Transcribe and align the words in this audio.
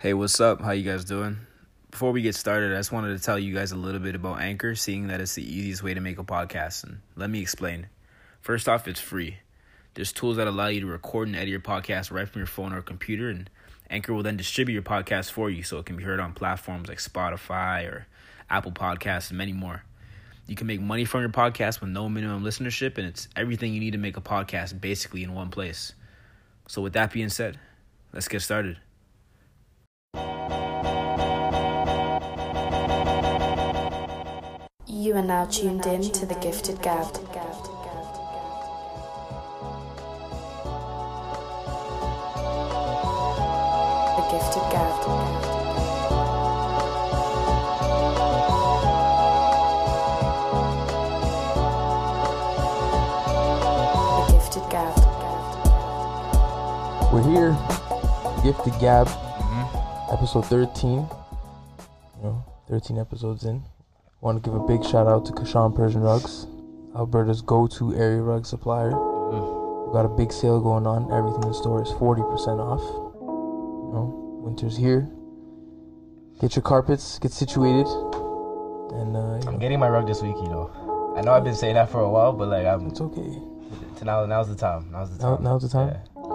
Hey, 0.00 0.14
what's 0.14 0.38
up? 0.38 0.62
How 0.62 0.70
you 0.70 0.88
guys 0.88 1.04
doing? 1.04 1.38
Before 1.90 2.12
we 2.12 2.22
get 2.22 2.36
started, 2.36 2.72
I 2.72 2.76
just 2.76 2.92
wanted 2.92 3.18
to 3.18 3.24
tell 3.24 3.36
you 3.36 3.52
guys 3.52 3.72
a 3.72 3.76
little 3.76 4.00
bit 4.00 4.14
about 4.14 4.40
Anchor, 4.40 4.76
seeing 4.76 5.08
that 5.08 5.20
it's 5.20 5.34
the 5.34 5.42
easiest 5.42 5.82
way 5.82 5.92
to 5.92 6.00
make 6.00 6.20
a 6.20 6.22
podcast. 6.22 6.84
And 6.84 7.00
let 7.16 7.28
me 7.28 7.40
explain. 7.40 7.88
First 8.40 8.68
off, 8.68 8.86
it's 8.86 9.00
free. 9.00 9.38
There's 9.94 10.12
tools 10.12 10.36
that 10.36 10.46
allow 10.46 10.68
you 10.68 10.82
to 10.82 10.86
record 10.86 11.26
and 11.26 11.36
edit 11.36 11.48
your 11.48 11.58
podcast 11.58 12.12
right 12.12 12.28
from 12.28 12.38
your 12.38 12.46
phone 12.46 12.72
or 12.72 12.80
computer, 12.80 13.28
and 13.28 13.50
Anchor 13.90 14.14
will 14.14 14.22
then 14.22 14.36
distribute 14.36 14.74
your 14.74 14.84
podcast 14.84 15.32
for 15.32 15.50
you 15.50 15.64
so 15.64 15.78
it 15.78 15.86
can 15.86 15.96
be 15.96 16.04
heard 16.04 16.20
on 16.20 16.32
platforms 16.32 16.88
like 16.88 16.98
Spotify 16.98 17.88
or 17.88 18.06
Apple 18.48 18.70
Podcasts 18.70 19.30
and 19.30 19.38
many 19.38 19.52
more. 19.52 19.82
You 20.46 20.54
can 20.54 20.68
make 20.68 20.80
money 20.80 21.06
from 21.06 21.22
your 21.22 21.30
podcast 21.30 21.80
with 21.80 21.90
no 21.90 22.08
minimum 22.08 22.44
listenership, 22.44 22.98
and 22.98 23.06
it's 23.08 23.26
everything 23.34 23.74
you 23.74 23.80
need 23.80 23.94
to 23.94 23.98
make 23.98 24.16
a 24.16 24.20
podcast 24.20 24.80
basically 24.80 25.24
in 25.24 25.34
one 25.34 25.50
place. 25.50 25.94
So, 26.68 26.82
with 26.82 26.92
that 26.92 27.12
being 27.12 27.30
said, 27.30 27.58
let's 28.12 28.28
get 28.28 28.42
started. 28.42 28.78
You 34.98 35.14
are 35.14 35.22
now 35.22 35.44
tuned 35.44 35.86
in 35.86 36.02
to 36.10 36.26
the 36.26 36.34
Gifted 36.34 36.82
Gab. 36.82 37.06
The 37.12 37.20
Gifted 37.20 37.32
Gab. 37.32 38.02
The 44.16 44.22
Gifted 44.32 44.66
Gab. 44.72 44.98
We're 57.12 57.22
here, 57.22 57.56
Gifted 58.42 58.74
Gab, 58.80 59.06
mm-hmm. 59.06 60.12
episode 60.12 60.46
13. 60.46 60.90
You 60.90 61.08
know, 62.20 62.44
13 62.68 62.98
episodes 62.98 63.44
in. 63.44 63.62
Want 64.20 64.42
to 64.42 64.50
give 64.50 64.58
a 64.58 64.66
big 64.66 64.84
shout 64.84 65.06
out 65.06 65.24
to 65.26 65.32
Kashan 65.32 65.76
Persian 65.76 66.00
Rugs, 66.00 66.48
Alberta's 66.96 67.40
go 67.40 67.68
to 67.68 67.94
area 67.94 68.20
rug 68.20 68.46
supplier. 68.46 68.90
We've 68.90 69.92
got 69.92 70.04
a 70.04 70.08
big 70.08 70.32
sale 70.32 70.60
going 70.60 70.88
on. 70.88 71.12
Everything 71.12 71.42
in 71.44 71.48
the 71.50 71.54
store 71.54 71.80
is 71.82 71.88
40% 71.90 72.58
off. 72.58 72.82
You 72.82 73.94
know, 73.94 74.40
winter's 74.42 74.76
here. 74.76 75.08
Get 76.40 76.56
your 76.56 76.64
carpets, 76.64 77.20
get 77.20 77.30
situated. 77.30 77.86
And, 78.98 79.16
uh, 79.16 79.38
I'm 79.46 79.52
know, 79.54 79.58
getting 79.58 79.78
my 79.78 79.88
rug 79.88 80.08
this 80.08 80.20
week, 80.20 80.34
you 80.36 80.48
know. 80.48 81.14
I 81.16 81.20
know 81.20 81.32
I've 81.32 81.44
been 81.44 81.54
saying 81.54 81.74
that 81.74 81.88
for 81.88 82.00
a 82.00 82.10
while, 82.10 82.32
but 82.32 82.48
like 82.48 82.66
I'm 82.66 82.88
it's 82.88 83.00
okay. 83.00 83.38
to 83.98 84.04
now 84.04 84.26
now's 84.26 84.48
the 84.48 84.56
time. 84.56 84.90
Now's 84.90 85.16
the 85.16 85.22
Now, 85.22 85.36
time. 85.36 85.44
now's 85.44 85.62
the 85.62 85.68
time. 85.68 85.90
Yeah. 85.90 86.34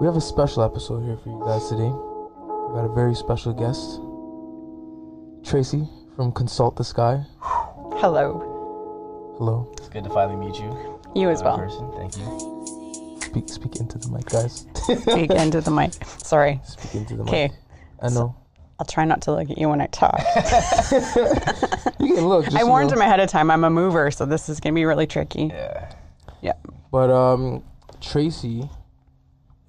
We 0.00 0.06
have 0.06 0.16
a 0.16 0.20
special 0.20 0.62
episode 0.62 1.02
here 1.04 1.16
for 1.16 1.28
you 1.30 1.42
guys 1.44 1.68
today. 1.68 1.90
We 1.90 2.74
got 2.78 2.84
a 2.88 2.94
very 2.94 3.16
special 3.16 3.52
guest, 3.52 3.98
Tracy 5.50 5.88
from 6.20 6.32
Consult 6.32 6.76
the 6.76 6.84
Sky. 6.84 7.24
Hello. 7.40 9.34
Hello. 9.38 9.72
It's 9.78 9.88
good 9.88 10.04
to 10.04 10.10
finally 10.10 10.36
meet 10.36 10.60
you. 10.60 11.00
You 11.14 11.30
as 11.30 11.42
well. 11.42 11.56
person. 11.56 11.90
Thank 11.96 12.18
you. 12.18 13.18
Speak 13.22 13.48
speak 13.48 13.76
into 13.76 13.96
the 13.96 14.10
mic, 14.10 14.26
guys. 14.26 14.66
Speak 15.00 15.30
into 15.30 15.62
the 15.62 15.70
mic. 15.70 15.94
Sorry. 16.18 16.60
speak 16.66 16.94
into 16.96 17.16
the 17.16 17.24
mic. 17.24 17.32
Okay. 17.32 17.50
I 18.02 18.10
know. 18.10 18.36
I'll 18.78 18.84
try 18.84 19.06
not 19.06 19.22
to 19.22 19.32
look 19.32 19.48
at 19.48 19.56
you 19.56 19.70
when 19.70 19.80
I 19.80 19.86
talk. 19.86 20.20
You 22.00 22.14
can 22.16 22.26
look. 22.28 22.44
Just, 22.44 22.56
I 22.58 22.64
warned 22.64 22.90
know. 22.90 22.96
him 22.96 23.00
ahead 23.00 23.20
of 23.20 23.30
time. 23.30 23.50
I'm 23.50 23.64
a 23.64 23.70
mover, 23.70 24.10
so 24.10 24.26
this 24.26 24.50
is 24.50 24.60
going 24.60 24.74
to 24.74 24.78
be 24.78 24.84
really 24.84 25.06
tricky. 25.06 25.44
Yeah. 25.44 25.94
Yeah. 26.42 26.52
But 26.92 27.10
um, 27.10 27.64
Tracy 28.02 28.68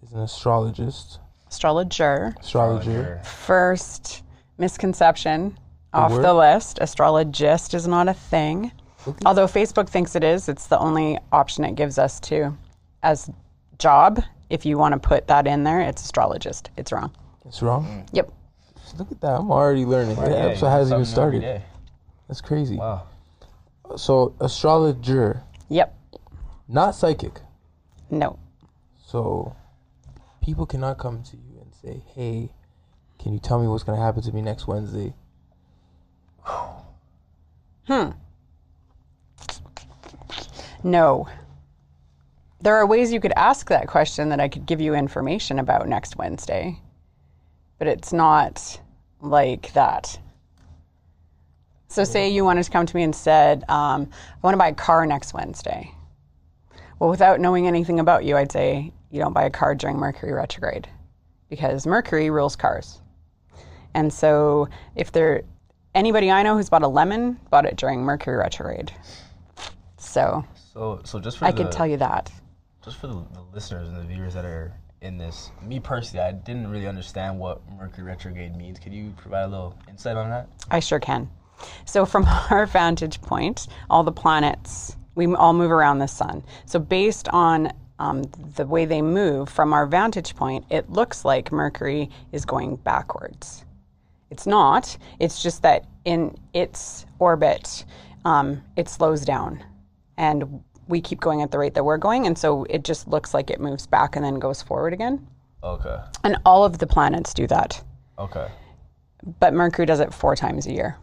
is 0.04 0.12
an 0.12 0.20
astrologist, 0.20 1.20
Astrologer. 1.48 2.36
astrologer. 2.42 3.22
First 3.24 4.24
misconception 4.58 5.58
off 5.94 6.12
word? 6.12 6.24
the 6.24 6.34
list. 6.34 6.80
Astrologist 6.82 7.74
is 7.74 7.88
not 7.88 8.08
a 8.08 8.14
thing. 8.14 8.72
Okay. 9.08 9.18
Although 9.26 9.48
Facebook 9.48 9.90
thinks 9.90 10.16
it 10.16 10.24
is, 10.24 10.48
it's 10.48 10.68
the 10.68 10.78
only 10.80 11.18
option 11.32 11.64
it 11.64 11.76
gives 11.76 11.98
us 11.98 12.20
to 12.22 12.56
as 13.04 13.30
job. 13.80 14.22
If 14.50 14.66
you 14.66 14.78
want 14.78 14.94
to 14.94 15.00
put 15.00 15.28
that 15.28 15.48
in 15.48 15.64
there, 15.64 15.82
it's 15.82 16.04
astrologist. 16.04 16.70
It's 16.78 16.92
wrong. 16.92 17.12
It's 17.46 17.62
wrong. 17.62 18.06
Yep. 18.12 18.32
Look 18.98 19.12
at 19.12 19.22
that. 19.22 19.40
I'm 19.40 19.50
already 19.52 19.86
learning. 19.86 20.16
the 20.18 20.30
Yeah, 20.30 20.36
episode 20.48 20.66
you 20.68 20.72
hasn't 20.72 20.96
even 21.00 21.06
started. 21.06 21.62
That's 22.28 22.42
crazy. 22.42 22.76
Wow. 22.76 23.04
So 23.96 24.36
astrologer, 24.40 25.42
Yep. 25.70 25.96
not 26.68 26.96
psychic. 26.96 27.40
No. 28.10 28.38
So 29.06 29.56
people 30.42 30.66
cannot 30.66 30.98
come 30.98 31.24
to 31.24 31.38
you 31.38 31.60
and 31.62 31.74
say, 31.74 32.04
"Hey, 32.14 32.52
can 33.20 33.34
you 33.34 33.40
tell 33.40 33.60
me 33.60 33.68
what's 33.68 33.84
going 33.84 33.98
to 33.98 34.04
happen 34.04 34.22
to 34.24 34.32
me 34.34 34.42
next 34.42 34.68
Wednesday?" 34.68 35.14
No. 40.84 41.28
There 42.62 42.76
are 42.76 42.86
ways 42.86 43.12
you 43.12 43.20
could 43.20 43.34
ask 43.36 43.70
that 43.70 43.88
question 43.88 44.30
that 44.30 44.40
I 44.40 44.48
could 44.48 44.66
give 44.66 44.82
you 44.82 44.94
information 44.94 45.60
about 45.60 45.88
next 45.88 46.16
Wednesday, 46.18 46.80
but 47.80 47.88
it's 47.88 48.14
not 48.14 48.80
like 49.20 49.74
that. 49.74 50.20
So, 51.88 52.04
say 52.04 52.30
you 52.30 52.46
wanted 52.46 52.64
to 52.64 52.72
come 52.72 52.86
to 52.86 52.96
me 52.96 53.04
and 53.04 53.16
said, 53.16 53.64
um, 53.68 54.10
I 54.12 54.38
want 54.42 54.54
to 54.54 54.58
buy 54.58 54.70
a 54.70 54.74
car 54.74 55.06
next 55.06 55.34
Wednesday. 55.34 55.92
Well, 57.00 57.10
without 57.10 57.40
knowing 57.40 57.68
anything 57.68 58.00
about 58.00 58.24
you, 58.24 58.38
I'd 58.38 58.52
say 58.52 58.94
you 59.10 59.20
don't 59.20 59.34
buy 59.34 59.44
a 59.44 59.50
car 59.50 59.76
during 59.76 59.98
Mercury 59.98 60.32
retrograde 60.32 60.88
because 61.50 61.86
Mercury 61.86 62.30
rules 62.30 62.56
cars. 62.56 63.02
And 63.94 64.14
so, 64.14 64.70
if 64.96 65.12
there 65.12 65.42
anybody 65.96 66.32
I 66.32 66.44
know 66.44 66.56
who's 66.56 66.70
bought 66.70 66.84
a 66.84 66.88
lemon, 66.88 67.40
bought 67.50 67.66
it 67.66 67.76
during 67.78 68.02
Mercury 68.04 68.38
retrograde. 68.38 68.92
So, 69.98 70.46
So 70.74 71.02
so 71.04 71.20
just 71.20 71.38
for 71.38 71.46
I 71.46 71.52
the, 71.52 71.64
could 71.64 71.72
tell 71.72 71.88
you 71.88 71.98
that. 71.98 72.32
just 72.84 72.98
for 72.98 73.08
the, 73.08 73.14
the 73.34 73.42
listeners 73.54 73.88
and 73.88 73.98
the 73.98 74.04
viewers 74.04 74.34
that 74.34 74.46
are 74.46 74.74
in 75.02 75.18
this, 75.18 75.52
me 75.64 75.80
personally, 75.80 76.24
I 76.26 76.32
didn't 76.32 76.70
really 76.70 76.88
understand 76.88 77.40
what 77.40 77.62
Mercury 77.78 78.04
retrograde 78.06 78.56
means. 78.56 78.80
Could 78.80 78.94
you 78.94 79.14
provide 79.18 79.44
a 79.44 79.48
little 79.48 79.76
insight 79.90 80.16
on 80.16 80.30
that? 80.30 80.48
I 80.70 80.80
sure 80.80 81.00
can. 81.00 81.30
So, 81.86 82.06
from 82.06 82.26
our 82.50 82.66
vantage 82.66 83.22
point, 83.22 83.68
all 83.90 84.04
the 84.04 84.12
planets, 84.12 84.96
we 85.16 85.34
all 85.36 85.54
move 85.54 85.72
around 85.72 86.00
the 86.00 86.08
sun. 86.08 86.44
So, 86.66 86.80
based 86.80 87.28
on 87.30 87.72
um, 88.00 88.24
the 88.56 88.66
way 88.66 88.86
they 88.86 89.02
move 89.02 89.50
from 89.50 89.74
our 89.74 89.86
vantage 89.86 90.36
point, 90.36 90.66
it 90.70 90.90
looks 90.90 91.24
like 91.26 91.52
Mercury 91.52 92.10
is 92.32 92.46
going 92.46 92.76
backwards. 92.78 93.66
It's 94.32 94.48
not, 94.48 94.98
it's 95.20 95.44
just 95.44 95.62
that 95.62 95.86
in 96.06 96.36
its 96.54 97.06
orbit, 97.20 97.86
um, 98.26 98.64
it 98.78 98.88
slows 98.90 99.26
down. 99.26 99.64
And 100.18 100.64
we 100.88 101.02
keep 101.02 101.20
going 101.20 101.42
at 101.42 101.52
the 101.52 101.60
rate 101.60 101.74
that 101.74 101.84
we're 101.84 101.98
going. 101.98 102.26
And 102.26 102.38
so 102.38 102.64
it 102.70 102.84
just 102.84 103.08
looks 103.08 103.34
like 103.34 103.50
it 103.50 103.60
moves 103.60 103.86
back 103.86 104.16
and 104.16 104.24
then 104.24 104.40
goes 104.40 104.62
forward 104.62 104.94
again. 104.94 105.28
Okay. 105.64 105.98
And 106.24 106.38
all 106.46 106.64
of 106.64 106.80
the 106.80 106.88
planets 106.88 107.34
do 107.34 107.46
that. 107.48 107.84
Okay. 108.18 108.48
But 109.40 109.54
Mercury 109.54 109.86
does 109.86 110.00
it 110.00 110.14
four 110.14 110.36
times 110.36 110.66
a 110.66 110.72
year. 110.72 110.98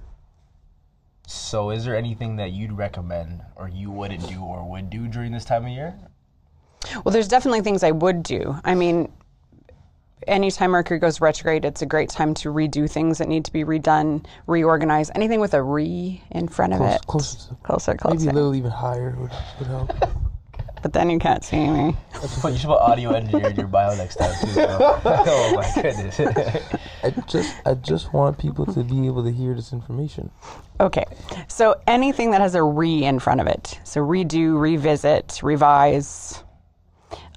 So 1.26 1.70
is 1.70 1.84
there 1.84 1.96
anything 1.96 2.36
that 2.36 2.52
you'd 2.52 2.72
recommend 2.72 3.42
or 3.56 3.68
you 3.68 3.90
wouldn't 3.90 4.26
do 4.26 4.40
or 4.40 4.68
would 4.68 4.88
do 4.88 5.06
during 5.06 5.32
this 5.32 5.44
time 5.44 5.66
of 5.66 5.70
year? 5.70 5.94
Well, 7.04 7.12
there's 7.12 7.28
definitely 7.28 7.60
things 7.60 7.82
I 7.82 7.90
would 7.90 8.22
do. 8.22 8.56
I 8.64 8.74
mean, 8.74 9.12
anytime 10.28 10.70
Mercury 10.70 10.98
goes 10.98 11.20
retrograde, 11.20 11.64
it's 11.64 11.82
a 11.82 11.86
great 11.86 12.10
time 12.10 12.34
to 12.34 12.50
redo 12.50 12.88
things 12.90 13.18
that 13.18 13.28
need 13.28 13.44
to 13.46 13.52
be 13.52 13.64
redone, 13.64 14.24
reorganize. 14.46 15.10
Anything 15.14 15.40
with 15.40 15.54
a 15.54 15.62
re 15.62 16.22
in 16.30 16.48
front 16.48 16.74
of 16.74 16.78
Close, 16.78 16.94
it. 17.50 17.62
closer, 17.62 17.92
to, 17.92 17.98
Closer, 17.98 18.26
maybe 18.26 18.30
a 18.30 18.32
little 18.32 18.54
even 18.54 18.70
higher 18.70 19.16
would, 19.18 19.32
would 19.58 19.68
help. 19.68 19.92
But 20.80 20.92
then 20.92 21.10
you 21.10 21.18
can't 21.18 21.42
see 21.42 21.68
me. 21.68 21.96
Put, 22.12 22.52
you 22.52 22.58
should 22.58 22.68
put 22.68 22.80
audio 22.80 23.10
engineer 23.10 23.48
in 23.48 23.56
your 23.56 23.66
bio 23.66 23.96
next 23.96 24.16
time 24.16 24.32
too. 24.40 24.54
bro. 24.54 24.68
oh 25.04 25.52
my 25.56 25.82
goodness. 25.82 26.20
I 27.02 27.10
just 27.26 27.56
I 27.66 27.74
just 27.74 28.12
want 28.12 28.38
people 28.38 28.64
to 28.66 28.84
be 28.84 29.06
able 29.06 29.24
to 29.24 29.32
hear 29.32 29.54
this 29.54 29.72
information. 29.72 30.30
Okay. 30.78 31.04
So 31.48 31.80
anything 31.86 32.30
that 32.30 32.40
has 32.40 32.54
a 32.54 32.62
re 32.62 33.04
in 33.04 33.18
front 33.18 33.40
of 33.40 33.46
it. 33.46 33.80
So 33.84 34.00
redo, 34.00 34.58
revisit, 34.58 35.40
revise 35.42 36.44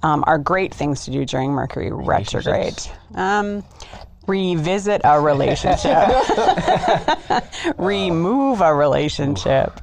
um, 0.02 0.24
are 0.26 0.38
great 0.38 0.74
things 0.74 1.04
to 1.04 1.10
do 1.10 1.24
during 1.24 1.52
Mercury 1.52 1.90
retrograde. 1.92 2.80
Um, 3.14 3.64
revisit 4.26 5.00
a 5.04 5.20
relationship, 5.20 6.08
remove 7.78 8.60
a 8.60 8.74
relationship. 8.74 9.80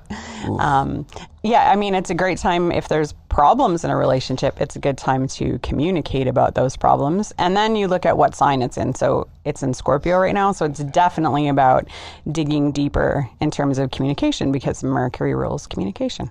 Um, 0.60 1.06
yeah, 1.44 1.70
I 1.70 1.76
mean, 1.76 1.96
it's 1.96 2.10
a 2.10 2.16
great 2.16 2.38
time 2.38 2.72
if 2.72 2.88
there's 2.88 3.14
problems 3.30 3.84
in 3.84 3.92
a 3.92 3.98
relationship, 3.98 4.60
it's 4.60 4.76
a 4.76 4.80
good 4.80 4.98
time 4.98 5.28
to 5.28 5.60
communicate 5.60 6.28
about 6.28 6.56
those 6.56 6.76
problems. 6.76 7.32
And 7.38 7.56
then 7.56 7.76
you 7.76 7.88
look 7.88 8.06
at 8.06 8.18
what 8.18 8.36
sign 8.36 8.62
it's 8.62 8.78
in. 8.78 8.96
So 8.96 9.28
it's 9.46 9.64
in 9.64 9.74
Scorpio 9.74 10.18
right 10.18 10.34
now. 10.34 10.52
So 10.52 10.66
it's 10.66 10.80
definitely 10.80 11.48
about 11.48 11.88
digging 12.32 12.72
deeper 12.72 13.30
in 13.40 13.52
terms 13.52 13.78
of 13.78 13.92
communication 13.92 14.52
because 14.52 14.84
Mercury 14.84 15.36
rules 15.36 15.68
communication. 15.68 16.30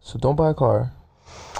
So 0.00 0.18
don't 0.18 0.36
buy 0.36 0.50
a 0.50 0.54
car, 0.54 0.92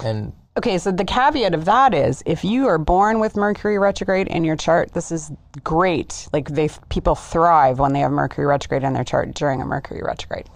and 0.03 0.33
Okay, 0.57 0.77
so 0.77 0.89
the 0.89 1.03
caveat 1.03 1.53
of 1.53 1.65
that 1.65 1.93
is 1.93 2.23
if 2.25 2.45
you 2.45 2.67
are 2.67 2.77
born 2.77 3.19
with 3.19 3.35
Mercury 3.35 3.77
retrograde 3.77 4.29
in 4.29 4.45
your 4.45 4.55
chart, 4.55 4.93
this 4.93 5.11
is 5.11 5.29
great. 5.65 6.29
Like 6.31 6.47
they 6.47 6.69
people 6.87 7.13
thrive 7.13 7.77
when 7.77 7.91
they 7.91 7.99
have 7.99 8.11
Mercury 8.11 8.47
retrograde 8.47 8.83
in 8.83 8.93
their 8.93 9.03
chart 9.03 9.33
during 9.33 9.61
a 9.61 9.65
Mercury 9.65 10.01
retrograde. 10.01 10.49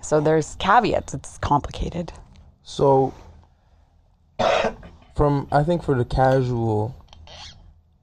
So 0.00 0.20
there's 0.20 0.56
caveats. 0.56 1.14
It's 1.14 1.38
complicated. 1.38 2.12
So, 2.64 3.14
from 5.16 5.46
I 5.52 5.62
think 5.62 5.84
for 5.84 5.94
the 5.94 6.04
casual 6.04 6.96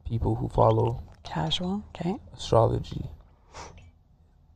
people 0.07 0.35
who 0.35 0.47
follow 0.47 1.03
Casual, 1.23 1.83
okay. 1.89 2.17
astrology, 2.33 3.05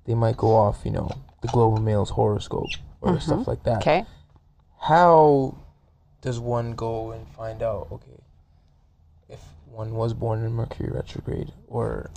they 0.05 0.13
might 0.13 0.37
go 0.37 0.55
off, 0.55 0.81
you 0.85 0.91
know, 0.91 1.09
the 1.41 1.49
Globe 1.49 1.75
and 1.75 1.85
Mail's 1.85 2.09
horoscope 2.09 2.69
or 3.01 3.11
mm-hmm. 3.11 3.19
stuff 3.19 3.47
like 3.47 3.63
that. 3.63 3.77
Okay. 3.77 4.05
How 4.79 5.55
does 6.21 6.39
one 6.39 6.73
go 6.73 7.11
and 7.11 7.27
find 7.29 7.61
out, 7.61 7.87
okay, 7.91 8.19
if 9.29 9.39
one 9.71 9.93
was 9.93 10.13
born 10.13 10.43
in 10.43 10.53
Mercury 10.53 10.89
retrograde 10.91 11.51
or 11.67 12.09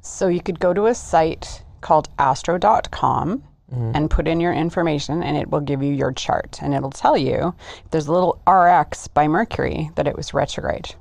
So 0.00 0.28
you 0.28 0.40
could 0.40 0.60
go 0.60 0.72
to 0.72 0.86
a 0.86 0.94
site 0.94 1.62
called 1.80 2.08
astro.com 2.18 3.42
mm-hmm. 3.72 3.92
and 3.94 4.10
put 4.10 4.28
in 4.28 4.40
your 4.40 4.52
information 4.52 5.22
and 5.22 5.36
it 5.36 5.50
will 5.50 5.60
give 5.60 5.82
you 5.82 5.92
your 5.92 6.12
chart 6.12 6.58
and 6.62 6.74
it'll 6.74 6.90
tell 6.90 7.16
you 7.16 7.54
if 7.84 7.90
there's 7.90 8.06
a 8.06 8.12
little 8.12 8.40
RX 8.46 9.08
by 9.08 9.28
Mercury 9.28 9.90
that 9.96 10.06
it 10.06 10.16
was 10.16 10.34
retrograde. 10.34 10.94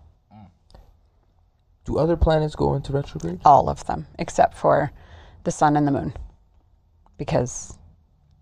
do 1.85 1.97
other 1.97 2.17
planets 2.17 2.55
go 2.55 2.73
into 2.73 2.93
retrograde? 2.93 3.39
All 3.45 3.69
of 3.69 3.85
them 3.85 4.07
except 4.17 4.57
for 4.57 4.91
the 5.43 5.51
sun 5.51 5.77
and 5.77 5.87
the 5.87 5.91
moon. 5.91 6.13
Because 7.17 7.77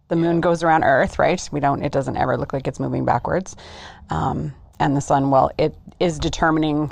the 0.07 0.15
moon 0.15 0.41
goes 0.41 0.63
around 0.63 0.83
Earth, 0.83 1.17
right? 1.19 1.47
We 1.51 1.59
don't 1.59 1.83
it 1.83 1.91
doesn't 1.91 2.17
ever 2.17 2.38
look 2.38 2.53
like 2.53 2.67
it's 2.67 2.79
moving 2.79 3.05
backwards. 3.05 3.55
Um, 4.09 4.53
and 4.79 4.95
the 4.95 5.01
sun, 5.01 5.29
well, 5.29 5.51
it 5.57 5.75
is 6.00 6.19
determining 6.19 6.91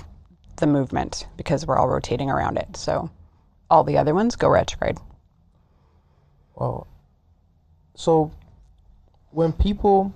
the 0.58 0.68
movement 0.68 1.28
because 1.38 1.66
we're 1.66 1.78
all 1.78 1.88
rotating 1.88 2.30
around 2.30 2.58
it. 2.58 2.78
So 2.78 3.10
all 3.70 3.84
the 3.84 3.98
other 3.98 4.14
ones 4.14 4.36
go 4.36 4.50
retrograde. 4.50 4.98
Well, 6.56 6.88
so 7.96 8.32
when 9.32 9.54
people, 9.54 10.14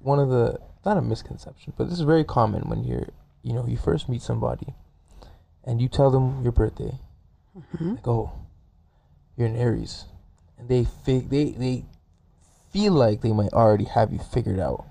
one 0.00 0.18
of 0.18 0.30
the 0.30 0.58
not 0.84 0.96
a 0.96 1.02
misconception, 1.02 1.72
but 1.76 1.88
this 1.88 1.98
is 1.98 2.04
very 2.04 2.24
common 2.24 2.68
when 2.68 2.84
you're, 2.84 3.08
you 3.42 3.52
know, 3.52 3.66
you 3.66 3.76
first 3.76 4.08
meet 4.08 4.22
somebody, 4.22 4.74
and 5.64 5.80
you 5.80 5.88
tell 5.88 6.10
them 6.10 6.42
your 6.42 6.52
birthday, 6.52 6.98
like, 7.72 8.06
oh, 8.06 8.32
you're 9.36 9.48
an 9.48 9.56
Aries, 9.56 10.04
they 10.66 10.84
fig 11.04 11.30
they 11.30 11.50
they 11.52 11.84
feel 12.72 12.92
like 12.92 13.20
they 13.20 13.32
might 13.32 13.52
already 13.52 13.84
have 13.84 14.12
you 14.12 14.18
figured 14.18 14.58
out. 14.58 14.84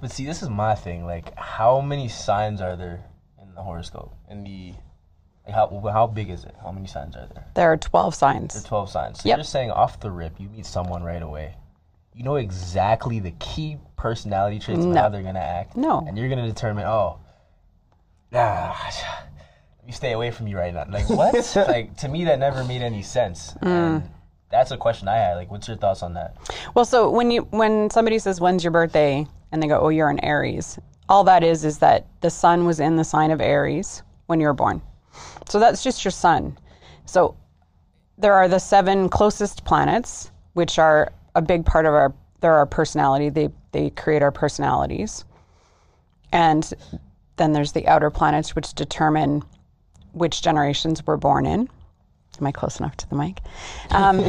But 0.00 0.10
see, 0.10 0.26
this 0.26 0.42
is 0.42 0.48
my 0.48 0.74
thing. 0.74 1.06
Like, 1.06 1.34
how 1.38 1.80
many 1.80 2.08
signs 2.08 2.60
are 2.60 2.76
there 2.76 3.04
in 3.40 3.54
the 3.54 3.62
horoscope? 3.62 4.12
In 4.28 4.44
the 4.44 4.74
like 5.46 5.54
how 5.54 5.68
how 5.92 6.06
big 6.06 6.30
is 6.30 6.44
it? 6.44 6.54
How 6.62 6.72
many 6.72 6.86
signs 6.86 7.14
are 7.14 7.28
there? 7.32 7.46
There 7.54 7.72
are 7.72 7.76
12 7.76 8.14
signs. 8.14 8.54
There 8.54 8.62
are 8.62 8.66
twelve 8.66 8.90
signs. 8.90 9.20
So 9.20 9.28
Yep. 9.28 9.38
you're 9.38 9.44
saying 9.44 9.70
off 9.70 10.00
the 10.00 10.10
rip, 10.10 10.40
you 10.40 10.48
meet 10.48 10.66
someone 10.66 11.02
right 11.04 11.22
away. 11.22 11.54
You 12.14 12.24
know 12.24 12.36
exactly 12.36 13.20
the 13.20 13.32
key 13.32 13.78
personality 13.96 14.58
traits 14.58 14.84
of 14.84 14.94
how 14.96 15.08
they're 15.08 15.22
gonna 15.22 15.38
act. 15.38 15.76
No. 15.76 16.04
And 16.06 16.16
you're 16.16 16.28
gonna 16.28 16.46
determine, 16.46 16.84
oh, 16.86 17.18
ah, 18.32 19.24
you 19.86 19.92
stay 19.92 20.12
away 20.12 20.30
from 20.30 20.46
me 20.46 20.54
right 20.54 20.74
now. 20.74 20.86
Like 20.88 21.08
what? 21.08 21.34
like 21.68 21.96
to 21.98 22.08
me, 22.08 22.24
that 22.24 22.38
never 22.38 22.64
made 22.64 22.82
any 22.82 23.02
sense. 23.02 23.54
Mm. 23.62 23.66
And 23.66 24.10
that's 24.50 24.70
a 24.70 24.76
question 24.76 25.08
I 25.08 25.16
had. 25.16 25.34
Like, 25.34 25.50
what's 25.50 25.68
your 25.68 25.76
thoughts 25.76 26.02
on 26.02 26.14
that? 26.14 26.36
Well, 26.74 26.84
so 26.84 27.10
when 27.10 27.30
you 27.30 27.42
when 27.50 27.90
somebody 27.90 28.18
says 28.18 28.40
when's 28.40 28.62
your 28.62 28.70
birthday 28.70 29.26
and 29.52 29.62
they 29.62 29.66
go, 29.66 29.80
"Oh, 29.80 29.88
you're 29.88 30.10
an 30.10 30.22
Aries." 30.24 30.78
All 31.08 31.24
that 31.24 31.44
is 31.44 31.64
is 31.64 31.78
that 31.78 32.06
the 32.20 32.30
sun 32.30 32.66
was 32.66 32.80
in 32.80 32.96
the 32.96 33.04
sign 33.04 33.30
of 33.30 33.40
Aries 33.40 34.02
when 34.26 34.40
you 34.40 34.46
were 34.46 34.54
born. 34.54 34.82
So 35.48 35.58
that's 35.58 35.82
just 35.82 36.04
your 36.04 36.12
sun. 36.12 36.58
So 37.04 37.36
there 38.18 38.34
are 38.34 38.48
the 38.48 38.58
seven 38.58 39.08
closest 39.08 39.64
planets, 39.64 40.30
which 40.54 40.78
are 40.78 41.12
a 41.34 41.42
big 41.42 41.64
part 41.64 41.86
of 41.86 41.94
our 41.94 42.14
they're 42.40 42.54
our 42.54 42.66
personality. 42.66 43.28
They 43.28 43.48
they 43.72 43.90
create 43.90 44.22
our 44.22 44.32
personalities. 44.32 45.24
And 46.32 46.72
then 47.36 47.52
there's 47.52 47.72
the 47.72 47.86
outer 47.86 48.10
planets 48.10 48.54
which 48.54 48.74
determine 48.74 49.42
which 50.12 50.42
generations 50.42 51.06
we're 51.06 51.16
born 51.16 51.46
in. 51.46 51.68
Am 52.40 52.46
I 52.46 52.52
close 52.52 52.78
enough 52.78 52.96
to 52.98 53.08
the 53.08 53.16
mic? 53.16 53.40
Um, 53.90 54.18
You, 54.18 54.26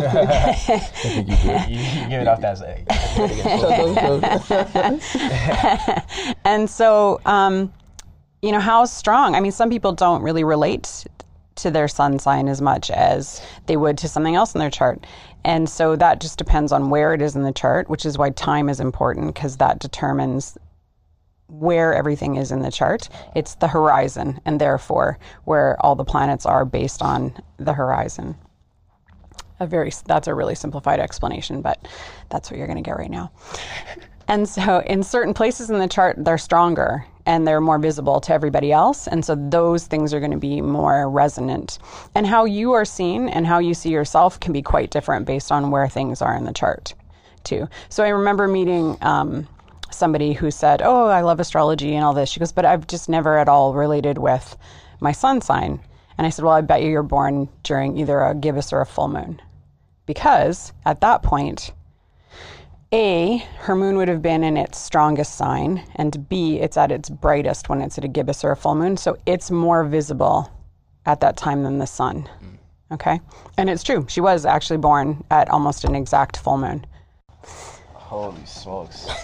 you 1.80 2.10
give 2.10 2.22
it 2.22 2.28
off 2.28 2.42
that. 2.42 2.58
And 6.46 6.70
so, 6.70 7.20
um, 7.26 7.74
you 8.42 8.52
know, 8.52 8.60
how 8.60 8.86
strong? 8.86 9.36
I 9.36 9.40
mean, 9.40 9.52
some 9.52 9.70
people 9.70 9.92
don't 9.94 10.22
really 10.22 10.44
relate 10.44 11.06
to 11.56 11.72
their 11.72 11.88
sun 11.88 12.20
sign 12.20 12.48
as 12.48 12.62
much 12.62 12.92
as 12.92 13.42
they 13.66 13.78
would 13.78 13.98
to 13.98 14.08
something 14.08 14.36
else 14.36 14.54
in 14.54 14.60
their 14.60 14.70
chart. 14.70 15.06
And 15.44 15.68
so 15.68 15.96
that 15.96 16.22
just 16.22 16.38
depends 16.38 16.72
on 16.72 16.90
where 16.90 17.14
it 17.14 17.22
is 17.22 17.36
in 17.36 17.44
the 17.44 17.52
chart, 17.52 17.90
which 17.90 18.06
is 18.06 18.18
why 18.18 18.30
time 18.30 18.70
is 18.70 18.80
important 18.80 19.28
because 19.28 19.58
that 19.58 19.80
determines 19.80 20.58
where 21.48 21.94
everything 21.94 22.36
is 22.36 22.52
in 22.52 22.62
the 22.62 22.72
chart. 22.72 23.10
It's 23.36 23.56
the 23.56 23.68
horizon, 23.68 24.40
and 24.46 24.60
therefore 24.60 25.18
where 25.46 25.78
all 25.86 25.96
the 25.96 26.06
planets 26.06 26.46
are 26.46 26.66
based 26.66 27.02
on 27.02 27.34
the 27.58 27.74
horizon. 27.74 28.36
A 29.60 29.66
very 29.66 29.92
that's 30.06 30.28
a 30.28 30.36
really 30.36 30.56
simplified 30.56 31.00
explanation, 31.00 31.62
but 31.62 31.88
that's 32.30 32.52
what 32.52 32.58
you're 32.58 32.68
going 32.68 32.84
to 32.84 32.88
get 32.88 32.98
right 32.98 33.10
now. 33.10 33.32
And 34.28 34.48
so, 34.48 34.80
in 34.80 35.04
certain 35.04 35.34
places 35.34 35.70
in 35.70 35.80
the 35.80 35.88
chart, 35.88 36.18
they're 36.20 36.38
stronger 36.38 37.06
and 37.26 37.48
they're 37.48 37.62
more 37.62 37.80
visible 37.80 38.20
to 38.22 38.34
everybody 38.34 38.72
else. 38.72 39.08
And 39.08 39.24
so, 39.24 39.36
those 39.36 39.88
things 39.88 40.14
are 40.14 40.20
going 40.20 40.32
to 40.32 40.38
be 40.38 40.62
more 40.62 41.10
resonant. 41.10 41.80
And 42.14 42.28
how 42.28 42.44
you 42.44 42.74
are 42.74 42.84
seen 42.84 43.30
and 43.30 43.48
how 43.48 43.60
you 43.60 43.74
see 43.74 43.90
yourself 43.90 44.40
can 44.40 44.52
be 44.52 44.62
quite 44.62 44.92
different 44.92 45.26
based 45.26 45.52
on 45.52 45.72
where 45.72 45.88
things 45.88 46.22
are 46.22 46.36
in 46.36 46.44
the 46.44 46.52
chart, 46.52 46.94
too. 47.46 47.70
So, 47.88 48.04
I 48.04 48.10
remember 48.10 48.48
meeting 48.48 48.98
um, 49.02 49.48
somebody 49.92 50.34
who 50.34 50.52
said, 50.52 50.82
Oh, 50.84 51.08
I 51.08 51.22
love 51.22 51.40
astrology 51.40 51.96
and 51.96 52.04
all 52.04 52.14
this. 52.14 52.30
She 52.30 52.40
goes, 52.40 52.52
But 52.52 52.66
I've 52.66 52.88
just 52.88 53.10
never 53.10 53.38
at 53.38 53.50
all 53.50 53.74
related 53.74 54.18
with 54.18 54.58
my 55.00 55.12
sun 55.12 55.42
sign. 55.42 55.80
And 56.18 56.26
I 56.26 56.30
said, 56.30 56.46
Well, 56.46 56.54
I 56.54 56.62
bet 56.62 56.82
you 56.82 56.90
you're 56.90 57.04
born 57.04 57.50
during 57.64 57.98
either 57.98 58.20
a 58.22 58.36
gibbous 58.36 58.74
or 58.74 58.82
a 58.82 58.86
full 58.86 59.08
moon. 59.08 59.42
Because 60.06 60.74
at 60.86 61.02
that 61.02 61.24
point, 61.24 61.72
a, 62.94 63.38
her 63.58 63.76
moon 63.76 63.98
would 63.98 64.08
have 64.08 64.22
been 64.22 64.44
in 64.44 64.56
its 64.56 64.80
strongest 64.80 65.36
sign, 65.36 65.84
and 65.96 66.28
B, 66.30 66.60
it's 66.60 66.78
at 66.78 66.92
its 66.92 67.10
brightest 67.10 67.68
when 67.68 67.82
it's 67.82 67.98
at 67.98 68.06
a 68.06 68.08
gibbous 68.08 68.46
or 68.46 68.52
a 68.52 68.56
full 68.56 68.76
moon. 68.76 68.96
So 68.96 69.18
it's 69.26 69.52
more 69.52 69.84
visible 69.84 70.50
at 71.06 71.20
that 71.20 71.36
time 71.36 71.64
than 71.64 71.80
the 71.80 71.88
sun. 71.88 72.30
Mm. 72.42 72.58
Okay? 72.94 73.20
And 73.58 73.70
it's 73.70 73.84
true. 73.84 74.06
She 74.08 74.22
was 74.22 74.46
actually 74.46 74.78
born 74.78 75.24
at 75.30 75.50
almost 75.50 75.84
an 75.84 75.96
exact 75.96 76.38
full 76.38 76.58
moon. 76.58 76.86
Holy 78.08 78.46
smokes! 78.46 79.06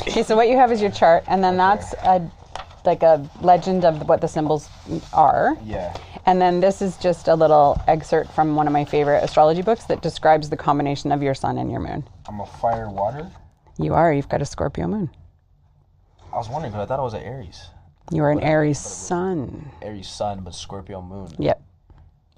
Okay, 0.00 0.22
so 0.24 0.34
what 0.36 0.48
you 0.48 0.56
have 0.56 0.72
is 0.72 0.80
your 0.82 0.90
chart, 0.90 1.22
and 1.28 1.42
then 1.42 1.56
that's 1.56 1.94
a 2.02 2.20
like 2.84 3.02
a 3.02 3.26
legend 3.40 3.84
of 3.84 4.08
what 4.08 4.20
the 4.20 4.26
symbols 4.26 4.68
are. 5.12 5.56
Yeah. 5.64 5.96
And 6.26 6.40
then 6.40 6.60
this 6.60 6.82
is 6.82 6.96
just 6.98 7.28
a 7.28 7.34
little 7.34 7.80
excerpt 7.86 8.32
from 8.32 8.56
one 8.56 8.66
of 8.66 8.72
my 8.72 8.84
favorite 8.84 9.22
astrology 9.24 9.62
books 9.62 9.84
that 9.84 10.02
describes 10.02 10.50
the 10.50 10.56
combination 10.56 11.10
of 11.12 11.22
your 11.22 11.34
sun 11.34 11.56
and 11.56 11.70
your 11.70 11.80
moon. 11.80 12.04
I'm 12.28 12.40
a 12.40 12.46
fire 12.46 12.90
water. 12.90 13.30
You 13.78 13.94
are, 13.94 14.12
you've 14.12 14.28
got 14.28 14.42
a 14.42 14.44
Scorpio 14.44 14.86
moon. 14.86 15.08
I 16.32 16.36
was 16.36 16.48
wondering 16.48 16.72
because 16.72 16.84
I 16.84 16.88
thought 16.88 16.98
I 17.00 17.04
was 17.04 17.14
an 17.14 17.22
Aries. 17.22 17.68
You 18.10 18.22
are 18.24 18.30
an 18.32 18.40
Aries 18.40 18.78
sun. 18.78 19.70
Aries 19.80 20.08
sun, 20.08 20.40
but 20.44 20.54
Scorpio 20.54 21.00
moon. 21.00 21.28
Yep. 21.38 21.62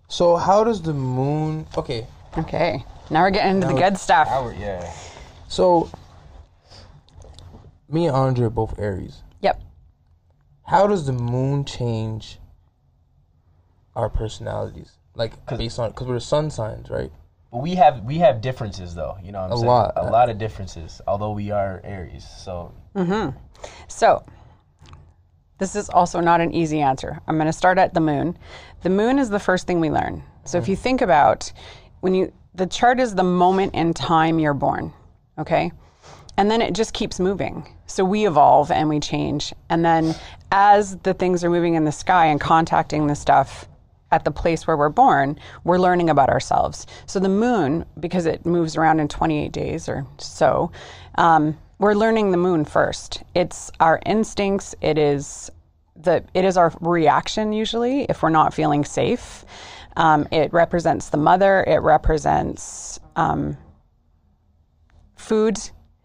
So 0.09 0.37
how 0.37 0.63
does 0.65 0.83
the 0.83 0.93
moon? 0.95 1.67
Okay, 1.77 2.07
Okay. 2.39 2.85
Now 3.11 3.23
we're 3.23 3.31
getting 3.31 3.57
into 3.57 3.69
the 3.69 3.75
good 3.75 3.99
stuff. 3.99 4.29
Our, 4.29 4.53
yeah. 4.53 4.93
so 5.49 5.91
me 7.89 8.07
and 8.07 8.17
Andre 8.17 8.47
are 8.47 8.51
both 8.51 8.79
Aries. 8.79 9.23
Yep. 9.43 9.63
How 10.65 10.87
does 10.87 11.07
the 11.07 11.13
moon 11.13 11.65
change 11.65 12.39
our 13.95 14.09
personalities? 14.09 14.93
Like 15.15 15.33
based 15.57 15.79
on 15.79 15.91
because 15.91 16.07
we're 16.07 16.21
sun 16.21 16.51
signs, 16.51 16.91
right? 16.91 17.11
But 17.51 17.63
we 17.63 17.75
have 17.77 18.03
we 18.05 18.19
have 18.19 18.41
differences 18.41 18.95
though. 18.95 19.17
You 19.23 19.33
know 19.33 19.41
what 19.41 19.47
I'm 19.47 19.53
A 19.53 19.57
saying? 19.57 19.67
lot. 19.67 19.93
A 19.97 20.11
lot 20.11 20.29
of 20.29 20.39
differences. 20.39 21.01
Although 21.07 21.33
we 21.33 21.51
are 21.51 21.81
Aries, 21.85 22.27
so 22.39 22.75
mm-hmm. 22.95 23.37
So, 23.89 24.25
this 25.59 25.77
is 25.77 25.89
also 25.89 26.21
not 26.21 26.41
an 26.41 26.53
easy 26.53 26.81
answer. 26.81 27.21
I'm 27.27 27.37
going 27.37 27.47
to 27.47 27.53
start 27.53 27.79
at 27.79 27.95
the 27.95 28.01
moon. 28.01 28.37
The 28.83 28.91
moon 28.91 29.19
is 29.19 29.31
the 29.31 29.41
first 29.41 29.67
thing 29.67 29.81
we 29.81 29.91
learn. 29.91 30.23
So, 30.45 30.59
if 30.59 30.65
mm-hmm. 30.65 30.71
you 30.73 30.77
think 30.77 31.01
about 31.01 31.53
when 32.01 32.15
you, 32.15 32.33
the 32.57 32.67
chart 32.67 33.01
is 33.01 33.15
the 33.15 33.25
moment 33.25 33.75
in 33.75 33.95
time 33.95 34.39
you're 34.39 34.55
born, 34.55 34.93
okay? 35.39 35.73
And 36.37 36.51
then 36.51 36.61
it 36.61 36.75
just 36.75 36.93
keeps 36.93 37.21
moving. 37.21 37.67
So, 37.87 38.05
we 38.05 38.27
evolve 38.27 38.71
and 38.71 38.89
we 38.89 39.01
change. 39.01 39.55
And 39.71 39.85
then, 39.85 40.15
as 40.51 40.97
the 40.99 41.15
things 41.15 41.45
are 41.45 41.51
moving 41.51 41.75
in 41.75 41.85
the 41.85 41.93
sky 41.93 42.27
and 42.27 42.41
contacting 42.41 43.07
the 43.07 43.15
stuff 43.15 43.69
at 44.13 44.25
the 44.25 44.31
place 44.31 44.67
where 44.67 44.77
we're 44.77 44.89
born, 44.89 45.39
we're 45.65 45.79
learning 45.79 46.11
about 46.11 46.31
ourselves. 46.31 46.87
So 47.07 47.19
the 47.19 47.29
moon, 47.29 47.85
because 47.99 48.27
it 48.27 48.47
moves 48.47 48.77
around 48.77 49.01
in 49.01 49.09
28 49.09 49.53
days 49.53 49.89
or 49.89 50.07
so, 50.19 50.71
um, 51.17 51.59
we're 51.79 51.95
learning 51.95 52.31
the 52.31 52.37
moon 52.37 52.65
first. 52.65 53.23
It's 53.35 53.71
our 53.81 54.01
instincts. 54.07 54.75
It 54.81 54.97
is 54.97 55.51
the 55.95 56.23
it 56.35 56.45
is 56.45 56.57
our 56.57 56.73
reaction 56.81 57.53
usually 57.53 58.03
if 58.05 58.23
we're 58.23 58.31
not 58.31 58.55
feeling 58.55 58.85
safe. 58.85 59.45
Um, 59.97 60.29
it 60.31 60.53
represents 60.53 61.09
the 61.09 61.17
mother. 61.17 61.65
It 61.67 61.79
represents 61.79 63.01
um, 63.17 63.57
food. 65.17 65.59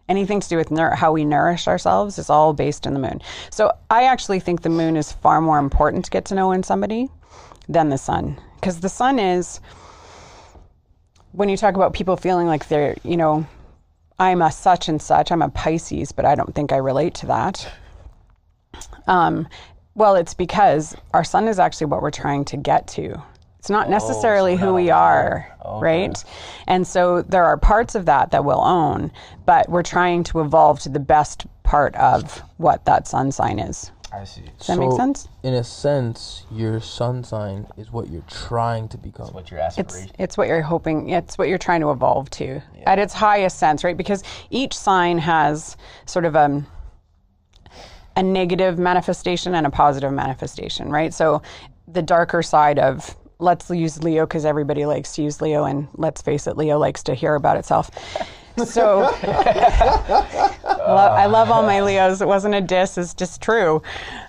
Anything 0.08 0.40
to 0.40 0.48
do 0.48 0.56
with 0.56 0.70
nour- 0.70 0.94
how 0.94 1.12
we 1.12 1.24
nourish 1.24 1.68
ourselves 1.68 2.18
is 2.18 2.28
all 2.28 2.52
based 2.52 2.86
in 2.86 2.94
the 2.94 3.00
moon. 3.00 3.20
So 3.50 3.72
I 3.90 4.04
actually 4.04 4.40
think 4.40 4.62
the 4.62 4.68
moon 4.68 4.96
is 4.96 5.12
far 5.12 5.40
more 5.40 5.58
important 5.58 6.04
to 6.06 6.10
get 6.10 6.24
to 6.26 6.34
know 6.34 6.52
in 6.52 6.62
somebody 6.62 7.08
than 7.68 7.88
the 7.88 7.98
sun, 7.98 8.40
because 8.56 8.80
the 8.80 8.88
sun 8.88 9.18
is 9.18 9.60
when 11.30 11.48
you 11.48 11.56
talk 11.56 11.76
about 11.76 11.94
people 11.94 12.16
feeling 12.16 12.46
like 12.46 12.68
they're, 12.68 12.96
you 13.04 13.16
know, 13.16 13.46
I'm 14.18 14.42
a 14.42 14.52
such 14.52 14.88
and 14.88 15.00
such, 15.00 15.32
I'm 15.32 15.42
a 15.42 15.48
Pisces, 15.48 16.12
but 16.12 16.24
I 16.24 16.34
don't 16.34 16.54
think 16.54 16.72
I 16.72 16.76
relate 16.76 17.14
to 17.16 17.26
that. 17.26 17.72
Um, 19.06 19.48
well, 19.94 20.14
it's 20.14 20.34
because 20.34 20.94
our 21.14 21.24
sun 21.24 21.48
is 21.48 21.58
actually 21.58 21.86
what 21.86 22.02
we're 22.02 22.10
trying 22.10 22.44
to 22.46 22.56
get 22.56 22.86
to. 22.88 23.22
It's 23.62 23.70
not 23.70 23.86
oh, 23.86 23.90
necessarily 23.90 24.56
who 24.56 24.74
we 24.74 24.90
are, 24.90 25.46
right? 25.80 26.24
And 26.66 26.84
so 26.84 27.22
there 27.22 27.44
are 27.44 27.56
parts 27.56 27.94
of 27.94 28.06
that 28.06 28.32
that 28.32 28.44
we'll 28.44 28.60
own, 28.60 29.12
but 29.46 29.68
we're 29.68 29.84
trying 29.84 30.24
to 30.24 30.40
evolve 30.40 30.80
to 30.80 30.88
the 30.88 30.98
best 30.98 31.46
part 31.62 31.94
of 31.94 32.42
what 32.56 32.84
that 32.86 33.06
sun 33.06 33.30
sign 33.30 33.60
is. 33.60 33.92
I 34.12 34.24
see. 34.24 34.42
Does 34.58 34.66
that 34.66 34.78
make 34.80 34.90
sense? 34.90 35.28
In 35.44 35.54
a 35.54 35.62
sense, 35.62 36.44
your 36.50 36.80
sun 36.80 37.22
sign 37.22 37.68
is 37.76 37.92
what 37.92 38.10
you're 38.10 38.24
trying 38.28 38.88
to 38.88 38.98
become. 38.98 39.26
It's 39.26 39.34
what 39.34 39.50
your 39.52 39.60
It's 39.60 39.78
aspiration? 39.78 40.16
it's 40.18 40.36
what 40.36 40.48
you're 40.48 40.62
hoping. 40.62 41.10
It's 41.10 41.38
what 41.38 41.46
you're 41.46 41.56
trying 41.56 41.82
to 41.82 41.92
evolve 41.92 42.30
to 42.30 42.60
at 42.84 42.98
its 42.98 43.14
highest 43.14 43.60
sense, 43.60 43.84
right? 43.84 43.96
Because 43.96 44.24
each 44.50 44.76
sign 44.76 45.18
has 45.18 45.76
sort 46.06 46.24
of 46.24 46.34
a 46.34 46.66
a 48.16 48.24
negative 48.24 48.76
manifestation 48.76 49.54
and 49.54 49.68
a 49.68 49.70
positive 49.70 50.12
manifestation, 50.12 50.90
right? 50.90 51.14
So 51.14 51.42
the 51.86 52.02
darker 52.02 52.42
side 52.42 52.80
of 52.80 53.16
let's 53.42 53.68
use 53.70 54.02
Leo 54.02 54.24
because 54.24 54.44
everybody 54.44 54.86
likes 54.86 55.14
to 55.16 55.22
use 55.22 55.40
Leo, 55.40 55.64
and 55.64 55.88
let's 55.94 56.22
face 56.22 56.46
it, 56.46 56.56
Leo 56.56 56.78
likes 56.78 57.02
to 57.04 57.14
hear 57.14 57.34
about 57.34 57.56
itself. 57.56 57.90
So 58.64 59.02
I 59.22 61.26
love 61.26 61.50
all 61.50 61.62
my 61.62 61.80
Leos. 61.80 62.20
It 62.20 62.28
wasn't 62.28 62.54
a 62.54 62.60
diss, 62.60 62.98
it's 62.98 63.14
just 63.14 63.40
true. 63.40 63.82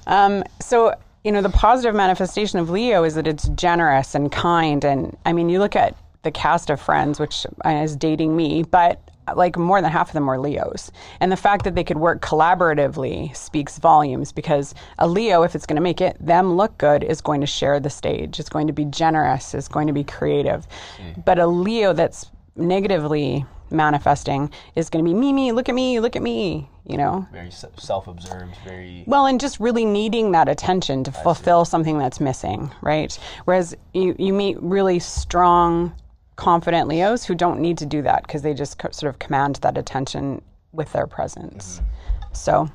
Um, 0.08 0.44
so, 0.60 0.96
you 1.24 1.32
know, 1.32 1.42
the 1.42 1.50
positive 1.50 1.94
manifestation 1.94 2.60
of 2.60 2.70
Leo 2.70 3.04
is 3.04 3.16
that 3.16 3.28
it's 3.28 3.50
generous 3.50 4.16
and 4.16 4.32
kind. 4.32 4.84
And 4.86 5.18
I 5.26 5.34
mean, 5.34 5.50
you 5.50 5.60
look 5.60 5.76
at 5.76 5.96
the 6.24 6.32
cast 6.32 6.70
of 6.70 6.80
friends, 6.80 7.20
which 7.20 7.46
is 7.66 7.96
dating 7.96 8.36
me, 8.36 8.64
but 8.64 9.03
like 9.36 9.58
more 9.58 9.82
than 9.82 9.92
half 9.92 10.10
of 10.10 10.14
them 10.14 10.26
were 10.26 10.40
Leos. 10.40 10.92
And 11.20 11.32
the 11.32 11.38
fact 11.38 11.64
that 11.64 11.76
they 11.76 11.84
could 11.84 11.98
work 11.98 12.22
collaboratively 12.22 13.36
speaks 13.36 13.78
volumes 13.78 14.32
because 14.32 14.76
a 15.00 15.08
Leo, 15.08 15.44
if 15.44 15.56
it's 15.56 15.66
going 15.66 15.78
to 15.78 15.82
make 15.82 16.02
it 16.02 16.18
them 16.20 16.54
look 16.54 16.78
good, 16.78 17.04
is 17.04 17.22
going 17.22 17.42
to 17.42 17.48
share 17.48 17.80
the 17.80 17.90
stage, 17.90 18.40
is 18.40 18.50
going 18.50 18.68
to 18.68 18.74
be 18.74 18.86
generous, 18.86 19.54
is 19.54 19.68
going 19.68 19.88
to 19.88 19.94
be 19.94 20.04
creative. 20.04 20.68
Mm. 20.98 21.26
But 21.26 21.40
a 21.40 21.48
Leo 21.48 21.94
that's 21.94 22.30
negatively 22.56 23.46
manifesting 23.72 24.52
is 24.76 24.90
going 24.90 25.04
to 25.04 25.10
be 25.10 25.14
me, 25.14 25.34
me, 25.34 25.52
look 25.52 25.68
at 25.68 25.76
me, 25.76 26.00
look 26.00 26.16
at 26.16 26.22
me, 26.22 26.70
you 26.86 26.98
know? 26.98 27.28
very 27.32 27.52
self-observed, 27.52 28.56
very. 28.64 29.04
Well, 29.08 29.26
and 29.26 29.40
just 29.40 29.60
really 29.60 29.86
needing 29.86 30.32
that 30.32 30.48
attention 30.48 31.04
to 31.06 31.12
fulfill 31.12 31.66
something 31.66 31.98
that's 31.98 32.20
missing, 32.20 32.72
right? 32.82 33.18
Whereas 33.46 33.76
you, 33.94 34.16
you 34.20 34.32
meet 34.34 34.62
really 34.62 35.00
strong, 35.00 35.94
confident 36.44 36.90
Leos 36.90 37.24
who 37.24 37.36
don't 37.36 37.60
need 37.62 37.78
to 37.78 37.86
do 37.86 38.02
that 38.02 38.24
because 38.24 38.42
they 38.42 38.54
just 38.54 38.78
co- 38.78 38.92
sort 38.92 39.10
of 39.10 39.18
command 39.18 39.56
that 39.58 39.78
attention 39.78 40.42
with 40.74 40.92
their 40.92 41.08
presence. 41.08 41.80
Mm-hmm. 41.80 42.34
So, 42.34 42.70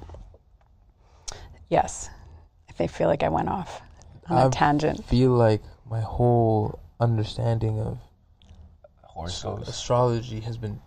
yes, 1.68 2.08
if 2.68 2.78
they 2.78 2.86
feel 2.86 3.08
like 3.08 3.22
I 3.22 3.28
went 3.28 3.48
off 3.50 3.82
on 4.28 4.38
a 4.38 4.46
I 4.46 4.50
tangent. 4.50 5.00
I 5.00 5.02
feel 5.02 5.32
like 5.32 5.62
my 5.90 6.00
whole 6.00 6.80
understanding 6.98 7.78
of 7.80 7.98
horoscopes. 9.02 9.68
astrology 9.68 10.40
has 10.40 10.56
been 10.56 10.80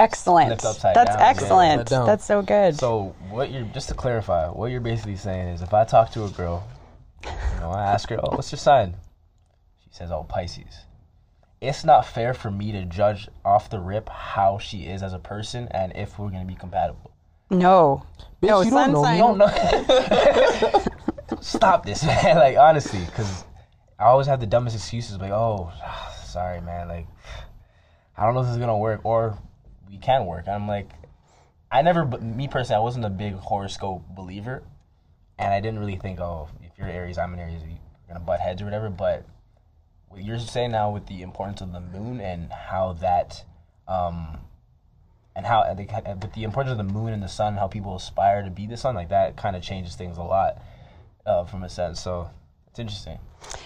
Excellent. 0.00 0.50
That's 0.60 0.80
down. 0.80 0.94
Excellent. 0.94 1.80
upside 1.80 1.86
down. 1.86 2.06
That's 2.06 2.24
so 2.24 2.40
good. 2.40 2.76
So 2.76 3.16
what 3.30 3.50
you're 3.50 3.64
just 3.64 3.88
to 3.88 3.94
clarify, 3.94 4.48
what 4.48 4.70
you're 4.70 4.80
basically 4.80 5.16
saying 5.16 5.48
is, 5.48 5.60
if 5.60 5.74
I 5.74 5.84
talk 5.84 6.12
to 6.12 6.24
a 6.24 6.30
girl, 6.30 6.66
you 7.24 7.60
know, 7.60 7.70
I 7.70 7.82
ask 7.82 8.08
her, 8.10 8.20
"Oh, 8.22 8.30
what's 8.36 8.52
your 8.52 8.60
sign?" 8.60 8.94
She 9.82 9.90
says, 9.90 10.12
"Oh, 10.12 10.22
Pisces." 10.22 10.84
It's 11.60 11.84
not 11.84 12.06
fair 12.06 12.34
for 12.34 12.50
me 12.50 12.72
to 12.72 12.84
judge 12.84 13.28
off 13.44 13.68
the 13.70 13.80
rip 13.80 14.08
how 14.08 14.58
she 14.58 14.82
is 14.82 15.02
as 15.02 15.12
a 15.12 15.18
person 15.18 15.68
and 15.72 15.92
if 15.96 16.18
we're 16.18 16.30
gonna 16.30 16.44
be 16.44 16.54
compatible. 16.54 17.10
no. 17.50 18.04
Bitch, 18.40 18.48
no, 18.48 18.60
you 18.60 18.70
don't 18.70 18.92
know 18.92 19.10
You 19.10 19.18
don't 19.18 19.38
know. 19.38 20.84
Stop 21.40 21.84
this, 21.84 22.04
man. 22.06 22.36
Like 22.36 22.56
honestly, 22.56 23.00
because 23.04 23.44
I 23.98 24.04
always 24.04 24.28
have 24.28 24.38
the 24.38 24.46
dumbest 24.46 24.76
excuses. 24.76 25.18
Like, 25.18 25.32
oh, 25.32 25.72
sorry, 26.24 26.60
man. 26.60 26.88
Like, 26.88 27.06
I 28.16 28.24
don't 28.24 28.34
know 28.34 28.40
if 28.40 28.46
this 28.46 28.54
is 28.54 28.60
gonna 28.60 28.78
work, 28.78 29.00
or 29.04 29.36
we 29.88 29.98
can 29.98 30.26
work. 30.26 30.46
And 30.46 30.54
I'm 30.54 30.68
like, 30.68 30.90
I 31.70 31.82
never, 31.82 32.06
me 32.06 32.48
personally, 32.48 32.76
I 32.76 32.82
wasn't 32.82 33.04
a 33.04 33.10
big 33.10 33.34
horoscope 33.34 34.04
believer, 34.14 34.62
and 35.38 35.52
I 35.52 35.60
didn't 35.60 35.80
really 35.80 35.96
think, 35.96 36.20
oh, 36.20 36.48
if 36.62 36.78
you're 36.78 36.88
Aries, 36.88 37.18
I'm 37.18 37.34
an 37.34 37.40
Aries, 37.40 37.62
we're 37.62 38.14
gonna 38.14 38.24
butt 38.24 38.40
heads 38.40 38.62
or 38.62 38.66
whatever. 38.66 38.88
But 38.88 39.26
what 40.08 40.22
you're 40.22 40.38
saying 40.38 40.72
now 40.72 40.90
with 40.90 41.06
the 41.06 41.22
importance 41.22 41.60
of 41.60 41.72
the 41.72 41.80
moon 41.80 42.20
and 42.20 42.50
how 42.52 42.94
that, 42.94 43.44
um, 43.86 44.38
and 45.36 45.46
how 45.46 45.62
I 45.62 45.74
think 45.74 45.92
with 46.22 46.32
the 46.32 46.44
importance 46.44 46.72
of 46.72 46.78
the 46.78 46.92
moon 46.92 47.12
and 47.12 47.22
the 47.22 47.28
sun, 47.28 47.56
how 47.56 47.68
people 47.68 47.96
aspire 47.96 48.42
to 48.42 48.50
be 48.50 48.66
the 48.66 48.76
sun, 48.76 48.94
like 48.94 49.10
that 49.10 49.36
kind 49.36 49.56
of 49.56 49.62
changes 49.62 49.94
things 49.94 50.16
a 50.16 50.22
lot, 50.22 50.62
uh, 51.26 51.44
from 51.44 51.62
a 51.62 51.68
sense. 51.68 52.00
So 52.00 52.30
it's 52.68 52.78
interesting. 52.78 53.18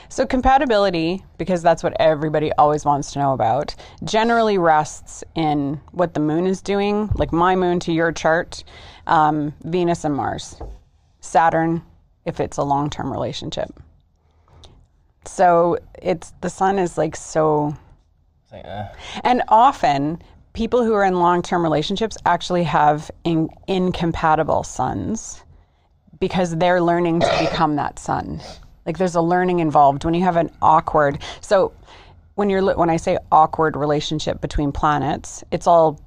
So, 0.09 0.27
compatibility, 0.27 1.25
because 1.39 1.63
that's 1.63 1.83
what 1.83 1.95
everybody 1.99 2.53
always 2.53 2.85
wants 2.85 3.13
to 3.13 3.19
know 3.19 3.33
about, 3.33 3.75
generally 4.05 4.59
rests 4.59 5.25
in 5.35 5.81
what 5.93 6.13
the 6.15 6.21
moon 6.21 6.47
is 6.47 6.61
doing, 6.61 7.11
like 7.15 7.33
my 7.33 7.57
moon 7.57 7.81
to 7.81 7.93
your 7.93 8.13
chart, 8.13 8.65
um, 9.07 9.55
Venus 9.65 10.05
and 10.05 10.15
Mars, 10.15 10.61
Saturn, 11.21 11.83
if 12.27 12.41
it's 12.41 12.59
a 12.59 12.63
long 12.63 12.91
term 12.91 13.11
relationship. 13.11 13.71
So, 15.25 15.79
it's 16.00 16.33
the 16.41 16.50
sun 16.50 16.79
is 16.79 16.99
like 16.99 17.17
so 17.17 17.76
like, 18.52 18.64
eh. 18.64 18.88
and 19.25 19.43
often, 19.49 20.23
people 20.52 20.85
who 20.85 20.93
are 20.93 21.05
in 21.05 21.14
long 21.14 21.43
term 21.43 21.62
relationships 21.62 22.17
actually 22.26 22.64
have 22.64 23.11
in, 23.25 23.49
incompatible 23.67 24.62
suns 24.62 25.43
because 26.21 26.57
they're 26.57 26.81
learning 26.81 27.21
to 27.21 27.38
become 27.41 27.76
that 27.76 27.99
sun. 27.99 28.41
Like 28.87 28.99
there's 28.99 29.14
a 29.14 29.21
learning 29.21 29.61
involved 29.61 30.05
when 30.05 30.14
you 30.14 30.23
have 30.23 30.37
an 30.37 30.50
awkward. 30.61 31.19
So 31.41 31.73
when 32.35 32.50
you're 32.50 32.75
when 32.76 32.91
I 32.91 32.97
say 32.97 33.19
awkward 33.31 33.76
relationship 33.76 34.41
between 34.41 34.73
planets, 34.73 35.45
it's 35.50 35.67
all 35.67 36.00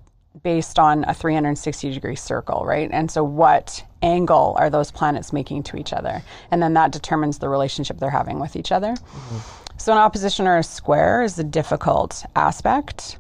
based 0.44 0.80
on 0.80 1.06
a 1.06 1.14
360 1.14 1.92
degree 1.94 2.16
circle, 2.16 2.66
right? 2.66 2.90
And 2.92 3.10
so 3.10 3.24
what 3.24 3.84
angle 4.06 4.56
are 4.58 4.70
those 4.70 4.92
planets 4.92 5.34
making 5.34 5.64
to 5.64 5.78
each 5.78 5.92
other? 5.92 6.22
And 6.52 6.62
then 6.62 6.74
that 6.76 6.92
determines 6.92 7.40
the 7.40 7.50
relationship 7.50 8.00
they're 8.00 8.10
having 8.10 8.40
with 8.40 8.56
each 8.56 8.72
other. 8.72 8.96
So 9.78 9.92
an 9.92 9.98
opposition 9.98 10.48
or 10.48 10.58
a 10.58 10.64
square 10.64 11.24
is 11.24 11.38
a 11.40 11.44
difficult 11.44 12.24
aspect. 12.36 13.18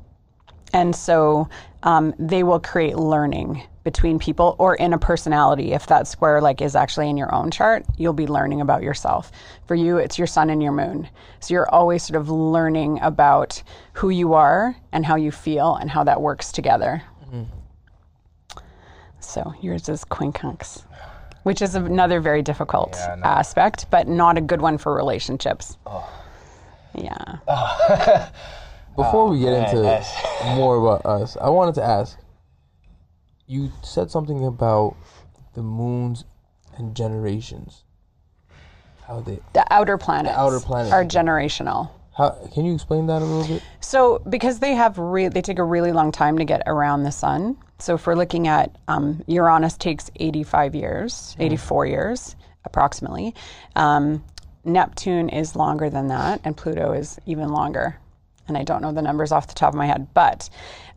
And 0.73 0.95
so 0.95 1.49
um, 1.83 2.13
they 2.19 2.43
will 2.43 2.59
create 2.59 2.95
learning 2.97 3.63
between 3.83 4.17
people 4.19 4.55
or 4.57 4.75
in 4.75 4.93
a 4.93 4.97
personality. 4.97 5.73
If 5.73 5.87
that 5.87 6.07
square 6.07 6.41
like 6.41 6.59
is 6.61 6.75
actually 6.75 7.09
in 7.09 7.17
your 7.17 7.33
own 7.33 7.51
chart, 7.51 7.85
you'll 7.97 8.13
be 8.13 8.27
learning 8.27 8.59
about 8.61 8.81
yourself. 8.81 9.31
For 9.67 9.75
you, 9.75 9.97
it's 9.97 10.17
your 10.17 10.27
sun 10.27 10.49
and 10.49 10.61
your 10.61 10.71
moon. 10.71 11.07
So 11.39 11.53
you're 11.53 11.69
always 11.69 12.03
sort 12.03 12.19
of 12.19 12.29
learning 12.29 12.99
about 13.01 13.61
who 13.93 14.09
you 14.09 14.33
are 14.33 14.75
and 14.91 15.05
how 15.05 15.15
you 15.15 15.31
feel 15.31 15.75
and 15.75 15.89
how 15.89 16.03
that 16.05 16.19
works 16.21 16.51
together. 16.51 17.03
So 19.19 19.53
yours 19.61 19.89
is 19.89 20.03
quincunx, 20.05 20.83
which 21.43 21.61
is 21.61 21.75
another 21.75 22.19
very 22.19 22.41
difficult 22.41 22.93
Yeah, 22.95 23.15
no. 23.15 23.23
aspect, 23.25 23.87
but 23.89 24.07
not 24.07 24.37
a 24.37 24.41
good 24.41 24.61
one 24.61 24.77
for 24.77 24.93
relationships. 24.95 25.77
Yeah. 26.93 27.37
Before 28.95 29.27
we 29.29 29.39
get 29.39 29.49
oh, 29.49 29.51
man, 29.59 29.69
into 29.69 29.81
that's- 29.81 30.55
more 30.55 30.77
about 30.77 31.05
us, 31.05 31.35
I 31.41 31.49
wanted 31.49 31.75
to 31.75 31.83
ask. 31.83 32.17
You 33.47 33.71
said 33.83 34.09
something 34.09 34.45
about 34.45 34.95
the 35.53 35.61
moons 35.61 36.23
and 36.77 36.95
generations. 36.95 37.83
How 39.05 39.19
they? 39.19 39.39
The 39.53 39.71
outer 39.71 39.97
planets, 39.97 40.33
the 40.35 40.39
outer 40.41 40.59
planets. 40.59 40.91
are 40.93 41.03
generational. 41.05 41.91
How 42.17 42.29
can 42.53 42.65
you 42.65 42.73
explain 42.73 43.05
that 43.07 43.21
a 43.21 43.25
little 43.25 43.55
bit? 43.55 43.61
So, 43.81 44.19
because 44.29 44.59
they 44.59 44.73
have 44.73 44.97
re- 44.97 45.27
they 45.27 45.41
take 45.41 45.59
a 45.59 45.63
really 45.63 45.91
long 45.91 46.11
time 46.11 46.37
to 46.39 46.45
get 46.45 46.63
around 46.65 47.03
the 47.03 47.11
sun. 47.11 47.57
So, 47.77 47.95
if 47.95 48.07
we're 48.07 48.15
looking 48.15 48.47
at 48.47 48.75
um, 48.87 49.23
Uranus 49.27 49.77
takes 49.77 50.09
85 50.15 50.75
years, 50.75 51.35
84 51.39 51.85
years 51.87 52.35
approximately. 52.63 53.35
Um, 53.75 54.23
Neptune 54.63 55.29
is 55.29 55.55
longer 55.55 55.89
than 55.89 56.07
that, 56.07 56.41
and 56.43 56.57
Pluto 56.57 56.91
is 56.93 57.19
even 57.25 57.49
longer. 57.49 57.97
and 58.47 58.57
I 58.57 58.63
don't 58.63 58.81
know 58.81 58.91
the 58.91 59.01
numbers 59.01 59.31
off 59.31 59.47
the 59.47 59.53
top 59.55 59.69
of 59.73 59.77
my 59.77 59.85
head. 59.87 60.07
But 60.13 60.49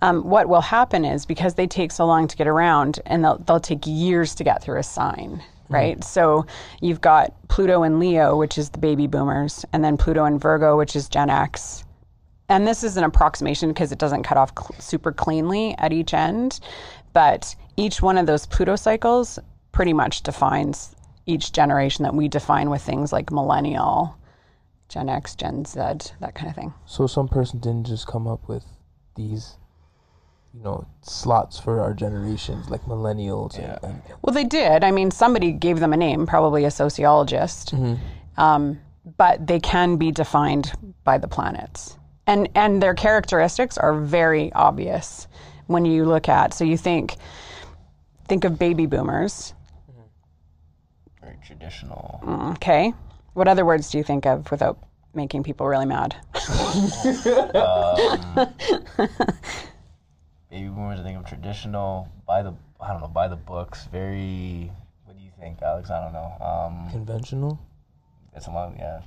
um, 0.03 0.23
what 0.25 0.49
will 0.49 0.61
happen 0.61 1.05
is 1.05 1.27
because 1.27 1.55
they 1.55 1.67
take 1.67 1.93
so 1.93 2.07
long 2.07 2.29
to 2.29 2.37
get 2.37 2.47
around, 2.47 3.01
and 3.07 3.25
they'll 3.25 3.39
they'll 3.39 3.61
take 3.61 3.85
years 3.87 4.35
to 4.37 4.45
get 4.45 4.63
through 4.63 4.79
a 4.79 4.83
sign. 4.83 5.43
Right, 5.71 6.03
so 6.03 6.47
you've 6.81 7.03
got 7.03 7.35
Pluto 7.49 7.83
and 7.83 7.99
Leo, 7.99 8.39
which 8.39 8.57
is 8.57 8.71
the 8.71 8.79
baby 8.79 9.07
boomers, 9.07 9.67
and 9.75 9.85
then 9.85 9.99
Pluto 9.99 10.25
and 10.25 10.41
Virgo, 10.41 10.79
which 10.79 10.97
is 10.97 11.11
Gen 11.11 11.29
X, 11.29 11.85
and 12.49 12.67
this 12.67 12.83
is 12.83 12.97
an 12.97 13.05
approximation 13.05 13.71
because 13.71 13.93
it 13.93 13.99
doesn't 13.99 14.23
cut 14.23 14.37
off 14.39 14.53
cl- 14.59 14.81
super 14.81 15.13
cleanly 15.13 15.75
at 15.79 15.93
each 15.93 16.15
end, 16.15 16.61
but 17.13 17.55
each 17.77 18.01
one 18.03 18.19
of 18.19 18.27
those 18.27 18.47
Pluto 18.47 18.77
cycles 18.77 19.39
pretty 19.73 19.93
much 19.93 20.23
defines 20.23 20.95
each 21.27 21.53
generation 21.53 22.03
that 22.05 22.15
we 22.15 22.27
define 22.27 22.71
with 22.71 22.83
things 22.83 23.13
like 23.13 23.31
millennial, 23.31 24.17
Gen 24.89 25.09
X, 25.09 25.35
Gen 25.35 25.65
Z, 25.67 25.79
that 26.21 26.35
kind 26.35 26.49
of 26.49 26.55
thing. 26.55 26.73
So 26.87 27.07
some 27.07 27.29
person 27.29 27.59
didn't 27.61 27.85
just 27.87 28.07
come 28.07 28.27
up 28.27 28.49
with 28.49 28.65
these, 29.15 29.57
you 30.55 30.63
know, 30.63 30.87
slots 31.03 31.59
for 31.59 31.81
our 31.81 31.93
generations, 31.93 32.71
like 32.71 32.83
millennials. 32.85 33.59
And, 33.59 33.79
and 33.83 34.03
Well, 34.23 34.33
they 34.33 34.45
did. 34.45 34.83
I 34.85 34.91
mean, 34.91 35.11
somebody 35.11 35.53
gave 35.53 35.81
them 35.81 35.93
a 35.93 35.97
name, 35.99 36.27
probably 36.27 36.65
a 36.65 36.71
sociologist, 36.71 37.75
um, 38.39 38.81
but 39.19 39.47
they 39.47 39.61
can 39.61 39.97
be 39.97 40.11
defined 40.11 40.73
by 41.05 41.19
the 41.19 41.29
planets, 41.29 41.99
and 42.29 42.49
and 42.55 42.81
their 42.81 42.95
characteristics 42.95 43.77
are 43.77 43.95
very 43.95 44.53
obvious 44.53 45.27
when 45.67 45.85
you 45.85 46.05
look 46.05 46.29
at. 46.29 46.55
So 46.55 46.63
you 46.63 46.77
think 46.77 47.17
think 48.29 48.45
of 48.45 48.59
baby 48.59 48.87
boomers. 48.87 49.55
Mm-hmm. 49.91 51.27
Very 51.27 51.39
traditional. 51.45 52.21
Mm, 52.23 52.53
okay, 52.53 52.93
what 53.33 53.49
other 53.49 53.65
words 53.65 53.91
do 53.91 53.99
you 53.99 54.05
think 54.05 54.27
of 54.27 54.49
without 54.51 54.79
making 55.15 55.43
people 55.43 55.67
really 55.67 55.87
mad? 55.87 56.15
Um, 57.55 58.49
baby 60.51 60.69
boomers, 60.69 61.01
I 61.01 61.03
think 61.03 61.19
of 61.19 61.27
traditional. 61.27 62.09
By 62.27 62.43
the, 62.43 62.53
I 62.81 62.93
don't 62.93 63.01
know, 63.01 63.09
by 63.09 63.27
the 63.27 63.37
books. 63.37 63.87
Very. 63.91 64.71
What 65.07 65.17
do 65.17 65.25
you 65.25 65.31
think, 65.41 65.63
Alex? 65.63 65.91
I 65.91 66.05
don't 66.05 66.13
know. 66.13 66.37
Um, 66.45 66.91
conventional, 66.91 67.59
it's 68.35 68.47
a 68.47 68.51
lot. 68.51 68.75
Yeah. 68.77 69.01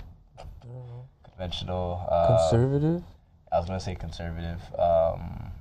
Conventional. 1.42 2.06
Uh, 2.08 2.38
conservative. 2.38 3.04
I 3.52 3.58
was 3.58 3.66
gonna 3.66 3.80
say 3.80 3.96
conservative. 3.96 4.62
Um, 4.78 5.52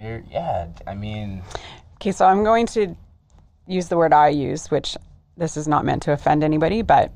very, 0.00 0.24
yeah, 0.30 0.68
I 0.86 0.94
mean, 0.94 1.42
Okay, 1.96 2.12
so 2.12 2.24
I'm 2.24 2.42
going 2.42 2.64
to 2.68 2.96
use 3.66 3.88
the 3.88 3.98
word 3.98 4.14
I 4.14 4.28
use, 4.28 4.70
which 4.70 4.96
this 5.36 5.58
is 5.58 5.68
not 5.68 5.84
meant 5.84 6.04
to 6.04 6.12
offend 6.12 6.42
anybody, 6.42 6.80
but 6.80 7.12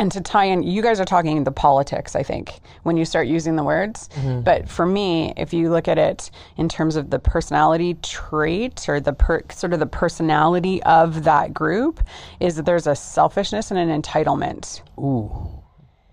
and 0.00 0.10
to 0.12 0.20
tie 0.22 0.46
in, 0.46 0.62
you 0.62 0.80
guys 0.80 0.98
are 0.98 1.04
talking 1.04 1.44
the 1.44 1.52
politics, 1.52 2.16
I 2.16 2.22
think, 2.22 2.60
when 2.84 2.96
you 2.96 3.04
start 3.04 3.26
using 3.26 3.56
the 3.56 3.62
words. 3.62 4.08
Mm-hmm. 4.14 4.40
But 4.40 4.66
for 4.66 4.86
me, 4.86 5.34
if 5.36 5.52
you 5.52 5.68
look 5.68 5.88
at 5.88 5.98
it 5.98 6.30
in 6.56 6.70
terms 6.70 6.96
of 6.96 7.10
the 7.10 7.18
personality 7.18 7.92
trait 8.02 8.88
or 8.88 8.98
the 8.98 9.12
per, 9.12 9.42
sort 9.50 9.74
of 9.74 9.78
the 9.78 9.84
personality 9.84 10.82
of 10.84 11.24
that 11.24 11.52
group, 11.52 12.02
is 12.40 12.56
that 12.56 12.64
there's 12.64 12.86
a 12.86 12.96
selfishness 12.96 13.70
and 13.70 13.78
an 13.78 14.02
entitlement 14.02 14.80
Ooh, 14.98 15.30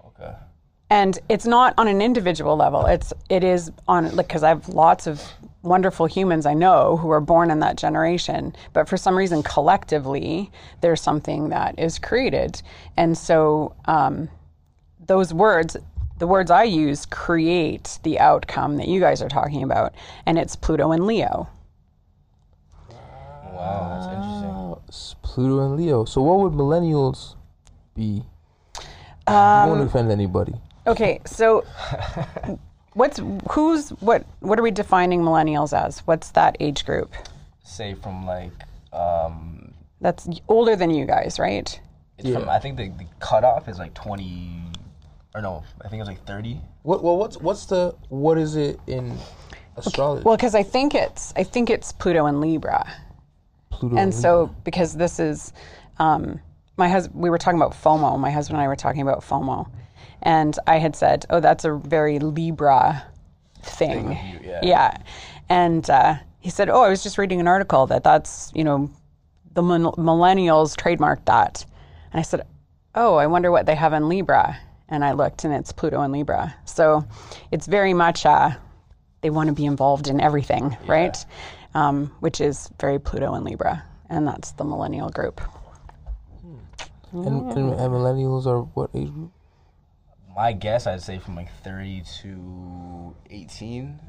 okay. 0.06 0.34
and 0.90 1.20
it's 1.30 1.46
not 1.46 1.74
on 1.78 1.88
an 1.88 2.02
individual 2.02 2.58
level 2.58 2.86
it's 2.86 3.14
it 3.30 3.44
is 3.44 3.72
on 3.88 4.16
like 4.16 4.28
because 4.28 4.44
i 4.44 4.50
have 4.50 4.68
lots 4.70 5.08
of 5.08 5.22
wonderful 5.64 6.06
humans 6.06 6.46
i 6.46 6.54
know 6.54 6.98
who 6.98 7.10
are 7.10 7.20
born 7.20 7.50
in 7.52 7.60
that 7.60 7.76
generation 7.78 8.56
but 8.74 8.88
for 8.88 8.96
some 8.98 9.18
reason 9.18 9.42
collectively 9.44 10.52
there's 10.82 11.02
something 11.02 11.50
that 11.50 11.78
is 11.80 12.00
created 12.00 12.62
and 12.96 13.18
so 13.18 13.76
um, 13.86 14.30
those 15.08 15.34
words 15.34 15.76
the 16.20 16.28
words 16.28 16.50
i 16.52 16.64
use 16.64 17.06
create 17.06 18.00
the 18.04 18.20
outcome 18.20 18.78
that 18.78 18.88
you 18.88 19.00
guys 19.00 19.22
are 19.22 19.30
talking 19.30 19.64
about 19.64 19.94
and 20.26 20.38
it's 20.38 20.56
pluto 20.56 20.92
and 20.92 21.06
leo 21.06 21.48
Wow, 23.58 23.90
that's 23.90 24.14
interesting. 24.14 25.18
Pluto 25.24 25.66
and 25.66 25.76
Leo. 25.78 26.06
So 26.06 26.22
what 26.22 26.40
would 26.40 26.54
millennials 26.54 27.36
be? 27.96 28.24
Um, 29.26 29.70
you 29.70 29.76
won't 29.76 29.82
offend 29.90 30.12
anybody. 30.12 30.54
okay 30.86 31.20
so 31.26 31.66
what's 32.98 33.22
who's 33.52 33.90
what 34.02 34.26
what 34.40 34.60
are 34.60 34.64
we 34.64 34.72
defining 34.72 35.22
millennials 35.22 35.72
as 35.72 36.00
what's 36.00 36.32
that 36.32 36.58
age 36.60 36.86
group 36.86 37.14
Say 37.64 37.94
from 37.94 38.26
like, 38.26 38.52
um, 38.94 39.74
that's 40.02 40.28
older 40.48 40.76
than 40.76 40.90
you 40.90 41.06
guys 41.06 41.38
right 41.38 41.80
it's 42.18 42.30
from. 42.30 42.50
I 42.50 42.60
think 42.60 42.78
the, 42.78 42.90
the 42.90 43.06
cutoff 43.20 43.68
is 43.68 43.78
like 43.78 43.94
twenty, 43.94 44.64
or 45.36 45.42
no, 45.42 45.64
I 45.84 45.88
think 45.88 46.00
it's 46.00 46.08
like 46.08 46.24
thirty. 46.26 46.60
What? 46.84 47.04
Well, 47.04 47.18
what's 47.18 47.38
what's 47.38 47.66
the 47.66 47.94
what 48.10 48.38
is 48.38 48.56
it 48.56 48.80
in 48.88 49.16
astrology? 49.76 50.24
Well, 50.24 50.36
because 50.36 50.56
I 50.56 50.64
think 50.64 50.96
it's 50.96 51.34
I 51.36 51.44
think 51.44 51.70
it's 51.70 51.92
Pluto 51.92 52.26
and 52.26 52.42
Libra, 52.42 52.92
Pluto 53.70 53.98
and 53.98 54.14
so 54.14 54.48
because 54.64 54.96
this 54.96 55.20
is 55.20 55.54
um, 56.00 56.40
my 56.78 56.90
husband. 56.90 57.22
We 57.22 57.30
were 57.30 57.38
talking 57.38 57.60
about 57.60 57.74
FOMO. 57.74 58.18
My 58.20 58.32
husband 58.32 58.58
and 58.58 58.64
I 58.64 58.68
were 58.68 58.76
talking 58.76 59.02
about 59.02 59.22
FOMO, 59.22 59.70
and 60.22 60.58
I 60.68 60.78
had 60.80 60.96
said, 60.96 61.26
"Oh, 61.30 61.40
that's 61.40 61.66
a 61.66 61.74
very 61.76 62.20
Libra 62.20 63.06
thing." 63.62 64.12
you, 64.12 64.40
yeah. 64.44 64.60
yeah, 64.64 64.98
and 65.50 65.90
uh, 65.90 66.16
he 66.40 66.50
said, 66.50 66.70
"Oh, 66.70 66.82
I 66.82 66.90
was 66.90 67.04
just 67.04 67.18
reading 67.18 67.40
an 67.40 67.48
article 67.48 67.88
that 67.88 68.04
that's 68.04 68.52
you 68.56 68.64
know 68.64 68.90
the 69.54 69.62
min- 69.62 69.84
millennials 69.84 70.76
trademarked 70.76 71.26
that," 71.26 71.66
and 72.12 72.20
I 72.20 72.24
said, 72.24 72.46
"Oh, 72.96 73.16
I 73.16 73.28
wonder 73.28 73.52
what 73.52 73.66
they 73.66 73.76
have 73.76 73.94
in 73.94 74.10
Libra." 74.10 74.60
And 74.90 75.04
I 75.04 75.12
looked, 75.12 75.44
and 75.44 75.54
it's 75.54 75.74
Pluto 75.74 76.00
and 76.00 76.14
Libra. 76.14 76.56
So 76.64 77.06
it's 77.52 77.68
very 77.68 77.94
much 77.94 78.26
uh, 78.26 78.52
they 79.20 79.30
want 79.30 79.48
to 79.48 79.54
be 79.54 79.66
involved 79.66 80.08
in 80.08 80.22
everything, 80.22 80.78
right? 80.88 81.18
Um, 81.74 82.16
which 82.22 82.40
is 82.40 82.70
very 82.80 82.98
Pluto 82.98 83.34
and 83.34 83.44
Libra, 83.44 83.84
and 84.10 84.26
that's 84.26 84.52
the 84.52 84.64
millennial 84.64 85.10
group. 85.10 85.42
and, 87.12 87.52
and, 87.52 87.74
and 87.74 87.92
millennials 87.92 88.46
are 88.46 88.62
what 88.62 88.90
age 88.94 89.12
group? 89.12 89.32
My 90.38 90.54
guess, 90.54 90.86
I'd 90.86 91.02
say 91.02 91.18
from 91.18 91.36
like 91.36 91.52
thirty 91.64 92.04
to 92.22 93.16
eighteen. 93.32 94.00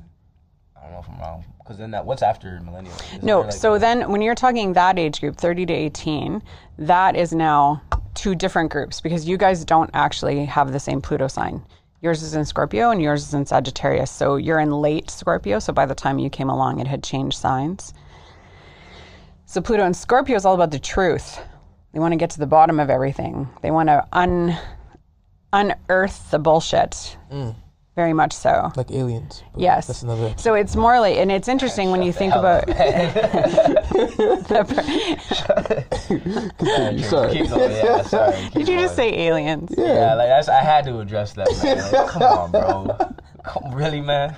I 0.77 0.83
don't 0.83 0.93
know 0.93 0.99
if 0.99 1.09
I'm 1.09 1.19
wrong, 1.19 1.45
because 1.59 1.79
then 1.79 1.91
that 1.93 2.05
what's 2.05 2.21
after 2.21 2.61
millennials? 2.63 3.03
Isn't 3.15 3.25
No, 3.25 3.41
like, 3.41 3.53
so 3.53 3.75
a- 3.75 3.79
then 3.79 4.13
when 4.13 4.21
you're 4.21 4.35
talking 4.35 4.75
that 4.75 4.99
age 4.99 5.21
group, 5.21 5.37
30 5.37 5.67
to 5.67 5.73
18, 5.73 6.41
that 6.79 7.17
is 7.17 7.33
now 7.33 7.83
two 8.15 8.35
different 8.35 8.71
groups 8.71 9.01
because 9.01 9.27
you 9.27 9.37
guys 9.37 9.65
don't 9.65 9.91
actually 9.95 10.45
have 10.45 10.71
the 10.71 10.79
same 10.79 11.01
Pluto 11.01 11.27
sign. 11.29 11.65
Yours 12.01 12.23
is 12.23 12.35
in 12.35 12.45
Scorpio 12.45 12.91
and 12.91 13.03
yours 13.03 13.27
is 13.27 13.35
in 13.35 13.45
Sagittarius. 13.45 14.11
So 14.11 14.37
you're 14.37 14.61
in 14.61 14.71
late 14.71 15.11
Scorpio. 15.11 15.59
So 15.59 15.73
by 15.73 15.87
the 15.87 15.95
time 15.97 16.19
you 16.19 16.31
came 16.31 16.51
along, 16.51 16.79
it 16.79 16.87
had 16.87 17.03
changed 17.03 17.39
signs. 17.39 17.93
So 19.47 19.61
Pluto 19.61 19.85
and 19.85 19.97
Scorpio 19.97 20.37
is 20.37 20.45
all 20.45 20.55
about 20.55 20.71
the 20.71 20.79
truth. 20.79 21.41
They 21.93 21.99
want 21.99 22.13
to 22.13 22.17
get 22.19 22.31
to 22.31 22.39
the 22.39 22.47
bottom 22.47 22.79
of 22.79 22.91
everything. 22.91 23.49
They 23.63 23.71
want 23.73 23.89
to 23.89 24.07
un 24.13 24.57
unearth 25.53 26.31
the 26.31 26.39
bullshit. 26.39 27.17
Very 27.99 28.13
much 28.13 28.33
so. 28.33 28.71
Like 28.77 28.93
aliens. 28.93 29.43
Yes. 29.57 29.89
That's 29.89 30.03
another. 30.03 30.33
So 30.37 30.55
it's 30.55 30.77
more 30.77 31.01
like, 31.01 31.17
and 31.17 31.33
it's 31.33 31.49
interesting 31.49 31.91
when 31.91 32.01
you 32.01 32.13
think 32.13 32.33
about. 32.33 32.69
Sorry. 37.09 37.33
Keep 37.33 37.49
going, 37.49 37.73
yeah, 37.73 38.03
sorry. 38.03 38.35
keep 38.35 38.53
Did 38.53 38.69
you 38.69 38.79
just 38.79 38.95
say 38.95 39.13
aliens? 39.27 39.75
Yeah, 39.77 40.15
like 40.15 40.29
that's, 40.29 40.49
I 40.49 40.63
had 40.63 40.85
to 40.85 41.01
address 41.01 41.33
that. 41.33 41.49
Man. 41.63 41.93
Like, 41.93 42.09
come 42.11 42.23
on, 42.23 42.51
bro. 42.53 42.97
Come, 43.43 43.75
really, 43.75 44.01
man? 44.01 44.37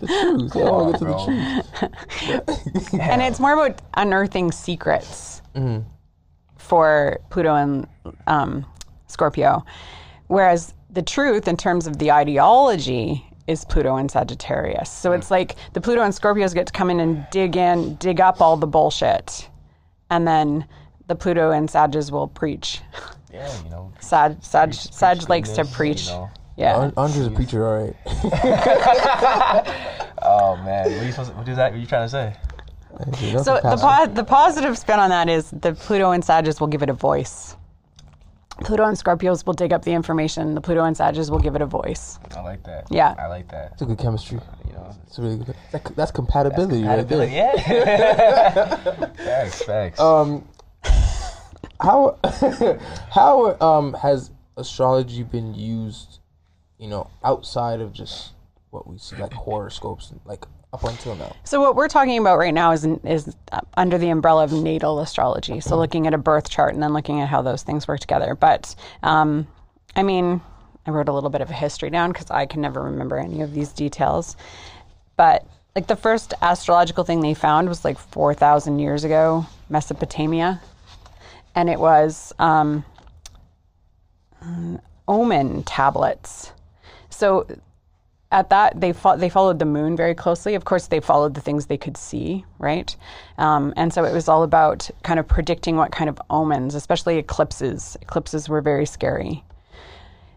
the 0.00 0.06
truth. 0.08 0.56
I 0.56 0.70
want 0.70 0.98
to 0.98 1.04
get 1.04 1.10
to 1.10 1.14
on, 1.14 1.64
the 2.46 2.74
truth. 2.74 2.94
And 3.00 3.22
it's 3.22 3.38
more 3.38 3.52
about 3.52 3.80
unearthing 3.94 4.50
secrets 4.50 5.42
for 6.58 7.20
Pluto 7.30 7.54
and 7.54 7.86
um, 8.26 8.66
Scorpio. 9.06 9.64
Whereas 10.28 10.74
the 10.90 11.02
truth, 11.02 11.48
in 11.48 11.56
terms 11.56 11.86
of 11.86 11.98
the 11.98 12.10
ideology, 12.12 13.24
is 13.46 13.64
Pluto 13.64 13.96
and 13.96 14.10
Sagittarius. 14.10 14.90
So 14.90 15.12
it's 15.12 15.30
like 15.30 15.56
the 15.72 15.80
Pluto 15.80 16.02
and 16.02 16.12
Scorpios 16.12 16.52
get 16.54 16.66
to 16.66 16.72
come 16.72 16.90
in 16.90 17.00
and 17.00 17.26
dig 17.30 17.56
in, 17.56 17.94
dig 17.96 18.20
up 18.20 18.40
all 18.40 18.56
the 18.56 18.66
bullshit. 18.66 19.48
And 20.10 20.26
then 20.26 20.66
the 21.06 21.14
Pluto 21.14 21.50
and 21.52 21.70
Sages 21.70 22.10
will 22.10 22.26
preach. 22.28 22.80
Yeah, 23.32 23.50
you 23.62 23.70
know. 23.70 23.92
Sag, 24.00 24.42
Sag, 24.42 24.70
preach 24.70 24.92
Sag 24.92 25.28
likes 25.28 25.50
to 25.50 25.56
goodness, 25.62 25.70
you 25.72 25.76
preach. 25.76 26.06
know. 26.08 26.28
Yeah. 26.56 26.84
An- 26.86 26.92
Andre's 26.96 27.26
a 27.26 27.30
preacher, 27.30 27.66
all 27.66 27.84
right. 27.84 27.96
Oh 30.28 30.56
man, 30.64 30.90
what 30.90 31.02
are 31.02 31.04
you 31.04 31.12
supposed 31.12 31.30
to, 31.30 31.36
what 31.36 31.48
is 31.48 31.56
that? 31.56 31.70
What 31.70 31.76
are 31.76 31.80
you 31.80 31.86
trying 31.86 32.06
to 32.06 32.10
say? 32.10 32.36
So 33.44 33.60
the 33.62 33.78
po- 33.80 34.06
the 34.12 34.24
positive 34.24 34.76
spin 34.76 34.98
on 34.98 35.10
that 35.10 35.28
is 35.28 35.50
the 35.50 35.72
Pluto 35.74 36.10
and 36.10 36.24
Sagittarius 36.24 36.60
will 36.60 36.66
give 36.66 36.82
it 36.82 36.88
a 36.88 36.92
voice. 36.94 37.54
Pluto 38.64 38.84
and 38.84 38.96
Scorpios 38.96 39.44
will 39.44 39.52
dig 39.52 39.72
up 39.72 39.82
the 39.84 39.92
information. 39.92 40.54
The 40.54 40.60
Pluto 40.60 40.84
and 40.84 40.96
Sagittarius 40.96 41.30
will 41.30 41.38
give 41.38 41.54
it 41.54 41.62
a 41.62 41.66
voice. 41.66 42.18
I 42.34 42.40
like 42.40 42.62
that. 42.64 42.86
Yeah. 42.90 43.14
I 43.18 43.26
like 43.26 43.48
that. 43.50 43.72
It's 43.72 43.82
a 43.82 43.86
good 43.86 43.98
chemistry. 43.98 44.40
You 44.66 44.72
know. 44.72 44.96
It's 45.06 45.18
a 45.18 45.22
really 45.22 45.36
good. 45.36 45.54
That, 45.72 45.84
that's 45.96 46.10
compatibility, 46.10 46.82
right 46.82 47.06
there. 47.06 47.28
Yeah. 47.28 48.76
facts, 49.16 49.62
facts. 49.62 50.00
Um, 50.00 50.48
how 51.80 52.18
how 53.10 53.56
um 53.60 53.92
has 53.94 54.30
astrology 54.56 55.22
been 55.22 55.54
used, 55.54 56.20
you 56.78 56.88
know, 56.88 57.10
outside 57.22 57.80
of 57.80 57.92
just 57.92 58.32
what 58.70 58.86
we 58.86 58.98
see 58.98 59.16
like 59.16 59.32
horoscopes, 59.32 60.10
and 60.10 60.20
like 60.24 60.46
up 60.76 60.90
until 60.90 61.14
now? 61.16 61.34
So 61.44 61.60
what 61.60 61.74
we're 61.74 61.88
talking 61.88 62.18
about 62.18 62.38
right 62.38 62.54
now 62.54 62.72
is 62.72 62.84
is 63.04 63.34
uh, 63.52 63.60
under 63.76 63.98
the 63.98 64.10
umbrella 64.10 64.44
of 64.44 64.52
natal 64.52 65.00
astrology. 65.00 65.60
So 65.60 65.76
looking 65.76 66.06
at 66.06 66.14
a 66.14 66.18
birth 66.18 66.48
chart 66.50 66.74
and 66.74 66.82
then 66.82 66.92
looking 66.92 67.20
at 67.20 67.28
how 67.28 67.42
those 67.42 67.62
things 67.62 67.88
work 67.88 68.00
together. 68.00 68.34
But 68.34 68.74
um, 69.02 69.46
I 69.94 70.02
mean, 70.02 70.40
I 70.86 70.90
wrote 70.90 71.08
a 71.08 71.12
little 71.12 71.30
bit 71.30 71.40
of 71.40 71.50
a 71.50 71.54
history 71.54 71.90
down 71.90 72.12
because 72.12 72.30
I 72.30 72.46
can 72.46 72.60
never 72.60 72.82
remember 72.82 73.18
any 73.18 73.42
of 73.42 73.52
these 73.52 73.72
details. 73.72 74.36
But 75.16 75.46
like 75.74 75.86
the 75.86 75.96
first 75.96 76.34
astrological 76.42 77.04
thing 77.04 77.20
they 77.20 77.34
found 77.34 77.68
was 77.68 77.84
like 77.84 77.98
four 77.98 78.34
thousand 78.34 78.78
years 78.78 79.04
ago, 79.04 79.46
Mesopotamia, 79.68 80.60
and 81.54 81.68
it 81.70 81.80
was 81.80 82.32
um, 82.38 82.84
omen 85.08 85.62
tablets. 85.62 86.52
So 87.08 87.46
at 88.32 88.50
that 88.50 88.80
they 88.80 88.92
fo- 88.92 89.16
they 89.16 89.28
followed 89.28 89.58
the 89.58 89.64
moon 89.64 89.96
very 89.96 90.14
closely. 90.14 90.54
Of 90.54 90.64
course, 90.64 90.88
they 90.88 91.00
followed 91.00 91.34
the 91.34 91.40
things 91.40 91.66
they 91.66 91.76
could 91.76 91.96
see, 91.96 92.44
right? 92.58 92.94
Um, 93.38 93.72
and 93.76 93.92
so 93.92 94.04
it 94.04 94.12
was 94.12 94.28
all 94.28 94.42
about 94.42 94.90
kind 95.02 95.20
of 95.20 95.28
predicting 95.28 95.76
what 95.76 95.92
kind 95.92 96.10
of 96.10 96.20
omens, 96.30 96.74
especially 96.74 97.18
eclipses. 97.18 97.96
Eclipses 98.02 98.48
were 98.48 98.60
very 98.60 98.86
scary, 98.86 99.44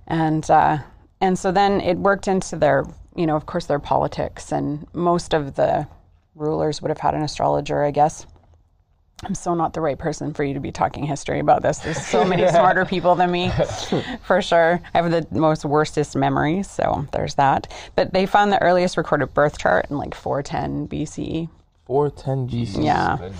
and 0.07 0.49
uh, 0.49 0.77
and 1.21 1.37
so 1.37 1.51
then 1.51 1.81
it 1.81 1.97
worked 1.97 2.27
into 2.27 2.55
their, 2.55 2.85
you 3.15 3.25
know, 3.25 3.35
of 3.35 3.45
course, 3.45 3.65
their 3.65 3.79
politics, 3.79 4.51
and 4.51 4.85
most 4.93 5.33
of 5.33 5.55
the 5.55 5.87
rulers 6.35 6.81
would 6.81 6.89
have 6.89 6.99
had 6.99 7.15
an 7.15 7.23
astrologer, 7.23 7.83
I 7.83 7.91
guess. 7.91 8.25
I'm 9.23 9.35
so 9.35 9.53
not 9.53 9.73
the 9.73 9.81
right 9.81 9.97
person 9.97 10.33
for 10.33 10.43
you 10.43 10.53
to 10.53 10.59
be 10.59 10.71
talking 10.71 11.03
history 11.03 11.39
about 11.39 11.61
this. 11.61 11.79
There's 11.79 12.03
so 12.05 12.23
many 12.23 12.47
smarter 12.49 12.85
people 12.85 13.15
than 13.15 13.31
me, 13.31 13.51
for 14.23 14.41
sure. 14.41 14.79
I 14.93 15.01
have 15.01 15.11
the 15.11 15.27
most 15.31 15.65
worstest 15.65 16.15
memories, 16.15 16.69
so 16.69 17.05
there's 17.11 17.35
that. 17.35 17.71
But 17.95 18.13
they 18.13 18.25
found 18.25 18.51
the 18.51 18.61
earliest 18.61 18.95
recorded 18.95 19.33
birth 19.33 19.57
chart 19.57 19.87
in 19.89 19.97
like 19.97 20.15
410 20.15 20.87
BCE. 20.87 21.49
410 21.85 22.47
BC. 22.47 22.85
Yeah. 22.85 23.31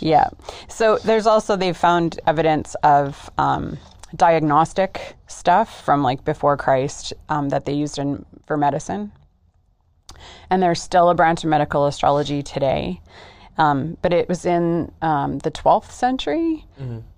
Yeah. 0.00 0.28
So 0.68 0.98
there's 0.98 1.26
also 1.26 1.56
they've 1.56 1.76
found 1.76 2.18
evidence 2.26 2.74
of 2.82 3.28
um, 3.36 3.76
diagnostic 4.14 5.16
stuff 5.26 5.84
from 5.84 6.02
like 6.02 6.24
before 6.24 6.56
Christ 6.56 7.12
um, 7.28 7.50
that 7.50 7.66
they 7.66 7.72
used 7.74 7.98
in 7.98 8.24
for 8.46 8.56
medicine, 8.56 9.12
and 10.48 10.62
there's 10.62 10.80
still 10.80 11.10
a 11.10 11.14
branch 11.14 11.44
of 11.44 11.50
medical 11.50 11.84
astrology 11.86 12.42
today. 12.42 13.00
Um, 13.58 13.96
but 14.02 14.12
it 14.12 14.28
was 14.28 14.44
in 14.44 14.92
um, 15.00 15.38
the 15.38 15.50
12th 15.50 15.90
century 15.90 16.64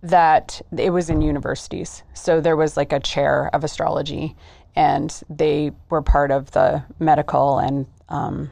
that 0.03 0.63
it 0.77 0.91
was 0.91 1.11
in 1.11 1.21
universities. 1.21 2.05
So 2.15 2.41
there 2.41 2.57
was 2.57 2.77
like 2.77 2.93
a 2.93 3.01
chair 3.01 3.51
of 3.53 3.65
astrology, 3.65 4.37
and 4.77 5.11
they 5.29 5.73
were 5.91 6.03
part 6.03 6.31
of 6.31 6.53
the 6.53 6.85
medical 7.01 7.59
and 7.59 7.87
um, 8.09 8.51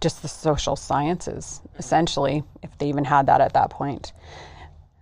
just 0.00 0.22
the 0.22 0.28
social 0.28 0.76
sciences, 0.76 1.60
essentially, 1.78 2.44
if 2.62 2.76
they 2.78 2.88
even 2.88 3.04
had 3.04 3.26
that 3.26 3.40
at 3.40 3.52
that 3.54 3.70
point. 3.70 4.12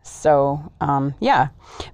So 0.02 0.72
um, 0.80 1.14
yeah, 1.20 1.48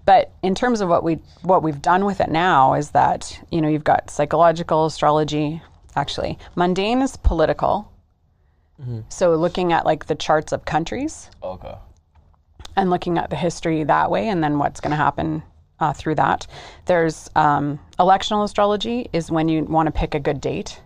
but 0.06 0.30
in 0.42 0.54
terms 0.54 0.80
of 0.80 0.88
what 0.88 1.02
we 1.02 1.18
what 1.42 1.62
we've 1.64 1.82
done 1.82 2.04
with 2.04 2.20
it 2.20 2.30
now 2.30 2.74
is 2.74 2.90
that 2.90 3.44
you 3.50 3.60
know 3.60 3.68
you've 3.68 3.84
got 3.84 4.08
psychological 4.10 4.87
astrology. 4.87 5.60
Actually, 5.96 6.38
mundane 6.54 7.02
is 7.02 7.16
political. 7.16 7.90
So 9.08 9.34
looking 9.37 9.72
at 9.72 9.87
like 9.87 10.06
the 10.06 10.14
charts 10.14 10.52
of 10.52 10.64
countries 10.64 11.30
Okay. 11.42 11.74
and 12.76 12.90
looking 12.90 13.18
at 13.18 13.30
the 13.30 13.37
history 13.37 13.84
that 13.84 14.10
way, 14.10 14.28
and 14.28 14.42
then 14.42 14.58
what's 14.58 14.80
going 14.80 14.90
to 14.90 14.96
happen 14.96 15.42
uh, 15.80 15.92
through 15.92 16.16
that. 16.16 16.46
There's 16.87 17.30
um, 17.37 17.78
electional 17.98 18.44
astrology 18.44 19.08
is 19.12 19.30
when 19.30 19.48
you 19.48 19.64
want 19.64 19.87
to 19.87 19.92
pick 19.92 20.14
a 20.14 20.20
good 20.20 20.40
date 20.40 20.80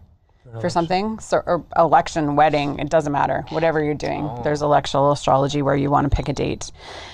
for 0.63 0.71
something. 0.71 1.19
So 1.19 1.43
or 1.45 1.63
election, 1.77 2.35
wedding, 2.37 2.79
it 2.79 2.89
doesn't 2.89 3.13
matter. 3.13 3.45
Whatever 3.51 3.83
you're 3.85 3.95
doing, 3.95 4.31
there's 4.45 4.63
electional 4.63 5.13
astrology 5.13 5.61
where 5.61 5.77
you 5.77 5.91
want 5.91 6.11
to 6.11 6.17
pick 6.17 6.29
a 6.29 6.33
date. 6.33 6.71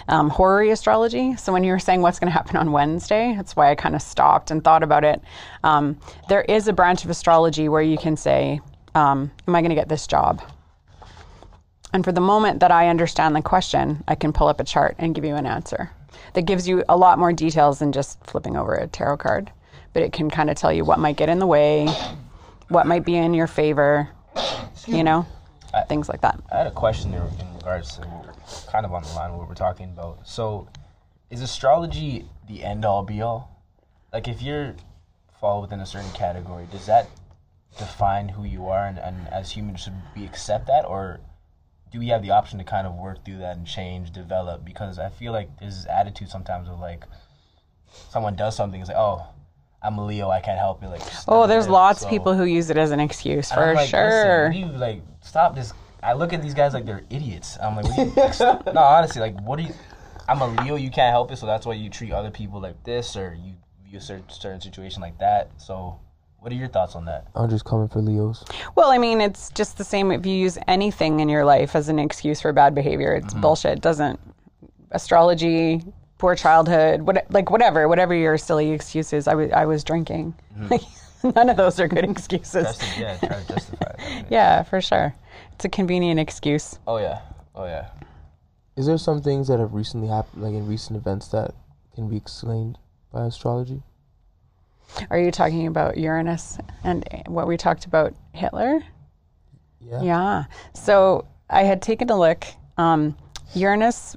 Um, 0.09 0.31
horary 0.31 0.71
astrology. 0.71 1.35
So 1.37 1.53
when 1.53 1.65
you 1.65 1.73
were 1.73 1.81
saying 1.81 2.01
what's 2.01 2.19
going 2.21 2.29
to 2.29 2.33
happen 2.33 2.57
on 2.57 2.71
Wednesday, 2.71 3.35
that's 3.37 3.57
why 3.57 3.71
I 3.71 3.75
kind 3.75 3.95
of 3.97 4.03
stopped 4.03 4.51
and 4.53 4.63
thought 4.63 4.83
about 4.85 5.03
it. 5.03 5.21
Um, 5.65 5.99
there 6.29 6.43
is 6.43 6.69
a 6.69 6.73
branch 6.73 7.05
of 7.05 7.11
astrology 7.11 7.69
where 7.69 7.83
you 7.83 7.99
can 7.99 8.17
say, 8.17 8.61
um, 8.95 9.31
"Am 9.49 9.55
I 9.57 9.61
going 9.63 9.71
to 9.71 9.75
get 9.75 9.89
this 9.89 10.07
job?" 10.07 10.41
And 11.95 12.05
for 12.05 12.11
the 12.11 12.21
moment 12.21 12.59
that 12.59 12.73
I 12.73 12.89
understand 12.89 13.37
the 13.37 13.41
question, 13.41 14.03
I 14.09 14.17
can 14.17 14.33
pull 14.33 14.49
up 14.49 14.59
a 14.59 14.65
chart 14.65 14.97
and 14.99 15.15
give 15.15 15.25
you 15.25 15.37
an 15.37 15.47
answer 15.47 15.93
that 16.33 16.43
gives 16.43 16.67
you 16.67 16.83
a 16.89 16.97
lot 16.97 17.21
more 17.21 17.33
details 17.33 17.79
than 17.79 17.93
just 17.93 18.23
flipping 18.27 18.57
over 18.57 18.75
a 18.75 18.89
tarot 18.89 19.19
card. 19.19 19.53
But 19.93 20.03
it 20.03 20.13
can 20.13 20.29
kind 20.29 20.51
of 20.51 20.57
tell 20.57 20.73
you 20.73 20.85
what 20.85 20.99
might 20.99 21.17
get 21.17 21.29
in 21.29 21.39
the 21.39 21.47
way, 21.47 21.87
what 22.69 22.89
might 22.89 23.05
be 23.05 23.15
in 23.15 23.33
your 23.33 23.47
favor, 23.47 24.09
you 24.89 25.05
know, 25.05 25.25
things 25.89 26.09
like 26.09 26.21
that. 26.23 26.41
I 26.51 26.59
had 26.59 26.67
a 26.67 26.73
question 26.73 27.13
there 27.13 27.29
in 27.39 27.55
regards 27.59 27.97
to 27.97 28.09
kind 28.73 28.85
of 28.85 28.93
on 28.93 29.05
the 29.05 29.13
line 29.13 29.31
of 29.31 29.39
what 29.39 29.49
we're 29.49 29.55
talking 29.55 29.91
about. 29.91 30.27
So, 30.27 30.67
is 31.31 31.43
astrology 31.43 32.27
the 32.49 32.65
end 32.65 32.85
all 32.85 33.05
be 33.05 33.23
all? 33.23 33.63
Like, 34.13 34.27
if 34.27 34.43
you're 34.43 34.75
fall 35.41 35.63
within 35.63 35.79
a 35.79 35.87
certain 35.87 36.11
category, 36.11 36.67
does 36.73 36.87
that 36.87 37.09
define 37.79 38.31
who 38.31 38.43
you 38.43 38.67
are, 38.67 38.85
and, 38.85 38.99
and 38.99 39.29
as 39.29 39.53
humans 39.53 39.83
should 39.83 39.95
we 40.17 40.25
accept 40.25 40.67
that, 40.67 40.85
or 40.85 41.21
do 41.95 42.01
we 42.01 42.09
have 42.09 42.23
the 42.23 42.33
option 42.33 42.59
to 42.59 42.65
kind 42.65 42.89
of 42.89 42.95
work 42.97 43.25
through 43.25 43.39
that 43.39 43.57
and 43.57 43.65
change, 43.65 44.11
develop? 44.11 44.65
Because 44.65 44.99
I 44.99 45.11
feel 45.11 45.33
like 45.33 45.49
there's 45.61 45.77
this 45.77 45.87
attitude 45.87 46.29
sometimes 46.29 46.69
of 46.69 46.81
like, 46.81 47.05
someone 48.11 48.35
does 48.35 48.57
something, 48.57 48.81
it's 48.81 48.89
like, 48.89 48.99
oh, 48.99 49.25
I'm 49.81 49.97
a 49.99 50.05
Leo, 50.05 50.29
I 50.29 50.41
can't 50.41 50.59
help 50.59 50.83
it. 50.83 50.89
Like, 50.89 51.03
Oh, 51.29 51.47
there's 51.47 51.67
it. 51.67 51.71
lots 51.71 52.01
So- 52.01 52.07
of 52.07 52.11
people 52.11 52.35
who 52.35 52.43
use 52.45 52.69
it 52.69 52.77
as 52.77 52.91
an 52.91 52.99
excuse 52.99 53.53
and 53.53 53.61
I'm 53.61 53.69
for 53.69 53.75
like, 53.77 53.89
sure. 53.89 54.45
what 54.47 54.53
do 54.53 54.59
you 54.59 54.67
like? 54.67 55.03
Stop 55.21 55.55
this. 55.55 55.73
I 56.03 56.15
look 56.15 56.33
at 56.33 56.43
these 56.43 56.53
guys 56.55 56.75
like 56.75 56.85
they're 56.85 57.05
idiots. 57.11 57.57
I'm 57.63 57.77
like, 57.77 57.87
what 57.87 57.97
do 57.97 58.03
you, 58.67 58.73
no, 58.75 58.81
honestly, 58.83 59.21
like, 59.21 59.41
what 59.43 59.57
do 59.59 59.63
you? 59.63 59.73
I'm 60.29 60.41
a 60.41 60.49
Leo. 60.65 60.75
You 60.75 60.91
can't 60.91 61.13
help 61.13 61.31
it, 61.31 61.37
so 61.37 61.47
that's 61.47 61.65
why 61.65 61.75
you 61.75 61.91
treat 61.91 62.11
other 62.11 62.31
people 62.33 62.61
like 62.61 62.83
this, 62.83 63.15
or 63.17 63.35
you 63.41 63.53
view 63.89 63.99
a 63.99 64.01
certain, 64.01 64.25
certain 64.31 64.61
situation 64.61 65.01
like 65.01 65.17
that. 65.21 65.51
So, 65.59 66.01
what 66.45 66.53
are 66.53 66.57
your 66.57 66.69
thoughts 66.69 66.95
on 66.95 67.07
that? 67.07 67.27
I'm 67.35 67.49
just 67.49 67.65
coming 67.65 67.89
for 67.89 68.03
Leos. 68.03 68.45
Well, 68.75 68.91
I 68.91 68.99
mean, 68.99 69.23
it's 69.23 69.49
just 69.53 69.79
the 69.79 69.85
same 69.85 70.13
if 70.13 70.27
you 70.27 70.37
use 70.37 70.59
anything 70.69 71.21
in 71.21 71.29
your 71.31 71.43
life 71.43 71.75
as 71.75 71.89
an 71.89 71.99
excuse 71.99 72.43
for 72.43 72.53
bad 72.53 72.75
behavior. 72.75 73.15
It's 73.15 73.33
mm-hmm. 73.33 73.41
bullshit. 73.41 73.79
It 73.79 73.81
doesn't 73.81 74.21
astrology, 74.91 75.83
poor 76.19 76.35
childhood, 76.35 77.01
what 77.01 77.25
like 77.31 77.51
whatever, 77.51 77.89
whatever 77.89 78.15
your 78.15 78.37
silly 78.37 78.73
excuses. 78.73 79.27
I 79.27 79.35
was 79.35 79.53
I 79.53 79.65
was 79.65 79.83
drinking. 79.85 80.35
Mm-hmm. 80.59 81.31
None 81.35 81.49
of 81.49 81.57
those 81.57 81.81
are 81.81 81.89
good 81.89 82.05
excuses. 82.05 82.77
Just 82.77 82.99
yeah, 82.99 83.17
try 83.17 83.41
to 83.41 83.49
justify 83.49 83.95
it. 83.99 84.27
Yeah, 84.31 84.65
for 84.65 84.83
sure. 84.83 85.15
It's 85.55 85.65
a 85.65 85.71
convenient 85.71 86.21
excuse. 86.21 86.79
Oh 86.87 86.99
yeah. 86.99 87.23
Oh 87.55 87.65
yeah. 87.65 87.89
Is 88.77 88.85
there 88.85 88.99
some 88.99 89.23
things 89.23 89.49
that 89.49 89.61
have 89.61 89.73
recently 89.73 90.09
happened, 90.09 90.43
like 90.43 90.53
in 90.53 90.67
recent 90.67 90.99
events, 90.99 91.29
that 91.29 91.55
can 91.95 92.11
be 92.11 92.19
explained 92.19 92.77
by 93.11 93.25
astrology? 93.25 93.83
Are 95.11 95.19
you 95.19 95.31
talking 95.31 95.67
about 95.67 95.97
Uranus 95.97 96.59
and 96.83 97.05
what 97.27 97.47
we 97.47 97.57
talked 97.57 97.85
about 97.85 98.15
Hitler? 98.33 98.83
Yeah. 99.81 100.03
Yeah. 100.03 100.45
So 100.73 101.27
I 101.51 101.65
had 101.65 101.83
taken 101.83 102.11
a 102.11 102.19
look. 102.19 102.45
Um, 102.77 103.17
Uranus 103.55 104.17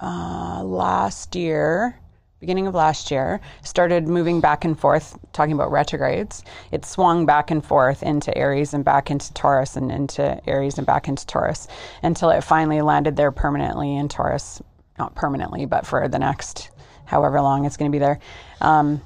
uh, 0.00 0.62
last 0.64 1.34
year, 1.34 1.98
beginning 2.40 2.66
of 2.66 2.74
last 2.74 3.10
year, 3.10 3.40
started 3.62 4.08
moving 4.08 4.40
back 4.40 4.64
and 4.64 4.78
forth, 4.78 5.18
talking 5.32 5.52
about 5.52 5.70
retrogrades. 5.70 6.42
It 6.72 6.84
swung 6.84 7.26
back 7.26 7.50
and 7.50 7.64
forth 7.64 8.02
into 8.02 8.36
Aries 8.36 8.74
and 8.74 8.84
back 8.84 9.10
into 9.10 9.32
Taurus 9.34 9.76
and 9.76 9.90
into 9.90 10.40
Aries 10.48 10.78
and 10.78 10.86
back 10.86 11.08
into 11.08 11.26
Taurus 11.26 11.68
until 12.02 12.30
it 12.30 12.42
finally 12.42 12.82
landed 12.82 13.16
there 13.16 13.32
permanently 13.32 13.96
in 13.96 14.08
Taurus. 14.08 14.62
Not 14.98 15.14
permanently, 15.14 15.66
but 15.66 15.86
for 15.86 16.08
the 16.08 16.18
next 16.18 16.70
however 17.06 17.40
long 17.40 17.64
it's 17.64 17.76
going 17.76 17.90
to 17.90 17.94
be 17.94 18.00
there 18.00 18.18
um, 18.60 19.00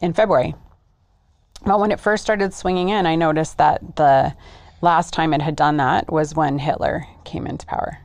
in 0.00 0.12
February. 0.12 0.54
Well, 1.64 1.80
when 1.80 1.90
it 1.90 2.00
first 2.00 2.22
started 2.22 2.52
swinging 2.54 2.90
in, 2.90 3.06
I 3.06 3.16
noticed 3.16 3.58
that 3.58 3.96
the 3.96 4.34
last 4.82 5.12
time 5.12 5.32
it 5.32 5.42
had 5.42 5.56
done 5.56 5.78
that 5.78 6.12
was 6.12 6.34
when 6.34 6.58
Hitler 6.58 7.06
came 7.24 7.46
into 7.46 7.66
power. 7.66 7.98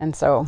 And 0.00 0.14
so, 0.14 0.46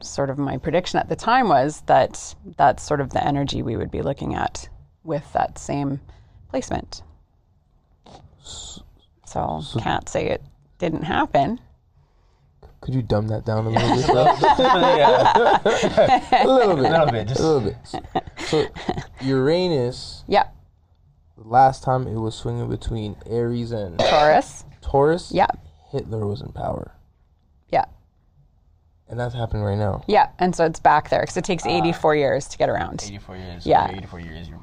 sort 0.00 0.30
of 0.30 0.38
my 0.38 0.58
prediction 0.58 0.98
at 0.98 1.08
the 1.08 1.16
time 1.16 1.48
was 1.48 1.82
that 1.86 2.34
that's 2.56 2.82
sort 2.82 3.00
of 3.00 3.10
the 3.10 3.26
energy 3.26 3.62
we 3.62 3.76
would 3.76 3.90
be 3.90 4.02
looking 4.02 4.34
at 4.34 4.68
with 5.02 5.32
that 5.32 5.58
same 5.58 6.00
placement. 6.50 7.02
So, 9.26 9.62
can't 9.78 10.08
say 10.08 10.28
it 10.28 10.42
didn't 10.78 11.02
happen. 11.02 11.60
Could 12.80 12.94
you 12.94 13.02
dumb 13.02 13.28
that 13.28 13.44
down 13.44 13.66
a 13.66 13.70
little 13.70 13.96
bit? 13.96 14.08
a 16.44 16.46
little 16.46 16.76
bit. 16.76 16.86
a 16.86 16.90
little 16.90 17.10
bit. 17.10 17.28
Just 17.28 17.40
A 17.40 17.46
little 17.46 17.60
bit. 17.60 17.76
So 18.46 18.66
Uranus, 19.20 20.24
Yeah, 20.28 20.44
the 21.36 21.48
last 21.48 21.82
time 21.82 22.06
it 22.06 22.16
was 22.18 22.34
swinging 22.34 22.68
between 22.68 23.16
Aries 23.26 23.72
and 23.72 23.98
Taurus. 23.98 24.64
Taurus. 24.80 25.32
Yeah, 25.32 25.48
Hitler 25.90 26.26
was 26.26 26.40
in 26.40 26.52
power. 26.52 26.92
yeah. 27.68 27.84
And 29.10 29.18
that's 29.18 29.34
happening 29.34 29.62
right 29.62 29.78
now. 29.78 30.04
Yeah, 30.06 30.28
and 30.38 30.54
so 30.54 30.64
it's 30.66 30.80
back 30.80 31.08
there 31.10 31.22
because 31.22 31.36
it 31.36 31.44
takes 31.44 31.64
ah. 31.66 31.70
84 31.70 32.16
years 32.16 32.46
to 32.48 32.58
get 32.58 32.68
around. 32.68 33.02
84 33.04 33.36
years. 33.36 33.66
Yeah. 33.66 33.86
so 33.88 33.94
84 33.96 34.20
years, 34.20 34.48
you 34.48 34.54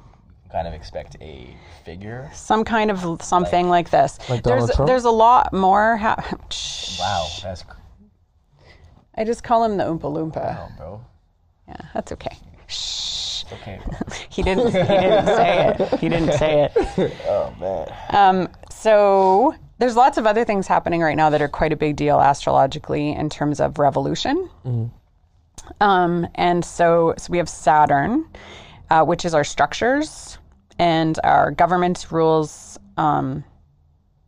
kind 0.51 0.67
of 0.67 0.73
expect 0.73 1.17
a 1.19 1.55
figure. 1.83 2.29
Some 2.33 2.63
kind 2.63 2.91
of 2.91 3.21
something 3.23 3.69
like, 3.69 3.89
this. 3.89 4.19
Like 4.29 4.43
there's 4.43 4.61
Donald 4.61 4.71
Trump? 4.75 4.87
there's 4.87 5.05
a 5.05 5.11
lot 5.11 5.51
more. 5.51 5.97
Ha- 5.97 6.15
Wow, 6.99 7.27
that's 7.43 7.63
cr- 7.63 7.75
I 9.15 9.23
just 9.23 9.43
call 9.43 9.63
him 9.63 9.77
the 9.77 9.83
Oompa 9.83 10.01
Loompa. 10.01 10.77
bro. 10.77 11.01
Yeah, 11.67 11.75
that's 11.93 12.11
okay. 12.11 12.37
Shh. 12.67 13.43
Okay. 13.51 13.79
He 14.29 14.43
didn't. 14.43 14.67
He 14.67 14.71
didn't 14.73 15.25
say 15.27 15.75
it. 15.79 15.99
He 15.99 16.09
didn't 16.09 16.33
say 16.33 16.63
it. 16.65 17.13
oh 17.27 17.53
man. 17.59 17.93
Um, 18.09 18.49
so 18.69 19.55
there's 19.77 19.95
lots 19.95 20.17
of 20.17 20.25
other 20.27 20.43
things 20.43 20.67
happening 20.67 21.01
right 21.01 21.15
now 21.15 21.29
that 21.29 21.41
are 21.41 21.47
quite 21.47 21.71
a 21.71 21.75
big 21.77 21.95
deal 21.95 22.19
astrologically 22.19 23.11
in 23.13 23.29
terms 23.29 23.59
of 23.61 23.79
revolution. 23.79 24.49
Hmm. 24.63 24.85
Um, 25.79 26.27
and 26.35 26.65
so, 26.65 27.13
so 27.17 27.31
we 27.31 27.37
have 27.37 27.47
Saturn, 27.47 28.25
uh, 28.89 29.03
which 29.05 29.23
is 29.23 29.33
our 29.33 29.43
structures 29.45 30.37
and 30.77 31.17
our 31.23 31.51
government 31.51 32.07
rules. 32.11 32.77
Um, 32.97 33.43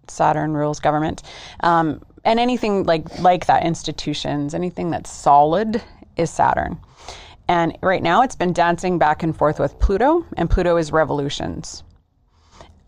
Saturn 0.09 0.53
rules 0.53 0.79
government, 0.79 1.21
um, 1.61 2.01
and 2.27 2.39
anything 2.39 2.83
like 2.83 3.17
like 3.19 3.47
that, 3.47 3.63
institutions, 3.65 4.53
anything 4.53 4.91
that's 4.91 5.09
solid 5.11 5.81
is 6.15 6.29
Saturn. 6.29 6.77
And 7.47 7.77
right 7.81 8.03
now, 8.03 8.21
it's 8.21 8.35
been 8.35 8.53
dancing 8.53 8.99
back 8.99 9.23
and 9.23 9.35
forth 9.35 9.59
with 9.59 9.79
Pluto, 9.79 10.25
and 10.35 10.49
Pluto 10.49 10.77
is 10.77 10.91
revolutions 10.91 11.83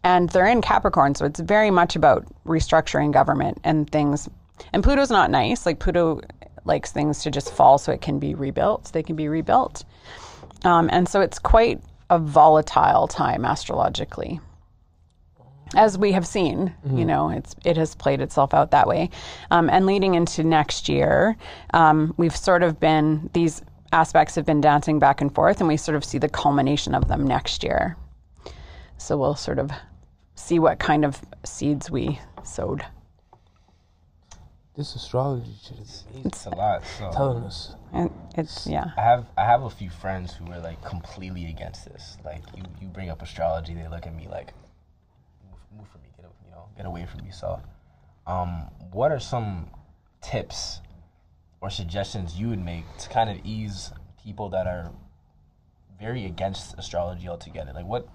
and 0.04 0.30
they're 0.30 0.48
in 0.48 0.62
Capricorn, 0.62 1.16
so 1.16 1.26
it's 1.26 1.40
very 1.40 1.72
much 1.72 1.96
about 1.96 2.26
restructuring 2.46 3.12
government 3.12 3.60
and 3.64 3.90
things. 3.90 4.30
And 4.74 4.84
Pluto's 4.84 5.10
not 5.10 5.30
nice. 5.30 5.66
Like 5.66 5.80
Pluto 5.80 6.22
likes 6.66 6.92
things 6.92 7.24
to 7.24 7.32
just 7.32 7.54
fall 7.54 7.78
so 7.78 7.92
it 7.92 8.02
can 8.02 8.20
be 8.20 8.36
rebuilt. 8.36 8.92
They 8.94 9.04
can 9.04 9.16
be 9.16 9.28
rebuilt, 9.28 9.84
um, 10.64 10.90
and 10.92 11.08
so 11.08 11.22
it's 11.22 11.40
quite 11.40 11.82
a 12.10 12.20
volatile 12.20 13.08
time 13.08 13.46
astrologically, 13.46 14.40
as 15.76 15.98
we 15.98 16.12
have 16.14 16.26
seen. 16.26 16.74
You 16.92 17.06
know, 17.06 17.30
it's 17.30 17.56
it 17.66 17.78
has 17.78 17.96
played 17.96 18.22
itself 18.22 18.54
out 18.54 18.72
that 18.72 18.88
way, 18.88 19.10
um, 19.52 19.70
and 19.70 19.86
leading 19.86 20.16
into 20.16 20.44
next 20.44 20.90
year, 20.90 21.36
um, 21.74 22.14
we've 22.18 22.36
sort 22.36 22.64
of 22.64 22.80
been 22.80 23.30
these 23.34 23.62
aspects 23.92 24.36
have 24.36 24.46
been 24.46 24.62
dancing 24.62 25.00
back 25.00 25.22
and 25.22 25.34
forth, 25.34 25.60
and 25.60 25.68
we 25.68 25.78
sort 25.78 25.96
of 25.96 26.04
see 26.06 26.18
the 26.18 26.30
culmination 26.30 26.94
of 26.96 27.08
them 27.08 27.26
next 27.26 27.64
year. 27.64 27.98
So 28.98 29.18
we'll 29.18 29.36
sort 29.36 29.60
of 29.60 29.72
see 30.36 30.60
what 30.60 30.80
kind 30.80 31.06
of 31.06 31.22
seeds 31.44 31.90
we 31.90 32.20
sowed. 32.44 32.84
This 34.76 34.96
astrology 34.96 35.54
shit 35.62 35.78
is 35.80 36.06
It's 36.24 36.46
a 36.46 36.52
lot. 36.52 36.84
So 36.98 37.12
telling 37.12 37.44
us. 37.44 37.76
And 37.92 38.12
it's 38.38 38.66
yeah. 38.66 38.92
I 38.98 39.02
have 39.02 39.26
I 39.38 39.44
have 39.44 39.64
a 39.64 39.70
few 39.70 39.90
friends 39.90 40.34
who 40.34 40.50
are 40.54 40.60
like 40.60 40.82
completely 40.84 41.50
against 41.50 41.84
this. 41.86 42.18
Like 42.24 42.44
you, 42.56 42.64
you 42.82 42.88
bring 42.88 43.10
up 43.10 43.22
astrology, 43.22 43.74
they 43.74 43.88
look 43.90 44.06
at 44.08 44.16
me 44.16 44.28
like, 44.30 44.54
move, 45.50 45.60
move 45.78 45.88
from 45.90 46.02
me, 46.04 46.08
get 46.16 46.26
a- 46.26 46.46
you 46.46 46.52
know, 46.52 46.64
get 46.80 46.86
away 46.88 47.06
from 47.06 47.26
yourself. 47.26 47.62
Um, 48.26 48.70
what 48.94 49.12
are 49.12 49.20
some 49.20 49.68
tips 50.22 50.80
or 51.62 51.70
suggestions 51.70 52.40
you 52.40 52.48
would 52.50 52.64
make 52.64 52.86
to 53.00 53.10
kind 53.10 53.30
of 53.30 53.38
ease 53.44 53.92
people 54.24 54.48
that 54.50 54.66
are 54.66 54.92
very 56.00 56.26
against 56.26 56.76
astrology 56.78 57.28
altogether? 57.28 57.74
Like 57.76 57.86
what 57.86 58.08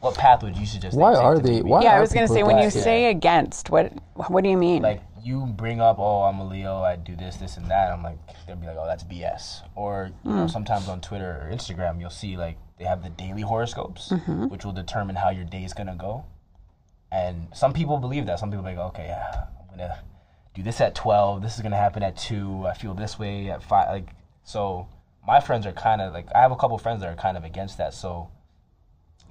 what 0.00 0.14
path 0.16 0.42
would 0.42 0.56
you 0.56 0.66
suggest? 0.66 0.96
Why 0.96 1.12
take 1.14 1.22
are 1.22 1.38
they- 1.38 1.50
maybe- 1.56 1.68
why 1.70 1.82
Yeah, 1.82 1.94
I 1.96 2.00
was 2.00 2.12
gonna 2.12 2.28
say 2.28 2.42
when 2.42 2.56
you 2.56 2.60
against 2.68 2.76
it? 2.78 2.82
say 2.82 3.06
against, 3.10 3.70
what 3.70 3.90
what 4.28 4.44
do 4.44 4.50
you 4.50 4.56
mean? 4.58 4.82
like 4.82 5.00
you 5.22 5.44
bring 5.46 5.80
up, 5.82 5.98
oh, 5.98 6.22
I'm 6.22 6.38
a 6.40 6.46
Leo, 6.46 6.80
I 6.82 6.96
do 6.96 7.14
this, 7.14 7.36
this, 7.36 7.58
and 7.58 7.66
that. 7.70 7.92
I'm 7.92 8.02
like, 8.02 8.16
they'll 8.46 8.56
be 8.56 8.66
like, 8.66 8.76
oh, 8.80 8.86
that's 8.86 9.04
BS. 9.04 9.62
Or 9.74 10.10
you 10.24 10.30
know, 10.32 10.46
sometimes 10.46 10.88
on 10.88 11.00
Twitter 11.02 11.42
or 11.46 11.54
Instagram, 11.54 12.00
you'll 12.00 12.08
see 12.10 12.36
like 12.38 12.56
they 12.78 12.84
have 12.86 13.02
the 13.02 13.10
daily 13.10 13.42
horoscopes, 13.42 14.12
which 14.48 14.64
will 14.64 14.72
determine 14.72 15.16
how 15.16 15.30
your 15.30 15.44
day 15.44 15.64
is 15.64 15.72
gonna 15.74 15.96
go. 15.96 16.24
And 17.12 17.48
some 17.54 17.72
people 17.72 17.98
believe 17.98 18.26
that. 18.26 18.38
Some 18.38 18.50
people 18.50 18.64
like, 18.64 18.78
okay, 18.78 19.06
yeah, 19.06 19.46
I'm 19.60 19.76
gonna 19.76 19.98
do 20.54 20.62
this 20.62 20.80
at 20.80 20.94
12. 20.94 21.42
This 21.42 21.56
is 21.56 21.62
gonna 21.62 21.76
happen 21.76 22.02
at 22.02 22.16
two. 22.16 22.66
I 22.66 22.74
feel 22.74 22.94
this 22.94 23.18
way 23.18 23.50
at 23.50 23.62
five. 23.62 23.88
Like, 23.88 24.08
so 24.44 24.88
my 25.26 25.40
friends 25.40 25.66
are 25.66 25.72
kind 25.72 26.00
of 26.00 26.12
like, 26.12 26.26
I 26.34 26.40
have 26.40 26.52
a 26.52 26.56
couple 26.56 26.78
friends 26.78 27.00
that 27.00 27.08
are 27.12 27.16
kind 27.16 27.36
of 27.36 27.44
against 27.44 27.78
that. 27.78 27.94
So, 27.94 28.30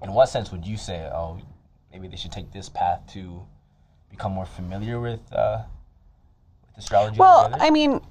in 0.01 0.13
what 0.13 0.27
sense 0.27 0.51
would 0.51 0.65
you 0.65 0.77
say, 0.77 1.09
oh, 1.13 1.39
maybe 1.91 2.07
they 2.07 2.15
should 2.15 2.31
take 2.31 2.51
this 2.51 2.69
path 2.69 3.01
to 3.13 3.41
become 4.09 4.31
more 4.31 4.45
familiar 4.45 4.99
with 4.99 5.21
uh, 5.31 5.63
with 6.67 6.77
astrology? 6.77 7.17
well. 7.17 7.49
I 7.59 7.69
mean, 7.69 8.01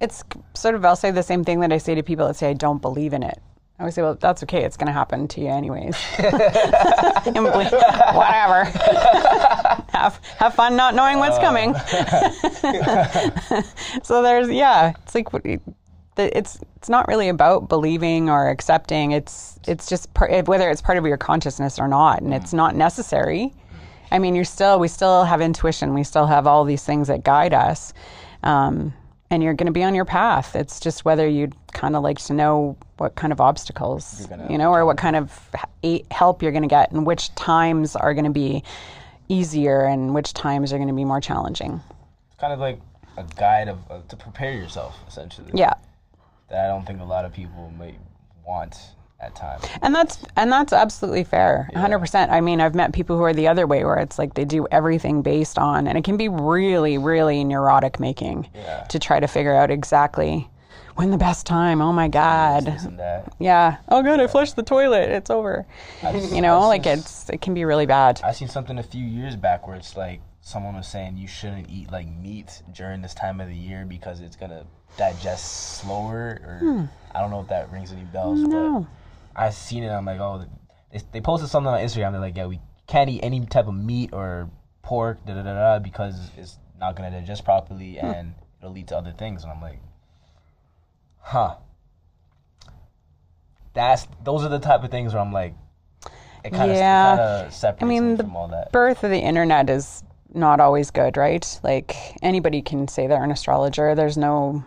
it's 0.00 0.24
sort 0.54 0.74
of 0.74 0.84
I'll 0.84 0.96
say 0.96 1.10
the 1.10 1.22
same 1.22 1.44
thing 1.44 1.60
that 1.60 1.72
I 1.72 1.78
say 1.78 1.94
to 1.94 2.02
people 2.02 2.26
that 2.26 2.36
say 2.36 2.50
I 2.50 2.54
don't 2.54 2.80
believe 2.80 3.12
in 3.12 3.22
it. 3.22 3.40
I 3.78 3.84
always 3.84 3.94
say, 3.94 4.02
well, 4.02 4.16
that's 4.16 4.42
okay. 4.42 4.64
It's 4.64 4.76
going 4.76 4.88
to 4.88 4.92
happen 4.92 5.28
to 5.28 5.40
you 5.40 5.46
anyways. 5.46 5.94
Whatever. 6.18 6.34
have 9.92 10.20
have 10.38 10.54
fun 10.54 10.74
not 10.74 10.96
knowing 10.96 11.18
what's 11.18 11.38
coming. 11.38 11.74
so 14.02 14.22
there's 14.22 14.50
yeah, 14.50 14.94
it's 15.04 15.14
like 15.14 15.28
it's 16.16 16.58
it's 16.76 16.88
not 16.88 17.06
really 17.06 17.28
about 17.28 17.68
believing 17.68 18.28
or 18.28 18.48
accepting. 18.48 19.12
It's 19.12 19.60
it's 19.68 19.88
just 19.88 20.12
par- 20.12 20.42
whether 20.46 20.68
it's 20.70 20.82
part 20.82 20.98
of 20.98 21.06
your 21.06 21.16
consciousness 21.16 21.78
or 21.78 21.86
not, 21.86 22.20
and 22.20 22.34
it's 22.34 22.52
not 22.52 22.74
necessary. 22.74 23.54
I 24.10 24.18
mean, 24.18 24.34
you're 24.34 24.44
still 24.44 24.80
we 24.80 24.88
still 24.88 25.22
have 25.24 25.40
intuition. 25.40 25.94
We 25.94 26.02
still 26.02 26.26
have 26.26 26.48
all 26.48 26.64
these 26.64 26.82
things 26.82 27.06
that 27.08 27.22
guide 27.22 27.54
us, 27.54 27.92
um, 28.42 28.92
and 29.30 29.42
you're 29.42 29.54
going 29.54 29.66
to 29.66 29.72
be 29.72 29.82
on 29.82 29.94
your 29.94 30.04
path. 30.04 30.56
It's 30.56 30.80
just 30.80 31.04
whether 31.04 31.26
you'd 31.26 31.54
kind 31.72 31.94
of 31.96 32.02
like 32.02 32.18
to 32.24 32.32
know 32.32 32.76
what 32.96 33.14
kind 33.14 33.32
of 33.32 33.40
obstacles, 33.40 34.26
you 34.48 34.58
know, 34.58 34.72
or 34.72 34.86
what 34.86 34.96
kind 34.96 35.16
of 35.16 35.50
help 36.10 36.42
you're 36.42 36.52
going 36.52 36.62
to 36.62 36.68
get, 36.68 36.90
and 36.92 37.06
which 37.06 37.34
times 37.34 37.94
are 37.94 38.14
going 38.14 38.24
to 38.24 38.30
be 38.30 38.64
easier, 39.28 39.84
and 39.84 40.14
which 40.14 40.32
times 40.32 40.72
are 40.72 40.78
going 40.78 40.88
to 40.88 40.94
be 40.94 41.04
more 41.04 41.20
challenging. 41.20 41.80
it's 42.30 42.40
kind 42.40 42.52
of 42.52 42.58
like 42.58 42.80
a 43.18 43.24
guide 43.36 43.68
of 43.68 43.78
uh, 43.90 44.00
to 44.08 44.16
prepare 44.16 44.54
yourself, 44.54 44.96
essentially. 45.06 45.50
Yeah. 45.52 45.74
That 46.48 46.64
I 46.64 46.68
don't 46.68 46.86
think 46.86 47.00
a 47.00 47.04
lot 47.04 47.24
of 47.24 47.32
people 47.32 47.70
may 47.78 47.96
want 48.46 48.76
at 49.20 49.34
times. 49.34 49.64
And 49.82 49.94
that's 49.94 50.18
and 50.36 50.50
that's 50.52 50.72
absolutely 50.72 51.24
fair. 51.24 51.68
100%. 51.74 52.30
I 52.30 52.40
mean, 52.40 52.60
I've 52.60 52.74
met 52.74 52.92
people 52.92 53.16
who 53.16 53.22
are 53.24 53.32
the 53.34 53.48
other 53.48 53.66
way 53.66 53.84
where 53.84 53.96
it's 53.96 54.18
like 54.18 54.34
they 54.34 54.44
do 54.44 54.66
everything 54.70 55.22
based 55.22 55.58
on 55.58 55.86
and 55.88 55.98
it 55.98 56.04
can 56.04 56.16
be 56.16 56.28
really 56.28 56.98
really 56.98 57.42
neurotic 57.44 57.98
making 57.98 58.48
Yeah. 58.54 58.84
to 58.84 58.98
try 58.98 59.18
to 59.20 59.26
figure 59.26 59.54
out 59.54 59.70
exactly 59.70 60.48
when 60.94 61.10
the 61.10 61.16
best 61.18 61.46
time. 61.46 61.80
Oh 61.80 61.92
my 61.92 62.08
god. 62.08 62.64
This 62.66 62.84
and 62.84 62.98
that. 63.00 63.32
Yeah. 63.38 63.78
Oh 63.88 64.02
god, 64.02 64.20
I 64.20 64.26
flushed 64.28 64.56
the 64.56 64.62
toilet. 64.62 65.10
It's 65.10 65.30
over. 65.30 65.66
You 66.32 66.40
know, 66.40 66.60
like 66.68 66.84
seen- 66.84 66.98
it's 66.98 67.28
it 67.30 67.40
can 67.40 67.54
be 67.54 67.64
really 67.64 67.86
bad. 67.86 68.20
I 68.24 68.32
seen 68.32 68.48
something 68.48 68.78
a 68.78 68.82
few 68.84 69.04
years 69.04 69.34
back 69.36 69.66
where 69.66 69.76
it's 69.76 69.96
like 69.96 70.20
someone 70.42 70.76
was 70.76 70.86
saying 70.86 71.16
you 71.18 71.26
shouldn't 71.28 71.68
eat 71.68 71.90
like 71.90 72.06
meat 72.08 72.62
during 72.72 73.02
this 73.02 73.14
time 73.14 73.40
of 73.40 73.48
the 73.48 73.54
year 73.54 73.84
because 73.84 74.20
it's 74.20 74.36
gonna 74.36 74.64
digest 74.96 75.76
slower 75.78 76.40
or 76.44 76.88
I 77.14 77.20
don't 77.20 77.30
know 77.30 77.40
if 77.40 77.48
that 77.48 77.70
rings 77.72 77.92
any 77.92 78.02
bells, 78.04 78.40
Hmm. 78.40 78.50
No. 78.50 78.86
I 79.38 79.50
seen 79.50 79.84
it. 79.84 79.90
I'm 79.90 80.04
like, 80.04 80.20
oh, 80.20 80.44
they, 80.92 81.00
they 81.12 81.20
posted 81.20 81.48
something 81.48 81.72
on 81.72 81.78
Instagram. 81.80 82.12
They're 82.12 82.20
like, 82.20 82.36
yeah, 82.36 82.46
we 82.46 82.60
can't 82.86 83.08
eat 83.08 83.20
any 83.22 83.44
type 83.46 83.68
of 83.68 83.74
meat 83.74 84.10
or 84.12 84.50
pork, 84.82 85.24
da 85.26 85.34
da 85.34 85.42
da 85.42 85.54
da, 85.54 85.78
because 85.78 86.30
it's 86.36 86.58
not 86.78 86.96
gonna 86.96 87.10
digest 87.10 87.44
properly 87.44 87.96
Hmm. 87.98 88.06
and 88.06 88.34
it'll 88.60 88.72
lead 88.72 88.88
to 88.88 88.96
other 88.96 89.12
things. 89.12 89.42
And 89.44 89.52
I'm 89.52 89.60
like, 89.62 89.80
huh. 91.20 91.56
That's 93.74 94.06
those 94.24 94.44
are 94.44 94.48
the 94.48 94.58
type 94.58 94.82
of 94.82 94.90
things 94.90 95.12
where 95.14 95.22
I'm 95.22 95.32
like, 95.32 95.54
it 96.44 96.50
kind 96.52 96.70
of 96.70 96.76
Yeah. 96.76 97.48
separates 97.50 97.82
I 97.82 97.86
mean, 97.86 98.10
me 98.10 98.16
the 98.16 98.22
from 98.24 98.36
all 98.36 98.48
that. 98.48 98.72
birth 98.72 99.04
of 99.04 99.10
the 99.10 99.18
internet 99.18 99.70
is 99.70 100.02
not 100.34 100.60
always 100.60 100.90
good, 100.90 101.16
right? 101.16 101.60
Like 101.62 101.94
anybody 102.22 102.60
can 102.62 102.88
say 102.88 103.06
they're 103.06 103.22
an 103.22 103.30
astrologer. 103.30 103.94
There's 103.94 104.16
no, 104.16 104.64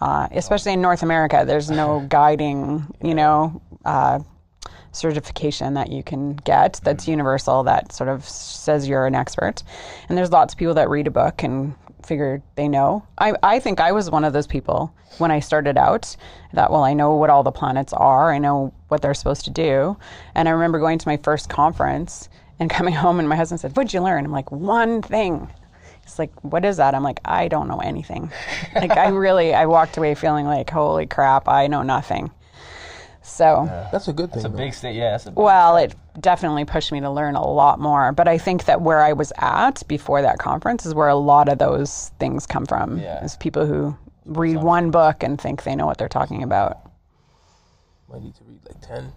uh, 0.00 0.28
especially 0.32 0.72
in 0.72 0.80
North 0.80 1.02
America, 1.02 1.44
there's 1.46 1.70
no 1.70 2.00
guiding, 2.08 2.86
you 3.02 3.14
know, 3.14 3.60
uh, 3.84 4.20
certification 4.92 5.74
that 5.74 5.90
you 5.90 6.02
can 6.02 6.34
get 6.34 6.80
that's 6.84 7.08
universal 7.08 7.62
that 7.64 7.92
sort 7.92 8.08
of 8.08 8.24
says 8.28 8.86
you're 8.86 9.06
an 9.06 9.14
expert. 9.14 9.62
And 10.08 10.16
there's 10.16 10.30
lots 10.30 10.54
of 10.54 10.58
people 10.58 10.74
that 10.74 10.88
read 10.88 11.06
a 11.06 11.10
book 11.10 11.42
and 11.42 11.74
figure 12.04 12.42
they 12.56 12.68
know. 12.68 13.06
I, 13.18 13.34
I 13.42 13.58
think 13.58 13.80
I 13.80 13.92
was 13.92 14.10
one 14.10 14.24
of 14.24 14.32
those 14.32 14.46
people 14.46 14.92
when 15.18 15.30
I 15.30 15.40
started 15.40 15.78
out 15.78 16.16
that, 16.52 16.70
well, 16.70 16.84
I 16.84 16.94
know 16.94 17.14
what 17.14 17.30
all 17.30 17.42
the 17.42 17.52
planets 17.52 17.92
are, 17.92 18.32
I 18.32 18.38
know 18.38 18.72
what 18.88 19.02
they're 19.02 19.14
supposed 19.14 19.44
to 19.44 19.50
do. 19.50 19.96
And 20.34 20.48
I 20.48 20.52
remember 20.52 20.78
going 20.78 20.98
to 20.98 21.08
my 21.08 21.16
first 21.16 21.48
conference 21.48 22.28
and 22.58 22.70
coming 22.78 22.94
home, 22.94 23.18
and 23.18 23.28
my 23.28 23.36
husband 23.36 23.60
said, 23.60 23.76
What'd 23.76 23.94
you 23.94 24.00
learn? 24.02 24.24
I'm 24.24 24.32
like, 24.32 24.50
One 24.50 25.02
thing. 25.02 25.50
He's 26.02 26.18
like, 26.18 26.32
What 26.42 26.64
is 26.64 26.76
that? 26.78 26.94
I'm 26.94 27.02
like, 27.02 27.20
I 27.24 27.48
don't 27.48 27.68
know 27.68 27.78
anything. 27.78 28.30
like, 28.74 28.96
I 28.96 29.08
really, 29.10 29.54
I 29.54 29.66
walked 29.66 29.96
away 29.96 30.14
feeling 30.14 30.46
like, 30.46 30.70
Holy 30.70 31.06
crap, 31.06 31.48
I 31.48 31.66
know 31.66 31.82
nothing. 31.82 32.30
So. 33.22 33.66
That's 33.92 34.08
a 34.08 34.12
good 34.12 34.30
thing. 34.30 34.38
It's 34.38 34.46
a 34.46 34.48
though. 34.48 34.56
big 34.56 34.74
state. 34.74 34.96
Yeah, 34.96 35.14
it's 35.14 35.26
a 35.26 35.30
big 35.30 35.38
Well, 35.38 35.76
it 35.76 35.94
definitely 36.20 36.64
pushed 36.64 36.90
me 36.92 37.00
to 37.00 37.10
learn 37.10 37.36
a 37.36 37.46
lot 37.46 37.78
more. 37.78 38.12
But 38.12 38.28
I 38.28 38.38
think 38.38 38.64
that 38.64 38.82
where 38.82 39.00
I 39.00 39.12
was 39.12 39.32
at 39.38 39.86
before 39.88 40.22
that 40.22 40.38
conference 40.38 40.84
is 40.84 40.94
where 40.94 41.08
a 41.08 41.14
lot 41.14 41.48
of 41.48 41.58
those 41.58 42.10
things 42.18 42.46
come 42.46 42.66
from. 42.66 42.98
Yeah. 42.98 43.24
Is 43.24 43.36
people 43.36 43.64
who 43.66 43.96
read 44.24 44.56
one 44.56 44.90
book 44.90 45.22
and 45.22 45.40
think 45.40 45.62
they 45.64 45.74
know 45.74 45.86
what 45.86 45.98
they're 45.98 46.08
talking 46.08 46.42
about. 46.42 46.90
Might 48.10 48.22
need 48.22 48.34
to 48.34 48.44
read 48.44 48.60
like 48.66 48.80
ten. 48.80 49.12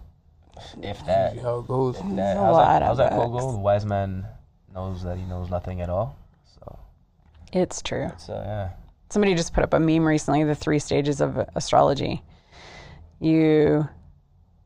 If 0.82 1.04
that. 1.06 1.34
See 1.34 1.40
how 1.40 1.58
it 1.58 1.66
goes. 1.66 1.96
that 1.96 2.36
a 2.36 2.40
how's 2.40 2.56
lot 2.56 2.78
that, 2.78 2.82
how's 2.82 2.98
that 2.98 3.12
quote 3.12 3.32
go? 3.32 3.52
The 3.52 3.58
wise 3.58 3.84
man 3.84 4.26
knows 4.72 5.02
that 5.02 5.18
he 5.18 5.24
knows 5.24 5.50
nothing 5.50 5.80
at 5.80 5.90
all. 5.90 6.16
So, 6.58 6.78
It's 7.52 7.82
true. 7.82 8.10
so 8.16 8.34
uh, 8.34 8.42
yeah. 8.44 8.68
Somebody 9.10 9.34
just 9.34 9.52
put 9.52 9.64
up 9.64 9.74
a 9.74 9.80
meme 9.80 10.04
recently 10.04 10.44
the 10.44 10.54
three 10.54 10.78
stages 10.78 11.20
of 11.20 11.36
astrology. 11.54 12.22
You 13.20 13.88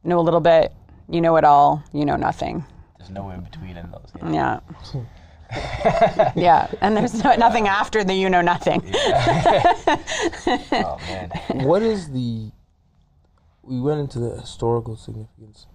know 0.04 0.18
a 0.18 0.22
little 0.22 0.40
bit, 0.40 0.72
you 1.08 1.20
know 1.20 1.36
it 1.36 1.44
all, 1.44 1.82
you 1.92 2.04
know 2.04 2.16
nothing. 2.16 2.64
There's 2.98 3.10
no 3.10 3.30
in 3.30 3.40
between 3.42 3.76
in 3.76 3.90
those. 3.90 4.10
Yeah. 4.32 4.60
Yeah. 5.52 6.32
yeah. 6.36 6.70
And 6.80 6.96
there's 6.96 7.22
no, 7.24 7.34
nothing 7.36 7.68
after 7.68 8.04
the 8.04 8.14
you 8.14 8.30
know 8.30 8.40
nothing. 8.40 8.82
Oh 10.72 10.98
man. 11.08 11.30
what 11.66 11.82
is 11.82 12.10
the? 12.10 12.50
We 13.62 13.80
went 13.80 14.00
into 14.00 14.18
the 14.18 14.40
historical 14.40 14.96
significance. 14.96 15.66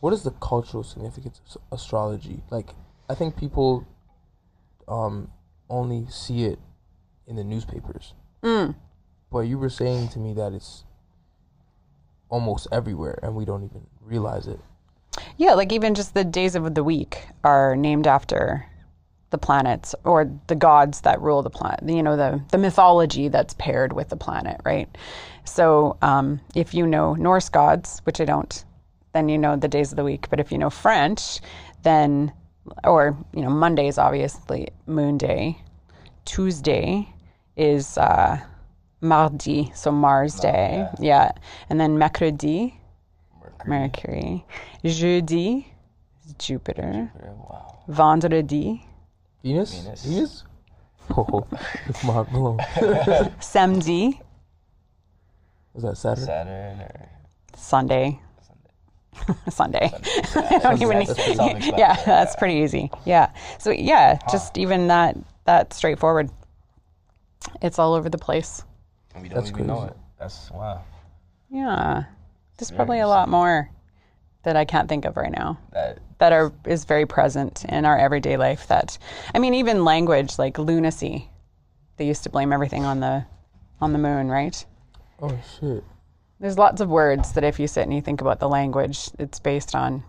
What 0.00 0.12
is 0.12 0.22
the 0.22 0.30
cultural 0.32 0.84
significance 0.84 1.40
of 1.54 1.62
astrology? 1.72 2.42
Like, 2.50 2.70
I 3.08 3.14
think 3.14 3.36
people 3.36 3.86
um, 4.88 5.30
only 5.68 6.06
see 6.10 6.44
it 6.44 6.58
in 7.26 7.36
the 7.36 7.44
newspapers. 7.44 8.14
But 9.32 9.40
you 9.40 9.58
were 9.58 9.70
saying 9.70 10.08
to 10.10 10.18
me 10.18 10.34
that 10.34 10.52
it's 10.52 10.84
almost 12.28 12.68
everywhere, 12.72 13.18
and 13.22 13.34
we 13.34 13.44
don't 13.44 13.64
even 13.64 13.86
realize 14.02 14.46
it. 14.46 14.60
Yeah, 15.36 15.54
like 15.54 15.72
even 15.72 15.94
just 15.94 16.14
the 16.14 16.24
days 16.24 16.54
of 16.54 16.74
the 16.74 16.84
week 16.84 17.26
are 17.44 17.76
named 17.76 18.06
after 18.06 18.66
the 19.30 19.38
planets 19.38 19.94
or 20.04 20.30
the 20.46 20.54
gods 20.54 21.02
that 21.02 21.20
rule 21.20 21.42
the 21.42 21.50
planet. 21.50 21.80
You 21.88 22.02
know, 22.02 22.16
the 22.16 22.42
the 22.50 22.58
mythology 22.58 23.28
that's 23.28 23.54
paired 23.54 23.92
with 23.92 24.08
the 24.08 24.16
planet, 24.16 24.60
right? 24.64 24.88
So, 25.44 25.96
um, 26.02 26.40
if 26.54 26.74
you 26.74 26.86
know 26.86 27.14
Norse 27.14 27.48
gods, 27.48 28.00
which 28.04 28.20
I 28.20 28.24
don't, 28.24 28.64
then 29.12 29.28
you 29.28 29.38
know 29.38 29.56
the 29.56 29.68
days 29.68 29.92
of 29.92 29.96
the 29.96 30.04
week. 30.04 30.28
But 30.30 30.40
if 30.40 30.52
you 30.52 30.58
know 30.58 30.70
French, 30.70 31.40
then 31.82 32.32
or 32.84 33.16
you 33.32 33.42
know 33.42 33.50
Monday 33.50 33.88
is 33.88 33.98
obviously 33.98 34.68
Moon 34.86 35.18
Day. 35.18 35.60
Tuesday 36.24 37.08
is 37.56 37.96
uh, 37.96 38.40
Mardi, 39.00 39.72
so 39.74 39.90
Mars 39.92 40.34
Day. 40.36 40.88
Yeah, 40.98 41.32
and 41.68 41.80
then 41.80 41.98
Mercredi. 41.98 42.74
Mercury. 43.66 44.44
Jeudi, 44.84 45.66
is 46.24 46.34
Jupiter. 46.38 47.10
Wow. 47.20 47.78
Vendredi, 47.88 48.84
Venus. 49.42 49.74
Venus. 49.80 50.04
Venus. 50.04 50.44
Oh, 51.16 51.46
it's 51.86 52.02
Mark 52.02 52.32
Malone. 52.32 52.58
samedi, 53.38 54.20
Is 55.76 55.84
that 55.84 55.96
Saturday? 55.96 56.26
Saturn 56.26 56.80
or 56.80 57.08
Sunday. 57.56 58.20
Sunday. 59.48 59.92
I 60.34 60.58
don't 60.58 60.82
even 60.82 60.98
That's 60.98 61.14
pretty 61.14 61.34
self-explanatory. 61.36 61.78
Yeah, 61.78 61.94
that's 62.04 62.34
pretty 62.34 62.54
easy. 62.54 62.90
Yeah. 63.04 63.30
So 63.60 63.70
yeah, 63.70 64.18
just 64.32 64.58
even 64.58 64.88
that 64.88 65.16
that 65.44 65.72
straightforward. 65.72 66.28
It's 67.62 67.78
all 67.78 67.94
over 67.94 68.08
the 68.08 68.18
place. 68.18 68.64
And 69.16 69.22
we 69.22 69.28
don't 69.28 69.38
That's 69.38 69.50
even 69.50 69.66
know 69.66 69.78
crazy. 69.80 69.90
it. 69.92 69.96
That's 70.18 70.50
wow. 70.52 70.84
Yeah. 71.50 72.04
There's 72.58 72.70
probably 72.70 73.00
a 73.00 73.08
lot 73.08 73.28
more 73.28 73.70
that 74.44 74.56
I 74.56 74.64
can't 74.64 74.88
think 74.88 75.04
of 75.04 75.16
right 75.16 75.32
now. 75.32 75.58
That 75.72 75.98
that 76.18 76.32
are 76.32 76.52
is 76.64 76.84
very 76.84 77.04
present 77.06 77.64
in 77.66 77.84
our 77.84 77.98
everyday 77.98 78.36
life 78.36 78.68
that 78.68 78.96
I 79.34 79.38
mean 79.38 79.52
even 79.54 79.84
language 79.84 80.38
like 80.38 80.58
lunacy 80.58 81.28
they 81.98 82.06
used 82.06 82.22
to 82.22 82.30
blame 82.30 82.52
everything 82.54 82.84
on 82.86 83.00
the 83.00 83.26
on 83.82 83.92
the 83.92 83.98
moon 83.98 84.28
right 84.28 84.64
Oh 85.20 85.38
shit. 85.60 85.84
there's 86.40 86.56
lots 86.56 86.80
of 86.80 86.88
words 86.88 87.32
that 87.32 87.44
if 87.44 87.60
you 87.60 87.66
sit 87.66 87.82
and 87.82 87.92
you 87.92 88.00
think 88.00 88.22
about 88.22 88.40
the 88.40 88.48
language 88.48 89.10
it's 89.18 89.38
based 89.38 89.74
on 89.74 90.04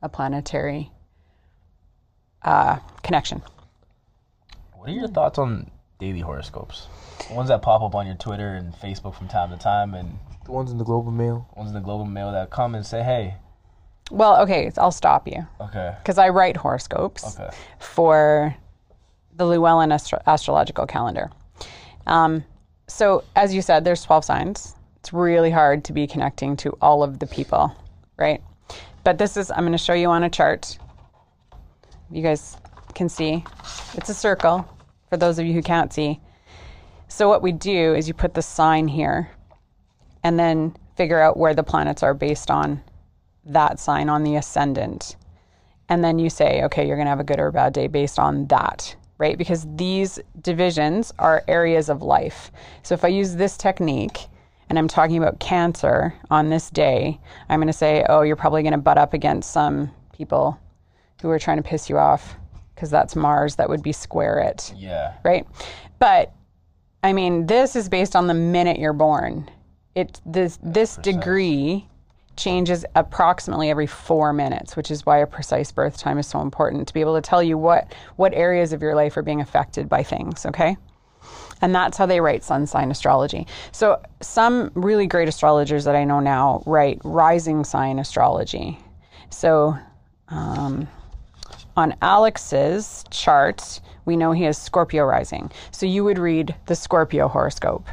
a 0.00 0.08
planetary 0.08 0.90
uh, 2.42 2.78
connection 3.02 3.42
What 4.74 4.88
are 4.88 4.92
your 4.92 5.08
thoughts 5.08 5.38
on 5.38 5.70
daily 5.98 6.20
horoscopes? 6.20 6.86
The 7.28 7.34
ones 7.34 7.48
that 7.48 7.62
pop 7.62 7.82
up 7.82 7.94
on 7.94 8.06
your 8.06 8.16
Twitter 8.16 8.48
and 8.54 8.74
Facebook 8.74 9.14
from 9.14 9.28
time 9.28 9.50
to 9.50 9.56
time, 9.56 9.94
and 9.94 10.18
The 10.44 10.52
ones 10.52 10.70
in 10.70 10.78
the 10.78 10.84
Globe 10.84 11.06
and 11.08 11.16
Mail. 11.16 11.48
ones 11.56 11.68
in 11.70 11.74
the 11.74 11.80
Globe 11.80 12.02
and 12.02 12.12
Mail 12.12 12.32
that 12.32 12.50
come 12.50 12.74
and 12.74 12.84
say, 12.84 13.02
"Hey, 13.02 13.36
well 14.10 14.40
okay 14.42 14.70
I'll 14.76 14.90
stop 14.90 15.26
you 15.28 15.46
okay, 15.60 15.94
because 16.02 16.18
I 16.18 16.28
write 16.28 16.56
horoscopes 16.58 17.38
okay, 17.38 17.54
for 17.78 18.54
the 19.36 19.46
Llewellyn 19.46 19.92
astro- 19.92 20.20
astrological 20.26 20.86
calendar. 20.86 21.30
Um, 22.06 22.44
so, 22.88 23.24
as 23.34 23.54
you 23.54 23.62
said, 23.62 23.84
there's 23.84 24.02
12 24.02 24.24
signs. 24.26 24.74
It's 24.96 25.12
really 25.12 25.50
hard 25.50 25.84
to 25.84 25.92
be 25.94 26.06
connecting 26.06 26.56
to 26.58 26.76
all 26.82 27.02
of 27.02 27.18
the 27.18 27.26
people, 27.26 27.74
right? 28.18 28.42
But 29.04 29.16
this 29.16 29.36
is, 29.38 29.50
I'm 29.50 29.60
going 29.60 29.72
to 29.72 29.78
show 29.78 29.94
you 29.94 30.08
on 30.10 30.22
a 30.22 30.28
chart. 30.28 30.76
You 32.10 32.22
guys 32.22 32.58
can 32.94 33.08
see 33.08 33.42
it's 33.94 34.10
a 34.10 34.14
circle 34.14 34.68
for 35.08 35.16
those 35.16 35.38
of 35.38 35.46
you 35.46 35.54
who 35.54 35.62
can't 35.62 35.92
see. 35.92 36.20
So, 37.12 37.28
what 37.28 37.42
we 37.42 37.52
do 37.52 37.94
is 37.94 38.08
you 38.08 38.14
put 38.14 38.32
the 38.32 38.40
sign 38.40 38.88
here 38.88 39.30
and 40.24 40.38
then 40.38 40.74
figure 40.96 41.20
out 41.20 41.36
where 41.36 41.52
the 41.52 41.62
planets 41.62 42.02
are 42.02 42.14
based 42.14 42.50
on 42.50 42.82
that 43.44 43.78
sign 43.78 44.08
on 44.08 44.24
the 44.24 44.36
ascendant 44.36 45.16
and 45.90 46.02
then 46.02 46.18
you 46.18 46.30
say, 46.30 46.62
okay, 46.62 46.86
you're 46.86 46.96
going 46.96 47.04
to 47.04 47.10
have 47.10 47.20
a 47.20 47.24
good 47.24 47.38
or 47.38 47.48
a 47.48 47.52
bad 47.52 47.74
day 47.74 47.86
based 47.86 48.18
on 48.18 48.46
that, 48.46 48.96
right? 49.18 49.36
Because 49.36 49.66
these 49.74 50.20
divisions 50.40 51.12
are 51.18 51.44
areas 51.48 51.90
of 51.90 52.00
life. 52.00 52.50
So 52.82 52.94
if 52.94 53.04
I 53.04 53.08
use 53.08 53.36
this 53.36 53.58
technique 53.58 54.20
and 54.70 54.78
I'm 54.78 54.88
talking 54.88 55.18
about 55.18 55.38
cancer 55.38 56.14
on 56.30 56.48
this 56.48 56.70
day, 56.70 57.20
I'm 57.50 57.60
going 57.60 57.66
to 57.66 57.74
say, 57.74 58.06
oh, 58.08 58.22
you're 58.22 58.36
probably 58.36 58.62
going 58.62 58.72
to 58.72 58.78
butt 58.78 58.96
up 58.96 59.12
against 59.12 59.50
some 59.50 59.90
people 60.14 60.58
who 61.20 61.28
are 61.28 61.38
trying 61.38 61.58
to 61.58 61.62
piss 61.62 61.90
you 61.90 61.98
off 61.98 62.36
because 62.74 62.88
that's 62.88 63.14
Mars. 63.14 63.56
That 63.56 63.68
would 63.68 63.82
be 63.82 63.92
square 63.92 64.38
it 64.38 64.72
yeah, 64.74 65.12
right? 65.22 65.46
But 65.98 66.32
I 67.02 67.12
mean, 67.12 67.46
this 67.46 67.74
is 67.74 67.88
based 67.88 68.14
on 68.14 68.26
the 68.26 68.34
minute 68.34 68.78
you're 68.78 68.92
born. 68.92 69.50
It 69.94 70.20
this 70.24 70.58
this 70.62 70.96
degree 70.96 71.86
changes 72.36 72.84
approximately 72.94 73.70
every 73.70 73.86
four 73.86 74.32
minutes, 74.32 74.76
which 74.76 74.90
is 74.90 75.04
why 75.04 75.18
a 75.18 75.26
precise 75.26 75.70
birth 75.70 75.98
time 75.98 76.18
is 76.18 76.26
so 76.26 76.40
important 76.40 76.88
to 76.88 76.94
be 76.94 77.00
able 77.00 77.14
to 77.14 77.20
tell 77.20 77.42
you 77.42 77.58
what 77.58 77.92
what 78.16 78.32
areas 78.34 78.72
of 78.72 78.80
your 78.80 78.94
life 78.94 79.16
are 79.16 79.22
being 79.22 79.40
affected 79.40 79.88
by 79.88 80.02
things. 80.02 80.46
Okay. 80.46 80.76
And 81.60 81.74
that's 81.74 81.96
how 81.96 82.06
they 82.06 82.20
write 82.20 82.42
sun 82.42 82.66
sign 82.66 82.90
astrology. 82.90 83.46
So, 83.70 84.02
some 84.20 84.72
really 84.74 85.06
great 85.06 85.28
astrologers 85.28 85.84
that 85.84 85.94
I 85.94 86.04
know 86.04 86.18
now 86.18 86.62
write 86.66 87.00
rising 87.04 87.62
sign 87.62 88.00
astrology. 88.00 88.78
So, 89.30 89.76
um, 90.28 90.88
on 91.76 91.94
Alex's 92.02 93.04
chart, 93.10 93.80
we 94.04 94.16
know 94.16 94.32
he 94.32 94.44
has 94.44 94.58
Scorpio 94.58 95.04
rising. 95.04 95.50
So 95.70 95.86
you 95.86 96.04
would 96.04 96.18
read 96.18 96.54
the 96.66 96.74
Scorpio 96.74 97.28
horoscope, 97.28 97.86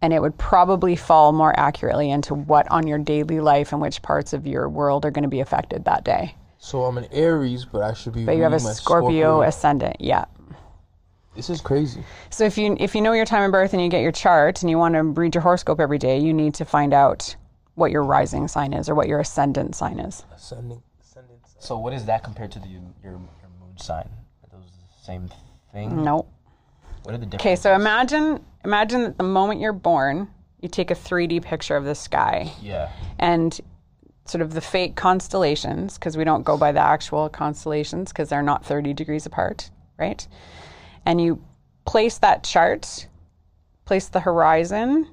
and 0.00 0.12
it 0.12 0.20
would 0.20 0.36
probably 0.38 0.96
fall 0.96 1.32
more 1.32 1.58
accurately 1.58 2.10
into 2.10 2.34
what 2.34 2.70
on 2.70 2.86
your 2.86 2.98
daily 2.98 3.40
life 3.40 3.72
and 3.72 3.80
which 3.80 4.02
parts 4.02 4.32
of 4.32 4.46
your 4.46 4.68
world 4.68 5.04
are 5.04 5.10
going 5.10 5.22
to 5.22 5.28
be 5.28 5.40
affected 5.40 5.84
that 5.84 6.04
day. 6.04 6.34
So 6.58 6.84
I'm 6.84 6.98
an 6.98 7.08
Aries, 7.10 7.64
but 7.64 7.82
I 7.82 7.92
should 7.92 8.12
be. 8.12 8.24
But 8.24 8.36
you 8.36 8.42
have 8.42 8.52
a 8.52 8.56
reading 8.56 8.68
my 8.68 8.72
Scorpio 8.74 9.42
ascendant, 9.42 9.96
yeah. 10.00 10.24
This 11.34 11.48
is 11.48 11.60
crazy. 11.60 12.04
So 12.30 12.44
if 12.44 12.58
you 12.58 12.76
if 12.78 12.94
you 12.94 13.00
know 13.00 13.12
your 13.12 13.24
time 13.24 13.42
of 13.44 13.52
birth 13.52 13.72
and 13.72 13.82
you 13.82 13.88
get 13.88 14.02
your 14.02 14.12
chart 14.12 14.62
and 14.62 14.70
you 14.70 14.76
want 14.76 14.94
to 14.94 15.02
read 15.02 15.34
your 15.34 15.42
horoscope 15.42 15.80
every 15.80 15.98
day, 15.98 16.18
you 16.18 16.34
need 16.34 16.54
to 16.54 16.64
find 16.64 16.92
out 16.92 17.34
what 17.74 17.90
your 17.90 18.02
rising 18.02 18.48
sign 18.48 18.74
is 18.74 18.88
or 18.88 18.94
what 18.94 19.08
your 19.08 19.18
ascendant 19.18 19.74
sign 19.74 19.98
is. 19.98 20.24
Ascending. 20.34 20.82
Ascending. 21.00 21.38
So 21.58 21.78
what 21.78 21.94
is 21.94 22.04
that 22.04 22.22
compared 22.22 22.52
to 22.52 22.58
the, 22.58 22.68
your 22.68 22.82
your 23.02 23.12
moon 23.12 23.78
sign? 23.78 24.08
Are 25.08 25.12
those 25.12 25.28
the 25.28 25.30
same 25.30 25.30
thing? 25.72 26.04
Nope. 26.04 26.28
What 27.02 27.14
are 27.14 27.18
the 27.18 27.26
differences? 27.26 27.46
Okay, 27.46 27.56
so 27.56 27.74
imagine 27.74 28.44
imagine 28.64 29.02
that 29.02 29.18
the 29.18 29.24
moment 29.24 29.60
you're 29.60 29.72
born, 29.72 30.28
you 30.60 30.68
take 30.68 30.90
a 30.90 30.94
3D 30.94 31.42
picture 31.42 31.76
of 31.76 31.84
the 31.84 31.94
sky 31.94 32.52
yeah, 32.60 32.90
and 33.18 33.60
sort 34.24 34.42
of 34.42 34.54
the 34.54 34.60
fake 34.60 34.94
constellations 34.94 35.98
because 35.98 36.16
we 36.16 36.24
don't 36.24 36.44
go 36.44 36.56
by 36.56 36.72
the 36.72 36.80
actual 36.80 37.28
constellations 37.28 38.12
because 38.12 38.28
they're 38.28 38.42
not 38.42 38.64
30 38.64 38.94
degrees 38.94 39.26
apart, 39.26 39.70
right? 39.98 40.26
And 41.04 41.20
you 41.20 41.42
place 41.84 42.18
that 42.18 42.44
chart, 42.44 43.08
place 43.84 44.08
the 44.08 44.20
horizon 44.20 45.08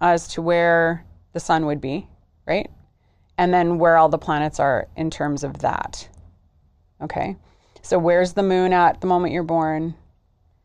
as 0.00 0.28
to 0.28 0.42
where 0.42 1.04
the 1.34 1.40
sun 1.40 1.66
would 1.66 1.80
be, 1.80 2.08
right? 2.46 2.70
And 3.36 3.52
then 3.52 3.78
where 3.78 3.98
all 3.98 4.08
the 4.08 4.18
planets 4.18 4.58
are 4.58 4.88
in 4.96 5.10
terms 5.10 5.44
of 5.44 5.58
that. 5.58 6.08
Okay? 7.02 7.36
So 7.84 7.98
where's 7.98 8.32
the 8.32 8.42
moon 8.42 8.72
at 8.72 9.00
the 9.02 9.06
moment 9.06 9.34
you're 9.34 9.42
born? 9.42 9.94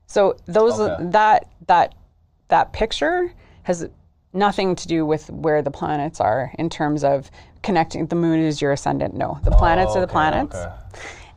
So 0.07 0.37
those 0.45 0.79
Okay. 0.79 1.03
that 1.09 1.47
that 1.67 1.95
that 2.47 2.71
picture 2.73 3.31
has 3.63 3.87
nothing 4.33 4.75
to 4.75 4.87
do 4.87 5.05
with 5.05 5.29
where 5.29 5.61
the 5.61 5.69
planets 5.69 6.21
are 6.21 6.51
in 6.57 6.69
terms 6.69 7.03
of 7.03 7.29
connecting 7.61 8.07
the 8.07 8.15
moon 8.15 8.39
is 8.39 8.61
your 8.61 8.71
ascendant. 8.71 9.13
No. 9.15 9.39
The 9.43 9.51
planets 9.51 9.95
are 9.95 9.99
the 10.01 10.07
Oh, 10.07 10.11
planets 10.11 10.55
okay. 10.55 10.71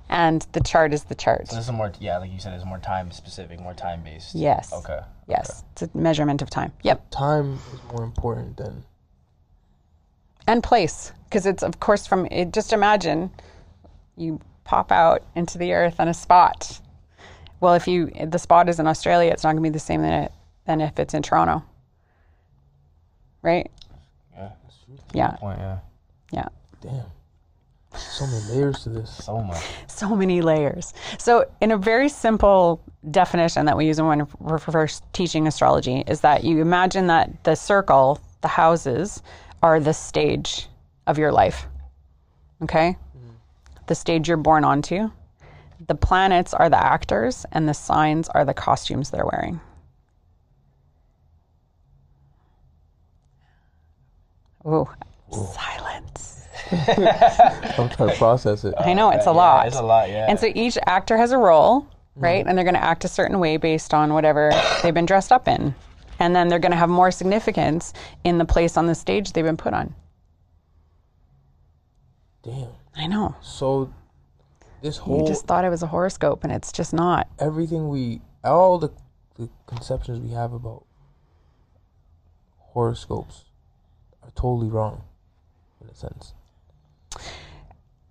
and 0.08 0.46
the 0.52 0.60
chart 0.60 0.94
is 0.94 1.04
the 1.04 1.14
chart. 1.16 1.48
So 1.48 1.56
this 1.56 1.66
is 1.66 1.72
more, 1.72 1.92
yeah, 1.98 2.18
like 2.18 2.30
you 2.32 2.38
said, 2.38 2.54
it's 2.54 2.64
more 2.64 2.78
time 2.78 3.10
specific, 3.10 3.60
more 3.60 3.74
time 3.74 4.02
based. 4.04 4.34
Yes. 4.36 4.72
Okay. 4.72 5.00
Yes, 5.26 5.64
it's 5.72 5.82
a 5.82 5.90
measurement 5.94 6.42
of 6.42 6.48
time. 6.50 6.72
Yep. 6.82 7.10
Time 7.10 7.58
is 7.74 7.80
more 7.92 8.04
important 8.04 8.56
than 8.56 8.84
and 10.46 10.62
place 10.62 11.12
because 11.24 11.44
it's 11.46 11.62
of 11.62 11.80
course 11.80 12.06
from 12.06 12.26
it, 12.26 12.52
just 12.52 12.72
imagine 12.72 13.30
you 14.16 14.40
pop 14.64 14.92
out 14.92 15.22
into 15.34 15.58
the 15.58 15.72
earth 15.72 15.98
on 15.98 16.08
a 16.08 16.14
spot 16.14 16.80
well 17.60 17.74
if 17.74 17.86
you 17.88 18.10
the 18.26 18.38
spot 18.38 18.68
is 18.68 18.78
in 18.78 18.86
australia 18.86 19.30
it's 19.30 19.44
not 19.44 19.52
going 19.52 19.62
to 19.62 19.68
be 19.68 19.72
the 19.72 19.78
same 19.78 20.02
than, 20.02 20.24
it, 20.24 20.32
than 20.66 20.80
if 20.80 20.98
it's 20.98 21.14
in 21.14 21.22
toronto 21.22 21.62
right 23.42 23.70
Yeah. 24.36 24.50
yeah 25.14 25.30
Point, 25.36 25.58
yeah. 25.58 25.78
yeah 26.32 26.48
damn. 26.80 27.04
So 27.94 28.26
many 28.26 28.42
layers 28.54 28.82
to 28.84 28.88
this. 28.88 29.10
So 29.22 29.42
much. 29.42 29.62
so 29.86 30.16
many 30.16 30.40
layers 30.40 30.94
so 31.18 31.44
in 31.60 31.72
a 31.72 31.76
very 31.76 32.08
simple 32.08 32.80
definition 33.10 33.66
that 33.66 33.76
we 33.76 33.86
use 33.86 34.00
when 34.00 34.26
we're 34.38 34.58
first 34.58 35.04
teaching 35.12 35.46
astrology 35.46 36.02
is 36.06 36.20
that 36.22 36.42
you 36.44 36.60
imagine 36.60 37.08
that 37.08 37.44
the 37.44 37.54
circle 37.54 38.18
the 38.40 38.48
houses 38.48 39.22
are 39.62 39.78
the 39.78 39.92
stage 39.92 40.68
of 41.06 41.18
your 41.18 41.32
life 41.32 41.66
okay 42.62 42.96
the 43.86 43.94
stage 43.94 44.28
you're 44.28 44.36
born 44.36 44.64
onto 44.64 45.10
the 45.88 45.94
planets 45.94 46.54
are 46.54 46.68
the 46.70 46.82
actors 46.82 47.44
and 47.52 47.68
the 47.68 47.74
signs 47.74 48.28
are 48.30 48.44
the 48.44 48.54
costumes 48.54 49.10
they're 49.10 49.26
wearing 49.32 49.60
Ooh, 54.66 54.88
silence 55.54 56.40
I'm 56.72 57.88
trying 57.90 58.10
to 58.10 58.16
process 58.16 58.64
it. 58.64 58.74
i 58.78 58.92
know 58.94 59.10
it's 59.10 59.26
a 59.26 59.30
Yeah, 59.30 59.36
lot 59.36 59.66
It's 59.66 59.76
a 59.76 59.82
lot, 59.82 60.08
yeah. 60.10 60.26
and 60.28 60.38
so 60.40 60.50
each 60.54 60.78
actor 60.86 61.16
has 61.18 61.32
a 61.32 61.38
role, 61.38 61.82
mm-hmm. 61.82 62.20
right? 62.24 62.46
And 62.46 62.56
they're 62.56 62.64
going 62.64 62.74
to 62.76 62.82
act 62.84 63.04
a 63.04 63.08
certain 63.08 63.38
way 63.40 63.56
based 63.58 63.94
on 63.94 64.14
whatever 64.14 64.52
they've 64.82 64.94
been 64.94 65.06
dressed 65.06 65.32
up 65.32 65.48
in. 65.48 65.74
And 66.18 66.34
then 66.36 66.48
they're 66.48 66.60
going 66.60 66.72
to 66.72 66.78
have 66.78 66.90
more 66.90 67.10
significance 67.10 67.92
in 68.24 68.38
the 68.38 68.44
place 68.44 68.76
on 68.76 68.86
the 68.86 68.94
stage 68.94 69.32
they've 69.32 69.44
been 69.44 69.56
put 69.56 69.74
on. 69.74 69.94
Damn. 72.42 72.68
I 72.96 73.06
know. 73.06 73.34
So 73.40 73.92
this 74.82 74.96
whole 74.98 75.20
You 75.22 75.26
just 75.26 75.46
thought 75.46 75.64
it 75.64 75.70
was 75.70 75.82
a 75.82 75.86
horoscope, 75.86 76.44
and 76.44 76.52
it's 76.52 76.72
just 76.72 76.92
not. 76.92 77.28
everything 77.38 77.88
we 77.88 78.20
all 78.44 78.78
the, 78.78 78.90
the 79.36 79.48
conceptions 79.66 80.18
we 80.20 80.30
have 80.30 80.52
about 80.52 80.84
horoscopes 82.58 83.44
are 84.22 84.30
totally 84.34 84.68
wrong 84.68 85.02
in 85.80 85.88
a 85.88 85.94
sense. 85.94 86.34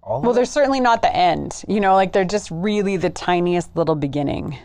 All 0.04 0.22
Well, 0.22 0.32
it? 0.32 0.36
they're 0.36 0.46
certainly 0.46 0.80
not 0.80 1.02
the 1.02 1.16
end. 1.16 1.64
You 1.68 1.80
know, 1.80 1.94
like 1.96 2.12
they're 2.14 2.26
just 2.26 2.50
really 2.52 2.98
the 2.98 3.10
tiniest 3.10 3.76
little 3.76 3.96
beginning. 3.96 4.58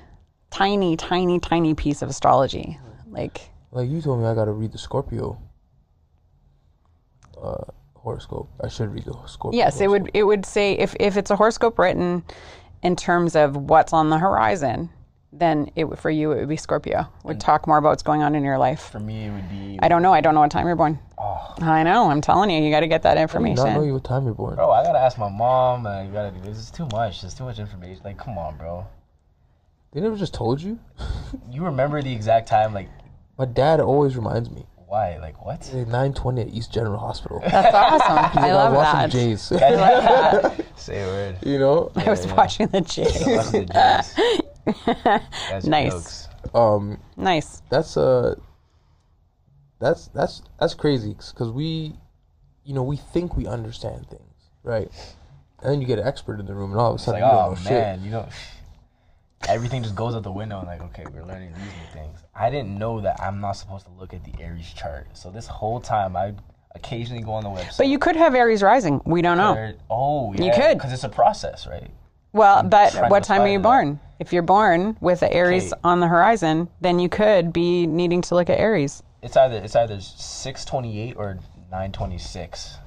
Tiny, 0.50 0.96
tiny, 0.96 1.38
tiny 1.40 1.74
piece 1.74 2.00
of 2.02 2.08
astrology. 2.08 2.78
Like, 3.08 3.40
Like 3.72 3.90
you 3.90 4.00
told 4.00 4.20
me 4.20 4.26
I 4.26 4.34
gotta 4.34 4.52
read 4.52 4.72
the 4.72 4.78
Scorpio 4.78 5.40
uh, 7.42 7.64
horoscope. 8.10 8.48
I 8.62 8.68
should 8.68 8.94
read 8.94 9.04
the 9.04 9.14
Scorpio. 9.26 9.58
yes, 9.58 9.80
it 9.80 9.90
would 9.90 10.10
it 10.14 10.22
would 10.22 10.46
say 10.46 10.72
if 10.74 10.94
if 11.00 11.16
it's 11.16 11.30
a 11.32 11.36
horoscope 11.36 11.76
written 11.78 12.22
in 12.82 12.94
terms 12.94 13.34
of 13.34 13.56
what's 13.56 13.92
on 13.92 14.10
the 14.10 14.18
horizon, 14.18 14.90
then 15.32 15.68
it 15.74 15.84
would- 15.84 15.98
for 15.98 16.08
you 16.08 16.30
it 16.30 16.36
would 16.38 16.48
be 16.48 16.56
Scorpio. 16.56 17.08
Would 17.24 17.40
talk 17.40 17.66
more 17.66 17.78
about 17.78 17.88
what's 17.90 18.04
going 18.04 18.22
on 18.22 18.36
in 18.36 18.44
your 18.44 18.58
life. 18.58 18.80
For 18.90 19.00
me, 19.00 19.24
it 19.26 19.32
would 19.32 19.48
be. 19.50 19.78
I 19.82 19.88
don't 19.88 20.02
know. 20.02 20.12
I 20.14 20.20
don't 20.20 20.34
know 20.34 20.40
what 20.40 20.52
time 20.52 20.66
you're 20.66 20.76
born. 20.76 21.00
Oh. 21.18 21.54
I 21.60 21.82
know. 21.82 22.08
I'm 22.10 22.20
telling 22.20 22.48
you, 22.50 22.62
you 22.62 22.70
got 22.70 22.80
to 22.80 22.86
get 22.86 23.02
that 23.02 23.18
information. 23.18 23.58
I 23.58 23.62
did 23.64 23.70
information. 23.70 23.74
not 23.74 23.80
know 23.80 23.86
you 23.86 23.94
what 23.94 24.04
time 24.04 24.24
you're 24.24 24.34
born. 24.34 24.54
Bro, 24.54 24.70
I 24.70 24.84
gotta 24.84 25.00
ask 25.00 25.18
my 25.18 25.28
mom. 25.28 25.84
Uh, 25.86 26.02
you 26.04 26.12
gotta 26.12 26.30
do 26.30 26.40
this. 26.42 26.58
It's 26.60 26.70
too 26.70 26.86
much. 26.92 27.22
There's 27.22 27.34
too 27.34 27.44
much 27.44 27.58
information. 27.58 28.02
Like, 28.04 28.18
come 28.18 28.38
on, 28.38 28.56
bro. 28.56 28.86
They 29.92 30.00
never 30.00 30.16
just 30.16 30.32
told 30.34 30.62
you. 30.62 30.78
You 31.50 31.64
remember 31.64 32.00
the 32.02 32.12
exact 32.12 32.46
time? 32.48 32.72
Like, 32.72 32.88
My 33.38 33.46
dad 33.46 33.80
always 33.80 34.14
reminds 34.16 34.48
me. 34.50 34.64
Why? 34.86 35.18
Like, 35.18 35.44
what? 35.44 35.56
It's 35.60 35.70
9:20 35.70 36.40
at 36.42 36.48
East 36.48 36.72
General 36.72 36.98
Hospital. 36.98 37.40
That's 37.40 37.74
awesome. 37.74 38.18
I 38.42 38.48
I 38.48 38.52
love 38.52 38.72
was 38.72 38.78
watching 38.78 39.00
that. 39.00 39.10
Jays. 39.10 39.42
Say 40.76 41.02
a 41.02 41.06
word. 41.06 41.36
you 41.44 41.58
know. 41.58 41.90
I 41.96 42.08
was 42.10 42.26
watching 42.28 42.68
the 42.68 42.80
Jays. 42.80 43.26
What's 43.26 43.50
the 43.50 43.64
jokes? 45.54 45.66
Nice. 45.66 46.28
Um, 46.54 46.98
nice. 47.16 47.62
that's 47.70 47.96
uh, 47.96 48.34
that's 49.80 50.08
that's 50.08 50.42
that's 50.60 50.74
crazy 50.74 51.14
because 51.14 51.50
we, 51.50 51.94
you 52.64 52.74
know, 52.74 52.82
we 52.82 52.96
think 52.96 53.36
we 53.36 53.46
understand 53.46 54.06
things, 54.08 54.50
right? 54.62 54.88
And 55.62 55.72
then 55.72 55.80
you 55.80 55.86
get 55.86 55.98
an 55.98 56.06
expert 56.06 56.38
in 56.38 56.46
the 56.46 56.54
room, 56.54 56.70
and 56.70 56.80
all 56.80 56.88
of 56.90 56.92
a 56.92 56.94
It's 56.96 57.04
sudden 57.04 57.20
like, 57.22 57.30
you 57.32 57.36
don't 57.36 57.46
oh 57.46 57.50
know 57.50 57.56
shit. 57.56 57.70
man, 57.70 58.04
you 58.04 58.10
know, 58.10 58.28
everything 59.48 59.82
just 59.82 59.94
goes 59.94 60.14
out 60.14 60.22
the 60.22 60.32
window 60.32 60.58
and 60.58 60.66
like 60.66 60.82
okay 60.82 61.04
we're 61.12 61.24
learning 61.24 61.52
these 61.54 61.64
new 61.64 61.92
things. 61.92 62.18
I 62.34 62.50
didn't 62.50 62.78
know 62.78 63.00
that 63.00 63.20
i'm 63.20 63.40
not 63.40 63.52
supposed 63.52 63.86
to 63.86 63.92
look 63.92 64.12
at 64.12 64.24
the 64.24 64.32
aries 64.42 64.72
chart. 64.72 65.08
So 65.14 65.30
this 65.30 65.46
whole 65.46 65.80
time 65.80 66.16
i 66.16 66.34
occasionally 66.74 67.22
go 67.22 67.32
on 67.32 67.42
the 67.42 67.48
website. 67.48 67.78
But 67.78 67.88
you 67.88 67.98
could 67.98 68.16
have 68.16 68.34
aries 68.34 68.62
rising. 68.62 69.00
We 69.06 69.22
don't 69.22 69.38
know. 69.38 69.72
Oh 69.88 70.34
yeah, 70.34 70.44
you 70.44 70.52
could. 70.52 70.76
Because 70.76 70.92
it's 70.92 71.04
a 71.04 71.08
process 71.08 71.66
right? 71.66 71.90
Well 72.32 72.58
I'm 72.58 72.68
but 72.68 73.10
what 73.10 73.24
time 73.24 73.42
are 73.42 73.48
you 73.48 73.58
born? 73.58 73.94
That. 73.94 74.26
if 74.26 74.32
you're 74.32 74.42
born 74.42 74.96
with 75.00 75.22
aries 75.22 75.72
okay. 75.72 75.80
on 75.84 76.00
the 76.00 76.08
horizon 76.08 76.68
then 76.80 76.98
you 76.98 77.08
could 77.08 77.52
be 77.52 77.86
needing 77.86 78.22
to 78.22 78.34
look 78.34 78.50
at 78.50 78.58
aries. 78.58 79.02
It's 79.22 79.36
either 79.36 79.56
it's 79.56 79.76
either 79.76 80.00
628 80.00 81.16
or 81.16 81.38
926 81.70 82.78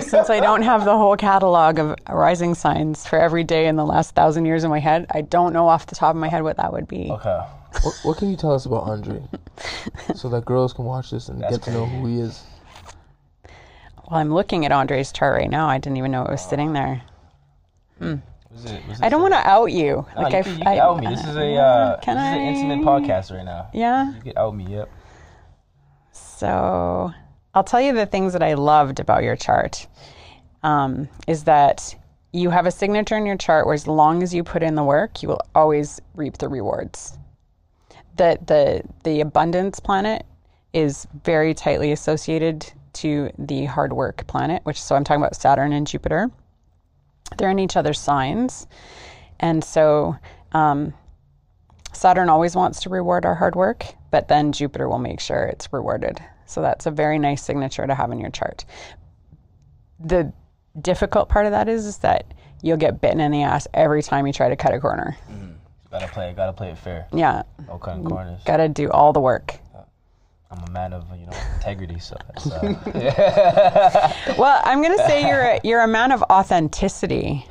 since 0.00 0.30
I 0.30 0.40
don't 0.40 0.62
have 0.62 0.84
the 0.84 0.96
whole 0.96 1.16
catalog 1.16 1.78
of 1.78 1.96
rising 2.08 2.54
signs 2.54 3.06
for 3.06 3.18
every 3.18 3.44
day 3.44 3.66
in 3.66 3.76
the 3.76 3.84
last 3.84 4.14
thousand 4.14 4.46
years 4.46 4.64
in 4.64 4.70
my 4.70 4.78
head, 4.78 5.06
I 5.10 5.20
don't 5.22 5.52
know 5.52 5.68
off 5.68 5.86
the 5.86 5.94
top 5.94 6.14
of 6.14 6.20
my 6.20 6.28
head 6.28 6.42
what 6.42 6.56
that 6.56 6.72
would 6.72 6.88
be. 6.88 7.10
Okay. 7.10 7.40
What, 7.82 7.94
what 8.02 8.18
can 8.18 8.30
you 8.30 8.36
tell 8.36 8.52
us 8.52 8.66
about 8.66 8.84
Andre, 8.84 9.22
so 10.14 10.28
that 10.28 10.44
girls 10.44 10.72
can 10.72 10.84
watch 10.84 11.10
this 11.10 11.28
and 11.28 11.40
That's 11.40 11.58
get 11.58 11.64
to 11.64 11.72
know 11.72 11.86
who 11.86 12.06
he 12.06 12.20
is? 12.20 12.42
Well, 13.44 14.20
I'm 14.20 14.32
looking 14.32 14.66
at 14.66 14.72
Andre's 14.72 15.12
chart 15.12 15.38
right 15.38 15.50
now. 15.50 15.68
I 15.68 15.78
didn't 15.78 15.96
even 15.96 16.10
know 16.10 16.24
it 16.24 16.30
was 16.30 16.44
sitting 16.44 16.72
there. 16.74 17.02
Hmm. 17.98 18.16
Was 18.50 18.66
it, 18.66 18.82
was 18.86 19.00
I 19.00 19.08
don't 19.08 19.22
want 19.22 19.32
to 19.32 19.48
out 19.48 19.72
you. 19.72 20.06
No, 20.14 20.22
like 20.22 20.32
you, 20.32 20.38
I, 20.38 20.42
can, 20.42 20.58
you 20.58 20.64
I, 20.66 20.78
out 20.78 21.00
me. 21.00 21.06
This 21.06 21.24
is 21.24 21.36
a 21.36 21.54
uh, 21.54 21.62
uh 21.62 21.96
this 21.96 22.08
I? 22.08 22.10
is 22.10 22.36
an 22.36 22.70
intimate 22.70 22.86
podcast 22.86 23.34
right 23.34 23.44
now. 23.44 23.70
Yeah. 23.72 24.14
You 24.16 24.20
can 24.20 24.32
out 24.36 24.54
me. 24.54 24.66
Yep. 24.68 24.90
So 26.12 27.12
I'll 27.54 27.64
tell 27.64 27.80
you 27.80 27.92
the 27.92 28.06
things 28.06 28.32
that 28.32 28.42
I 28.42 28.54
loved 28.54 28.98
about 28.98 29.22
your 29.22 29.36
chart 29.36 29.86
um, 30.62 31.08
is 31.26 31.44
that 31.44 31.94
you 32.32 32.48
have 32.48 32.64
a 32.64 32.70
signature 32.70 33.16
in 33.16 33.26
your 33.26 33.36
chart 33.36 33.66
where 33.66 33.74
as 33.74 33.86
long 33.86 34.22
as 34.22 34.32
you 34.32 34.42
put 34.42 34.62
in 34.62 34.74
the 34.74 34.82
work, 34.82 35.22
you 35.22 35.28
will 35.28 35.40
always 35.54 36.00
reap 36.14 36.38
the 36.38 36.48
rewards. 36.48 37.18
The 38.16 38.38
the 38.46 38.82
the 39.04 39.20
abundance 39.20 39.80
planet 39.80 40.24
is 40.72 41.06
very 41.24 41.52
tightly 41.52 41.92
associated 41.92 42.72
to 42.94 43.30
the 43.38 43.66
hard 43.66 43.92
work 43.92 44.26
planet, 44.26 44.62
which 44.64 44.80
so 44.80 44.96
I'm 44.96 45.04
talking 45.04 45.22
about 45.22 45.36
Saturn 45.36 45.72
and 45.72 45.86
Jupiter. 45.86 46.30
They're 47.36 47.50
in 47.50 47.58
each 47.58 47.76
other's 47.76 48.00
signs, 48.00 48.66
and 49.40 49.62
so 49.62 50.16
um, 50.52 50.94
Saturn 51.92 52.28
always 52.28 52.54
wants 52.54 52.80
to 52.80 52.90
reward 52.90 53.26
our 53.26 53.34
hard 53.34 53.54
work, 53.54 53.84
but 54.10 54.28
then 54.28 54.52
Jupiter 54.52 54.88
will 54.88 54.98
make 54.98 55.20
sure 55.20 55.44
it's 55.44 55.72
rewarded. 55.72 56.22
So 56.52 56.60
that's 56.60 56.86
a 56.86 56.90
very 56.90 57.18
nice 57.18 57.42
signature 57.42 57.86
to 57.86 57.94
have 57.94 58.12
in 58.12 58.18
your 58.18 58.30
chart. 58.30 58.64
The 59.98 60.32
difficult 60.80 61.28
part 61.28 61.46
of 61.46 61.52
that 61.52 61.68
is, 61.68 61.86
is 61.86 61.98
that 61.98 62.34
you'll 62.62 62.76
get 62.76 63.00
bitten 63.00 63.20
in 63.20 63.32
the 63.32 63.42
ass 63.42 63.66
every 63.72 64.02
time 64.02 64.26
you 64.26 64.32
try 64.32 64.48
to 64.48 64.56
cut 64.56 64.74
a 64.74 64.80
corner. 64.80 65.16
Gotta 65.90 66.08
play. 66.08 66.32
Gotta 66.36 66.52
play 66.52 66.70
it 66.70 66.78
fair. 66.78 67.06
Yeah, 67.12 67.42
No 67.66 67.78
cutting 67.78 68.04
corners. 68.04 68.40
got 68.44 68.58
to 68.58 68.68
do 68.68 68.90
all 68.90 69.12
the 69.12 69.20
work. 69.20 69.58
I'm 70.50 70.62
a 70.68 70.70
man 70.70 70.92
of 70.92 71.04
you 71.18 71.24
know 71.24 71.32
integrity, 71.54 71.98
so 71.98 72.14
uh, 72.36 72.74
Well, 74.38 74.60
I'm 74.64 74.82
going 74.82 74.96
to 74.96 75.06
say 75.06 75.26
you're 75.26 75.40
a, 75.40 75.60
you're 75.64 75.80
a 75.80 75.88
man 75.88 76.12
of 76.12 76.22
authenticity. 76.24 77.46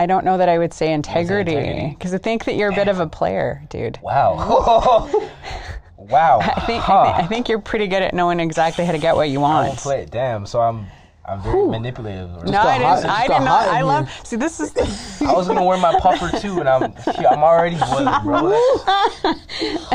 I 0.00 0.06
don't 0.06 0.24
know 0.24 0.38
that 0.38 0.48
I 0.48 0.58
would 0.58 0.72
say 0.72 0.92
integrity? 0.92 1.96
because 1.98 2.14
I 2.14 2.18
think 2.18 2.44
that 2.44 2.54
you're 2.54 2.70
a 2.70 2.74
bit 2.74 2.86
of 2.86 3.00
a 3.00 3.08
player, 3.08 3.64
dude. 3.70 3.98
wow. 4.00 5.10
wow. 6.10 6.38
I 6.40 6.60
think, 6.66 6.88
I 6.88 7.04
think 7.04 7.24
I 7.24 7.26
think 7.26 7.48
you're 7.48 7.60
pretty 7.60 7.86
good 7.86 8.02
at 8.02 8.14
knowing 8.14 8.40
exactly 8.40 8.84
how 8.84 8.92
to 8.92 8.98
get 8.98 9.16
what 9.16 9.28
you 9.30 9.38
I 9.38 9.42
want. 9.42 9.66
don't 9.68 9.78
play 9.78 10.02
it. 10.02 10.10
Damn. 10.10 10.46
So 10.46 10.60
I'm 10.60 10.86
I'm 11.24 11.42
very 11.42 11.66
manipulative. 11.66 12.30
or- 12.38 12.44
No, 12.46 12.60
I 12.60 12.78
didn't. 12.78 13.04
it 13.04 13.10
I 13.10 13.22
did 13.26 13.44
not. 13.44 13.46
hot 13.48 13.68
in 13.68 13.74
I 13.74 13.76
here. 13.76 13.84
love. 13.84 14.20
See, 14.24 14.36
this 14.36 14.60
is. 14.60 15.20
I 15.22 15.32
was 15.34 15.46
gonna 15.46 15.64
wear 15.64 15.76
my 15.76 15.98
puffer 16.00 16.36
too, 16.38 16.60
and 16.60 16.68
I'm 16.68 16.94
I'm 17.18 17.42
already 17.44 17.76
boiling, 17.90 18.22
bro. 18.24 18.56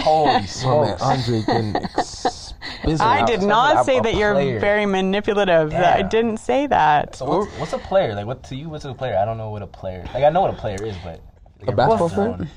Holy 0.03 0.41
Oh 0.41 0.45
smokes! 0.45 1.01
Andre 1.01 1.41
getting 1.47 1.75
ex- 1.75 2.53
I 2.99 3.23
did 3.25 3.39
I'm 3.41 3.47
not 3.47 3.81
a 3.81 3.83
say 3.83 3.99
that 4.01 4.15
you're 4.15 4.33
player. 4.33 4.59
very 4.59 4.85
manipulative. 4.85 5.73
I 5.73 6.01
didn't 6.01 6.37
say 6.37 6.67
that. 6.67 7.15
So 7.15 7.25
what's, 7.25 7.51
what's 7.57 7.73
a 7.73 7.77
player? 7.77 8.13
Like 8.13 8.25
what 8.25 8.43
to 8.45 8.55
you? 8.55 8.69
What's 8.69 8.85
a 8.85 8.93
player? 8.93 9.17
I 9.17 9.25
don't 9.25 9.37
know 9.37 9.49
what 9.49 9.61
a 9.61 9.67
player. 9.67 10.03
Like 10.13 10.23
I 10.23 10.29
know 10.29 10.41
what 10.41 10.53
a 10.53 10.57
player 10.57 10.83
is, 10.83 10.95
but 11.03 11.19
like, 11.59 11.69
A 11.69 11.71
basketball 11.75 12.09
player? 12.09 12.47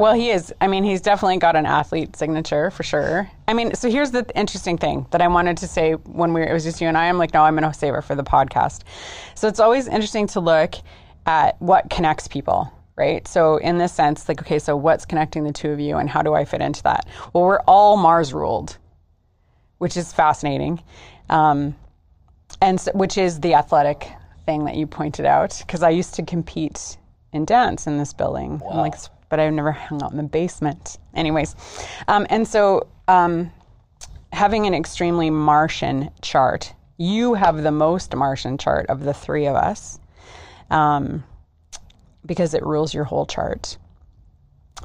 Well, 0.00 0.14
he 0.14 0.30
is. 0.30 0.54
I 0.60 0.68
mean, 0.68 0.84
he's 0.84 1.02
definitely 1.02 1.36
got 1.36 1.54
an 1.54 1.66
athlete 1.66 2.16
signature 2.16 2.70
for 2.70 2.82
sure. 2.82 3.30
I 3.46 3.52
mean, 3.52 3.74
so 3.74 3.90
here's 3.90 4.10
the 4.10 4.26
interesting 4.34 4.78
thing 4.78 5.06
that 5.10 5.20
I 5.20 5.28
wanted 5.28 5.58
to 5.58 5.68
say 5.68 5.92
when 5.92 6.32
we 6.32 6.40
were, 6.40 6.46
it 6.46 6.52
was 6.52 6.64
just 6.64 6.80
you 6.80 6.88
and 6.88 6.96
I. 6.96 7.08
I'm 7.08 7.18
like, 7.18 7.34
no, 7.34 7.42
I'm 7.42 7.56
going 7.56 7.70
to 7.70 7.78
save 7.78 7.94
it 7.94 8.02
for 8.02 8.14
the 8.14 8.24
podcast. 8.24 8.82
So 9.34 9.48
it's 9.48 9.60
always 9.60 9.86
interesting 9.86 10.26
to 10.28 10.40
look 10.40 10.74
at 11.26 11.60
what 11.60 11.90
connects 11.90 12.26
people, 12.26 12.72
right? 12.96 13.28
So, 13.28 13.58
in 13.58 13.78
this 13.78 13.92
sense, 13.92 14.28
like, 14.28 14.40
okay, 14.40 14.58
so 14.58 14.76
what's 14.76 15.04
connecting 15.04 15.44
the 15.44 15.52
two 15.52 15.70
of 15.70 15.78
you 15.78 15.96
and 15.98 16.08
how 16.08 16.22
do 16.22 16.34
I 16.34 16.46
fit 16.46 16.62
into 16.62 16.82
that? 16.84 17.06
Well, 17.32 17.44
we're 17.44 17.60
all 17.60 17.96
Mars 17.96 18.32
ruled, 18.32 18.78
which 19.78 19.96
is 19.96 20.12
fascinating. 20.12 20.82
Um, 21.28 21.76
and 22.60 22.80
so, 22.80 22.92
which 22.92 23.18
is 23.18 23.40
the 23.40 23.54
athletic 23.54 24.08
thing 24.46 24.64
that 24.64 24.74
you 24.74 24.86
pointed 24.86 25.26
out 25.26 25.56
because 25.58 25.82
I 25.82 25.90
used 25.90 26.14
to 26.14 26.22
compete 26.22 26.96
in 27.32 27.44
dance 27.44 27.86
in 27.86 27.98
this 27.98 28.12
building. 28.12 28.60
I'm 28.70 28.76
like, 28.78 28.94
but 29.32 29.40
I've 29.40 29.54
never 29.54 29.72
hung 29.72 30.02
out 30.02 30.10
in 30.10 30.18
the 30.18 30.24
basement. 30.24 30.98
Anyways, 31.14 31.56
um, 32.06 32.26
and 32.28 32.46
so 32.46 32.86
um, 33.08 33.50
having 34.30 34.66
an 34.66 34.74
extremely 34.74 35.30
Martian 35.30 36.10
chart, 36.20 36.74
you 36.98 37.32
have 37.32 37.62
the 37.62 37.72
most 37.72 38.14
Martian 38.14 38.58
chart 38.58 38.84
of 38.90 39.04
the 39.04 39.14
three 39.14 39.46
of 39.46 39.56
us 39.56 39.98
um, 40.70 41.24
because 42.26 42.52
it 42.52 42.62
rules 42.62 42.92
your 42.92 43.04
whole 43.04 43.24
chart. 43.24 43.78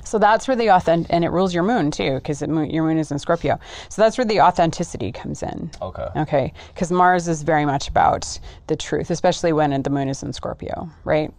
So 0.05 0.17
that's 0.17 0.47
where 0.47 0.55
the 0.55 0.69
authentic, 0.69 1.11
and 1.11 1.25
it 1.25 1.31
rules 1.31 1.53
your 1.53 1.63
moon 1.63 1.91
too, 1.91 2.13
because 2.15 2.39
your 2.41 2.47
moon 2.85 2.97
is 2.97 3.11
in 3.11 3.19
Scorpio. 3.19 3.59
So 3.89 4.01
that's 4.01 4.17
where 4.17 4.23
the 4.23 4.39
authenticity 4.39 5.11
comes 5.11 5.43
in. 5.43 5.69
Okay. 5.81 6.07
Okay, 6.15 6.53
because 6.73 6.89
Mars 6.89 7.27
is 7.27 7.43
very 7.43 7.65
much 7.65 7.89
about 7.89 8.39
the 8.67 8.77
truth, 8.77 9.09
especially 9.09 9.51
when 9.51 9.83
the 9.83 9.89
moon 9.89 10.07
is 10.07 10.23
in 10.23 10.31
Scorpio, 10.31 10.89
right? 11.03 11.33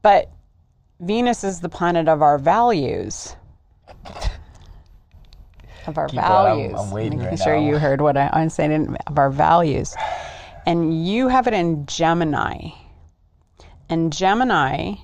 But 0.00 0.30
Venus 1.04 1.44
is 1.44 1.60
the 1.60 1.68
planet 1.68 2.08
of 2.08 2.22
our 2.22 2.38
values. 2.38 3.36
Of 5.86 5.98
our 5.98 6.08
Keep. 6.08 6.20
I'm- 6.20 6.30
values. 6.58 6.80
I'm 6.80 6.90
waiting 6.90 7.18
making 7.18 7.30
right 7.30 7.38
sure 7.38 7.56
now. 7.60 7.66
you 7.66 7.78
heard 7.78 8.00
what 8.00 8.16
I, 8.16 8.30
I'm 8.32 8.48
saying 8.48 8.96
of 9.06 9.18
our 9.18 9.30
values. 9.30 9.94
And 10.66 11.06
you 11.06 11.28
have 11.28 11.46
it 11.46 11.52
in 11.52 11.84
Gemini. 11.86 12.70
And 13.90 14.12
Gemini, 14.12 14.94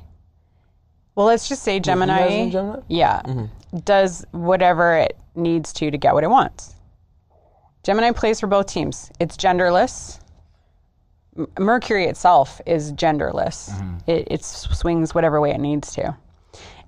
well, 1.14 1.26
let's 1.26 1.48
just 1.48 1.62
say 1.62 1.80
Gemini, 1.80 2.48
Gemini? 2.50 2.80
yeah, 2.88 3.20
mm-hmm. 3.22 3.78
does 3.80 4.24
whatever 4.30 4.96
it 4.96 5.18
needs 5.34 5.74
to 5.74 5.90
to 5.90 5.98
get 5.98 6.14
what 6.14 6.24
it 6.24 6.30
wants. 6.30 6.74
Gemini 7.82 8.12
plays 8.12 8.40
for 8.40 8.46
both 8.46 8.66
teams. 8.66 9.10
It's 9.20 9.36
genderless. 9.36 10.19
Mercury 11.58 12.06
itself 12.06 12.60
is 12.66 12.92
genderless. 12.92 13.70
It, 14.06 14.28
it 14.30 14.44
swings 14.44 15.14
whatever 15.14 15.40
way 15.40 15.50
it 15.50 15.60
needs 15.60 15.92
to. 15.94 16.16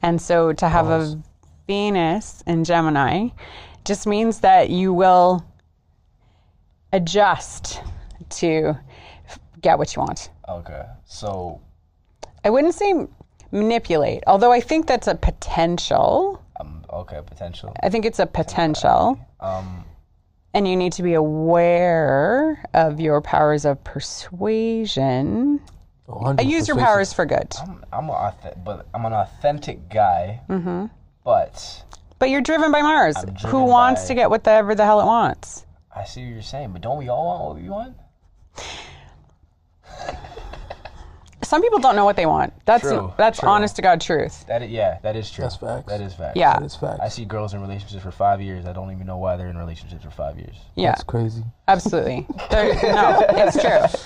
And 0.02 0.20
so 0.20 0.52
to 0.54 0.68
have 0.68 0.86
a 0.88 1.22
Venus 1.68 2.42
in 2.46 2.64
Gemini 2.64 3.28
just 3.84 4.06
means 4.06 4.40
that 4.40 4.68
you 4.68 4.92
will 4.92 5.44
adjust 6.92 7.80
to 8.30 8.76
f- 9.26 9.38
get 9.60 9.78
what 9.78 9.94
you 9.94 10.00
want. 10.02 10.30
Okay. 10.48 10.84
So 11.04 11.60
I 12.44 12.50
wouldn't 12.50 12.74
say 12.74 13.06
manipulate, 13.52 14.22
although 14.26 14.52
I 14.52 14.60
think 14.60 14.86
that's 14.86 15.06
a 15.06 15.14
potential. 15.14 16.42
um 16.60 16.84
okay, 16.92 17.20
potential. 17.24 17.72
I 17.82 17.88
think 17.88 18.04
it's 18.04 18.18
a 18.18 18.26
potential. 18.26 19.18
Um 19.40 19.84
And 20.54 20.68
you 20.68 20.76
need 20.76 20.92
to 20.94 21.02
be 21.02 21.14
aware 21.14 22.62
of 22.74 23.00
your 23.00 23.20
powers 23.22 23.64
of 23.64 23.82
persuasion. 23.84 25.60
I 26.38 26.42
use 26.42 26.68
your 26.68 26.76
powers 26.76 27.12
for 27.12 27.24
good. 27.24 27.54
I'm 27.62 27.82
I'm 27.92 28.08
a 28.10 28.12
auth- 28.12 28.62
but 28.64 28.86
I'm 28.92 29.06
an 29.06 29.14
authentic 29.14 29.88
guy. 29.88 30.42
Mm-hmm. 30.50 30.86
But 31.24 31.84
But 32.18 32.28
you're 32.28 32.42
driven 32.42 32.70
by 32.70 32.82
Mars. 32.82 33.16
I'm 33.16 33.34
Who 33.50 33.64
wants 33.64 34.02
by- 34.02 34.08
to 34.08 34.14
get 34.14 34.28
whatever 34.30 34.74
the 34.74 34.84
hell 34.84 35.00
it 35.00 35.06
wants? 35.06 35.64
I 35.94 36.04
see 36.04 36.22
what 36.24 36.32
you're 36.34 36.42
saying. 36.42 36.72
But 36.72 36.82
don't 36.82 36.98
we 36.98 37.08
all 37.08 37.24
want 37.26 37.44
what 37.44 37.62
we 37.62 37.68
want? 37.70 37.96
Some 41.52 41.60
people 41.60 41.80
don't 41.80 41.96
know 41.96 42.06
what 42.06 42.16
they 42.16 42.24
want. 42.24 42.54
That's 42.64 42.80
True, 42.82 43.12
that's 43.18 43.40
true. 43.40 43.48
honest 43.50 43.76
to 43.76 43.82
God 43.82 44.00
truth. 44.00 44.46
That 44.46 44.62
is, 44.62 44.70
yeah, 44.70 44.96
that 45.02 45.16
is 45.16 45.30
true. 45.30 45.42
That's 45.42 45.56
facts. 45.56 45.86
That 45.86 46.00
is 46.00 46.14
facts. 46.14 46.34
Yeah. 46.34 46.58
It's 46.64 46.76
facts. 46.76 47.00
I 47.02 47.08
see 47.08 47.26
girls 47.26 47.52
in 47.52 47.60
relationships 47.60 48.02
for 48.02 48.10
five 48.10 48.40
years. 48.40 48.64
I 48.64 48.72
don't 48.72 48.90
even 48.90 49.06
know 49.06 49.18
why 49.18 49.36
they're 49.36 49.48
in 49.50 49.58
relationships 49.58 50.02
for 50.02 50.10
five 50.10 50.38
years. 50.38 50.56
Yeah, 50.76 50.92
That's 50.92 51.02
crazy. 51.04 51.44
absolutely. 51.68 52.26
There- 52.50 52.72
no, 52.94 53.22
it's 53.28 53.60
true. 53.60 54.00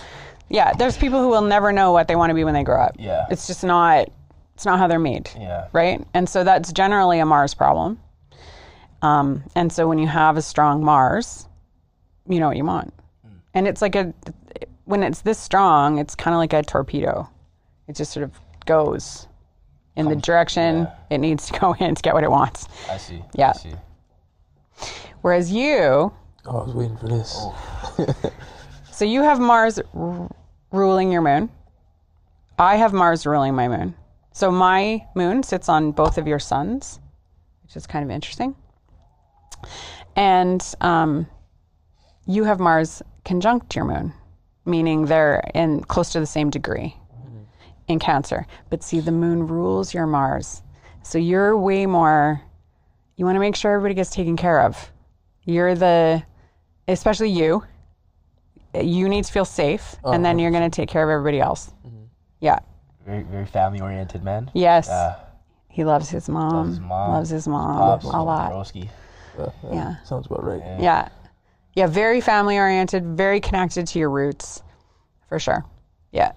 Yeah, 0.48 0.72
there's 0.72 0.96
people 0.96 1.20
who 1.22 1.28
will 1.28 1.42
never 1.42 1.70
know 1.70 1.92
what 1.92 2.08
they 2.08 2.16
want 2.16 2.30
to 2.30 2.34
be 2.34 2.42
when 2.42 2.52
they 2.54 2.64
grow 2.64 2.82
up. 2.82 2.96
Yeah. 2.98 3.26
It's 3.30 3.46
just 3.46 3.62
not 3.62 4.08
it's 4.56 4.66
not 4.66 4.80
how 4.80 4.88
they're 4.88 4.98
made. 4.98 5.30
Yeah. 5.38 5.68
Right? 5.72 6.04
And 6.14 6.28
so 6.28 6.42
that's 6.42 6.72
generally 6.72 7.20
a 7.20 7.26
Mars 7.26 7.54
problem. 7.54 8.00
Um, 9.02 9.44
and 9.54 9.72
so 9.72 9.86
when 9.86 9.98
you 9.98 10.08
have 10.08 10.36
a 10.36 10.42
strong 10.42 10.82
Mars, 10.82 11.46
you 12.28 12.40
know 12.40 12.48
what 12.48 12.56
you 12.56 12.64
want. 12.64 12.92
And 13.54 13.68
it's 13.68 13.80
like 13.80 13.94
a 13.94 14.12
when 14.84 15.04
it's 15.04 15.20
this 15.20 15.38
strong, 15.38 15.98
it's 15.98 16.16
kind 16.16 16.34
of 16.34 16.38
like 16.38 16.52
a 16.52 16.64
torpedo. 16.64 17.28
It 17.88 17.94
just 17.96 18.12
sort 18.12 18.24
of 18.24 18.32
goes 18.64 19.26
in 19.96 20.08
the 20.08 20.16
direction 20.16 20.86
it 21.10 21.18
needs 21.18 21.46
to 21.50 21.58
go 21.58 21.74
in 21.74 21.94
to 21.94 22.02
get 22.02 22.14
what 22.14 22.24
it 22.24 22.30
wants. 22.30 22.68
I 22.90 22.98
see. 22.98 23.22
Yeah. 23.34 23.50
I 23.50 23.52
see. 23.52 23.72
Whereas 25.22 25.50
you, 25.50 26.12
Oh, 26.48 26.58
I 26.60 26.64
was 26.64 26.74
waiting 26.74 26.96
for 26.96 27.08
this. 27.08 27.44
so 28.92 29.04
you 29.04 29.22
have 29.22 29.40
Mars 29.40 29.80
r- 29.94 30.30
ruling 30.70 31.10
your 31.10 31.22
moon. 31.22 31.50
I 32.58 32.76
have 32.76 32.92
Mars 32.92 33.26
ruling 33.26 33.54
my 33.54 33.66
moon. 33.68 33.94
So 34.32 34.50
my 34.52 35.04
moon 35.16 35.42
sits 35.42 35.68
on 35.68 35.90
both 35.92 36.18
of 36.18 36.28
your 36.28 36.38
suns, 36.38 37.00
which 37.64 37.74
is 37.74 37.86
kind 37.86 38.04
of 38.04 38.10
interesting. 38.10 38.54
And 40.14 40.62
um, 40.80 41.26
you 42.26 42.44
have 42.44 42.60
Mars 42.60 43.02
conjunct 43.24 43.74
your 43.74 43.84
moon, 43.86 44.12
meaning 44.64 45.06
they're 45.06 45.42
in 45.54 45.82
close 45.82 46.12
to 46.12 46.20
the 46.20 46.26
same 46.26 46.50
degree 46.50 46.96
in 47.88 47.98
Cancer. 47.98 48.46
But 48.70 48.82
see, 48.82 49.00
the 49.00 49.12
moon 49.12 49.46
rules 49.46 49.94
your 49.94 50.06
Mars. 50.06 50.62
So 51.02 51.18
you're 51.18 51.56
way 51.56 51.86
more, 51.86 52.42
you 53.16 53.24
want 53.24 53.36
to 53.36 53.40
make 53.40 53.56
sure 53.56 53.72
everybody 53.72 53.94
gets 53.94 54.10
taken 54.10 54.36
care 54.36 54.60
of. 54.60 54.90
You're 55.44 55.74
the, 55.74 56.22
especially 56.88 57.30
you, 57.30 57.62
you 58.74 59.08
need 59.08 59.24
to 59.24 59.32
feel 59.32 59.44
safe, 59.44 59.96
and 60.04 60.24
then 60.24 60.36
uh-huh. 60.36 60.42
you're 60.42 60.50
going 60.50 60.68
to 60.68 60.74
take 60.74 60.88
care 60.88 61.02
of 61.02 61.10
everybody 61.10 61.40
else. 61.40 61.72
Mm-hmm. 61.86 62.04
Yeah. 62.40 62.58
Very, 63.06 63.22
very 63.22 63.46
family 63.46 63.80
oriented 63.80 64.24
man. 64.24 64.50
Yes. 64.52 64.88
Uh, 64.88 65.16
he 65.68 65.84
loves 65.84 66.08
his 66.08 66.28
mom. 66.28 66.70
his 66.70 66.80
mom, 66.80 67.10
Loves 67.12 67.30
his 67.30 67.46
mom 67.46 67.76
Pops, 67.76 68.04
a 68.04 68.08
lot. 68.08 68.52
Broski. 68.52 68.88
Uh, 69.38 69.42
uh, 69.42 69.50
yeah. 69.72 70.02
Sounds 70.04 70.26
about 70.26 70.42
right. 70.44 70.60
Yeah. 70.80 71.08
Yeah. 71.74 71.86
Very 71.86 72.20
family 72.20 72.58
oriented, 72.58 73.04
very 73.16 73.40
connected 73.40 73.86
to 73.88 73.98
your 73.98 74.10
roots, 74.10 74.62
for 75.28 75.38
sure. 75.38 75.64
Yeah. 76.12 76.32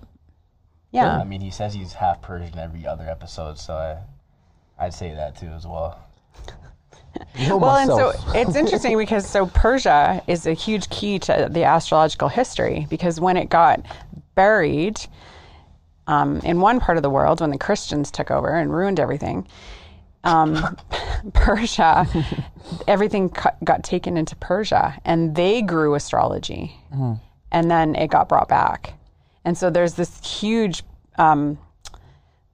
Yeah. 0.92 1.18
I 1.20 1.24
mean, 1.24 1.42
he 1.42 1.52
says 1.52 1.74
he's 1.74 1.94
half 1.94 2.22
Persian 2.22 2.58
every 2.58 2.86
other 2.88 3.08
episode, 3.08 3.60
so 3.60 3.74
I, 3.76 3.98
I'd 4.84 4.94
say 4.94 5.14
that 5.14 5.38
too 5.38 5.48
as 5.48 5.66
well. 5.66 6.00
You 7.36 7.50
know 7.50 7.58
Well, 7.58 7.76
and 7.76 7.90
so 7.90 8.14
it's 8.40 8.56
interesting 8.56 8.96
because 8.96 9.28
so 9.28 9.48
Persia 9.48 10.22
is 10.28 10.46
a 10.46 10.54
huge 10.54 10.90
key 10.90 11.18
to 11.20 11.48
the 11.50 11.64
astrological 11.64 12.30
history 12.30 12.86
because 12.88 13.20
when 13.20 13.36
it 13.36 13.50
got 13.50 13.84
buried 14.36 15.02
um, 16.06 16.38
in 16.42 16.62
one 16.62 16.80
part 16.80 16.98
of 16.98 17.04
the 17.04 17.10
world, 17.10 17.42
when 17.42 17.50
the 17.50 17.58
Christians 17.58 18.12
took 18.12 18.30
over 18.30 18.50
and 18.50 18.72
ruined 18.74 19.00
everything, 19.00 19.48
um, 20.24 20.78
Persia, 21.34 22.08
everything 22.88 23.30
cu- 23.30 23.50
got 23.64 23.84
taken 23.84 24.16
into 24.16 24.36
Persia 24.36 25.00
and 25.04 25.36
they 25.36 25.62
grew 25.64 25.96
astrology. 25.96 26.76
And 27.52 27.72
then 27.72 27.96
it 27.96 28.10
got 28.10 28.30
brought 28.30 28.48
back. 28.50 28.94
And 29.46 29.58
so 29.58 29.70
there's 29.70 29.94
this 29.94 30.26
huge 30.40 30.84
um, 31.18 31.58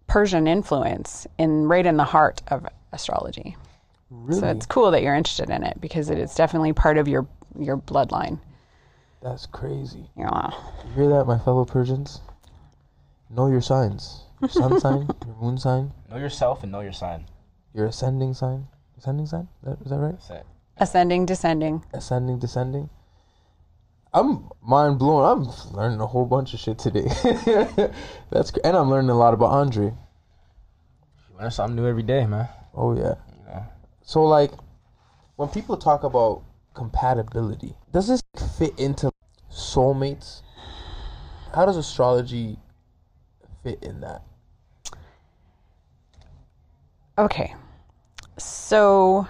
Persian 0.08 0.48
influence 0.48 1.28
in 1.38 1.66
right 1.68 1.86
in 1.86 1.98
the 1.98 2.04
heart 2.04 2.42
of 2.48 2.66
astrology. 2.92 3.56
really, 4.10 4.40
So 4.40 4.48
it's 4.48 4.66
cool 4.66 4.92
that 4.92 5.02
you're 5.02 5.16
interested 5.16 5.50
in 5.50 5.64
it 5.64 5.80
because 5.82 6.10
it 6.10 6.18
is 6.20 6.36
definitely 6.36 6.74
part 6.74 6.98
of 6.98 7.08
your 7.08 7.28
your 7.58 7.78
bloodline. 7.78 8.40
that's 9.24 9.46
crazy. 9.46 10.10
Yeah. 10.18 10.52
You 10.88 10.94
hear 10.94 11.10
that, 11.10 11.26
my 11.26 11.40
fellow 11.40 11.64
Persians? 11.66 12.20
Know 13.30 13.48
your 13.48 13.62
signs. 13.62 14.24
Your 14.42 14.50
sun 14.50 14.80
sign, 14.86 15.08
your 15.26 15.36
moon 15.42 15.58
sign, 15.58 15.92
Know 16.12 16.18
yourself 16.18 16.64
and 16.64 16.72
know 16.72 16.82
your 16.82 16.92
sign. 16.94 17.26
your 17.74 17.88
ascending 17.88 18.34
sign. 18.34 18.68
Ascending 18.98 19.26
sign? 19.26 19.48
That, 19.64 19.80
is 19.82 19.90
that 19.90 19.98
right? 19.98 20.16
Ascending, 20.78 21.26
descending. 21.26 21.84
Ascending, 21.94 22.40
descending. 22.40 22.90
I'm 24.16 24.50
mind 24.66 24.98
blown. 24.98 25.26
I'm 25.26 25.76
learning 25.76 26.00
a 26.00 26.08
whole 26.08 26.26
bunch 26.26 26.54
of 26.54 26.60
shit 26.62 26.80
today. 26.80 27.06
That's 28.32 28.50
cr- 28.50 28.62
and 28.64 28.78
I'm 28.78 28.90
learning 28.90 29.10
a 29.10 29.18
lot 29.18 29.34
about 29.34 29.48
Andre. 29.48 29.88
You 29.88 31.38
learn 31.38 31.52
something 31.52 31.76
new 31.76 31.86
every 31.86 32.02
day, 32.02 32.26
man. 32.26 32.48
Oh 32.74 32.96
yeah. 32.96 33.16
know. 33.46 33.66
So 34.04 34.24
like, 34.24 34.52
when 35.36 35.50
people 35.50 35.76
talk 35.76 36.06
about 36.06 36.44
compatibility, 36.74 37.76
does 37.92 38.08
this 38.08 38.22
fit 38.58 38.80
into 38.80 39.12
soulmates? 39.52 40.44
How 41.54 41.66
does 41.66 41.76
astrology 41.76 42.58
fit 43.64 43.84
in 43.84 44.00
that? 44.00 44.22
Okay. 47.18 47.54
So 48.38 49.28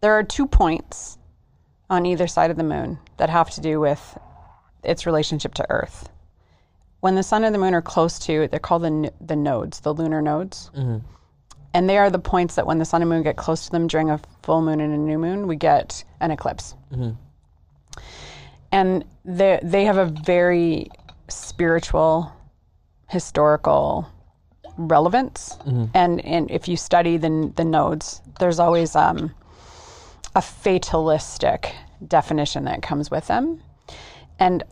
there 0.00 0.14
are 0.14 0.22
two 0.22 0.46
points 0.46 1.18
on 1.92 2.06
either 2.06 2.26
side 2.26 2.50
of 2.50 2.56
the 2.56 2.64
moon 2.74 2.98
that 3.18 3.28
have 3.30 3.50
to 3.50 3.60
do 3.60 3.78
with 3.86 4.02
its 4.82 5.06
relationship 5.06 5.52
to 5.54 5.64
Earth. 5.70 6.08
when 7.00 7.16
the 7.16 7.22
sun 7.22 7.42
and 7.44 7.52
the 7.54 7.58
moon 7.58 7.74
are 7.74 7.82
close 7.94 8.18
to, 8.26 8.46
they're 8.48 8.60
called 8.68 8.82
the 8.82 8.86
n- 8.86 9.10
the 9.20 9.36
nodes, 9.36 9.80
the 9.80 9.92
lunar 9.92 10.22
nodes, 10.22 10.70
mm-hmm. 10.76 10.98
and 11.74 11.88
they 11.88 11.98
are 11.98 12.10
the 12.10 12.18
points 12.34 12.54
that 12.54 12.66
when 12.66 12.78
the 12.78 12.84
sun 12.84 13.02
and 13.02 13.10
moon 13.10 13.22
get 13.22 13.36
close 13.36 13.64
to 13.66 13.70
them 13.72 13.86
during 13.88 14.08
a 14.10 14.20
full 14.44 14.62
moon 14.62 14.80
and 14.80 14.92
a 14.94 14.96
new 15.10 15.18
moon, 15.18 15.48
we 15.48 15.56
get 15.56 16.04
an 16.20 16.30
eclipse. 16.30 16.76
Mm-hmm. 16.92 17.10
And 18.70 19.04
they 19.24 19.58
they 19.62 19.84
have 19.84 19.98
a 19.98 20.06
very 20.06 20.88
spiritual, 21.28 22.32
historical 23.10 24.06
relevance. 24.76 25.58
Mm-hmm. 25.66 25.84
And 25.94 26.24
and 26.24 26.50
if 26.50 26.68
you 26.68 26.76
study 26.76 27.16
the 27.18 27.52
the 27.56 27.64
nodes, 27.64 28.22
there's 28.38 28.60
always 28.60 28.94
um, 28.96 29.34
a 30.34 30.42
fatalistic 30.42 31.74
definition 32.06 32.64
that 32.64 32.82
comes 32.82 33.10
with 33.10 33.26
them. 33.26 33.62
And 34.38 34.62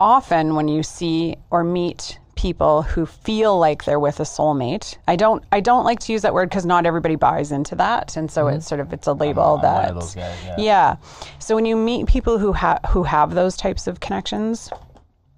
often 0.00 0.54
when 0.54 0.68
you 0.68 0.82
see 0.82 1.36
or 1.50 1.64
meet 1.64 2.18
people 2.34 2.82
who 2.82 3.06
feel 3.06 3.58
like 3.58 3.84
they're 3.84 4.00
with 4.00 4.20
a 4.20 4.24
soulmate, 4.24 4.96
I 5.08 5.16
don't 5.16 5.42
I 5.52 5.60
don't 5.60 5.84
like 5.84 6.00
to 6.00 6.12
use 6.12 6.22
that 6.22 6.34
word 6.34 6.50
because 6.50 6.66
not 6.66 6.86
everybody 6.86 7.16
buys 7.16 7.50
into 7.50 7.74
that, 7.76 8.16
and 8.16 8.30
so 8.30 8.46
it's 8.48 8.58
mm-hmm. 8.58 8.68
sort 8.68 8.80
of 8.80 8.92
it's 8.92 9.06
a 9.06 9.12
label 9.12 9.56
I'm 9.56 9.62
that 9.62 9.94
those 9.94 10.14
guys, 10.14 10.36
yeah. 10.44 10.54
yeah. 10.58 10.96
So 11.38 11.54
when 11.54 11.64
you 11.64 11.76
meet 11.76 12.06
people 12.06 12.38
who 12.38 12.52
have 12.52 12.80
who 12.90 13.02
have 13.04 13.34
those 13.34 13.56
types 13.56 13.86
of 13.86 14.00
connections, 14.00 14.70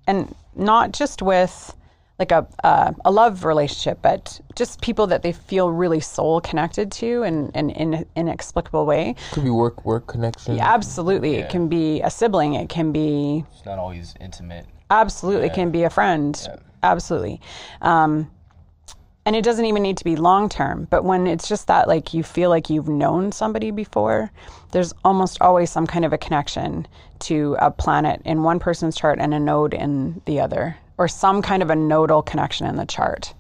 and 0.07 0.35
not 0.57 0.93
just 0.93 1.23
with 1.23 1.75
like 2.19 2.33
a 2.33 2.47
uh, 2.65 2.93
a 3.05 3.11
love 3.11 3.45
relationship, 3.45 4.01
but 4.03 4.41
just 4.57 4.81
people 4.81 5.07
that 5.07 5.23
they 5.23 5.33
feel 5.33 5.71
really 5.71 6.01
soul 6.01 6.41
connected 6.41 6.91
to 6.93 7.23
in 7.23 7.51
in 7.51 7.71
an 7.71 8.05
inexplicable 8.17 8.87
way. 8.87 9.15
Could 9.33 9.45
be 9.45 9.51
work 9.51 9.85
work 9.85 10.07
connection. 10.09 10.57
Yeah, 10.57 10.73
absolutely, 10.73 11.37
it 11.37 11.49
can 11.49 11.69
be 11.69 12.01
a 12.03 12.11
sibling. 12.11 12.55
It 12.55 12.69
can 12.69 12.93
be 12.93 13.45
It's 13.55 13.65
not 13.65 13.79
always 13.79 14.15
intimate. 14.21 14.67
absolutely 14.91 15.47
it 15.47 15.55
can 15.55 15.71
be 15.71 15.85
a 15.85 15.91
friend. 15.91 16.49
Absolutely. 16.83 17.41
Um, 17.83 18.31
and 19.27 19.37
it 19.37 19.45
doesn't 19.45 19.65
even 19.67 19.83
need 19.83 19.99
to 19.99 20.05
be 20.05 20.17
long 20.17 20.49
term, 20.49 20.87
but 20.91 21.05
when 21.05 21.27
it's 21.27 21.49
just 21.49 21.67
that, 21.67 21.87
like, 21.87 22.15
you 22.15 22.23
feel 22.23 22.49
like 22.49 22.71
you've 22.71 22.89
known 22.89 23.31
somebody 23.31 23.71
before, 23.71 24.31
there's 24.71 24.95
almost 25.05 25.37
always 25.43 25.69
some 25.71 25.87
kind 25.87 26.05
of 26.07 26.13
a 26.15 26.19
connection 26.19 26.87
to 27.19 27.55
a 27.61 27.71
planet 27.71 28.23
in 28.25 28.43
one 28.43 28.59
person's 28.59 28.97
chart 28.97 29.19
and 29.21 29.35
a 29.35 29.39
node 29.41 29.75
in 29.75 30.23
the 30.25 30.41
other, 30.41 30.77
or 30.99 31.09
some 31.09 31.41
kind 31.43 31.63
of 31.63 31.71
a 31.71 31.77
nodal 31.77 32.23
connection 32.23 32.67
in 32.67 32.77
the 32.77 32.87
chart. 32.87 33.33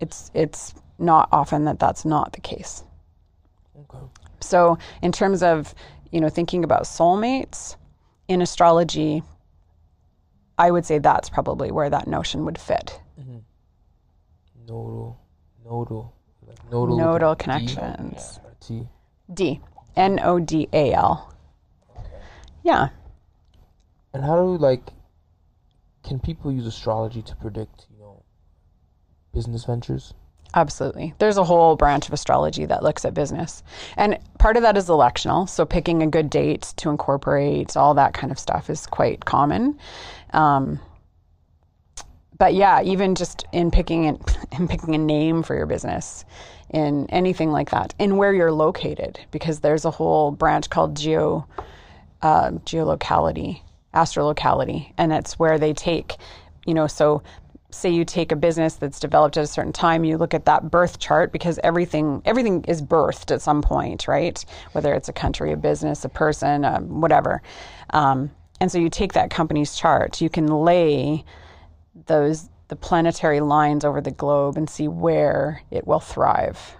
It's, 0.00 0.30
it's 0.34 0.74
not 0.98 1.28
often 1.30 1.64
that 1.66 1.78
that's 1.78 2.04
not 2.04 2.32
the 2.32 2.40
case. 2.40 2.82
Okay. 3.78 3.98
So, 4.40 4.78
in 5.02 5.12
terms 5.12 5.42
of, 5.42 5.74
you 6.10 6.20
know, 6.20 6.28
thinking 6.28 6.64
about 6.64 6.82
soulmates 6.82 7.76
in 8.28 8.42
astrology, 8.42 9.22
I 10.58 10.70
would 10.70 10.84
say 10.84 10.98
that's 10.98 11.28
probably 11.28 11.70
where 11.70 11.90
that 11.90 12.06
notion 12.06 12.44
would 12.44 12.58
fit. 12.58 13.00
Mm-hmm. 13.20 13.38
Nodal, 14.66 15.18
nodal, 15.64 16.14
like 16.46 16.70
nodal. 16.70 16.96
Nodal 16.96 17.30
with 17.30 17.46
a 17.46 17.58
D 17.58 17.74
connections. 17.74 18.40
T. 18.60 18.88
D. 19.32 19.60
N 19.96 20.20
O 20.22 20.38
D 20.38 20.68
A 20.72 20.92
L. 20.92 21.34
Yeah. 22.62 22.88
And 24.12 24.24
how 24.24 24.36
do 24.36 24.56
like? 24.56 24.82
Can 26.04 26.20
people 26.20 26.52
use 26.52 26.66
astrology 26.66 27.22
to 27.22 27.36
predict, 27.36 27.86
you 27.90 27.98
know, 27.98 28.22
business 29.32 29.64
ventures? 29.64 30.14
Absolutely. 30.54 31.14
There's 31.18 31.36
a 31.36 31.44
whole 31.44 31.74
branch 31.74 32.06
of 32.06 32.12
astrology 32.12 32.64
that 32.66 32.82
looks 32.82 33.04
at 33.04 33.12
business. 33.12 33.62
And 33.96 34.18
part 34.38 34.56
of 34.56 34.62
that 34.62 34.76
is 34.76 34.88
electional. 34.88 35.48
So 35.48 35.64
picking 35.64 36.02
a 36.02 36.06
good 36.06 36.30
date 36.30 36.72
to 36.76 36.90
incorporate, 36.90 37.76
all 37.76 37.94
that 37.94 38.14
kind 38.14 38.30
of 38.30 38.38
stuff 38.38 38.70
is 38.70 38.86
quite 38.86 39.24
common. 39.24 39.78
Um, 40.32 40.78
but 42.38 42.54
yeah, 42.54 42.82
even 42.82 43.14
just 43.14 43.44
in 43.52 43.70
picking 43.70 44.06
an, 44.06 44.20
in 44.58 44.68
picking 44.68 44.94
a 44.94 44.98
name 44.98 45.42
for 45.42 45.56
your 45.56 45.66
business, 45.66 46.24
in 46.70 47.08
anything 47.10 47.50
like 47.50 47.70
that, 47.70 47.94
in 47.98 48.16
where 48.16 48.32
you're 48.32 48.52
located, 48.52 49.18
because 49.30 49.60
there's 49.60 49.84
a 49.84 49.90
whole 49.90 50.30
branch 50.30 50.70
called 50.70 50.96
geo 50.96 51.46
uh, 52.22 52.50
geolocality, 52.64 53.60
astrolocality, 53.94 54.92
and 54.98 55.12
it's 55.12 55.38
where 55.38 55.58
they 55.58 55.72
take, 55.72 56.14
you 56.66 56.74
know, 56.74 56.86
so 56.86 57.22
say 57.70 57.90
you 57.90 58.04
take 58.04 58.30
a 58.32 58.36
business 58.36 58.74
that's 58.74 59.00
developed 59.00 59.36
at 59.36 59.44
a 59.44 59.46
certain 59.48 59.72
time, 59.72 60.04
you 60.04 60.16
look 60.16 60.32
at 60.32 60.44
that 60.44 60.70
birth 60.70 60.98
chart 60.98 61.32
because 61.32 61.58
everything 61.64 62.22
everything 62.24 62.64
is 62.68 62.80
birthed 62.80 63.32
at 63.32 63.42
some 63.42 63.62
point, 63.62 64.06
right? 64.06 64.44
Whether 64.72 64.94
it's 64.94 65.08
a 65.08 65.12
country, 65.12 65.52
a 65.52 65.56
business, 65.56 66.04
a 66.04 66.08
person, 66.08 66.64
um, 66.64 67.00
whatever. 67.00 67.42
Um, 67.90 68.30
and 68.60 68.70
so 68.70 68.78
you 68.78 68.88
take 68.88 69.12
that 69.14 69.30
company's 69.30 69.74
chart, 69.76 70.20
you 70.20 70.30
can 70.30 70.46
lay 70.46 71.24
those 72.06 72.48
the 72.68 72.76
planetary 72.76 73.40
lines 73.40 73.84
over 73.84 74.00
the 74.00 74.10
globe 74.10 74.56
and 74.56 74.70
see 74.70 74.88
where 74.88 75.62
it 75.70 75.86
will 75.86 76.00
thrive. 76.00 76.76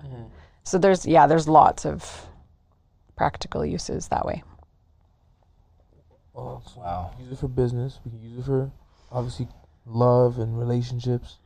So 0.62 0.78
there's 0.78 1.04
yeah, 1.06 1.26
there's 1.26 1.48
lots 1.48 1.84
of 1.84 2.26
practical 3.16 3.64
uses 3.64 4.08
that 4.08 4.24
way. 4.24 4.42
Oh, 6.34 6.60
so 6.66 6.80
Wow. 6.80 7.10
we 7.12 7.16
can 7.16 7.24
use 7.26 7.32
it 7.38 7.40
for 7.40 7.48
business. 7.48 8.00
We 8.04 8.10
can 8.10 8.20
use 8.22 8.38
it 8.40 8.44
for 8.44 8.70
obviously 9.12 9.48
love 9.86 10.38
and 10.38 10.58
relationships. 10.58 11.38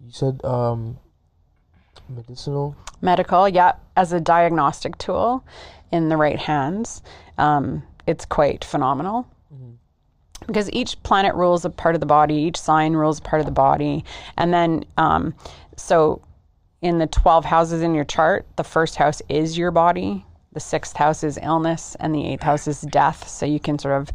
You 0.00 0.12
said 0.12 0.44
um, 0.44 0.98
medicinal. 2.08 2.76
medical, 3.00 3.48
yeah, 3.48 3.72
as 3.96 4.12
a 4.12 4.20
diagnostic 4.20 4.98
tool 4.98 5.44
in 5.90 6.08
the 6.08 6.16
right 6.16 6.38
hands, 6.38 7.02
um, 7.38 7.82
it's 8.06 8.24
quite 8.24 8.64
phenomenal. 8.64 9.26
Because 10.46 10.68
each 10.72 11.00
planet 11.04 11.36
rules 11.36 11.64
a 11.64 11.70
part 11.70 11.94
of 11.94 12.00
the 12.00 12.06
body, 12.06 12.34
each 12.34 12.56
sign 12.56 12.94
rules 12.94 13.20
a 13.20 13.22
part 13.22 13.38
of 13.38 13.46
the 13.46 13.52
body. 13.52 14.04
And 14.36 14.52
then, 14.52 14.84
um, 14.96 15.34
so 15.76 16.20
in 16.80 16.98
the 16.98 17.06
12 17.06 17.44
houses 17.44 17.80
in 17.80 17.94
your 17.94 18.04
chart, 18.04 18.44
the 18.56 18.64
first 18.64 18.96
house 18.96 19.22
is 19.28 19.56
your 19.56 19.70
body, 19.70 20.26
the 20.52 20.60
sixth 20.60 20.96
house 20.96 21.24
is 21.24 21.38
illness, 21.42 21.96
and 22.00 22.14
the 22.14 22.26
eighth 22.26 22.42
house 22.42 22.66
is 22.66 22.82
death. 22.82 23.28
So 23.28 23.46
you 23.46 23.60
can 23.60 23.78
sort 23.78 24.00
of 24.00 24.12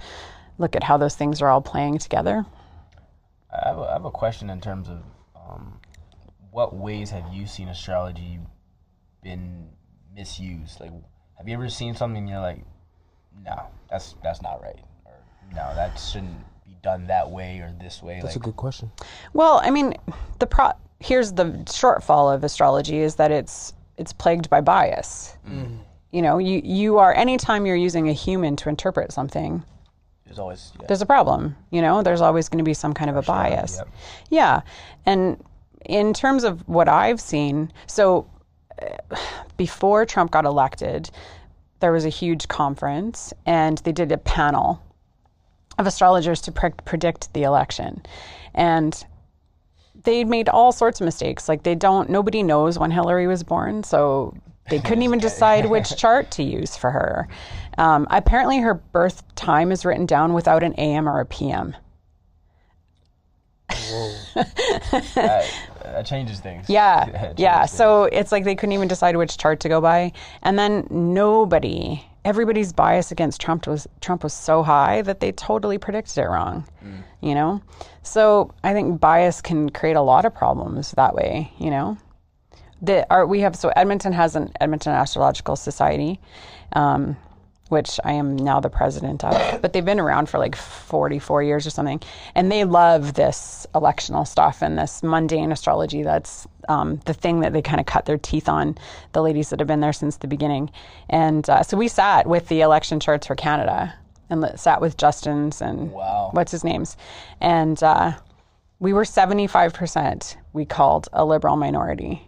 look 0.58 0.76
at 0.76 0.84
how 0.84 0.98
those 0.98 1.16
things 1.16 1.42
are 1.42 1.50
all 1.50 1.62
playing 1.62 1.98
together. 1.98 2.46
I 3.52 3.70
have 3.70 3.78
a, 3.78 3.82
I 3.82 3.94
have 3.94 4.06
a 4.06 4.12
question 4.12 4.50
in 4.50 4.62
terms 4.62 4.90
of 4.90 5.00
um, 5.36 5.80
what 6.52 6.76
ways 6.76 7.10
have 7.12 7.34
you 7.34 7.48
seen 7.48 7.70
astrology 7.70 8.40
been 9.24 9.70
misused? 10.16 10.80
Like, 10.80 10.92
have 11.38 11.48
you 11.48 11.54
ever 11.54 11.70
seen 11.70 11.96
something 11.96 12.18
and 12.18 12.30
you're 12.30 12.42
like, 12.42 12.64
no, 13.44 13.62
that's 13.90 14.16
that's 14.24 14.42
not 14.42 14.62
right, 14.62 14.80
or 15.06 15.14
no, 15.52 15.74
that 15.76 15.98
shouldn't 16.00 16.38
be 16.66 16.76
done 16.82 17.08
that 17.08 17.30
way 17.30 17.60
or 17.60 17.74
this 17.80 18.02
way? 18.02 18.16
That's 18.16 18.36
like, 18.36 18.36
a 18.36 18.40
good 18.40 18.56
question. 18.56 18.92
Well, 19.34 19.62
I 19.64 19.70
mean, 19.70 19.94
the 20.40 20.48
pro 20.48 20.72
here's 21.00 21.34
the 21.34 21.46
shortfall 21.66 22.34
of 22.34 22.44
astrology 22.44 22.98
is 22.98 23.16
that 23.16 23.32
it's 23.32 23.74
it's 23.98 24.14
plagued 24.14 24.50
by 24.50 24.62
bias. 24.62 25.38
You 26.18 26.24
know, 26.24 26.40
you 26.40 26.64
you 26.64 26.98
are 26.98 27.14
anytime 27.14 27.68
you're 27.68 27.76
using 27.76 28.10
a 28.10 28.12
human 28.12 28.56
to 28.56 28.70
interpret 28.70 29.12
something, 29.12 29.64
there's 30.26 30.40
always 30.40 30.74
yeah, 30.80 30.88
there's 30.88 31.04
a 31.04 31.06
problem. 31.06 31.56
You 31.70 31.84
know, 31.84 32.02
there's 32.02 32.22
always 32.22 32.50
going 32.50 32.58
to 32.58 32.64
be 32.64 32.74
some 32.74 32.96
kind 32.96 33.12
of 33.12 33.18
a 33.18 33.22
bias. 33.22 33.78
yep. 33.78 33.88
Yeah, 34.32 34.62
and 35.06 35.40
in 35.86 36.16
terms 36.16 36.44
of 36.44 36.68
what 36.68 36.90
I've 36.90 37.22
seen, 37.22 37.72
so 37.86 38.28
uh, 38.82 39.16
before 39.58 40.08
Trump 40.08 40.32
got 40.32 40.46
elected, 40.46 41.12
there 41.82 41.92
was 41.92 42.04
a 42.04 42.10
huge 42.10 42.48
conference, 42.48 43.32
and 43.46 43.78
they 43.86 43.92
did 43.92 44.12
a 44.12 44.18
panel 44.18 44.82
of 45.78 45.86
astrologers 45.86 46.42
to 46.42 46.52
pre- 46.52 46.72
predict 46.84 47.32
the 47.36 47.44
election, 47.44 48.02
and 48.56 49.06
they 50.04 50.24
made 50.24 50.50
all 50.50 50.72
sorts 50.72 51.00
of 51.00 51.06
mistakes. 51.06 51.48
Like 51.48 51.62
they 51.62 51.76
don't, 51.76 52.10
nobody 52.10 52.42
knows 52.42 52.80
when 52.80 52.90
Hillary 52.90 53.28
was 53.28 53.44
born, 53.44 53.84
so 53.84 54.34
they 54.70 54.80
couldn't 54.80 55.04
even 55.04 55.20
decide 55.20 55.66
which 55.66 55.96
chart 55.96 56.32
to 56.32 56.44
use 56.44 56.76
for 56.76 56.92
her. 56.92 57.28
Um, 57.78 58.08
apparently, 58.10 58.60
her 58.60 58.74
birth 58.74 59.24
time 59.36 59.72
is 59.72 59.86
written 59.86 60.06
down 60.06 60.34
without 60.34 60.64
an 60.64 60.74
AM 60.78 61.08
or 61.08 61.20
a 61.20 61.26
PM. 61.26 61.76
that, 64.36 65.46
that 65.84 66.06
changes 66.06 66.40
things. 66.40 66.70
Yeah, 66.70 67.06
That 67.12 67.40
yeah. 67.40 67.60
changes 67.62 67.78
So 67.78 68.04
it's 68.06 68.32
like 68.32 68.44
they 68.44 68.56
couldn't 68.56 68.74
even 68.74 68.88
decide 68.88 69.16
which 69.16 69.38
chart 69.38 69.60
to 69.62 69.70
go 69.70 69.82
by, 69.82 70.12
and 70.44 70.58
then 70.58 70.88
nobody, 70.90 72.04
everybody's 72.26 72.74
bias 72.74 73.12
against 73.12 73.42
Trump 73.42 73.68
was 73.68 73.88
Trump 74.02 74.24
was 74.24 74.34
so 74.34 74.64
high 74.64 75.02
that 75.04 75.20
they 75.20 75.32
totally 75.32 75.78
predicted 75.78 76.18
it 76.18 76.28
wrong. 76.28 76.66
You 77.22 77.36
know, 77.36 77.62
so 78.04 78.54
I 78.64 78.74
think 78.74 79.00
bias 79.00 79.42
can 79.42 79.70
create 79.70 79.96
a 79.96 80.02
lot 80.02 80.26
of 80.26 80.34
problems 80.34 80.92
that 80.92 81.14
way. 81.16 81.52
You 81.58 81.72
know, 81.72 81.98
the 82.82 83.06
we 83.28 83.42
have 83.42 83.56
so 83.56 83.70
Edmonton 83.76 84.14
has 84.14 84.36
an 84.36 84.52
Edmonton 84.60 84.94
Astrological 84.94 85.56
Society. 85.56 86.20
Um, 86.74 87.18
which 87.70 88.00
I 88.04 88.14
am 88.14 88.36
now 88.36 88.60
the 88.60 88.70
president 88.70 89.24
of, 89.24 89.62
but 89.62 89.74
they've 89.74 89.84
been 89.84 90.00
around 90.00 90.30
for 90.30 90.38
like 90.38 90.56
44 90.56 91.44
years 91.44 91.68
or 91.68 91.70
something. 91.70 92.02
And 92.36 92.52
they 92.52 92.64
love 92.64 93.14
this 93.14 93.68
electional 93.76 94.28
stuff 94.28 94.62
and 94.62 94.78
this 94.78 95.04
mundane 95.04 95.52
astrology. 95.52 96.04
That's 96.04 96.48
um, 96.70 96.98
the 97.06 97.14
thing 97.14 97.42
that 97.42 97.54
they 97.54 97.62
kind 97.62 97.80
of 97.80 97.86
cut 97.86 98.06
their 98.06 98.18
teeth 98.18 98.48
on, 98.48 98.78
the 99.14 99.22
ladies 99.22 99.50
that 99.50 99.60
have 99.60 99.68
been 99.68 99.82
there 99.82 99.94
since 99.94 100.18
the 100.18 100.28
beginning. 100.28 100.72
And 101.10 101.50
uh, 101.50 101.64
so 101.64 101.78
we 101.78 101.88
sat 101.88 102.28
with 102.28 102.48
the 102.48 102.62
election 102.62 103.00
charts 103.00 103.28
for 103.28 103.36
Canada 103.36 103.94
and 104.30 104.46
sat 104.60 104.82
with 104.82 104.98
Justin's 104.98 105.62
and 105.62 105.92
Wow. 105.92 106.30
what's 106.34 106.52
his 106.52 106.64
name's. 106.64 106.98
And 107.42 107.82
uh, 107.84 108.14
we 108.80 108.94
were 108.94 109.04
75% 109.04 110.38
we 110.54 110.66
called 110.66 111.08
a 111.14 111.24
liberal 111.26 111.56
minority. 111.56 112.28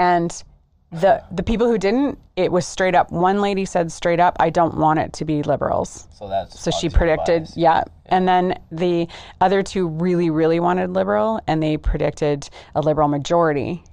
And 0.00 0.42
the 0.90 1.22
the 1.30 1.42
people 1.42 1.68
who 1.68 1.78
didn't, 1.78 2.18
it 2.34 2.50
was 2.50 2.66
straight 2.66 2.94
up. 2.94 3.12
One 3.12 3.40
lady 3.40 3.64
said 3.64 3.92
straight 3.92 4.18
up, 4.18 4.36
I 4.40 4.50
don't 4.50 4.78
want 4.78 4.98
it 4.98 5.12
to 5.14 5.24
be 5.26 5.42
liberals. 5.42 6.08
So 6.18 6.26
that's 6.28 6.58
So 6.58 6.70
she 6.70 6.88
predicted, 6.88 7.42
biased. 7.42 7.56
yeah. 7.56 7.84
And 8.06 8.26
then 8.26 8.58
the 8.72 9.06
other 9.40 9.62
two 9.62 9.86
really, 9.88 10.30
really 10.30 10.58
wanted 10.58 10.90
liberal, 10.90 11.38
and 11.46 11.62
they 11.62 11.76
predicted 11.76 12.48
a 12.74 12.80
liberal 12.80 13.08
majority. 13.08 13.84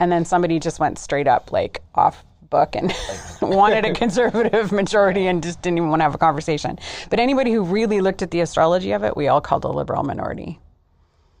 And 0.00 0.12
then 0.12 0.24
somebody 0.24 0.58
just 0.58 0.78
went 0.80 0.98
straight 0.98 1.28
up, 1.28 1.50
like 1.52 1.82
off 1.94 2.24
book, 2.50 2.74
and 2.76 2.92
wanted 3.40 3.84
a 3.84 3.94
conservative 3.94 4.72
majority 4.82 5.28
and 5.28 5.42
just 5.42 5.62
didn't 5.62 5.78
even 5.78 5.88
want 5.88 6.00
to 6.00 6.04
have 6.04 6.14
a 6.14 6.18
conversation. 6.18 6.78
But 7.10 7.20
anybody 7.20 7.52
who 7.52 7.62
really 7.62 8.00
looked 8.00 8.22
at 8.22 8.32
the 8.32 8.40
astrology 8.40 8.92
of 8.92 9.04
it, 9.04 9.16
we 9.16 9.28
all 9.28 9.40
called 9.40 9.64
a 9.64 9.68
liberal 9.68 10.02
minority. 10.02 10.58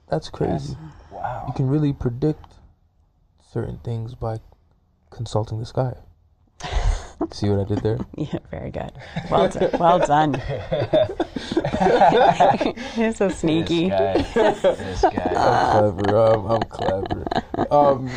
That's 0.08 0.30
crazy. 0.30 0.76
Wow. 1.10 1.44
You 1.48 1.52
can 1.54 1.68
really 1.68 1.92
predict 1.92 2.44
certain 3.50 3.78
things 3.78 4.14
by 4.14 4.38
consulting 5.10 5.58
the 5.58 5.66
sky. 5.66 5.94
See 7.32 7.48
what 7.50 7.60
I 7.60 7.64
did 7.64 7.78
there? 7.82 7.98
Yeah, 8.16 8.38
very 8.50 8.70
good. 8.70 8.92
Well 9.30 9.48
done. 9.48 9.70
Well 9.78 9.98
done. 9.98 10.34
You're 12.96 13.12
so 13.12 13.28
sneaky. 13.28 13.88
This 13.88 14.34
guy. 14.34 14.52
this 14.52 15.00
guy. 15.02 15.32
I'm 15.34 15.98
clever. 16.00 16.16
Um, 16.16 16.46
I'm 16.46 16.62
clever. 16.62 17.24
Um, 17.72 18.08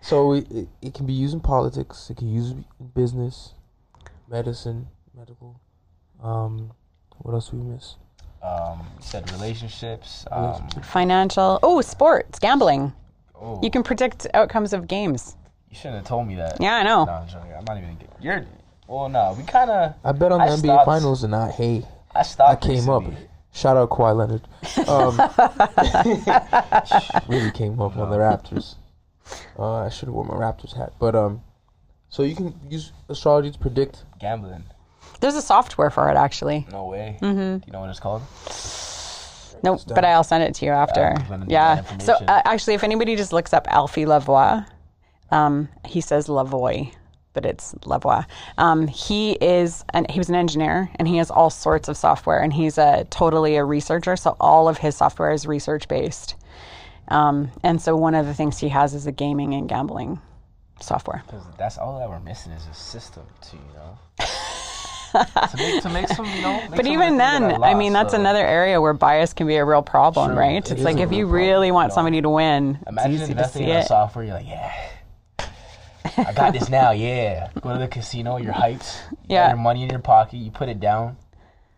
so 0.00 0.34
it, 0.34 0.48
it, 0.52 0.68
it 0.80 0.94
can 0.94 1.06
be 1.06 1.12
used 1.12 1.34
in 1.34 1.40
politics. 1.40 2.10
It 2.10 2.16
can 2.16 2.28
be 2.28 2.34
used 2.34 2.52
in 2.52 2.64
business, 2.94 3.54
medicine, 4.28 4.86
medical. 5.16 5.60
Um, 6.22 6.72
what 7.18 7.34
else 7.34 7.48
do 7.48 7.56
we 7.56 7.64
miss? 7.64 7.96
Um, 8.40 8.86
you 8.98 9.02
said 9.02 9.30
relationships. 9.32 10.26
Um, 10.30 10.68
Financial. 10.82 11.58
Oh, 11.62 11.80
sports, 11.80 12.38
gambling. 12.38 12.92
Oh, 13.42 13.60
You 13.62 13.70
can 13.70 13.82
predict 13.82 14.26
outcomes 14.34 14.72
of 14.72 14.86
games. 14.88 15.36
you 15.68 15.76
shouldn't 15.76 15.96
have 15.96 16.06
told 16.06 16.26
me 16.28 16.36
that. 16.36 16.58
Yeah, 16.60 16.76
I 16.76 16.82
know. 16.82 17.04
No, 17.04 17.12
I'm 17.12 17.28
joking. 17.28 17.52
I'm 17.56 17.64
not 17.64 17.76
even. 17.78 17.96
Get, 17.96 18.10
you're. 18.20 18.46
Well, 18.88 19.08
no. 19.08 19.34
We 19.36 19.44
kind 19.44 19.70
of. 19.70 19.94
I 20.04 20.12
bet 20.12 20.32
on 20.32 20.40
I 20.40 20.48
the 20.50 20.56
NBA 20.56 20.58
stopped- 20.64 20.86
Finals, 20.86 21.24
and 21.24 21.34
I 21.34 21.50
hey, 21.50 21.84
I 22.14 22.22
stopped. 22.22 22.50
I 22.50 22.54
stopped. 22.54 22.62
came 22.64 22.88
up. 22.88 23.02
recently. 23.02 23.28
Shout 23.54 23.76
out 23.76 23.90
Kawhi 23.90 24.16
Leonard. 24.16 24.48
Um, 24.88 25.18
really 27.28 27.50
came 27.50 27.78
up 27.80 27.96
on 27.98 28.08
the 28.10 28.16
Raptors. 28.16 28.76
Uh, 29.58 29.84
I 29.84 29.88
should 29.90 30.06
have 30.08 30.14
worn 30.14 30.28
my 30.28 30.34
Raptors 30.34 30.74
hat, 30.76 30.94
but 30.98 31.14
um, 31.14 31.42
so 32.08 32.22
you 32.22 32.34
can 32.34 32.54
use 32.70 32.92
astrology 33.10 33.50
to 33.50 33.58
predict. 33.58 34.04
Gambling. 34.18 34.64
There's 35.20 35.34
a 35.34 35.42
software 35.42 35.90
for 35.90 36.08
it, 36.10 36.16
actually. 36.16 36.66
No 36.72 36.86
way. 36.86 37.18
Mm-hmm. 37.20 37.58
Do 37.58 37.62
you 37.66 37.72
know 37.72 37.80
what 37.80 37.90
it's 37.90 38.00
called? 38.00 38.22
Nope, 39.62 39.80
but 39.88 40.04
I'll 40.04 40.24
send 40.24 40.42
it 40.42 40.54
to 40.56 40.66
you 40.66 40.72
after. 40.72 41.14
Need 41.38 41.50
Yeah. 41.50 41.82
So 41.98 42.14
uh, 42.14 42.42
actually, 42.44 42.74
if 42.74 42.84
anybody 42.84 43.16
just 43.16 43.32
looks 43.32 43.52
up 43.52 43.66
Alphee 43.68 44.06
Lavoie, 44.06 44.66
um, 45.30 45.68
he 45.86 46.00
says 46.00 46.26
Lavoie, 46.26 46.92
but 47.32 47.46
it's 47.46 47.74
Lavoie. 47.84 48.26
Um, 48.58 48.86
he 48.86 49.32
is, 49.32 49.84
an, 49.94 50.06
he 50.10 50.18
was 50.18 50.28
an 50.28 50.34
engineer, 50.34 50.90
and 50.96 51.06
he 51.06 51.16
has 51.18 51.30
all 51.30 51.50
sorts 51.50 51.88
of 51.88 51.96
software, 51.96 52.40
and 52.40 52.52
he's 52.52 52.78
a 52.78 53.06
totally 53.10 53.56
a 53.56 53.64
researcher. 53.64 54.16
So 54.16 54.36
all 54.40 54.68
of 54.68 54.78
his 54.78 54.96
software 54.96 55.30
is 55.30 55.46
research 55.46 55.88
based. 55.88 56.34
Um, 57.08 57.50
and 57.62 57.80
so 57.80 57.96
one 57.96 58.14
of 58.14 58.26
the 58.26 58.34
things 58.34 58.58
he 58.58 58.68
has 58.68 58.94
is 58.94 59.06
a 59.06 59.12
gaming 59.12 59.54
and 59.54 59.68
gambling 59.68 60.20
software. 60.80 61.22
Because 61.26 61.44
that's 61.58 61.78
all 61.78 61.98
that 61.98 62.08
we're 62.08 62.20
missing 62.20 62.52
is 62.52 62.66
a 62.66 62.74
system 62.74 63.24
to 63.42 63.56
you 63.56 63.62
know. 63.74 63.98
to, 65.12 65.56
make, 65.56 65.82
to 65.82 65.88
make 65.90 66.08
some, 66.08 66.26
you 66.26 66.42
know. 66.42 66.60
make 66.62 66.70
But 66.70 66.84
some 66.84 66.92
even 66.94 67.12
of 67.12 67.18
the 67.18 67.24
things 67.24 67.40
that 67.40 67.48
then, 67.50 67.62
I 67.62 67.70
I 67.70 67.74
mean, 67.74 67.92
that's 67.92 68.12
so- 68.12 68.20
another 68.20 68.44
area 68.46 68.80
where 68.80 68.92
bias 68.94 69.32
can 69.32 69.46
be 69.46 69.56
a 69.56 69.64
real 69.64 69.82
problem, 69.82 70.30
Sure, 70.30 70.36
right? 70.38 70.56
it 70.64 70.70
It's 70.70 70.82
like 70.82 70.96
if 70.98 71.12
you 71.12 71.24
problem, 71.26 71.30
really 71.32 71.70
want 71.70 71.90
know. 71.90 71.94
somebody 71.94 72.20
to 72.22 72.28
win, 72.30 72.78
Imagine 72.86 73.12
it's 73.12 73.22
easy 73.24 73.34
to 73.34 73.48
see 73.48 73.62
in 73.64 73.68
it. 73.70 73.86
software. 73.86 74.24
You're 74.24 74.34
like, 74.34 74.46
yeah, 74.46 74.74
I 76.18 76.32
got 76.32 76.52
this 76.52 76.68
now. 76.68 76.90
Yeah, 76.92 77.50
go 77.60 77.72
to 77.72 77.78
the 77.78 77.88
casino. 77.88 78.36
You're 78.36 78.52
hyped. 78.52 79.00
You 79.12 79.16
Yeah. 79.28 79.48
your 79.48 79.56
money 79.58 79.82
in 79.82 79.90
your 79.90 79.98
pocket. 80.00 80.36
You 80.38 80.50
put 80.50 80.68
it 80.68 80.80
down. 80.80 81.16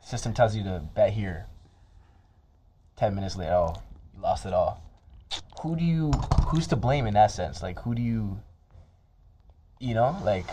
System 0.03 0.33
tells 0.35 0.55
you 0.57 0.63
to 0.65 0.83
bet 0.95 1.13
here. 1.13 1.47
Ten 2.97 3.15
minutes 3.15 3.37
later, 3.37 3.53
oh, 3.55 3.75
you 4.15 4.23
lost 4.23 4.47
it 4.47 4.53
all. 4.53 4.81
Who 5.63 5.77
do 5.77 5.85
you? 5.85 6.11
Who's 6.49 6.67
to 6.69 6.77
blame 6.77 7.07
in 7.07 7.15
that 7.15 7.31
sense? 7.31 7.63
Like, 7.63 7.81
who 7.81 7.95
do 7.95 8.03
you? 8.03 8.39
You 9.81 9.95
know, 9.95 10.17
like. 10.25 10.47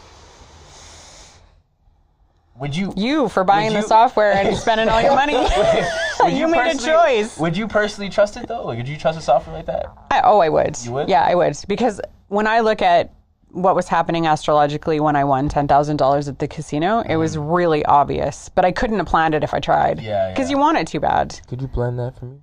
Would 2.60 2.76
you? 2.76 2.94
You 2.96 3.30
for 3.30 3.44
buying 3.44 3.74
the 3.74 3.82
software 3.82 4.34
and 4.34 4.56
spending 4.66 4.90
all 4.90 5.02
your 5.02 5.16
money. 5.16 5.34
would 6.20 6.34
you 6.34 6.48
made 6.48 6.76
a 6.76 6.78
choice. 6.78 7.38
Would 7.40 7.58
you 7.58 7.68
personally 7.68 8.10
trust 8.10 8.38
it 8.38 8.48
though? 8.48 8.66
Like, 8.66 8.78
would 8.78 8.88
you 8.88 8.98
trust 8.98 9.18
a 9.18 9.22
software 9.22 9.56
like 9.56 9.66
that? 9.66 9.86
I, 10.12 10.22
oh, 10.24 10.40
I 10.40 10.50
would. 10.50 10.78
You 10.84 10.92
would? 10.92 11.10
Yeah, 11.10 11.24
I 11.24 11.36
would. 11.36 11.58
Because 11.68 12.00
when 12.28 12.48
I 12.48 12.60
look 12.60 12.82
at 12.82 13.14
what 13.50 13.76
was 13.76 13.88
happening 13.88 14.28
astrologically 14.28 15.00
when 15.00 15.16
I 15.16 15.24
won 15.24 15.50
ten 15.50 15.68
thousand 15.68 15.98
dollars 15.98 16.28
at 16.28 16.40
the 16.40 16.48
casino, 16.48 17.00
it 17.00 17.16
was 17.16 17.38
really 17.38 17.84
obvious. 17.86 18.50
But 18.50 18.66
I 18.66 18.72
couldn't 18.72 18.98
have 18.98 19.08
planned 19.08 19.34
it 19.34 19.44
if 19.44 19.54
I 19.54 19.60
tried. 19.60 19.98
Mm. 19.98 20.04
Yeah, 20.04 20.30
Because 20.32 20.50
yeah. 20.50 20.56
you 20.56 20.60
want 20.60 20.78
it 20.78 20.88
too 20.88 21.00
bad. 21.00 21.40
Could 21.48 21.62
you 21.62 21.68
plan 21.68 21.96
that 21.98 22.18
for 22.20 22.26
me? 22.26 22.40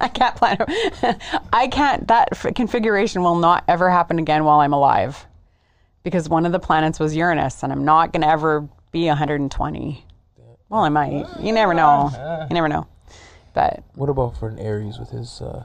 I 0.00 0.08
can't 0.08 0.36
plan 0.36 0.58
it. 0.60 1.16
I 1.52 1.68
can't. 1.68 2.06
That 2.08 2.28
f- 2.32 2.52
configuration 2.54 3.22
will 3.22 3.36
not 3.36 3.64
ever 3.68 3.90
happen 3.90 4.18
again 4.18 4.44
while 4.44 4.60
I'm 4.60 4.72
alive. 4.74 5.26
Because 6.02 6.28
one 6.28 6.44
of 6.44 6.52
the 6.52 6.58
planets 6.58 7.00
was 7.00 7.16
Uranus, 7.16 7.62
and 7.62 7.72
I'm 7.72 7.86
not 7.86 8.12
going 8.12 8.20
to 8.20 8.28
ever 8.28 8.68
be 8.94 9.08
120. 9.08 10.06
Well, 10.68 10.84
I 10.84 10.88
might. 10.88 11.26
You 11.40 11.52
never 11.52 11.74
know. 11.74 12.10
You 12.48 12.54
never 12.54 12.68
know. 12.68 12.86
But 13.52 13.82
What 13.94 14.08
about 14.08 14.36
for 14.38 14.48
an 14.48 14.58
Aries 14.60 14.98
with 14.98 15.10
his 15.10 15.40
uh, 15.40 15.64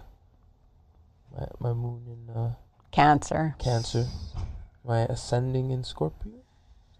my, 1.32 1.46
my 1.60 1.74
moon 1.74 2.02
in 2.08 2.36
uh, 2.36 2.54
Cancer, 2.92 3.56
Cancer, 3.60 4.08
my 4.84 5.02
ascending 5.02 5.70
in 5.70 5.84
Scorpio? 5.84 6.34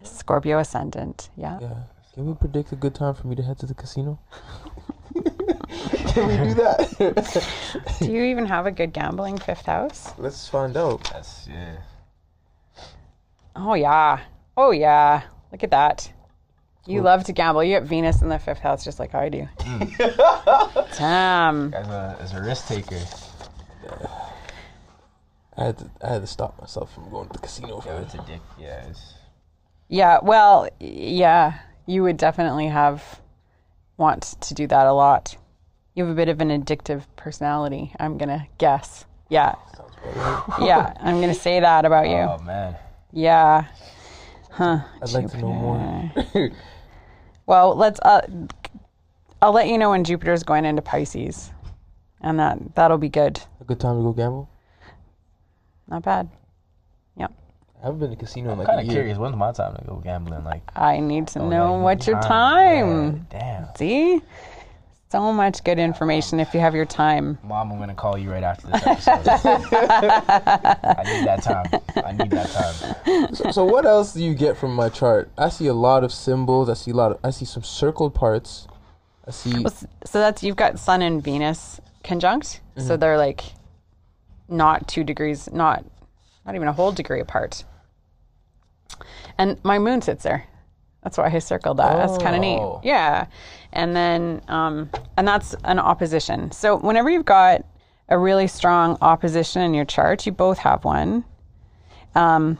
Scorpio 0.02 0.60
ascendant. 0.60 1.30
Yeah. 1.36 1.58
Yeah. 1.60 1.78
Can 2.14 2.26
we 2.26 2.34
predict 2.34 2.70
a 2.72 2.76
good 2.76 2.94
time 2.94 3.14
for 3.14 3.26
me 3.26 3.34
to 3.34 3.42
head 3.42 3.58
to 3.58 3.66
the 3.66 3.74
casino? 3.74 4.20
Can 5.14 6.28
we 6.28 6.36
do 6.48 6.54
that? 6.54 7.44
Do 8.00 8.12
you 8.12 8.22
even 8.22 8.46
have 8.46 8.66
a 8.66 8.70
good 8.70 8.92
gambling 8.92 9.36
fifth 9.38 9.66
house? 9.66 10.12
Let's 10.16 10.48
find 10.48 10.76
out. 10.76 11.10
That's 11.12 11.48
yeah. 11.48 11.76
Oh 13.56 13.74
yeah. 13.74 14.20
Oh 14.56 14.70
yeah. 14.70 15.22
Look 15.52 15.64
at 15.64 15.70
that. 15.70 16.12
You 16.90 17.02
love 17.02 17.24
to 17.24 17.32
gamble. 17.32 17.64
You 17.64 17.74
have 17.74 17.86
Venus 17.86 18.22
in 18.22 18.28
the 18.28 18.38
fifth 18.38 18.58
house, 18.58 18.84
just 18.84 18.98
like 18.98 19.14
I 19.14 19.28
do. 19.28 19.48
Hmm. 19.60 19.84
Damn. 20.96 21.74
As 21.74 21.88
a 21.88 22.16
as 22.20 22.32
a 22.34 22.42
risk 22.42 22.66
taker. 22.68 22.98
I 25.56 25.64
had 25.64 25.78
to 25.78 25.90
I 26.02 26.12
had 26.14 26.22
to 26.22 26.26
stop 26.26 26.60
myself 26.60 26.94
from 26.94 27.10
going 27.10 27.28
to 27.28 27.32
the 27.34 27.38
casino 27.38 27.80
for 27.80 27.88
Yeah, 27.88 28.00
it's 28.00 28.14
a 28.14 28.24
dick. 28.26 28.40
Yeah, 28.58 28.86
it's 28.88 29.14
Yeah. 29.88 30.18
Well, 30.22 30.68
yeah. 30.80 31.58
You 31.86 32.02
would 32.04 32.16
definitely 32.16 32.68
have 32.68 33.20
want 33.96 34.22
to 34.40 34.54
do 34.54 34.66
that 34.66 34.86
a 34.86 34.92
lot. 34.92 35.36
You 35.94 36.04
have 36.04 36.12
a 36.12 36.16
bit 36.16 36.28
of 36.28 36.40
an 36.40 36.48
addictive 36.48 37.02
personality. 37.16 37.92
I'm 37.98 38.16
gonna 38.16 38.46
guess. 38.58 39.04
Yeah. 39.28 39.54
Yeah. 40.60 40.94
I'm 41.00 41.20
gonna 41.20 41.34
say 41.34 41.60
that 41.60 41.84
about 41.84 42.08
you. 42.08 42.16
oh 42.16 42.38
man. 42.44 42.76
Yeah. 43.12 43.66
Huh. 44.50 44.80
I'd 45.02 45.12
like 45.12 45.30
to 45.30 45.38
know 45.38 45.52
more. 45.52 46.12
Well, 47.50 47.74
let's. 47.74 47.98
Uh, 48.04 48.20
I'll 49.42 49.50
let 49.50 49.66
you 49.66 49.76
know 49.76 49.90
when 49.90 50.04
Jupiter's 50.04 50.44
going 50.44 50.64
into 50.64 50.82
Pisces, 50.82 51.50
and 52.20 52.38
that 52.38 52.76
that'll 52.76 52.96
be 52.96 53.08
good. 53.08 53.40
a 53.60 53.64
good 53.64 53.80
time 53.80 53.96
to 53.96 54.02
go 54.04 54.12
gamble? 54.12 54.48
Not 55.88 56.04
bad. 56.04 56.28
Yep. 57.16 57.32
I 57.82 57.86
haven't 57.86 57.98
been 57.98 58.10
to 58.10 58.14
casino 58.14 58.52
in 58.52 58.58
like 58.58 58.68
Kind 58.68 58.78
a 58.78 58.82
of 58.82 58.86
year. 58.86 58.94
curious. 58.98 59.18
When's 59.18 59.34
my 59.34 59.50
time 59.50 59.74
to 59.74 59.84
go 59.84 59.96
gambling? 59.96 60.44
Like, 60.44 60.62
I 60.76 61.00
need 61.00 61.26
to 61.28 61.40
oh, 61.40 61.48
know 61.48 61.76
yeah, 61.76 61.82
what's 61.82 62.06
your 62.06 62.20
time. 62.20 63.26
Yeah, 63.32 63.40
damn. 63.40 63.74
See, 63.74 64.22
so 65.10 65.32
much 65.32 65.64
good 65.64 65.78
information 65.78 66.38
if 66.38 66.54
you 66.54 66.60
have 66.60 66.74
your 66.74 66.84
time. 66.84 67.36
Mom, 67.42 67.72
I'm 67.72 67.78
gonna 67.78 67.94
call 67.94 68.16
you 68.16 68.30
right 68.30 68.42
after 68.44 68.68
this 68.68 69.08
episode. 69.08 69.66
I 69.72 71.02
need 71.04 71.26
that 71.26 71.42
time. 71.42 71.66
I 72.04 72.12
need 72.12 72.30
that 72.30 72.50
time. 72.50 73.34
So, 73.34 73.50
so 73.50 73.64
what 73.64 73.84
else 73.86 74.12
do 74.14 74.22
you 74.22 74.34
get 74.34 74.56
from 74.56 74.74
my 74.74 74.88
chart? 74.88 75.30
I 75.36 75.48
see 75.48 75.66
a 75.66 75.74
lot 75.74 76.04
of 76.04 76.12
symbols. 76.12 76.68
I 76.68 76.74
see 76.74 76.92
a 76.92 76.94
lot 76.94 77.12
of. 77.12 77.18
I 77.24 77.30
see 77.30 77.44
some 77.44 77.64
circled 77.64 78.14
parts. 78.14 78.68
I 79.26 79.32
see. 79.32 79.64
So 80.06 80.18
that's 80.20 80.42
you've 80.44 80.56
got 80.56 80.78
Sun 80.78 81.02
and 81.02 81.22
Venus 81.22 81.80
conjunct, 82.04 82.60
Mm-hmm. 82.76 82.86
so 82.86 82.96
they're 82.96 83.18
like 83.18 83.42
not 84.48 84.86
two 84.86 85.02
degrees, 85.02 85.50
not 85.52 85.84
not 86.46 86.54
even 86.54 86.68
a 86.68 86.72
whole 86.72 86.92
degree 86.92 87.20
apart. 87.20 87.64
And 89.38 89.58
my 89.64 89.78
moon 89.80 90.02
sits 90.02 90.22
there. 90.22 90.46
That's 91.02 91.16
why 91.18 91.30
I 91.32 91.38
circled 91.40 91.78
that. 91.78 91.96
That's 91.96 92.22
kind 92.22 92.34
of 92.36 92.42
neat. 92.42 92.58
Oh. 92.58 92.80
Yeah. 92.84 93.26
And 93.72 93.94
then, 93.94 94.42
um, 94.48 94.90
and 95.16 95.26
that's 95.26 95.54
an 95.64 95.78
opposition. 95.78 96.50
So 96.50 96.76
whenever 96.76 97.10
you've 97.10 97.24
got 97.24 97.64
a 98.08 98.18
really 98.18 98.46
strong 98.46 98.98
opposition 99.00 99.62
in 99.62 99.74
your 99.74 99.84
chart, 99.84 100.26
you 100.26 100.32
both 100.32 100.58
have 100.58 100.84
one. 100.84 101.24
Um, 102.14 102.58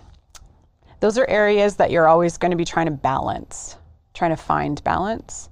those 1.01 1.19
are 1.19 1.27
areas 1.29 1.77
that 1.77 1.91
you're 1.91 2.07
always 2.07 2.39
going 2.39 2.53
to 2.53 2.57
be 2.57 2.65
trying 2.65 2.87
to 2.87 2.93
balance, 2.93 3.77
trying 4.15 4.31
to 4.31 4.37
find 4.37 4.83
balance. 4.85 5.49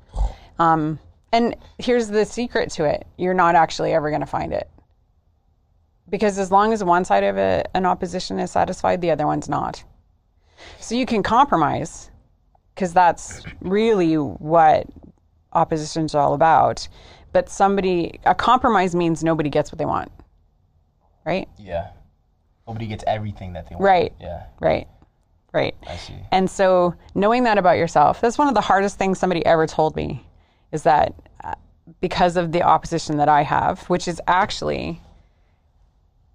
Um, 0.59 0.99
And 1.33 1.57
here's 1.79 2.09
the 2.09 2.25
secret 2.25 2.71
to 2.73 2.85
it 2.85 3.07
you're 3.19 3.35
not 3.35 3.55
actually 3.55 3.93
ever 3.93 4.09
going 4.11 4.23
to 4.23 4.27
find 4.27 4.53
it. 4.53 4.69
Because 6.09 6.39
as 6.39 6.51
long 6.51 6.73
as 6.73 6.83
one 6.83 7.05
side 7.05 7.25
of 7.25 7.37
it, 7.37 7.69
an 7.75 7.85
opposition 7.85 8.39
is 8.39 8.51
satisfied, 8.51 9.01
the 9.01 9.11
other 9.11 9.27
one's 9.27 9.49
not. 9.49 9.85
So 10.81 10.95
you 10.95 11.05
can 11.05 11.23
compromise, 11.23 12.11
because 12.75 12.95
that's 12.95 13.43
really 13.61 14.15
what 14.15 14.87
opposition's 15.53 16.14
all 16.14 16.34
about. 16.34 16.88
But 17.32 17.49
somebody, 17.49 18.18
a 18.24 18.34
compromise 18.34 18.94
means 18.94 19.22
nobody 19.22 19.51
gets 19.51 19.70
what 19.70 19.78
they 19.78 19.84
want. 19.84 20.11
Right? 21.24 21.49
Yeah. 21.59 21.90
Nobody 22.66 22.86
gets 22.86 23.05
everything 23.07 23.53
that 23.55 23.68
they 23.68 23.74
want. 23.74 23.84
Right. 23.84 24.12
Yeah. 24.20 24.44
Right. 24.61 24.88
Right. 25.53 25.74
I 25.86 25.96
see. 25.96 26.14
And 26.30 26.51
so 26.51 26.94
knowing 27.14 27.44
that 27.44 27.59
about 27.59 27.78
yourself, 27.78 28.20
that's 28.20 28.38
one 28.38 28.49
of 28.49 28.55
the 28.55 28.61
hardest 28.61 28.99
things 28.99 29.18
somebody 29.18 29.44
ever 29.46 29.66
told 29.66 29.96
me 29.96 30.26
is 30.72 30.82
that 30.82 31.14
uh, 31.42 31.55
because 32.01 32.36
of 32.36 32.53
the 32.53 32.62
opposition 32.62 33.16
that 33.16 33.28
I 33.28 33.42
have, 33.42 33.82
which 33.88 34.07
is 34.09 34.20
actually, 34.26 35.01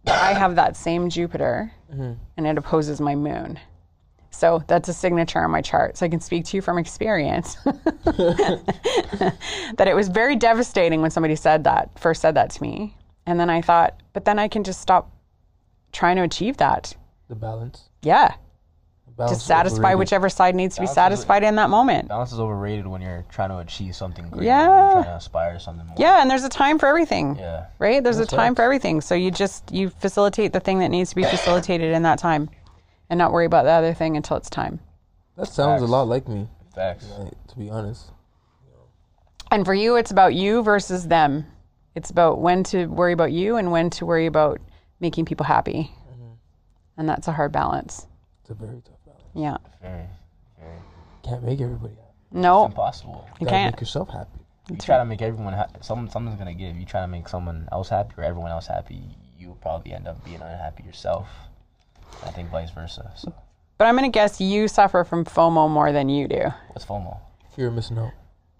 I 0.07 0.33
have 0.33 0.55
that 0.55 0.75
same 0.75 1.09
Jupiter 1.09 1.71
and 2.37 2.47
it 2.47 2.57
opposes 2.57 2.99
my 2.99 3.13
moon. 3.13 3.59
So 4.33 4.63
that's 4.67 4.89
a 4.89 4.93
signature 4.93 5.39
on 5.43 5.51
my 5.51 5.61
chart. 5.61 5.95
So 5.97 6.05
I 6.05 6.09
can 6.09 6.19
speak 6.19 6.45
to 6.45 6.57
you 6.57 6.61
from 6.61 6.77
experience 6.79 7.55
that 8.05 8.63
it 9.87 9.95
was 9.95 10.09
very 10.09 10.35
devastating 10.35 11.01
when 11.01 11.11
somebody 11.11 11.35
said 11.35 11.63
that, 11.65 11.97
first 11.99 12.21
said 12.21 12.35
that 12.35 12.49
to 12.51 12.61
me. 12.61 12.97
And 13.25 13.39
then 13.39 13.49
I 13.49 13.61
thought, 13.61 14.01
but 14.11 14.25
then 14.25 14.39
I 14.39 14.47
can 14.47 14.63
just 14.63 14.81
stop 14.81 15.11
trying 15.91 16.15
to 16.17 16.23
achieve 16.23 16.57
that. 16.57 16.95
The 17.29 17.35
balance. 17.35 17.89
Yeah 18.01 18.33
The 19.05 19.11
balance 19.11 19.37
to 19.37 19.45
satisfy 19.45 19.93
whichever 19.93 20.29
side 20.29 20.55
needs 20.55 20.75
to 20.75 20.81
be 20.81 20.85
Balance 20.85 20.91
is- 20.91 20.95
satisfied 20.95 21.43
in 21.43 21.55
that 21.55 21.69
moment. 21.69 22.09
Balance 22.09 22.33
is 22.33 22.39
overrated 22.39 22.87
when 22.87 23.01
you're 23.01 23.23
trying 23.29 23.49
to 23.49 23.59
achieve 23.59 23.95
something 23.95 24.27
great. 24.29 24.45
Yeah. 24.47 24.67
Trying 24.93 25.03
to 25.05 25.15
aspire 25.15 25.53
to 25.53 25.59
something 25.59 25.85
more. 25.85 25.95
Yeah, 25.99 26.21
and 26.21 26.29
there's 26.29 26.43
a 26.43 26.49
time 26.49 26.79
for 26.79 26.87
everything. 26.87 27.37
Yeah. 27.37 27.67
Right? 27.77 28.03
There's 28.03 28.17
That's 28.17 28.33
a 28.33 28.35
time 28.35 28.51
right. 28.51 28.55
for 28.57 28.63
everything. 28.63 28.99
So 28.99 29.13
you 29.13 29.29
just 29.29 29.71
you 29.71 29.89
facilitate 29.89 30.53
the 30.53 30.59
thing 30.59 30.79
that 30.79 30.89
needs 30.89 31.11
to 31.11 31.15
be 31.15 31.23
facilitated 31.35 31.93
in 31.93 32.01
that 32.01 32.17
time 32.17 32.49
and 33.13 33.19
not 33.19 33.31
worry 33.31 33.45
about 33.45 33.63
the 33.63 33.69
other 33.69 33.93
thing 33.93 34.17
until 34.17 34.37
it's 34.37 34.49
time. 34.49 34.79
That 35.37 35.45
sounds 35.47 35.83
a 35.83 35.85
lot 35.85 36.07
like 36.07 36.27
me, 36.27 36.47
Facts. 36.73 37.07
like, 37.19 37.31
to 37.49 37.55
be 37.59 37.69
honest. 37.69 38.09
And 39.51 39.63
for 39.63 39.75
you 39.75 39.97
it's 39.97 40.09
about 40.09 40.33
you 40.33 40.63
versus 40.63 41.07
them. 41.07 41.45
It's 41.93 42.09
about 42.09 42.39
when 42.41 42.63
to 42.65 42.87
worry 42.87 43.13
about 43.13 43.31
you 43.31 43.57
and 43.57 43.71
when 43.71 43.91
to 43.91 44.05
worry 44.07 44.25
about 44.25 44.59
making 44.99 45.25
people 45.25 45.45
happy. 45.45 45.91
Mm-hmm. 46.11 46.31
And 46.97 47.07
that's 47.07 47.27
a 47.27 47.31
hard 47.31 47.51
balance. 47.51 48.07
It's 48.41 48.49
a 48.49 48.55
very 48.55 48.81
tough 48.83 48.97
balance. 49.05 49.23
Yeah. 49.35 49.57
Very, 49.79 50.05
very 50.59 50.77
Can't 51.21 51.43
make 51.43 51.61
everybody 51.61 51.93
happy. 51.93 52.07
No, 52.31 52.65
It's 52.65 52.71
impossible. 52.71 53.27
you 53.39 53.45
Gotta 53.45 53.55
can't. 53.57 53.75
make 53.75 53.79
yourself 53.81 54.09
happy. 54.09 54.39
You 54.71 54.77
try 54.77 54.97
to 54.97 55.05
make 55.05 55.21
everyone 55.21 55.53
happy. 55.53 55.75
Some, 55.81 56.09
someone's 56.09 56.39
gonna 56.39 56.55
give. 56.55 56.75
You 56.75 56.85
try 56.85 57.01
to 57.01 57.07
make 57.07 57.27
someone 57.29 57.69
else 57.71 57.89
happy 57.89 58.15
or 58.17 58.23
everyone 58.23 58.49
else 58.49 58.65
happy. 58.65 59.03
You 59.37 59.49
will 59.49 59.55
probably 59.57 59.93
end 59.93 60.07
up 60.07 60.23
being 60.25 60.41
unhappy 60.41 60.81
yourself. 60.83 61.27
I 62.25 62.29
think 62.31 62.49
vice 62.49 62.71
versa. 62.71 63.11
So 63.15 63.33
But 63.77 63.85
I'm 63.85 63.95
going 63.97 64.09
to 64.09 64.13
guess 64.13 64.39
you 64.41 64.67
suffer 64.67 65.03
from 65.03 65.25
FOMO 65.25 65.69
more 65.69 65.91
than 65.91 66.09
you 66.09 66.27
do. 66.27 66.41
what's 66.69 66.85
FOMO? 66.85 67.17
Fear 67.55 67.67
of 67.67 67.73
missing 67.75 67.97
out. 67.97 68.11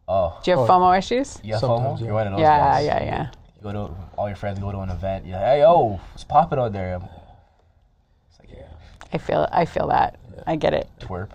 Oh, 0.07 0.39
Do 0.43 0.51
you 0.51 0.57
have 0.57 0.69
Oh. 0.69 0.73
FOMO 0.73 0.97
issues? 0.97 1.39
you 1.43 1.53
have 1.53 1.61
Sometimes, 1.61 1.99
FOMO? 1.99 1.99
yeah. 1.99 2.05
You're 2.05 2.13
one 2.13 2.27
of 2.27 2.33
those 2.33 2.41
Yeah, 2.41 2.57
guys. 2.59 2.85
yeah, 2.85 3.03
yeah. 3.03 3.27
You 3.55 3.61
go 3.63 3.71
to 3.87 3.93
all 4.17 4.27
your 4.27 4.35
friends 4.35 4.59
go 4.59 4.71
to 4.71 4.79
an 4.79 4.89
event. 4.89 5.25
You're 5.25 5.37
like, 5.37 5.45
hey, 5.45 5.59
yo, 5.61 5.99
it's 6.13 6.23
popping 6.23 6.59
out 6.59 6.73
there. 6.73 6.95
It's 8.29 8.39
like, 8.39 8.49
yeah, 8.51 8.65
I 9.13 9.17
feel 9.17 9.47
I 9.51 9.65
feel 9.65 9.87
that. 9.87 10.17
I 10.45 10.55
get 10.57 10.73
it. 10.73 10.87
twerp. 10.99 11.29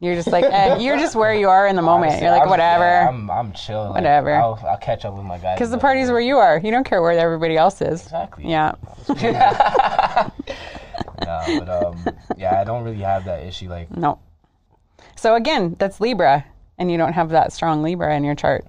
You're 0.00 0.14
just 0.16 0.28
like 0.28 0.44
eh, 0.44 0.76
you're 0.78 0.98
just 0.98 1.16
where 1.16 1.32
you 1.34 1.48
are 1.48 1.66
in 1.66 1.76
the 1.76 1.82
moment. 1.90 2.10
Honestly, 2.12 2.22
You're 2.26 2.32
like 2.32 2.42
I'm- 2.42 2.50
whatever. 2.50 2.84
yeah, 2.84 3.08
I'm, 3.08 3.30
I'm 3.30 3.52
chill. 3.52 3.84
Like, 3.86 3.94
Whatever. 3.94 4.34
I'll, 4.34 4.60
I'll 4.68 4.76
catch 4.76 5.04
up 5.04 5.14
with 5.14 5.24
my 5.24 5.38
guys. 5.38 5.56
Because 5.56 5.70
the 5.70 5.76
but- 5.76 5.82
party's 5.82 6.10
where 6.10 6.20
you 6.20 6.36
are. 6.38 6.58
You 6.58 6.70
don't 6.70 6.84
care 6.84 7.00
where 7.02 7.18
everybody 7.18 7.56
else 7.56 7.80
is. 7.82 8.02
Exactly. 8.02 8.46
Yeah. 8.48 8.74
Nah, 11.24 11.58
but 11.58 11.68
um, 11.68 12.04
yeah, 12.36 12.60
I 12.60 12.64
don't 12.64 12.84
really 12.84 13.02
have 13.02 13.24
that 13.24 13.42
issue. 13.44 13.68
Like, 13.68 13.94
No. 13.96 14.18
So 15.16 15.34
again, 15.34 15.76
that's 15.78 16.00
Libra, 16.00 16.44
and 16.78 16.90
you 16.90 16.98
don't 16.98 17.12
have 17.12 17.30
that 17.30 17.52
strong 17.52 17.82
Libra 17.82 18.14
in 18.16 18.24
your 18.24 18.34
chart. 18.34 18.64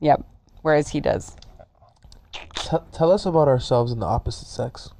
Yep. 0.00 0.24
Whereas 0.62 0.88
he 0.88 1.00
does. 1.00 1.34
T- 2.54 2.76
tell 2.92 3.10
us 3.12 3.24
about 3.26 3.48
ourselves 3.48 3.92
in 3.92 3.98
the 4.00 4.06
opposite 4.06 4.46
sex. 4.46 4.90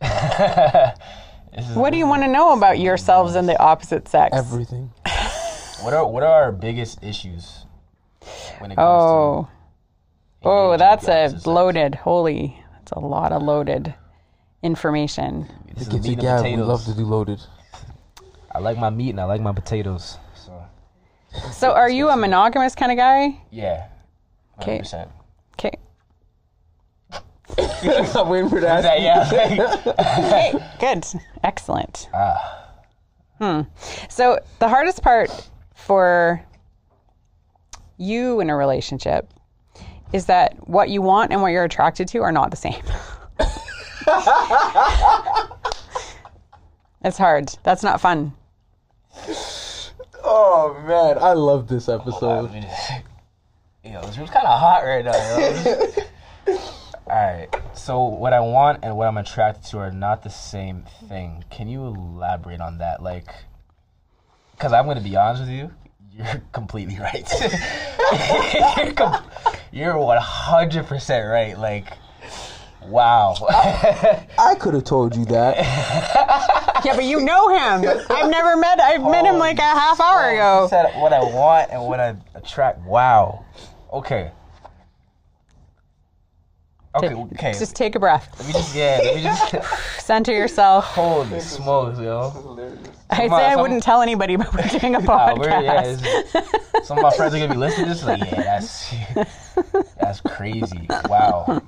What 1.74 1.90
do 1.90 1.98
you 1.98 2.06
want 2.06 2.22
to 2.22 2.28
know 2.28 2.54
about 2.54 2.78
yourselves 2.78 3.36
in 3.36 3.44
the 3.44 3.58
opposite 3.60 4.08
sex? 4.08 4.34
Everything. 4.34 4.90
what 5.82 5.92
are 5.92 6.06
what 6.08 6.22
are 6.22 6.44
our 6.44 6.52
biggest 6.52 7.04
issues 7.04 7.66
when 8.58 8.72
it 8.72 8.76
comes 8.76 8.86
Oh. 8.88 9.48
to? 10.42 10.48
Oh, 10.48 10.76
that's 10.78 11.08
a 11.08 11.24
opposite 11.24 11.36
sex? 11.40 11.46
loaded. 11.46 11.94
Holy, 11.96 12.56
that's 12.72 12.92
a 12.92 13.00
lot 13.00 13.32
of 13.32 13.42
loaded 13.42 13.92
information. 14.62 15.48
This 15.74 15.74
The 15.74 15.80
is 15.80 15.88
Gifted 15.88 16.02
meat 16.02 16.12
and 16.12 16.22
Gab, 16.22 16.44
we 16.44 16.56
love 16.56 16.84
to 16.84 16.94
do 16.94 17.04
loaded. 17.04 17.40
I 18.54 18.58
like 18.58 18.78
my 18.78 18.90
meat 18.90 19.10
and 19.10 19.20
I 19.20 19.24
like 19.24 19.40
my 19.40 19.52
potatoes. 19.52 20.18
So 20.34 20.64
So, 21.52 21.72
are 21.72 21.88
you 21.90 22.08
a 22.10 22.16
monogamous 22.16 22.74
kind 22.74 22.92
of 22.92 22.98
guy? 22.98 23.40
yeah, 23.50 23.88
Okay. 24.60 24.78
100%. 24.80 25.08
Okay. 25.54 25.72
I'm 28.18 28.28
waiting 28.28 28.48
for 28.48 28.60
that. 28.60 28.82
That, 28.82 29.00
yeah, 29.02 30.52
like, 30.54 30.78
Good. 30.80 31.04
Excellent. 31.44 32.08
ah, 32.14 32.58
Hmm. 33.38 33.62
So 34.08 34.38
the 34.60 34.68
hardest 34.68 35.02
part 35.02 35.30
for 35.74 36.40
you 37.98 38.40
in 38.40 38.50
a 38.50 38.56
relationship 38.56 39.28
is 40.12 40.26
that 40.26 40.68
what 40.68 40.88
you 40.90 41.02
want 41.02 41.32
and 41.32 41.42
what 41.42 41.48
you're 41.48 41.64
attracted 41.64 42.06
to 42.08 42.18
are 42.18 42.30
not 42.32 42.50
the 42.50 42.56
same. 42.56 42.82
it's 47.04 47.18
hard. 47.18 47.50
That's 47.62 47.82
not 47.82 48.00
fun. 48.00 48.32
Oh 50.24 50.80
man, 50.86 51.18
I 51.18 51.32
love 51.32 51.68
this 51.68 51.88
episode. 51.88 52.50
Yo, 53.84 54.00
this 54.02 54.16
room's 54.16 54.30
kind 54.30 54.46
of 54.46 54.58
hot 54.60 54.84
right 54.84 55.04
now. 55.04 55.12
Yo. 55.12 55.92
All 57.06 57.16
right. 57.16 57.48
So 57.74 58.04
what 58.04 58.32
I 58.32 58.40
want 58.40 58.84
and 58.84 58.96
what 58.96 59.08
I'm 59.08 59.18
attracted 59.18 59.64
to 59.70 59.78
are 59.78 59.90
not 59.90 60.22
the 60.22 60.30
same 60.30 60.84
thing. 61.08 61.44
Can 61.50 61.68
you 61.68 61.84
elaborate 61.84 62.60
on 62.60 62.78
that? 62.78 63.02
Like, 63.02 63.26
because 64.52 64.72
I'm 64.72 64.86
gonna 64.86 65.00
be 65.00 65.16
honest 65.16 65.42
with 65.42 65.50
you, 65.50 65.70
you're 66.12 66.42
completely 66.52 66.98
right. 66.98 67.28
you're, 68.76 68.92
com- 68.92 69.24
you're 69.72 69.94
100% 69.94 71.30
right. 71.30 71.58
Like, 71.58 71.92
wow. 72.86 73.34
I 74.38 74.56
could 74.58 74.74
have 74.74 74.84
told 74.84 75.16
you 75.16 75.24
that. 75.26 76.58
Yeah, 76.84 76.96
but 76.96 77.04
you 77.04 77.20
know 77.20 77.48
him. 77.48 77.88
I've 78.10 78.28
never 78.28 78.56
met. 78.56 78.80
I've 78.80 79.02
met 79.02 79.24
him 79.24 79.36
oh, 79.36 79.38
like 79.38 79.58
a 79.58 79.62
half 79.62 80.00
hour 80.00 80.24
oh, 80.24 80.30
You 80.30 80.36
ago. 80.36 80.66
said 80.68 81.00
what 81.00 81.12
I 81.12 81.20
want 81.20 81.70
and 81.70 81.84
what 81.84 82.00
I 82.00 82.16
attract. 82.34 82.80
Wow. 82.80 83.44
Okay. 83.92 84.32
Okay. 86.94 87.14
Okay. 87.14 87.52
Just 87.52 87.74
take 87.74 87.94
a 87.94 87.98
breath. 87.98 88.28
Let 88.38 88.46
me 88.48 88.52
just 88.52 88.74
yeah. 88.74 89.00
Let 89.02 89.16
me 89.16 89.22
just. 89.22 89.54
Center 90.04 90.32
yourself. 90.32 90.84
Holy 90.84 91.40
smokes, 91.40 91.98
yo. 91.98 92.78
I 93.10 93.28
Come 93.28 93.38
say 93.38 93.44
I 93.46 93.56
wouldn't 93.56 93.82
tell 93.82 94.02
anybody, 94.02 94.36
but 94.36 94.52
we're 94.54 94.78
doing 94.78 94.94
a 94.94 95.00
Wow, 95.12 95.34
we're- 95.36 95.62
yeah, 95.64 95.82
podcast. 95.82 96.06
it's- 96.34 96.86
some 96.86 96.98
of 96.98 97.02
my 97.02 97.10
friends 97.10 97.34
are 97.34 97.38
gonna 97.38 97.52
be 97.52 97.58
listening 97.58 97.86
to 97.88 97.92
this 97.94 98.04
like, 98.04 98.20
yeah, 98.20 98.42
that's 98.42 98.94
that's 100.00 100.20
crazy. 100.22 100.86
Wow. 101.08 101.60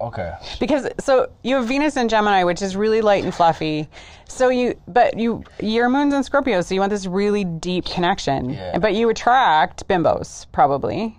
Okay. 0.00 0.34
because 0.60 0.88
so 1.00 1.28
you 1.42 1.56
have 1.56 1.66
Venus 1.66 1.96
in 1.96 2.08
Gemini, 2.08 2.44
which 2.44 2.62
is 2.62 2.76
really 2.76 3.00
light 3.02 3.24
and 3.24 3.34
fluffy. 3.34 3.88
So 4.28 4.48
you, 4.48 4.78
but 4.88 5.18
you, 5.18 5.42
your 5.60 5.88
moon's 5.88 6.14
in 6.14 6.22
Scorpio, 6.22 6.60
so 6.60 6.74
you 6.74 6.80
want 6.80 6.90
this 6.90 7.06
really 7.06 7.44
deep 7.44 7.84
connection. 7.84 8.50
Yeah. 8.50 8.78
But 8.78 8.94
you 8.94 9.08
attract 9.08 9.86
bimbos, 9.88 10.46
probably. 10.52 11.18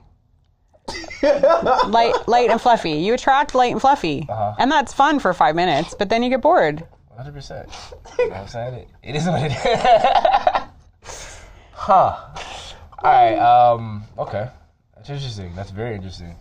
light, 1.88 2.14
light 2.28 2.50
and 2.50 2.60
fluffy. 2.62 2.92
You 2.92 3.14
attract 3.14 3.54
light 3.56 3.72
and 3.72 3.82
fluffy, 3.82 4.26
Uh-huh. 4.30 4.56
and 4.60 4.72
that's 4.72 4.94
fun 4.94 5.20
for 5.20 5.34
five 5.34 5.56
minutes. 5.56 5.94
But 5.98 6.10
then 6.10 6.24
you 6.24 6.30
get 6.30 6.42
bored. 6.42 6.86
100. 7.10 7.34
percent 7.34 7.70
You 8.20 8.30
know 8.30 8.36
I'm 8.36 8.48
saying? 8.48 8.74
It, 8.76 8.88
it 9.04 9.16
is 9.16 9.26
what 9.26 9.42
it 9.42 9.52
is. 9.52 9.58
huh. 11.74 12.16
All 13.00 13.04
right. 13.04 13.38
Um. 13.38 14.04
Okay. 14.18 14.48
That's 14.96 15.10
interesting. 15.10 15.56
That's 15.56 15.72
very 15.72 15.96
interesting. 15.96 16.36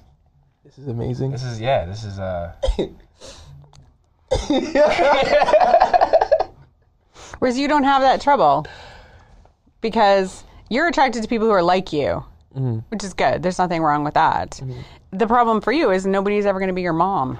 This 0.64 0.78
is 0.78 0.88
amazing. 0.88 1.30
This 1.30 1.42
is 1.44 1.60
yeah. 1.60 1.84
This 1.86 2.04
is 2.04 2.18
uh. 2.18 2.52
Whereas 7.38 7.58
you 7.58 7.68
don't 7.68 7.84
have 7.84 8.02
that 8.02 8.20
trouble 8.20 8.66
because 9.80 10.42
you're 10.68 10.88
attracted 10.88 11.22
to 11.22 11.28
people 11.28 11.46
who 11.46 11.52
are 11.52 11.62
like 11.62 11.92
you, 11.92 12.24
Mm-hmm. 12.56 12.78
which 12.88 13.04
is 13.04 13.12
good. 13.12 13.42
There's 13.42 13.58
nothing 13.58 13.82
wrong 13.82 14.02
with 14.02 14.14
that. 14.14 14.52
Mm-hmm. 14.52 14.80
The 15.12 15.26
problem 15.26 15.60
for 15.60 15.72
you 15.72 15.90
is 15.90 16.06
nobody's 16.06 16.46
ever 16.46 16.58
going 16.58 16.68
to 16.68 16.74
be 16.74 16.80
your 16.80 16.94
mom. 16.94 17.38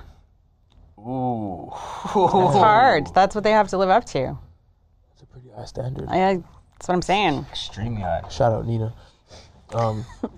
Ooh. 0.99 1.71
It's 1.73 2.57
hard. 2.57 3.07
That's 3.15 3.35
what 3.35 3.43
they 3.43 3.53
have 3.53 3.69
to 3.69 3.79
live 3.79 3.89
up 3.89 4.05
to. 4.07 4.39
It's 5.13 5.23
a 5.23 5.27
pretty 5.27 5.49
high 5.57 5.65
standard. 5.65 6.09
I, 6.09 6.43
that's 6.73 6.89
what 6.89 6.95
I'm 6.95 7.03
saying. 7.03 7.47
Extremely 7.51 8.03
hot. 8.03 8.31
Shout 8.31 8.53
out 8.53 8.67
Nina. 8.67 8.93
Um, 9.73 10.05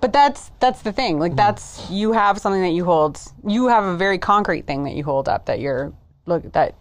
But 0.00 0.12
that's 0.12 0.50
that's 0.60 0.82
the 0.82 0.92
thing. 0.92 1.18
Like 1.18 1.32
mm-hmm. 1.32 1.36
that's 1.36 1.90
you 1.90 2.12
have 2.12 2.38
something 2.38 2.62
that 2.62 2.70
you 2.70 2.84
hold. 2.84 3.20
You 3.46 3.68
have 3.68 3.84
a 3.84 3.96
very 3.96 4.18
concrete 4.18 4.66
thing 4.66 4.84
that 4.84 4.94
you 4.94 5.02
hold 5.02 5.28
up 5.28 5.46
that 5.46 5.60
you're 5.60 5.92
look 6.26 6.52
that 6.52 6.74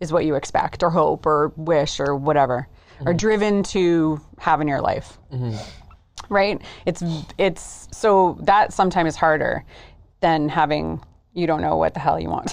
is 0.00 0.12
what 0.12 0.24
you 0.24 0.34
expect 0.34 0.82
or 0.82 0.90
hope 0.90 1.26
or 1.26 1.52
wish 1.56 2.00
or 2.00 2.14
whatever 2.14 2.68
or 3.06 3.14
driven 3.14 3.62
to 3.62 4.20
have 4.38 4.60
in 4.60 4.68
your 4.68 4.80
life. 4.80 5.18
Right? 6.28 6.60
It's 6.86 7.02
it's 7.38 7.88
so 7.92 8.36
that 8.42 8.72
sometimes 8.72 9.08
is 9.08 9.16
harder 9.16 9.64
than 10.20 10.48
having 10.48 11.00
you 11.32 11.46
don't 11.46 11.62
know 11.62 11.76
what 11.76 11.94
the 11.94 12.00
hell 12.00 12.18
you 12.18 12.28
want. 12.28 12.52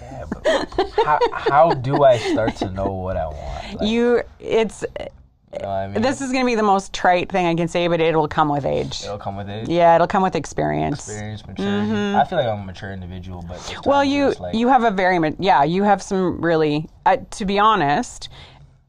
Yeah, 0.00 0.24
but 0.30 0.92
how, 1.04 1.18
how 1.32 1.74
do 1.74 2.04
I 2.04 2.18
start 2.18 2.56
to 2.56 2.70
know 2.70 2.92
what 2.92 3.16
I 3.16 3.26
want? 3.26 3.80
Like, 3.80 3.88
you 3.88 4.22
it's 4.38 4.84
you 5.52 5.58
know 5.60 5.68
I 5.68 5.88
mean? 5.88 6.00
this 6.00 6.20
is 6.20 6.30
going 6.30 6.44
to 6.44 6.46
be 6.46 6.54
the 6.54 6.62
most 6.62 6.92
trite 6.92 7.30
thing 7.30 7.46
I 7.46 7.54
can 7.54 7.66
say, 7.66 7.88
but 7.88 8.00
it'll 8.00 8.28
come 8.28 8.48
with 8.48 8.64
age. 8.64 9.02
It'll 9.02 9.18
come 9.18 9.36
with 9.36 9.48
age. 9.50 9.68
Yeah, 9.68 9.96
it'll 9.96 10.06
come 10.06 10.22
with 10.22 10.36
experience. 10.36 11.08
Experience, 11.08 11.44
maturity. 11.46 12.14
I 12.14 12.24
feel 12.24 12.38
like 12.38 12.46
I'm 12.46 12.60
a 12.60 12.64
mature 12.64 12.92
individual, 12.92 13.44
but 13.48 13.84
Well, 13.84 14.04
you 14.04 14.32
like, 14.38 14.54
you 14.54 14.68
have 14.68 14.84
a 14.84 14.90
very 14.90 15.18
ma- 15.18 15.32
yeah, 15.38 15.64
you 15.64 15.82
have 15.82 16.02
some 16.02 16.40
really. 16.40 16.88
Uh, 17.04 17.16
to 17.32 17.44
be 17.44 17.58
honest, 17.58 18.28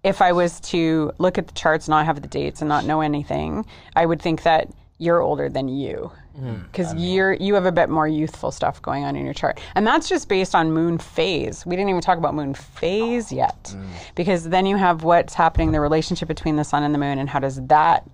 if 0.04 0.22
I 0.22 0.32
was 0.32 0.60
to 0.62 1.12
look 1.18 1.38
at 1.38 1.48
the 1.48 1.54
charts 1.54 1.88
and 1.88 1.92
not 1.92 2.06
have 2.06 2.22
the 2.22 2.28
dates 2.28 2.62
and 2.62 2.70
not 2.70 2.86
know 2.86 3.02
anything, 3.02 3.66
I 3.96 4.06
would 4.06 4.22
think 4.22 4.44
that 4.44 4.70
you're 4.98 5.22
older 5.22 5.50
than 5.50 5.68
you. 5.68 6.12
Mm. 6.40 6.64
Because 6.66 6.94
you're 6.94 7.34
you 7.34 7.56
have 7.56 7.66
a 7.66 7.72
bit 7.72 7.90
more 7.90 8.08
youthful 8.08 8.52
stuff 8.52 8.82
going 8.82 9.04
on 9.04 9.18
in 9.18 9.26
your 9.26 9.34
chart, 9.34 9.60
and 9.76 9.86
that's 9.86 10.08
just 10.08 10.30
based 10.30 10.56
on 10.56 10.72
moon 10.72 10.98
phase. 10.98 11.66
We 11.66 11.76
didn't 11.76 11.90
even 11.90 12.02
talk 12.02 12.18
about 12.18 12.34
moon 12.36 12.54
phase 12.54 13.34
yet, 13.34 13.74
mm. 13.76 13.86
because 14.16 14.48
then 14.48 14.66
you 14.66 14.78
have 14.78 15.04
what's 15.04 15.34
happening, 15.34 15.74
the 15.74 15.82
relationship 15.82 16.30
between 16.30 16.56
the 16.56 16.64
sun 16.64 16.84
and 16.84 16.94
the 16.94 17.00
moon, 17.00 17.20
and 17.20 17.28
how 17.30 17.40
does 17.40 17.62
that 17.68 18.10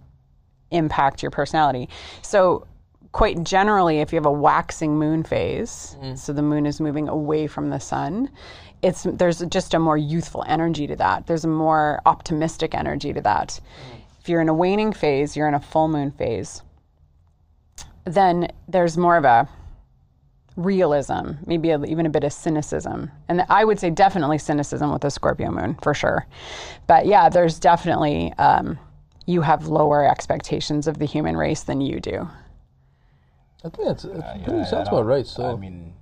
impact 0.72 1.22
your 1.22 1.30
personality. 1.30 1.90
So, 2.24 2.66
quite 3.12 3.44
generally, 3.44 4.00
if 4.00 4.12
you 4.12 4.18
have 4.18 4.26
a 4.26 4.32
waxing 4.32 4.98
moon 4.98 5.24
phase, 5.24 5.96
mm. 6.02 6.18
so 6.18 6.34
the 6.34 6.42
moon 6.42 6.66
is 6.66 6.82
moving 6.82 7.08
away 7.08 7.46
from 7.46 7.70
the 7.70 7.80
sun, 7.80 8.32
it's 8.82 9.04
there's 9.04 9.40
just 9.50 9.74
a 9.74 9.80
more 9.80 9.98
youthful 9.98 10.44
energy 10.48 10.88
to 10.88 10.96
that. 10.96 11.28
There's 11.28 11.46
a 11.46 11.50
more 11.50 12.02
optimistic 12.06 12.76
energy 12.76 13.14
to 13.14 13.22
that. 13.22 13.60
If 14.20 14.30
you're 14.30 14.42
in 14.42 14.50
a 14.50 14.54
waning 14.54 14.94
phase, 14.94 15.36
you're 15.36 15.48
in 15.48 15.54
a 15.54 15.60
full 15.60 15.88
moon 15.88 16.12
phase. 16.12 16.62
Then 18.06 18.52
there's 18.68 18.98
more 18.98 19.18
of 19.18 19.26
a 19.26 19.50
realism, 20.56 21.34
maybe 21.46 21.70
a, 21.70 21.84
even 21.86 22.06
a 22.06 22.10
bit 22.10 22.24
of 22.24 22.34
cynicism. 22.34 23.12
And 23.30 23.46
I 23.50 23.64
would 23.64 23.80
say 23.80 23.90
definitely 23.90 24.38
cynicism 24.38 24.92
with 24.92 25.02
the 25.02 25.10
Scorpio 25.10 25.52
moon 25.52 25.76
for 25.82 25.94
sure. 25.94 26.26
But 26.88 27.06
yeah, 27.06 27.30
there's 27.30 27.60
definitely, 27.60 28.34
um, 28.38 28.78
you 29.26 29.42
have 29.42 29.68
lower 29.68 30.10
expectations 30.10 30.88
of 30.88 31.00
the 31.00 31.06
human 31.06 31.38
race 31.38 31.64
than 31.64 31.80
you 31.80 32.00
do. 32.00 32.28
I 33.64 33.70
think 33.70 33.88
that's, 33.88 34.04
that's 34.04 34.18
yeah, 34.18 34.44
pretty, 34.46 34.60
I 34.60 34.64
sounds 34.64 34.88
about 34.88 35.06
right. 35.06 35.28
So 35.28 35.52
I 35.52 35.56
mean, 35.56 35.94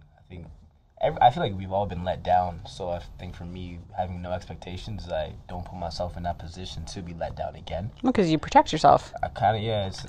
I 1.01 1.11
I 1.21 1.29
feel 1.31 1.43
like 1.43 1.53
we've 1.57 1.71
all 1.71 1.85
been 1.85 2.03
let 2.03 2.23
down. 2.23 2.61
So 2.67 2.89
I 2.89 2.99
think 3.19 3.35
for 3.35 3.45
me, 3.45 3.79
having 3.97 4.21
no 4.21 4.31
expectations, 4.31 5.09
I 5.09 5.33
don't 5.49 5.65
put 5.65 5.75
myself 5.77 6.17
in 6.17 6.23
that 6.23 6.39
position 6.39 6.85
to 6.85 7.01
be 7.01 7.13
let 7.13 7.35
down 7.35 7.55
again. 7.55 7.91
Because 8.03 8.29
you 8.31 8.37
protect 8.37 8.71
yourself. 8.71 9.13
I 9.23 9.27
kind 9.29 9.57
of 9.57 9.63
yeah. 9.63 9.87
It's 9.87 10.05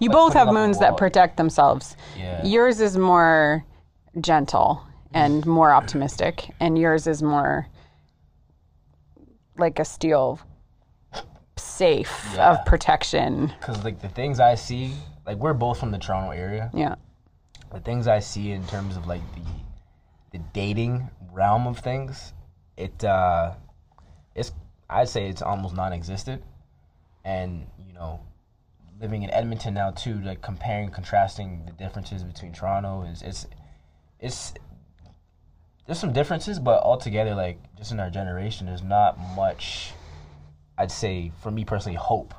You 0.00 0.08
like 0.08 0.16
both 0.16 0.32
have 0.34 0.48
moons 0.52 0.78
that 0.80 0.96
protect 0.96 1.36
themselves. 1.36 1.96
Yeah. 2.16 2.44
Yours 2.44 2.80
is 2.80 2.96
more 2.98 3.64
gentle 4.20 4.82
and 5.14 5.44
more 5.58 5.70
optimistic, 5.72 6.50
and 6.60 6.76
yours 6.78 7.06
is 7.06 7.22
more 7.22 7.66
like 9.56 9.78
a 9.78 9.84
steel 9.84 10.40
safe 11.56 12.24
Yeah. 12.34 12.50
of 12.52 12.64
protection. 12.66 13.52
because 13.60 13.82
like 13.84 14.00
the 14.00 14.08
things 14.08 14.38
I 14.40 14.54
see, 14.54 14.92
like 15.26 15.36
we're 15.38 15.54
both 15.54 15.78
from 15.80 15.90
the 15.90 15.98
Toronto 15.98 16.30
area. 16.30 16.70
Yeah. 16.74 16.94
the 17.72 17.80
things 17.80 18.06
I 18.06 18.18
see 18.20 18.52
in 18.52 18.64
terms 18.66 18.96
of 18.96 19.06
like 19.06 19.20
the 19.34 19.42
the 20.32 20.38
dating 20.52 21.10
realm 21.32 21.66
of 21.66 21.78
things, 21.78 22.32
it 22.76 23.04
uh, 23.04 23.54
it's 24.34 24.52
I'd 24.88 25.08
say 25.08 25.28
it's 25.28 25.42
almost 25.42 25.74
non-existent, 25.74 26.42
and 27.24 27.66
you 27.86 27.92
know, 27.92 28.20
living 29.00 29.22
in 29.22 29.30
Edmonton 29.30 29.74
now 29.74 29.90
too, 29.90 30.20
like 30.20 30.42
comparing, 30.42 30.90
contrasting 30.90 31.64
the 31.66 31.72
differences 31.72 32.24
between 32.24 32.52
Toronto 32.52 33.02
is 33.02 33.22
it's 33.22 33.46
it's 34.20 34.54
there's 35.86 35.98
some 35.98 36.12
differences, 36.12 36.58
but 36.58 36.82
altogether, 36.82 37.34
like 37.34 37.58
just 37.76 37.92
in 37.92 38.00
our 38.00 38.10
generation, 38.10 38.66
there's 38.66 38.82
not 38.82 39.18
much. 39.34 39.92
I'd 40.76 40.92
say 40.92 41.32
for 41.42 41.50
me 41.50 41.64
personally, 41.64 41.96
hope 41.96 42.34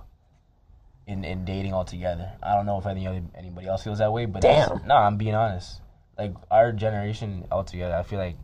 in, 1.07 1.25
in 1.25 1.43
dating 1.43 1.73
altogether. 1.73 2.31
I 2.43 2.53
don't 2.53 2.65
know 2.67 2.77
if 2.77 2.85
any 2.85 3.07
other 3.07 3.21
anybody 3.35 3.67
else 3.67 3.83
feels 3.83 3.97
that 3.97 4.13
way, 4.13 4.25
but 4.25 4.43
Damn. 4.43 4.85
no, 4.87 4.95
I'm 4.95 5.17
being 5.17 5.35
honest. 5.35 5.81
Like 6.19 6.33
our 6.51 6.73
generation 6.73 7.47
altogether, 7.49 7.95
I 7.95 8.03
feel 8.03 8.19
like 8.19 8.35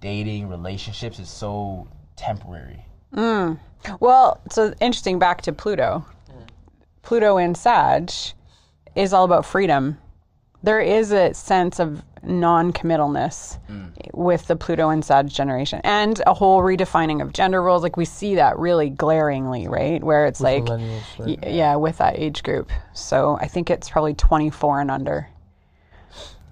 dating 0.00 0.48
relationships 0.48 1.18
is 1.18 1.28
so 1.28 1.86
temporary. 2.16 2.82
Mm. 3.14 3.58
Well, 4.00 4.40
so 4.50 4.72
interesting. 4.80 5.18
Back 5.18 5.42
to 5.42 5.52
Pluto. 5.52 6.06
Pluto 7.02 7.36
in 7.36 7.54
Sag 7.54 8.10
is 8.94 9.12
all 9.12 9.24
about 9.24 9.44
freedom. 9.44 9.98
There 10.62 10.80
is 10.80 11.12
a 11.12 11.34
sense 11.34 11.78
of 11.78 12.02
non-committalness 12.22 13.58
mm. 13.70 13.92
with 14.14 14.46
the 14.46 14.56
Pluto 14.56 14.88
and 14.88 15.04
Sag 15.04 15.28
generation, 15.28 15.80
and 15.84 16.20
a 16.26 16.34
whole 16.34 16.60
redefining 16.62 17.22
of 17.22 17.34
gender 17.34 17.62
roles. 17.62 17.82
Like 17.82 17.98
we 17.98 18.06
see 18.06 18.34
that 18.36 18.58
really 18.58 18.88
glaringly, 18.88 19.68
right? 19.68 20.02
Where 20.02 20.24
it's 20.24 20.40
like, 20.40 20.66
right? 20.68 21.02
y- 21.18 21.36
yeah, 21.46 21.76
with 21.76 21.98
that 21.98 22.18
age 22.18 22.42
group. 22.42 22.70
So 22.94 23.38
I 23.40 23.46
think 23.46 23.70
it's 23.70 23.90
probably 23.90 24.14
24 24.14 24.80
and 24.80 24.90
under 24.90 25.28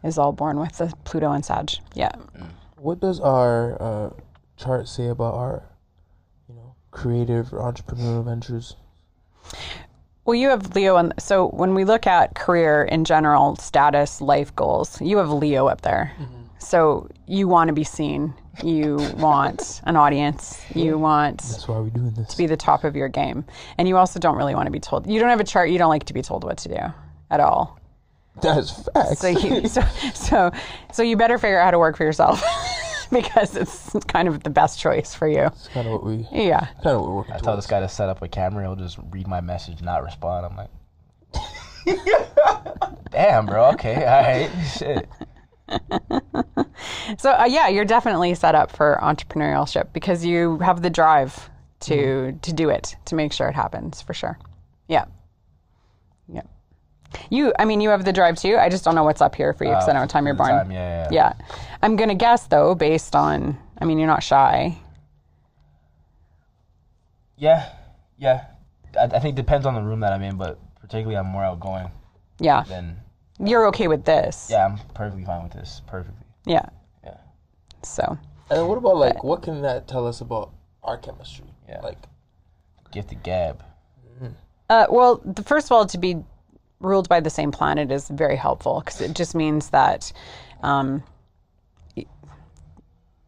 is 0.07 0.19
all 0.19 0.33
born 0.33 0.59
with 0.61 0.79
the 0.79 0.93
Pluto 1.05 1.33
and 1.33 1.45
Sag. 1.45 1.73
Yeah. 1.95 2.13
what 2.77 3.01
does 3.01 3.21
our 3.21 3.81
uh, 3.83 4.11
chart 4.57 4.89
say 4.89 5.09
about 5.09 5.35
our, 5.35 5.63
you 6.49 6.55
know, 6.55 6.75
creative 6.91 7.53
or 7.53 7.61
entrepreneurial 7.61 8.25
ventures? 8.25 8.77
Well, 10.25 10.35
you 10.35 10.49
have 10.49 10.75
Leo, 10.75 10.97
and 10.97 11.13
so 11.19 11.49
when 11.51 11.75
we 11.75 11.85
look 11.85 12.07
at 12.07 12.35
career 12.35 12.83
in 12.85 13.05
general, 13.05 13.55
status, 13.57 14.21
life 14.21 14.55
goals, 14.57 15.01
you 15.01 15.19
have 15.19 15.31
Leo 15.31 15.67
up 15.69 15.83
there. 15.83 16.13
So 16.59 17.09
you 17.27 17.47
want 17.47 17.69
to 17.69 17.75
be 17.75 17.85
seen. 17.85 18.35
You 18.65 18.97
want 19.19 19.83
an 19.85 19.95
audience. 19.95 20.61
You 20.75 20.99
want 20.99 21.39
That's 21.43 21.69
why 21.69 21.79
we're 21.79 21.91
doing 21.91 22.13
this. 22.15 22.29
to 22.29 22.37
be 22.37 22.47
the 22.47 22.57
top 22.57 22.83
of 22.83 22.97
your 22.97 23.09
game, 23.09 23.45
and 23.79 23.87
you 23.87 23.97
also 23.97 24.19
don't 24.19 24.37
really 24.37 24.55
want 24.55 24.67
to 24.67 24.73
be 24.73 24.81
told. 24.81 25.07
You 25.09 25.21
don't 25.21 25.29
have 25.29 25.39
a 25.41 25.45
chart. 25.45 25.71
You 25.71 25.79
don't 25.79 25.91
like 25.91 26.05
to 26.07 26.15
be 26.15 26.23
told 26.23 26.43
what 26.43 26.59
to 26.59 26.69
do 26.71 26.79
at 27.31 27.39
all. 27.41 27.79
That's 28.43 28.71
facts. 28.89 29.19
So 29.21 29.29
you, 29.29 29.67
so 29.69 29.83
so 30.15 30.51
so 30.93 31.03
you 31.03 31.17
better 31.17 31.39
figure 31.39 31.59
out 31.59 31.65
how 31.67 31.71
to 31.73 31.79
work 31.79 31.97
for 31.97 32.05
yourself 32.05 32.43
because 33.11 33.57
it's 33.57 33.93
kind 34.09 34.29
of 34.29 34.43
the 34.43 34.51
best 34.51 34.79
choice 34.79 35.15
for 35.15 35.27
you. 35.29 35.37
That's 35.43 35.69
kind 35.69 35.87
of 35.87 35.93
what 35.95 36.05
we, 36.05 36.27
Yeah. 36.33 36.67
kind 36.83 36.87
of 36.89 37.01
what 37.01 37.09
we're 37.09 37.17
working 37.17 37.35
I 37.35 37.39
tell 37.39 37.57
this 37.57 37.67
guy 37.67 37.81
to 37.81 37.89
set 37.89 38.09
up 38.09 38.21
a 38.23 38.29
camera, 38.29 38.65
he'll 38.65 38.77
just 38.77 38.99
read 39.11 39.27
my 39.27 39.41
message, 39.41 39.81
not 39.83 40.03
respond. 40.05 40.45
I'm 40.47 40.57
like, 40.57 40.71
damn, 43.11 43.47
bro. 43.47 43.71
Okay, 43.71 43.95
all 44.05 44.23
right, 44.23 44.51
shit. 44.77 45.09
So 47.19 47.31
uh, 47.31 47.45
yeah, 47.47 47.69
you're 47.69 47.85
definitely 47.85 48.35
set 48.35 48.55
up 48.55 48.71
for 48.71 48.99
entrepreneurship 49.03 49.93
because 49.93 50.25
you 50.25 50.59
have 50.59 50.83
the 50.83 50.91
drive 50.91 51.49
to 51.81 52.33
to 52.43 52.53
do 52.53 52.69
it 52.69 52.97
to 53.07 53.15
make 53.15 53.33
sure 53.33 53.49
it 53.49 53.55
happens 53.55 54.03
for 54.03 54.13
sure. 54.15 54.39
Yeah, 54.89 55.07
yeah. 55.07 55.16
You, 57.31 57.53
I 57.59 57.65
mean, 57.65 57.81
you 57.81 57.89
have 57.91 58.05
the 58.05 58.13
drive 58.13 58.37
too. 58.37 58.57
I 58.57 58.69
just 58.69 58.85
don't 58.85 58.95
know 58.95 59.05
what's 59.05 59.21
up 59.21 59.35
here 59.35 59.53
for 59.53 59.65
you 59.65 59.71
because 59.71 59.85
I 59.85 59.87
don't 59.89 59.95
know 59.97 60.01
what 60.03 60.11
time 60.11 60.27
you're 60.27 60.35
born. 60.35 60.51
time, 60.51 60.71
yeah, 60.71 61.09
yeah. 61.11 61.35
Yeah, 61.39 61.47
I'm 61.83 61.97
gonna 61.97 62.15
guess 62.15 62.47
though, 62.47 62.75
based 62.75 63.15
on. 63.17 63.59
I 63.79 63.85
mean, 63.85 63.99
you're 63.99 64.07
not 64.07 64.23
shy. 64.23 64.79
Yeah, 67.37 67.69
yeah. 68.19 68.47
I, 68.99 69.05
I 69.05 69.19
think 69.19 69.35
it 69.39 69.43
depends 69.43 69.67
on 69.67 69.75
the 69.75 69.83
room 69.83 70.01
that 70.01 70.13
I'm 70.13 70.23
in, 70.23 70.37
but 70.37 70.59
particularly 70.81 71.17
I'm 71.17 71.27
more 71.27 71.45
outgoing 71.45 71.91
Yeah, 72.41 72.63
than. 72.65 72.97
you're 73.39 73.67
okay 73.69 73.89
with 73.89 74.05
this. 74.05 74.49
Yeah, 74.51 74.65
I'm 74.67 74.79
perfectly 74.95 75.25
fine 75.25 75.43
with 75.43 75.53
this. 75.53 75.83
Perfectly. 75.87 76.25
Yeah. 76.47 76.67
Yeah. 77.05 77.17
So 77.83 78.17
And 78.51 78.69
what 78.69 78.79
about 78.79 78.97
like 78.97 79.23
what 79.25 79.43
can 79.43 79.63
that 79.63 79.87
tell 79.89 80.07
us 80.07 80.21
about 80.21 80.53
our 80.83 80.97
chemistry? 80.97 81.47
Yeah. 81.69 81.81
Like 81.81 81.99
Gifted 82.93 83.23
gab. 83.23 83.63
Uh, 84.71 84.87
well, 84.91 85.21
the, 85.25 85.43
first 85.45 85.67
of 85.67 85.73
all, 85.73 85.87
to 85.87 85.99
be 85.99 86.17
ruled 86.81 87.09
by 87.09 87.21
the 87.21 87.31
same 87.31 87.51
planet 87.51 87.91
is 87.91 88.09
very 88.09 88.37
helpful 88.37 88.81
because 88.85 89.01
it 89.01 89.15
just 89.15 89.35
means 89.35 89.71
that 89.71 90.13
um, 90.63 91.03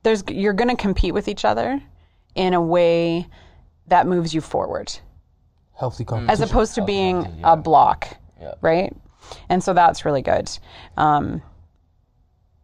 there's 0.02 0.22
you're 0.28 0.52
going 0.52 0.68
to 0.68 0.76
compete 0.80 1.14
with 1.14 1.28
each 1.28 1.44
other 1.44 1.82
in 2.34 2.54
a 2.54 2.60
way 2.60 3.26
that 3.88 4.06
moves 4.06 4.34
you 4.34 4.40
forward, 4.40 4.98
healthy 5.78 6.04
competition. 6.04 6.30
as 6.42 6.48
opposed 6.50 6.74
to 6.74 6.84
being 6.84 7.16
competition, 7.16 7.40
yeah. 7.40 7.52
a 7.52 7.56
block, 7.56 8.16
Yeah. 8.40 8.54
right? 8.60 8.94
And 9.48 9.62
so 9.62 9.72
that's 9.74 10.04
really 10.04 10.22
good. 10.22 10.48
Um, 10.96 11.42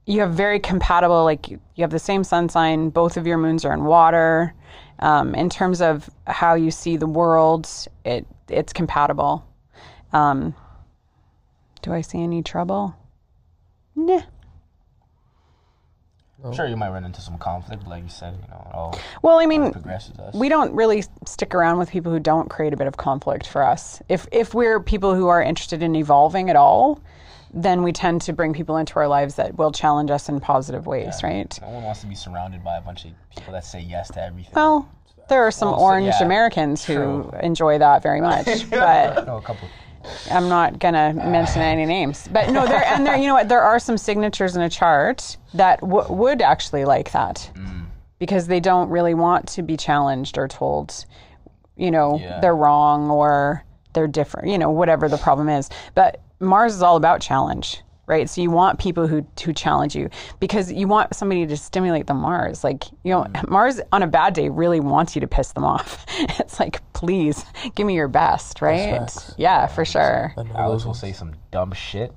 you 0.07 0.21
have 0.21 0.33
very 0.35 0.61
compatible, 0.61 1.25
like 1.25 1.49
you 1.51 1.61
you 1.75 1.83
have 1.83 1.91
the 1.91 1.99
same 1.99 2.25
sun 2.25 2.49
sign, 2.49 2.91
both 2.91 3.17
of 3.17 3.27
your 3.27 3.39
moons 3.39 3.65
are 3.65 3.73
in 3.73 3.85
water. 3.85 4.55
Um, 5.01 5.35
in 5.35 5.51
terms 5.51 5.81
of 5.83 6.09
how 6.27 6.55
you 6.55 6.71
see 6.71 6.97
the 6.97 7.07
world, 7.07 7.69
it 8.05 8.27
it's 8.49 8.73
compatible. 8.73 9.45
Um, 10.13 10.55
do 11.85 11.93
I 11.93 12.01
see 12.01 12.23
any 12.23 12.43
trouble? 12.43 12.97
Nah. 13.95 14.23
I'm 16.43 16.53
sure 16.53 16.67
you 16.67 16.77
might 16.77 16.91
run 16.91 17.05
into 17.05 17.21
some 17.21 17.39
conflict, 17.39 17.87
like 17.87 18.03
you 18.03 18.09
said. 18.09 18.35
You 18.43 18.49
know, 18.49 18.67
it 18.71 18.75
all 18.75 18.99
Well, 19.23 19.39
I 19.39 19.47
mean, 19.47 19.71
progresses 19.71 20.19
us. 20.19 20.35
we 20.35 20.49
don't 20.49 20.75
really 20.75 21.05
stick 21.27 21.55
around 21.55 21.79
with 21.79 21.91
people 21.91 22.11
who 22.11 22.19
don't 22.19 22.49
create 22.51 22.73
a 22.73 22.77
bit 22.77 22.87
of 22.87 22.97
conflict 22.97 23.47
for 23.47 23.63
us. 23.63 24.01
If 24.09 24.27
if 24.33 24.55
we're 24.55 24.81
people 24.81 25.15
who 25.15 25.29
are 25.29 25.43
interested 25.43 25.83
in 25.83 25.95
evolving 25.95 26.49
at 26.51 26.57
all, 26.57 27.01
then 27.53 27.83
we 27.83 27.93
tend 27.93 28.23
to 28.23 28.33
bring 28.33 28.53
people 28.55 28.77
into 28.79 28.97
our 28.97 29.07
lives 29.09 29.35
that 29.37 29.57
will 29.57 29.73
challenge 29.73 30.11
us 30.11 30.29
in 30.31 30.41
positive 30.41 30.87
ways, 30.87 31.23
right? 31.23 31.59
no 31.63 31.69
one 31.69 31.83
wants 31.85 32.01
to 32.01 32.07
be 32.07 32.15
surrounded 32.15 32.65
by 32.65 32.77
a 32.79 32.81
bunch 32.81 33.05
of 33.05 33.11
people 33.35 33.53
that 33.53 33.65
say 33.65 33.81
yes 33.81 34.09
to 34.09 34.23
everything. 34.23 34.53
Well, 34.55 34.89
there 35.29 35.43
are 35.47 35.51
some 35.51 35.69
Well, 35.71 35.79
so- 35.79 35.85
orange 35.85 36.15
yeah, 36.19 36.25
Americans 36.25 36.85
who 36.85 36.95
true. 36.95 37.31
enjoy 37.43 37.79
that 37.79 38.03
very 38.03 38.21
much, 38.31 38.69
but 38.71 39.27
no, 39.27 39.37
a 39.37 39.43
couple. 39.43 39.69
I'm 40.31 40.49
not 40.49 40.79
gonna 40.79 41.13
mention 41.15 41.63
ah. 41.63 41.67
any 41.67 41.87
names. 41.87 42.29
But 42.31 42.51
no, 42.51 42.67
there 42.67 42.85
and 42.85 43.07
there, 43.07 43.17
you 43.17 43.27
know 43.27 43.35
what? 43.35 43.49
There 43.49 43.63
are 43.63 43.79
some 43.79 43.97
signatures 43.97 44.57
in 44.57 44.63
a 44.63 44.71
chart 44.71 45.37
that 45.55 45.81
w- 45.81 46.13
would 46.13 46.43
actually 46.43 46.85
like 46.85 47.13
that 47.13 47.51
mm. 47.55 47.85
because 48.19 48.47
they 48.47 48.61
don't 48.61 48.89
really 48.91 49.15
want 49.15 49.49
to 49.49 49.63
be 49.63 49.77
challenged 49.77 50.39
or 50.39 50.49
told, 50.49 51.07
you 51.77 51.91
know, 51.91 52.19
Yeah. 52.19 52.41
they're 52.41 52.57
wrong 52.57 53.11
or 53.11 53.65
they're 53.93 54.09
different. 54.09 54.49
You 54.49 54.59
know, 54.59 54.71
whatever 54.71 55.09
the 55.09 55.19
problem 55.19 55.49
is. 55.49 55.71
But 55.95 56.21
Mars 56.41 56.75
is 56.75 56.83
all 56.83 56.97
about 56.97 57.21
challenge. 57.21 57.81
Right, 58.07 58.29
so 58.29 58.43
you 58.43 58.51
want 58.51 58.79
people 58.79 59.07
who 59.07 59.27
who 59.43 59.53
challenge 59.55 59.97
you 59.97 60.11
because 60.39 60.71
you 60.71 60.87
want 60.87 61.15
somebody 61.15 61.47
to 61.47 61.57
stimulate 61.57 62.07
the 62.07 62.15
Mars. 62.15 62.63
Like 62.63 62.85
you 63.03 63.13
know, 63.13 63.27
Mars 63.49 63.81
on 63.93 64.03
a 64.03 64.07
bad 64.07 64.35
day 64.35 64.51
really 64.51 64.81
wants 64.81 65.15
you 65.15 65.21
to 65.21 65.27
piss 65.27 65.53
them 65.53 65.65
off. 65.65 66.05
it's 66.19 66.61
like, 66.61 66.83
please 66.93 67.45
give 67.75 67.87
me 67.87 67.95
your 67.95 68.09
best, 68.09 68.61
right? 68.61 68.99
facts. 68.99 69.35
Yeah, 69.39 69.67
for 69.67 69.85
sure. 69.85 70.35
I 70.37 70.43
know 70.43 70.55
Alex 70.55 70.85
will 70.85 70.95
say 70.95 71.13
some 71.13 71.35
dumb 71.51 71.73
shit. 71.73 72.13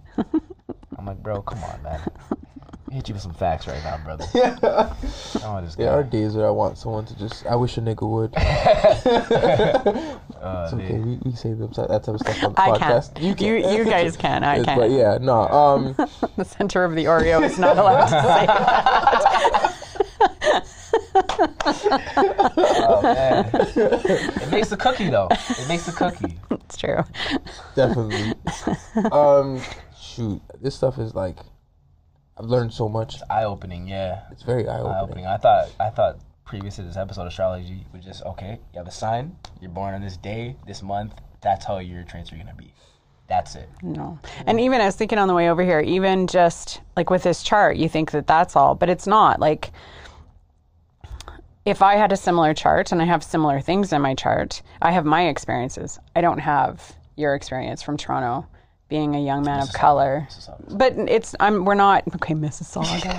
I'm 0.97 1.05
like, 1.05 1.21
bro, 1.23 1.41
come 1.41 1.63
on, 1.63 1.81
man. 1.83 2.01
I 2.89 2.93
hit 2.93 3.09
you 3.09 3.13
with 3.15 3.21
some 3.23 3.33
facts 3.33 3.67
right 3.67 3.83
now, 3.83 3.97
brother. 3.97 4.25
oh, 4.33 5.61
this 5.61 5.75
guy. 5.75 5.83
There 5.83 5.91
are 5.91 6.03
days 6.03 6.35
where 6.35 6.47
I 6.47 6.51
want 6.51 6.77
someone 6.77 7.05
to 7.05 7.17
just. 7.17 7.45
I 7.45 7.55
wish 7.55 7.77
a 7.77 7.81
nigga 7.81 8.07
would. 8.09 8.33
Uh, 10.37 10.65
It's 10.65 10.73
okay. 10.75 10.87
dude. 10.89 11.05
We, 11.05 11.17
we 11.25 11.35
say 11.35 11.53
them, 11.53 11.71
that 11.75 11.87
type 12.03 12.07
of 12.09 12.19
stuff 12.19 12.43
on 12.43 12.53
the 12.53 12.61
I 12.61 12.69
podcast. 12.69 13.15
can't. 13.15 13.41
You, 13.41 13.55
you, 13.55 13.85
guys 13.85 14.15
can. 14.15 14.43
I 14.43 14.63
can't. 14.63 14.79
But 14.79 14.91
yeah, 14.91 15.17
no. 15.19 15.47
Um, 15.47 15.95
The 16.37 16.45
center 16.45 16.83
of 16.83 16.93
the 16.95 17.05
Oreo 17.05 17.41
is 17.43 17.57
not 17.57 17.77
allowed 17.77 18.05
to 18.05 18.09
say 18.11 18.45
that. 18.45 19.73
Oh, 21.65 23.01
man. 23.03 23.49
it 23.53 24.51
makes 24.51 24.69
the 24.69 24.77
cookie, 24.77 25.09
though. 25.09 25.27
It 25.31 25.67
makes 25.67 25.85
the 25.87 25.91
cookie. 25.91 26.37
It's 26.51 26.77
true. 26.77 27.03
definitely. 27.75 28.33
um, 29.11 29.59
shoot, 29.99 30.41
this 30.61 30.75
stuff 30.75 30.99
is 30.99 31.15
like, 31.15 31.37
I've 32.39 32.45
learned 32.45 32.73
so 32.73 32.87
much. 32.87 33.21
Eye 33.29 33.43
opening, 33.45 33.87
yeah. 33.87 34.21
It's 34.31 34.43
very 34.43 34.67
eye 34.67 34.75
Eye 34.77 34.79
opening. 34.79 35.01
opening. 35.01 35.25
I 35.25 35.37
thought, 35.37 35.71
I 35.79 35.89
thought 35.89 36.19
previous 36.45 36.75
to 36.77 36.83
this 36.83 36.97
episode, 36.97 37.27
astrology 37.27 37.85
was 37.93 38.03
just 38.05 38.23
okay. 38.23 38.59
You 38.73 38.77
have 38.79 38.87
a 38.87 38.91
sign. 38.91 39.35
You're 39.59 39.71
born 39.71 39.93
on 39.93 40.01
this 40.01 40.17
day, 40.17 40.55
this 40.65 40.81
month. 40.83 41.13
That's 41.41 41.65
how 41.65 41.79
your 41.79 42.03
traits 42.03 42.31
are 42.31 42.37
gonna 42.37 42.53
be. 42.55 42.73
That's 43.27 43.55
it. 43.55 43.69
No. 43.81 44.19
And 44.45 44.59
even 44.59 44.79
I 44.79 44.85
was 44.85 44.95
thinking 44.95 45.17
on 45.17 45.27
the 45.27 45.33
way 45.33 45.49
over 45.49 45.63
here, 45.63 45.81
even 45.81 46.27
just 46.27 46.81
like 46.95 47.09
with 47.09 47.23
this 47.23 47.43
chart, 47.43 47.75
you 47.77 47.89
think 47.89 48.11
that 48.11 48.27
that's 48.27 48.55
all, 48.55 48.75
but 48.75 48.89
it's 48.89 49.05
not. 49.07 49.39
Like, 49.39 49.71
if 51.65 51.81
I 51.81 51.95
had 51.95 52.13
a 52.13 52.17
similar 52.17 52.53
chart 52.53 52.93
and 52.93 53.01
I 53.01 53.05
have 53.05 53.23
similar 53.23 53.59
things 53.59 53.91
in 53.91 54.01
my 54.01 54.15
chart, 54.15 54.61
I 54.81 54.91
have 54.91 55.03
my 55.05 55.27
experiences. 55.27 55.99
I 56.15 56.21
don't 56.21 56.39
have 56.39 56.95
your 57.17 57.35
experience 57.35 57.81
from 57.81 57.97
Toronto 57.97 58.47
being 58.89 59.15
a 59.15 59.19
young 59.23 59.43
man 59.43 59.61
of 59.61 59.71
color. 59.73 60.27
Mississauga. 60.29 60.77
But 60.77 60.93
it's 60.97 61.35
I'm 61.39 61.65
we're 61.65 61.75
not 61.75 62.03
okay, 62.15 62.33
Mississauga. 62.33 63.17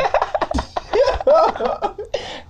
I 1.26 1.94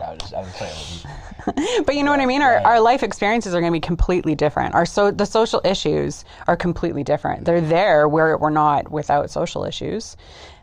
was, 0.00 0.32
I 0.32 0.40
was 0.40 0.52
playing 0.54 0.74
with 0.74 1.04
you. 1.04 1.10
But 1.86 1.94
you 1.94 2.02
know 2.02 2.10
what 2.10 2.20
I 2.20 2.26
mean? 2.26 2.42
Our, 2.42 2.58
our 2.58 2.78
life 2.80 3.02
experiences 3.02 3.54
are 3.54 3.60
going 3.60 3.72
to 3.72 3.76
be 3.76 3.80
completely 3.80 4.34
different. 4.34 4.74
Our 4.74 4.84
so 4.84 5.10
the 5.10 5.24
social 5.24 5.62
issues 5.64 6.26
are 6.46 6.56
completely 6.56 7.02
different. 7.02 7.46
They're 7.46 7.62
there 7.62 8.06
where 8.06 8.36
we're 8.36 8.50
not 8.50 8.90
without 8.90 9.30
social 9.30 9.64
issues. 9.64 10.16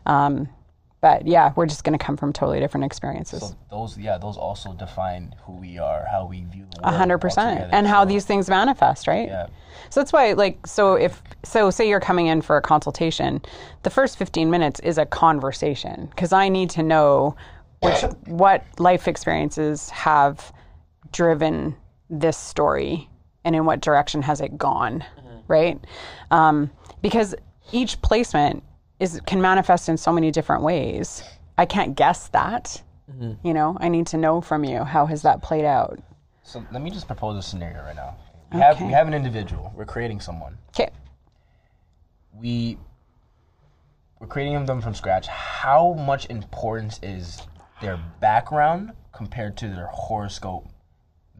Um, 0.04 0.48
but 1.00 1.26
yeah, 1.26 1.52
we're 1.56 1.66
just 1.66 1.82
going 1.82 1.98
to 1.98 2.04
come 2.04 2.16
from 2.16 2.32
totally 2.32 2.60
different 2.60 2.84
experiences. 2.84 3.40
So 3.40 3.56
those, 3.70 3.98
yeah, 3.98 4.16
those 4.18 4.36
also 4.36 4.72
define 4.74 5.34
who 5.44 5.56
we 5.56 5.78
are, 5.78 6.06
how 6.10 6.24
we 6.26 6.44
view 6.44 6.66
the 6.70 6.78
A 6.78 6.82
world. 6.86 6.96
hundred 6.96 7.18
percent, 7.18 7.68
and 7.72 7.86
how 7.86 8.02
So, 8.04 8.08
these 8.08 8.24
things 8.24 8.48
manifest, 8.48 9.06
right? 9.08 9.28
Yeah. 9.28 9.46
So 9.90 10.00
that's 10.00 10.12
why, 10.12 10.32
like, 10.32 10.66
so 10.66 10.94
if 10.94 11.20
so, 11.46 11.70
say 11.70 11.88
you're 11.88 12.00
coming 12.00 12.26
in 12.26 12.42
for 12.42 12.56
a 12.56 12.62
consultation, 12.62 13.40
the 13.82 13.90
first 13.90 14.18
fifteen 14.18 14.50
minutes 14.50 14.80
is 14.80 14.98
a 14.98 15.06
conversation 15.06 16.06
because 16.06 16.32
I 16.32 16.48
need 16.48 16.70
to 16.70 16.82
know 16.82 17.36
which 17.82 18.02
what 18.26 18.64
life 18.78 19.06
experiences 19.08 19.88
have 19.90 20.52
driven 21.12 21.76
this 22.10 22.36
story 22.36 23.08
and 23.44 23.54
in 23.54 23.64
what 23.64 23.80
direction 23.80 24.22
has 24.22 24.40
it 24.40 24.58
gone, 24.58 25.04
right? 25.48 25.78
Um, 26.30 26.70
because 27.02 27.34
each 27.72 28.00
placement 28.02 28.62
is 28.98 29.20
can 29.26 29.40
manifest 29.40 29.88
in 29.88 29.96
so 29.96 30.12
many 30.12 30.30
different 30.30 30.62
ways. 30.62 31.22
I 31.58 31.66
can't 31.66 31.94
guess 31.96 32.28
that. 32.28 32.82
You 33.44 33.54
know, 33.54 33.76
I 33.80 33.88
need 33.88 34.08
to 34.08 34.16
know 34.16 34.40
from 34.40 34.64
you 34.64 34.82
how 34.82 35.06
has 35.06 35.22
that 35.22 35.40
played 35.40 35.64
out. 35.64 36.00
So 36.42 36.64
let 36.72 36.82
me 36.82 36.90
just 36.90 37.06
propose 37.06 37.36
a 37.38 37.42
scenario 37.42 37.82
right 37.82 37.94
now. 37.94 38.16
We 38.52 38.60
have 38.60 38.80
we 38.80 38.92
have 38.92 39.06
an 39.06 39.14
individual. 39.14 39.72
We're 39.76 39.84
creating 39.84 40.20
someone. 40.20 40.58
Okay. 40.70 40.90
We 42.38 42.78
we're 44.18 44.26
creating 44.26 44.64
them 44.64 44.80
from 44.80 44.94
scratch. 44.94 45.26
How 45.26 45.92
much 45.92 46.26
importance 46.30 46.98
is 47.02 47.42
their 47.82 47.98
background 48.20 48.92
compared 49.12 49.56
to 49.58 49.68
their 49.68 49.88
horoscope 49.92 50.68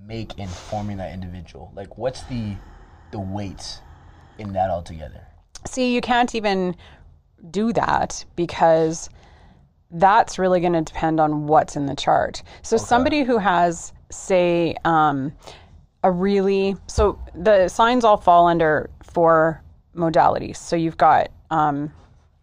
make 0.07 0.39
in 0.39 0.49
forming 0.49 0.99
that 0.99 1.13
individual? 1.13 1.73
Like, 1.75 1.97
what's 1.99 2.23
the 2.25 2.57
the 3.13 3.21
weight 3.21 3.81
in 4.39 4.53
that 4.53 4.71
altogether? 4.71 5.27
See, 5.67 5.95
you 5.95 6.01
can't 6.01 6.35
even 6.35 6.77
do 7.51 7.73
that 7.73 8.25
because 8.37 9.09
that's 9.91 10.39
really 10.39 10.61
going 10.61 10.73
to 10.73 10.83
depend 10.83 11.21
on 11.21 11.47
what's 11.47 11.77
in 11.77 11.87
the 11.87 11.95
chart. 11.95 12.43
So, 12.63 12.77
somebody 12.77 13.23
who 13.23 13.39
has, 13.39 13.93
say, 14.11 14.75
um, 14.85 15.33
a 16.03 16.11
really 16.11 16.77
so 16.87 17.19
the 17.35 17.69
signs 17.69 18.05
all 18.05 18.17
fall 18.17 18.47
under 18.47 18.91
four 19.03 19.63
modalities. 19.97 20.57
So 20.57 20.77
you've 20.77 20.97
got 20.97 21.29
um, 21.51 21.93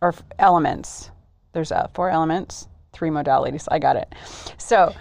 or 0.01 0.09
f- 0.09 0.23
elements. 0.39 1.09
There's 1.53 1.71
uh, 1.71 1.87
four 1.93 2.09
elements, 2.09 2.67
three 2.93 3.09
modalities. 3.09 3.67
I 3.71 3.79
got 3.79 3.95
it. 3.95 4.13
So 4.57 4.93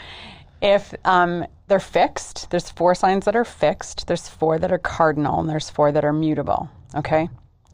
if 0.60 0.94
um, 1.04 1.46
they're 1.68 1.80
fixed, 1.80 2.50
there's 2.50 2.70
four 2.70 2.94
signs 2.94 3.24
that 3.24 3.34
are 3.34 3.44
fixed. 3.44 4.06
There's 4.06 4.28
four 4.28 4.58
that 4.58 4.70
are 4.70 4.78
cardinal, 4.78 5.40
and 5.40 5.48
there's 5.48 5.70
four 5.70 5.92
that 5.92 6.04
are 6.04 6.12
mutable. 6.12 6.68
Okay. 6.94 7.28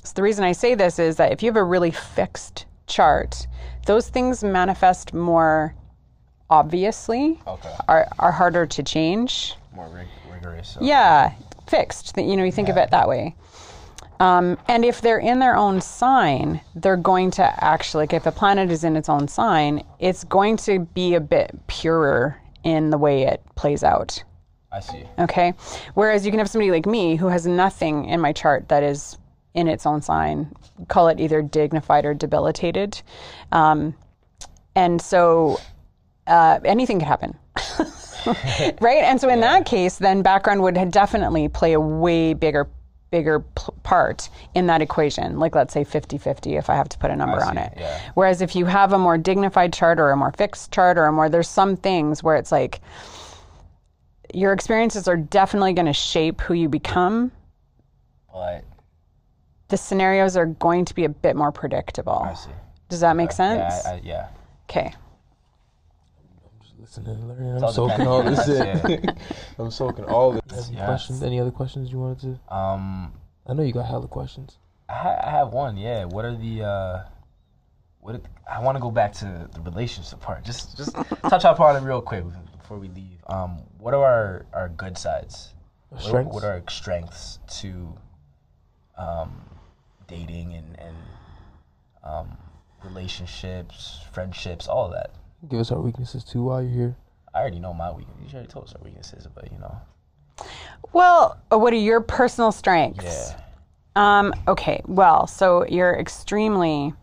So 0.05 0.13
the 0.15 0.23
reason 0.23 0.45
I 0.45 0.53
say 0.53 0.75
this 0.75 0.99
is 0.99 1.17
that 1.17 1.33
if 1.33 1.43
you 1.43 1.49
have 1.51 1.57
a 1.57 1.65
really 1.65 1.91
fixed 1.91 2.67
chart, 2.87 3.47
those 3.87 4.09
things 4.09 4.43
manifest 4.45 5.13
more 5.13 5.75
obviously, 6.51 7.39
Okay. 7.47 7.75
are, 7.89 8.09
are 8.19 8.33
harder 8.33 8.65
to 8.67 8.83
change. 8.83 9.55
More 9.75 9.89
rig- 9.89 10.07
rigorous. 10.33 10.79
Yeah, 10.81 11.33
fixed. 11.69 12.15
That 12.15 12.23
You 12.23 12.37
know, 12.37 12.45
you 12.45 12.53
think 12.53 12.69
of 12.71 12.77
it 12.79 12.91
that 12.91 13.09
way. 13.09 13.35
Um, 14.21 14.59
and 14.67 14.85
if 14.85 15.01
they're 15.01 15.19
in 15.19 15.39
their 15.39 15.57
own 15.57 15.81
sign, 15.81 16.61
they're 16.75 16.97
going 16.97 17.31
to 17.33 17.65
actually, 17.65 18.03
like 18.03 18.13
if 18.13 18.27
a 18.27 18.33
planet 18.33 18.71
is 18.71 18.85
in 18.85 18.97
its 18.97 19.09
own 19.09 19.29
sign, 19.29 19.85
it's 19.99 20.25
going 20.25 20.57
to 20.59 20.81
be 20.81 21.15
a 21.15 21.21
bit 21.21 21.55
purer 21.67 22.41
in 22.65 22.91
the 22.91 22.99
way 22.99 23.23
it 23.23 23.43
plays 23.55 23.85
out. 23.85 24.23
I 24.73 24.81
see. 24.81 25.05
Okay. 25.19 25.55
Whereas 25.95 26.27
you 26.27 26.33
can 26.33 26.39
have 26.39 26.51
somebody 26.51 26.71
like 26.71 26.87
me 26.87 27.17
who 27.17 27.29
has 27.29 27.47
nothing 27.47 28.07
in 28.07 28.21
my 28.21 28.33
chart 28.33 28.69
that 28.69 28.83
is 28.83 29.17
in 29.55 29.69
its 29.69 29.87
own 29.87 30.03
sign, 30.03 30.53
call 30.89 31.09
it 31.09 31.21
either 31.21 31.41
dignified 31.41 32.05
or 32.05 32.13
debilitated. 32.13 33.01
Um, 33.53 33.95
and 34.75 35.01
so 35.01 35.59
uh, 36.27 36.61
anything 36.65 36.99
could 36.99 37.09
happen. 37.09 37.37
right? 38.81 39.03
And 39.05 39.21
so 39.21 39.29
in 39.29 39.41
that 39.41 39.67
case, 39.67 39.97
then 39.97 40.23
background 40.23 40.63
would 40.63 40.91
definitely 40.91 41.49
play 41.49 41.73
a 41.73 41.81
way 41.81 42.35
bigger 42.35 42.69
bigger 43.11 43.41
p- 43.41 43.73
part 43.83 44.29
in 44.55 44.67
that 44.67 44.83
equation 44.83 45.39
like 45.39 45.55
let's 45.55 45.73
say 45.73 45.85
50-50 45.85 46.59
if 46.59 46.69
i 46.69 46.75
have 46.75 46.89
to 46.89 46.99
put 46.99 47.11
a 47.11 47.17
number 47.17 47.43
on 47.43 47.57
it 47.57 47.73
yeah. 47.77 48.11
whereas 48.15 48.43
if 48.43 48.55
you 48.55 48.67
have 48.67 48.93
a 48.93 48.99
more 48.99 49.17
dignified 49.17 49.73
chart 49.73 49.99
or 49.99 50.11
a 50.11 50.17
more 50.17 50.33
fixed 50.33 50.73
chart 50.73 50.99
or 50.99 51.07
a 51.07 51.13
more 51.13 51.29
there's 51.29 51.49
some 51.49 51.77
things 51.77 52.23
where 52.23 52.37
it's 52.37 52.53
like 52.53 52.81
your 54.35 54.53
experiences 54.53 55.09
are 55.09 55.17
definitely 55.17 55.73
going 55.73 55.87
to 55.87 55.93
shape 55.93 56.41
who 56.41 56.55
you 56.55 56.69
become. 56.69 57.33
But 58.33 58.65
The 59.69 59.77
scenarios 59.77 60.37
are 60.37 60.47
going 60.47 60.85
to 60.87 60.95
be 60.95 61.05
a 61.05 61.09
bit 61.09 61.37
more 61.37 61.53
predictable. 61.53 62.23
I 62.25 62.35
see. 62.35 62.51
Does 62.89 63.01
that 63.01 63.17
make 63.17 63.33
sense? 63.33 63.85
Yeah, 63.85 63.91
I, 63.91 63.95
I, 63.95 64.01
yeah. 64.03 64.29
Okay. 64.69 64.95
Listening 66.89 67.17
and 67.17 67.29
learning. 67.29 67.57
I'm 67.57 67.65
all 67.65 67.73
soaking 67.73 68.07
all 68.07 68.23
this 68.23 68.49
in. 68.49 69.05
I'm 69.59 69.71
soaking 69.71 70.07
all 70.07 70.33
this. 70.33 70.69
Any 70.69 70.79
Yes. 70.79 70.87
questions? 70.87 71.23
Any 71.23 71.39
other 71.39 71.51
questions 71.51 71.93
you 71.93 71.99
wanted 71.99 72.21
to? 72.49 72.55
Um, 72.57 73.13
I 73.47 73.53
know 73.53 73.63
you 73.63 73.75
got 73.75 73.85
hella 73.87 74.09
questions. 74.09 74.57
I, 74.89 74.95
ha- 74.95 75.21
I 75.23 75.31
have 75.31 75.53
one. 75.53 75.77
Yeah. 75.77 76.07
What 76.07 76.25
are 76.25 76.35
the 76.35 76.63
uh, 76.65 77.03
what? 78.01 78.15
Are, 78.15 78.21
I 78.51 78.61
want 78.63 78.77
to 78.77 78.81
go 78.81 78.91
back 78.91 79.13
to 79.15 79.51
the 79.53 79.61
relationship 79.61 80.21
part. 80.21 80.45
Just 80.45 80.79
just 80.79 80.95
touch 81.29 81.45
upon 81.45 81.77
it 81.77 81.87
real 81.87 82.01
quick 82.01 82.25
before 82.59 82.79
we 82.79 82.89
leave. 82.89 83.19
Um, 83.27 83.65
what 83.79 83.93
are 83.93 84.03
our 84.03 84.47
our 84.55 84.69
good 84.71 84.97
sides? 84.97 85.53
What, 85.91 86.01
Strengths? 86.01 86.35
what 86.35 86.43
are 86.45 86.53
our 86.53 86.63
strengths 86.71 87.39
to 87.61 87.95
um, 88.97 89.43
dating 90.07 90.55
and 90.55 90.79
and 90.81 90.97
um, 92.03 92.39
relationships, 92.83 94.01
friendships, 94.11 94.67
all 94.69 94.87
of 94.87 94.93
that? 94.93 95.11
Give 95.47 95.61
us 95.61 95.71
our 95.71 95.81
weaknesses 95.81 96.25
too 96.25 96.43
while 96.43 96.63
you're 96.63 96.73
here. 96.73 96.97
I 97.35 97.41
already 97.41 97.61
know 97.61 97.73
my 97.73 97.91
weaknesses. 97.93 98.33
You 98.33 98.35
already 98.39 98.49
told 98.49 98.65
us 98.65 98.75
our 98.75 98.83
weaknesses, 98.83 99.27
but 99.33 99.53
you 99.53 99.59
know, 99.59 99.77
Well, 100.93 101.39
uh, 101.53 101.59
what 101.59 101.73
are 101.73 101.77
your 101.77 102.01
personal 102.01 102.51
strengths? 102.51 103.05
yeah. 103.35 103.41
Um, 103.95 104.33
okay, 104.47 104.81
well, 104.87 105.27
so 105.27 105.65
you're 105.67 105.95
extremely 105.99 106.95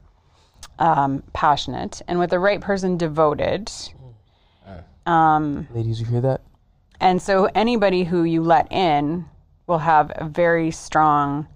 um, 0.79 1.23
passionate 1.33 2.01
and 2.07 2.19
with 2.19 2.29
the 2.31 2.39
right 2.39 2.59
person, 2.61 2.97
devoted. 2.97 3.71
Um 5.07 5.67
Ladies, 5.71 5.99
you 5.99 6.05
hear 6.07 6.21
that? 6.21 6.41
And 6.99 7.21
so 7.21 7.45
anybody 7.53 8.03
who 8.03 8.23
you 8.23 8.41
let 8.41 8.71
in 8.71 9.25
will 9.67 9.77
have 9.77 10.11
a 10.15 10.25
very 10.27 10.71
strong 10.71 11.47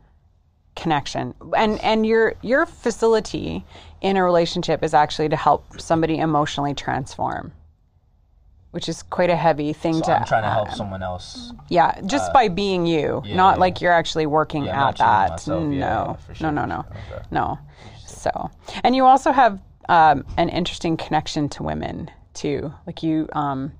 connection. 0.75 1.33
And 1.57 1.79
and 1.81 2.05
your 2.05 2.35
your 2.43 2.67
facility 2.67 3.65
in 4.01 4.17
a 4.17 4.23
relationship 4.23 4.83
is 4.83 4.93
actually 4.93 5.29
to 5.29 5.35
help 5.35 5.79
somebody 5.79 6.17
emotionally 6.19 6.73
transform. 6.73 7.51
Which 8.71 8.87
is 8.87 9.01
quite 9.01 9.31
a 9.31 9.35
heavy 9.35 9.73
thing 9.73 9.95
So 9.95 10.01
to 10.01 10.19
I'm 10.19 10.25
trying 10.25 10.43
to 10.43 10.49
help 10.49 10.69
uh, 10.69 10.73
someone 10.73 11.01
else. 11.01 11.53
Yeah, 11.69 11.99
just 12.05 12.31
by 12.33 12.49
being 12.49 12.85
you, 12.85 13.23
yeah, 13.25 13.35
not 13.35 13.55
yeah. 13.55 13.59
like 13.61 13.81
you're 13.81 13.91
actually 13.91 14.27
working 14.27 14.65
Yeah, 14.65 14.89
at 14.89 14.97
that. 14.97 15.29
myself. 15.31 15.63
no, 15.63 15.71
Yeah, 15.71 15.79
yeah, 16.27 16.33
sure, 16.35 16.51
no, 16.51 16.65
no, 16.65 16.75
no, 16.75 16.85
sure. 17.09 17.17
Okay. 17.17 17.25
no. 17.31 17.57
So, 18.05 18.51
and 18.83 18.95
you 18.95 19.05
also 19.05 19.31
have 19.31 19.59
um, 19.87 20.23
an 20.37 20.49
interesting 20.49 20.97
connection 20.97 21.49
to 21.49 21.63
women 21.63 22.11
too. 22.35 22.71
Like 22.85 23.01
you, 23.01 23.27
um, 23.33 23.71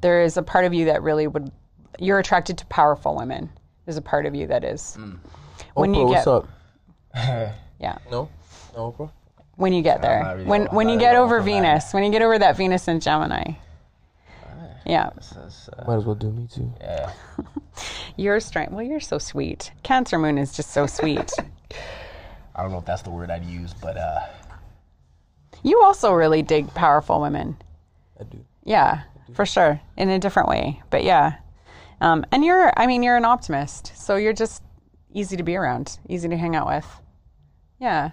there 0.00 0.22
is 0.22 0.38
a 0.38 0.42
part 0.42 0.64
of 0.64 0.72
you 0.72 0.86
that 0.86 1.02
really 1.02 1.26
would. 1.26 1.52
You're 1.98 2.18
attracted 2.18 2.56
to 2.58 2.66
powerful 2.66 3.16
women. 3.16 3.50
There's 3.84 3.98
a 3.98 4.02
part 4.02 4.24
of 4.24 4.34
you 4.34 4.46
that 4.46 4.64
is. 4.64 4.96
Mm. 4.98 5.18
When 5.74 5.92
you 5.92 6.04
Oprah, 6.06 6.10
get, 6.14 6.26
what's 6.26 6.26
up? 6.26 6.48
yeah, 7.80 7.98
No? 8.10 8.28
No, 8.74 8.92
Oprah? 8.92 9.10
When 9.58 9.72
you 9.72 9.82
get 9.82 10.00
there, 10.00 10.24
really 10.34 10.44
when 10.44 10.66
when 10.66 10.88
you 10.88 10.98
get 10.98 11.16
over 11.16 11.40
for 11.40 11.44
that. 11.44 11.50
Venus, 11.50 11.92
when 11.92 12.04
you 12.04 12.10
get 12.10 12.22
over 12.22 12.38
that 12.38 12.56
Venus 12.56 12.88
and 12.88 13.02
Gemini. 13.02 13.52
Yeah, 14.86 15.10
That's, 15.14 15.68
uh, 15.68 15.84
Might 15.86 15.96
as 15.96 16.04
well 16.06 16.14
do 16.14 16.30
me 16.30 16.46
too. 16.50 16.72
yeah. 16.80 17.12
your 18.16 18.40
strength. 18.40 18.72
Well, 18.72 18.82
you're 18.82 19.00
so 19.00 19.18
sweet. 19.18 19.70
Cancer 19.82 20.18
Moon 20.18 20.38
is 20.38 20.56
just 20.56 20.70
so 20.70 20.86
sweet. 20.86 21.30
I 22.56 22.62
don't 22.62 22.72
know 22.72 22.78
if 22.78 22.86
that's 22.86 23.02
the 23.02 23.10
word 23.10 23.30
I'd 23.30 23.44
use, 23.44 23.74
but 23.74 23.98
uh, 23.98 24.20
You 25.62 25.82
also 25.82 26.12
really 26.14 26.40
dig 26.40 26.72
powerful 26.72 27.20
women. 27.20 27.58
I 28.18 28.24
do. 28.24 28.38
Yeah, 28.64 29.02
for 29.34 29.44
sure. 29.44 29.78
In 29.98 30.08
a 30.08 30.18
different 30.18 30.48
way. 30.48 30.80
But 30.88 31.04
yeah. 31.04 31.34
Um, 32.00 32.24
and 32.32 32.42
you're, 32.42 32.72
I 32.74 32.86
mean, 32.86 33.02
you're 33.02 33.16
an 33.18 33.26
optimist. 33.26 33.92
So 33.94 34.16
you're 34.16 34.32
just 34.32 34.62
easy 35.12 35.36
to 35.36 35.42
be 35.42 35.54
around, 35.56 35.98
easy 36.08 36.28
to 36.30 36.36
hang 36.36 36.56
out 36.56 36.66
with. 36.66 36.86
Yeah. 37.78 38.12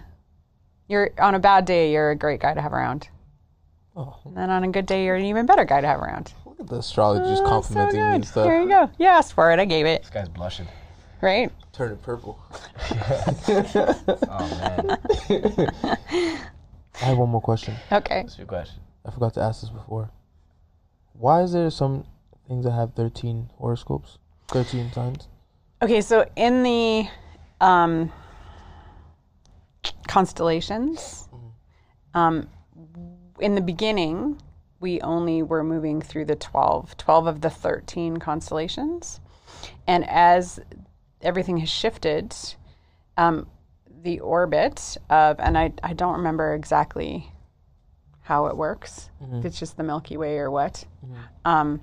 You're 0.88 1.10
on 1.18 1.34
a 1.34 1.38
bad 1.38 1.64
day, 1.64 1.92
you're 1.92 2.10
a 2.10 2.16
great 2.16 2.40
guy 2.40 2.54
to 2.54 2.60
have 2.62 2.72
around. 2.72 3.08
Oh, 3.96 4.16
And 4.24 4.36
then 4.36 4.50
on 4.50 4.62
a 4.62 4.68
good 4.68 4.86
day, 4.86 5.04
you're 5.04 5.16
an 5.16 5.24
even 5.24 5.46
better 5.46 5.64
guy 5.64 5.80
to 5.80 5.86
have 5.86 6.00
around. 6.00 6.32
look 6.44 6.60
at 6.60 6.66
the 6.68 6.76
astrology 6.76 7.28
just 7.30 7.42
Oh, 7.42 7.46
complimenting 7.48 7.94
so 8.00 8.08
me 8.08 8.14
and 8.14 8.24
stuff. 8.26 8.44
There 8.46 8.60
you 8.62 8.68
go. 8.68 8.90
You 8.98 9.06
asked 9.06 9.32
for 9.32 9.50
it. 9.52 9.58
I 9.58 9.64
gave 9.64 9.86
it. 9.86 10.02
this 10.02 10.10
guy's 10.10 10.28
blushing. 10.28 10.68
Right? 11.22 11.50
Turn 11.72 11.92
it 11.92 12.02
purple. 12.02 12.38
Oh 14.28 14.48
man, 14.60 14.98
I 17.00 17.04
have 17.04 17.18
one 17.18 17.28
more 17.30 17.40
question. 17.40 17.74
Okay. 17.92 18.22
what's 18.22 18.38
your 18.38 18.46
question? 18.46 18.80
I 19.04 19.10
forgot 19.10 19.34
to 19.34 19.40
ask 19.40 19.60
this 19.62 19.70
before. 19.70 20.10
Why 21.12 21.42
is 21.42 21.52
there 21.52 21.70
some 21.70 22.04
things 22.48 22.64
that 22.64 22.72
have 22.72 22.94
13 22.94 23.50
horoscopes? 23.58 24.18
13 24.48 24.92
signs? 24.92 25.28
Okay, 25.82 26.00
so 26.00 26.28
in 26.36 26.62
the 26.62 27.06
um, 27.60 28.12
constellations, 30.06 31.28
um, 32.14 32.48
in 33.40 33.54
the 33.54 33.60
beginning, 33.60 34.40
we 34.80 35.00
only 35.00 35.42
were 35.42 35.64
moving 35.64 36.00
through 36.00 36.26
the 36.26 36.36
12, 36.36 36.96
12 36.96 37.26
of 37.26 37.40
the 37.40 37.50
13 37.50 38.18
constellations. 38.18 39.20
And 39.86 40.08
as 40.08 40.60
everything 41.22 41.58
has 41.58 41.68
shifted, 41.68 42.34
um, 43.16 43.46
the 44.02 44.20
orbit 44.20 44.96
of, 45.10 45.40
and 45.40 45.56
I, 45.58 45.72
I 45.82 45.92
don't 45.94 46.16
remember 46.18 46.54
exactly 46.54 47.30
how 48.22 48.46
it 48.46 48.56
works, 48.56 49.08
if 49.38 49.44
it's 49.44 49.58
just 49.58 49.76
the 49.76 49.82
Milky 49.84 50.16
Way 50.16 50.38
or 50.38 50.50
what. 50.50 50.84
Um, 51.44 51.80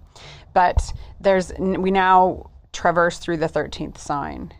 but 0.53 0.93
there's 1.19 1.53
we 1.57 1.89
now 1.89 2.49
traverse 2.73 3.17
through 3.17 3.37
the 3.37 3.47
13th 3.47 3.97
sign. 3.97 4.53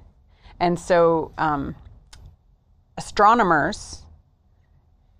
And 0.59 0.79
so 0.79 1.31
um, 1.37 1.75
astronomers 2.97 4.03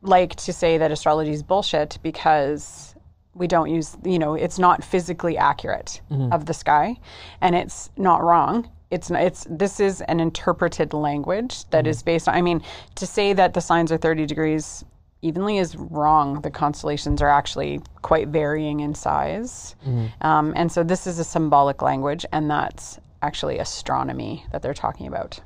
like 0.02 0.36
to 0.36 0.54
say 0.54 0.78
that 0.78 0.92
astrology 0.92 1.32
is 1.32 1.44
bullshit 1.44 1.98
because 2.04 2.96
we 3.34 3.48
don't 3.48 3.70
use, 3.70 3.98
you 4.06 4.20
know, 4.20 4.36
it's 4.36 4.60
not 4.60 4.84
physically 4.84 5.38
accurate 5.38 6.02
mm-hmm. 6.12 6.32
of 6.32 6.46
the 6.46 6.54
sky 6.54 6.96
and 7.42 7.56
it's 7.56 7.90
not 7.98 8.22
wrong. 8.22 8.70
It's 8.92 9.10
not, 9.10 9.24
it's 9.24 9.48
this 9.50 9.80
is 9.80 10.02
an 10.02 10.20
interpreted 10.20 10.94
language 10.94 11.68
that 11.72 11.86
mm-hmm. 11.86 11.90
is 11.90 12.04
based 12.04 12.28
on 12.28 12.36
I 12.36 12.42
mean 12.42 12.62
to 12.96 13.08
say 13.08 13.34
that 13.34 13.54
the 13.54 13.62
signs 13.62 13.92
are 13.92 13.98
30 13.98 14.28
degrees 14.28 14.86
evenly 15.24 15.58
is 15.58 15.76
wrong. 15.76 16.42
The 16.42 16.52
constellations 16.52 17.22
are 17.22 17.30
actually 17.30 17.82
quite 18.02 18.28
varying 18.28 18.82
in 18.82 18.94
size. 18.94 19.76
Mm-hmm. 19.88 20.28
Um, 20.28 20.54
and 20.56 20.72
so 20.72 20.84
this 20.84 21.08
is 21.08 21.18
a 21.18 21.24
symbolic 21.24 21.82
language, 21.82 22.26
and 22.32 22.52
that's 22.52 23.00
actually 23.22 23.58
astronomy 23.58 24.46
that 24.52 24.62
they're 24.62 24.74
talking 24.74 25.08
about. 25.08 25.40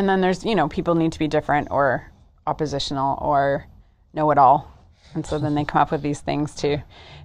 And 0.00 0.08
then 0.08 0.22
there's, 0.22 0.46
you 0.46 0.54
know, 0.54 0.66
people 0.66 0.94
need 0.94 1.12
to 1.12 1.18
be 1.18 1.28
different 1.28 1.68
or 1.70 2.10
oppositional 2.46 3.18
or 3.20 3.66
know 4.14 4.30
it 4.30 4.38
all. 4.38 4.72
And 5.12 5.26
so 5.26 5.38
then 5.38 5.54
they 5.54 5.62
come 5.62 5.82
up 5.82 5.90
with 5.90 6.00
these 6.00 6.20
things 6.20 6.54
to 6.54 6.78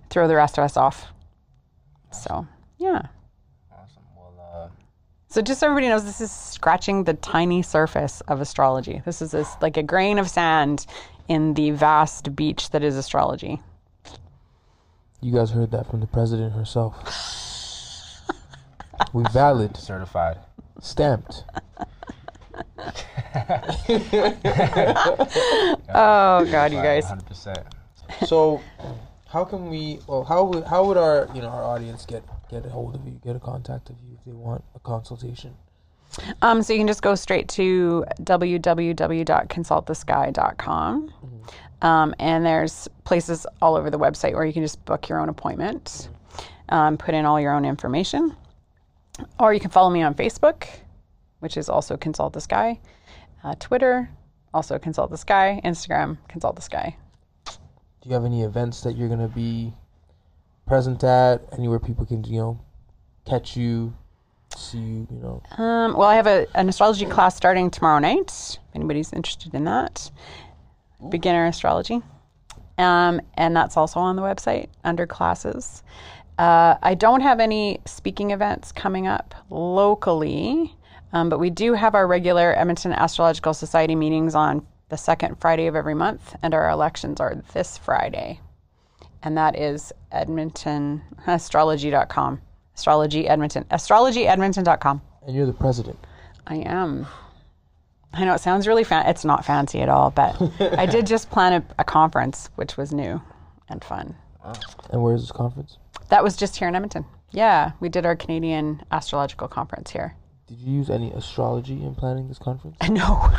throw 0.09 0.27
the 0.27 0.35
rest 0.35 0.57
of 0.57 0.65
us 0.65 0.75
off. 0.75 1.05
So, 2.11 2.45
yeah. 2.77 3.03
Awesome. 3.71 4.03
Well, 4.17 4.33
uh, 4.37 4.67
So 5.29 5.41
just 5.41 5.61
so 5.61 5.67
everybody 5.67 5.87
knows, 5.87 6.03
this 6.03 6.19
is 6.19 6.29
scratching 6.29 7.05
the 7.05 7.13
tiny 7.13 7.61
surface 7.61 8.19
of 8.27 8.41
astrology. 8.41 9.01
This 9.05 9.21
is 9.21 9.31
this, 9.31 9.55
like 9.61 9.77
a 9.77 9.83
grain 9.83 10.19
of 10.19 10.29
sand 10.29 10.85
in 11.29 11.53
the 11.53 11.71
vast 11.71 12.35
beach 12.35 12.71
that 12.71 12.83
is 12.83 12.97
astrology. 12.97 13.61
You 15.21 15.33
guys 15.33 15.51
heard 15.51 15.71
that 15.71 15.89
from 15.89 16.01
the 16.01 16.07
president 16.07 16.51
herself. 16.51 16.93
we 19.13 19.23
valid, 19.31 19.77
certified. 19.77 20.39
stamped. 20.81 21.45
Oh 25.97 26.45
God, 26.51 26.73
you 26.73 26.81
guys. 26.81 27.03
100. 27.03 27.25
percent 27.25 27.59
So, 28.25 28.61
how 29.27 29.45
can 29.45 29.69
we? 29.69 29.99
Well, 30.07 30.23
how 30.23 30.43
would 30.45 30.63
how 30.65 30.85
would 30.85 30.97
our 30.97 31.29
you 31.33 31.41
know 31.41 31.49
our 31.49 31.63
audience 31.63 32.05
get 32.05 32.23
get 32.49 32.65
a 32.65 32.69
hold 32.69 32.95
of 32.95 33.05
you, 33.05 33.19
get 33.23 33.35
a 33.35 33.39
contact 33.39 33.89
of 33.89 33.95
you 34.01 34.17
if 34.17 34.23
they 34.25 34.31
want 34.31 34.63
a 34.75 34.79
consultation? 34.79 35.53
Um, 36.41 36.61
so 36.63 36.71
you 36.73 36.79
can 36.79 36.87
just 36.87 37.01
go 37.01 37.15
straight 37.15 37.47
to 37.49 38.05
www.consultthesky.com. 38.21 41.13
Um, 41.81 42.15
and 42.19 42.45
there's 42.45 42.87
places 43.03 43.45
all 43.61 43.75
over 43.75 43.89
the 43.89 43.99
website 43.99 44.33
where 44.33 44.45
you 44.45 44.53
can 44.53 44.63
just 44.63 44.83
book 44.85 45.09
your 45.09 45.19
own 45.19 45.27
appointment, 45.29 46.07
um, 46.69 46.97
put 46.97 47.13
in 47.13 47.25
all 47.25 47.37
your 47.39 47.53
own 47.53 47.65
information. 47.65 48.35
Or 49.39 49.53
you 49.53 49.59
can 49.59 49.71
follow 49.71 49.89
me 49.89 50.01
on 50.03 50.13
Facebook, 50.13 50.67
which 51.39 51.57
is 51.57 51.69
also 51.69 51.97
Consult 51.97 52.33
the 52.33 52.41
Sky, 52.41 52.79
uh, 53.43 53.55
Twitter, 53.59 54.09
also 54.53 54.79
Consult 54.79 55.11
the 55.11 55.17
Sky, 55.17 55.61
Instagram, 55.63 56.17
Consult 56.27 56.55
the 56.55 56.61
Sky. 56.61 56.95
Do 57.45 58.09
you 58.09 58.13
have 58.13 58.25
any 58.25 58.43
events 58.43 58.81
that 58.81 58.95
you're 58.95 59.09
gonna 59.09 59.27
be 59.27 59.73
present 60.67 61.03
at? 61.03 61.41
Anywhere 61.57 61.79
people 61.79 62.05
can 62.05 62.23
you 62.23 62.39
know 62.39 62.59
catch 63.25 63.57
you, 63.57 63.93
see 64.55 64.77
you? 64.77 65.07
You 65.11 65.17
know, 65.19 65.63
Um, 65.63 65.95
well, 65.97 66.07
I 66.07 66.15
have 66.15 66.27
a, 66.27 66.45
an 66.55 66.69
astrology 66.69 67.05
class 67.05 67.35
starting 67.35 67.69
tomorrow 67.71 67.99
night. 67.99 68.29
If 68.29 68.75
anybody's 68.75 69.11
interested 69.11 69.53
in 69.53 69.63
that, 69.65 70.11
beginner 71.09 71.45
astrology, 71.47 72.01
um, 72.77 73.21
and 73.35 73.55
that's 73.55 73.75
also 73.77 73.99
on 73.99 74.15
the 74.15 74.21
website 74.21 74.67
under 74.83 75.07
classes. 75.07 75.81
Uh, 76.37 76.75
I 76.83 76.95
don't 76.95 77.21
have 77.21 77.39
any 77.39 77.79
speaking 77.85 78.31
events 78.31 78.71
coming 78.73 79.07
up 79.07 79.33
locally, 79.49 80.74
um, 81.15 81.29
but 81.29 81.39
we 81.39 81.49
do 81.49 81.71
have 81.73 81.95
our 81.95 82.05
regular 82.05 82.53
Edmonton 82.57 82.91
Astrological 82.91 83.53
Society 83.53 83.95
meetings 83.95 84.35
on 84.35 84.67
the 84.89 84.97
second 84.97 85.39
Friday 85.39 85.67
of 85.67 85.75
every 85.75 85.95
month, 85.95 86.35
and 86.43 86.53
our 86.53 86.69
elections 86.69 87.21
are 87.21 87.41
this 87.53 87.77
Friday. 87.77 88.41
And 89.23 89.37
that 89.37 89.57
is 89.57 89.93
Edmonton 90.11 91.01
astrology.com. 91.25 92.41
Astrology 92.75 93.29
Edmonton. 93.29 93.63
Astrologyedmonton.com. 93.71 95.01
And 95.25 95.35
you're 95.35 95.45
the 95.45 95.53
president. 95.53 95.97
I 96.47 96.57
am. 96.57 97.07
I 98.11 98.25
know 98.25 98.33
it 98.33 98.41
sounds 98.41 98.67
really 98.67 98.83
fan. 98.83 99.05
It's 99.07 99.23
not 99.23 99.45
fancy 99.45 99.79
at 99.81 99.87
all, 99.87 100.11
but 100.11 100.35
I 100.77 100.85
did 100.85 101.07
just 101.07 101.31
plan 101.31 101.53
a, 101.53 101.65
a 101.79 101.85
conference, 101.85 102.49
which 102.55 102.75
was 102.75 102.91
new 102.91 103.21
and 103.69 103.81
fun. 103.81 104.15
And 104.89 105.01
where's 105.01 105.21
this 105.21 105.31
conference? 105.31 105.77
That 106.09 106.25
was 106.25 106.35
just 106.35 106.57
here 106.57 106.67
in 106.67 106.75
Edmonton. 106.75 107.05
Yeah, 107.31 107.71
we 107.79 107.87
did 107.87 108.05
our 108.05 108.17
Canadian 108.17 108.83
astrological 108.91 109.47
conference 109.47 109.91
here. 109.91 110.13
Did 110.47 110.59
you 110.59 110.73
use 110.77 110.91
any 110.91 111.11
astrology 111.11 111.83
in 111.83 111.95
planning 111.95 112.27
this 112.27 112.37
conference? 112.37 112.77
No, 112.89 113.31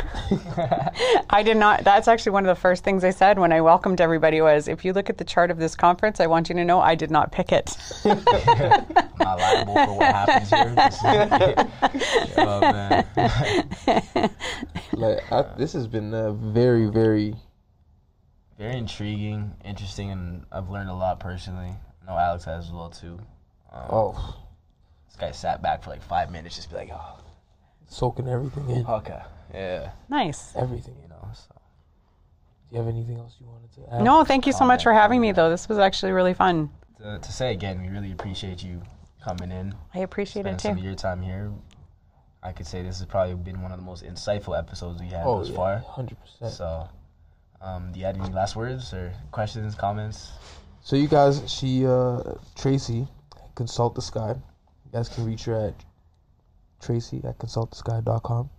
I 1.29 1.41
did 1.41 1.55
not. 1.55 1.85
That's 1.85 2.09
actually 2.09 2.33
one 2.33 2.45
of 2.45 2.53
the 2.53 2.59
first 2.59 2.83
things 2.83 3.05
I 3.05 3.11
said 3.11 3.39
when 3.39 3.53
I 3.53 3.61
welcomed 3.61 4.01
everybody 4.01 4.41
was, 4.41 4.67
if 4.67 4.83
you 4.83 4.91
look 4.91 5.09
at 5.09 5.17
the 5.17 5.23
chart 5.23 5.49
of 5.49 5.57
this 5.57 5.73
conference, 5.73 6.19
I 6.19 6.27
want 6.27 6.49
you 6.49 6.55
to 6.55 6.65
know 6.65 6.81
I 6.81 6.95
did 6.95 7.09
not 7.09 7.31
pick 7.31 7.53
it. 7.53 7.77
I'm 8.03 8.17
not 9.19 9.39
liable 9.39 9.73
for 9.73 9.93
what 9.93 10.05
happens 10.05 10.49
here. 10.49 10.75
Just- 11.95 12.37
oh 12.37 12.59
man. 12.59 13.05
like, 14.93 15.31
I, 15.31 15.55
this 15.57 15.71
has 15.73 15.87
been 15.87 16.13
a 16.13 16.33
very, 16.33 16.87
very. 16.87 17.35
Very 18.57 18.75
intriguing, 18.75 19.53
interesting, 19.63 20.11
and 20.11 20.45
I've 20.51 20.69
learned 20.69 20.89
a 20.89 20.93
lot 20.93 21.19
personally. 21.19 21.73
I 22.01 22.11
know 22.11 22.17
Alex 22.17 22.43
has 22.45 22.65
as 22.65 22.71
well 22.71 22.89
too. 22.89 23.19
Um, 23.71 23.85
oh, 23.89 24.46
This 25.07 25.15
guy 25.17 25.31
sat 25.31 25.61
back 25.61 25.83
for 25.83 25.89
like 25.89 26.01
five 26.03 26.31
minutes, 26.31 26.55
just 26.55 26.69
be 26.69 26.75
like, 26.75 26.89
oh, 26.93 27.19
soaking 27.87 28.27
everything 28.27 28.69
in. 28.69 28.85
okay, 28.85 29.21
yeah, 29.53 29.91
nice. 30.09 30.53
Everything 30.55 30.95
you 31.01 31.09
know. 31.09 31.27
So. 31.33 31.53
Do 32.69 32.75
you 32.75 32.83
have 32.83 32.93
anything 32.93 33.17
else 33.17 33.35
you 33.39 33.47
wanted 33.47 33.71
to 33.75 33.93
add? 33.95 34.01
No, 34.03 34.23
thank 34.25 34.45
you 34.45 34.51
so 34.51 34.65
Oh, 34.65 34.67
much 34.67 34.83
for 34.83 34.91
having 34.93 35.21
me, 35.21 35.31
though. 35.31 35.49
This 35.49 35.69
was 35.69 35.77
actually 35.79 36.11
really 36.11 36.33
fun. 36.33 36.69
To, 36.97 37.17
to 37.19 37.31
say 37.31 37.53
again, 37.53 37.81
we 37.81 37.87
really 37.89 38.11
appreciate 38.11 38.61
you 38.63 38.81
coming 39.23 39.51
in, 39.51 39.73
I 39.93 39.99
appreciate 39.99 40.45
it 40.45 40.59
spending 40.59 40.59
some 40.59 40.73
too. 40.75 40.79
of 40.79 40.85
your 40.85 40.95
time 40.95 41.21
here. 41.21 41.51
I 42.43 42.51
could 42.51 42.65
say 42.67 42.81
this 42.83 42.99
has 42.99 43.05
probably 43.07 43.35
been 43.35 43.61
one 43.61 43.71
of 43.71 43.77
the 43.77 43.83
most 43.85 44.03
insightful 44.03 44.57
episodes 44.57 45.01
we 45.01 45.07
had 45.07 45.23
Oh, 45.25 45.39
thus 45.39 45.49
yeah, 45.49 45.55
far. 45.55 45.77
hundred 45.79 46.17
percent. 46.21 46.53
So, 46.53 46.87
um, 47.61 47.91
do 47.91 47.99
you 47.99 48.05
have 48.05 48.17
any 48.19 48.29
last 48.31 48.55
words 48.55 48.93
or 48.93 49.11
questions, 49.31 49.75
comments? 49.75 50.31
So 50.81 50.95
you 50.95 51.07
guys, 51.07 51.41
she, 51.51 51.85
uh, 51.85 52.19
Tracy, 52.55 53.07
consult 53.55 53.95
the 53.95 54.01
sky. 54.01 54.35
You 54.91 54.97
guys 54.99 55.09
can 55.09 55.25
reach 55.25 55.43
her 55.45 55.67
at 55.67 55.73
Tracy 56.81 57.21
at 57.25 57.37
consultthesky.com. 57.39 58.49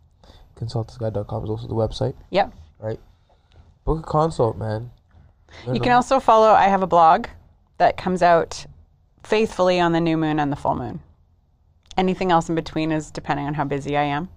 Consultthesky.com 0.57 1.45
is 1.45 1.51
also 1.51 1.69
the 1.69 1.75
website, 1.75 2.15
Yep. 2.31 2.53
right? 2.79 3.01
Book 3.85 4.01
a 4.01 4.03
consult, 4.03 4.57
man. 4.59 4.91
Learn 5.67 5.77
You 5.77 5.81
can 5.81 5.93
also 5.93 6.21
follow, 6.21 6.51
I 6.51 6.65
have 6.65 6.83
a 6.83 6.87
blog 6.87 7.27
that 7.79 7.97
comes 7.97 8.23
out 8.23 8.67
faithfully 9.23 9.81
on 9.81 9.93
the 9.93 10.01
new 10.01 10.17
moon 10.17 10.39
and 10.39 10.53
the 10.53 10.57
full 10.57 10.75
moon. 10.75 11.01
Anything 11.97 12.31
else 12.31 12.49
in 12.49 12.55
between 12.55 12.93
is 12.93 13.11
depending 13.11 13.47
on 13.47 13.55
how 13.55 13.65
busy 13.65 13.97
I 13.97 14.03
am. 14.05 14.29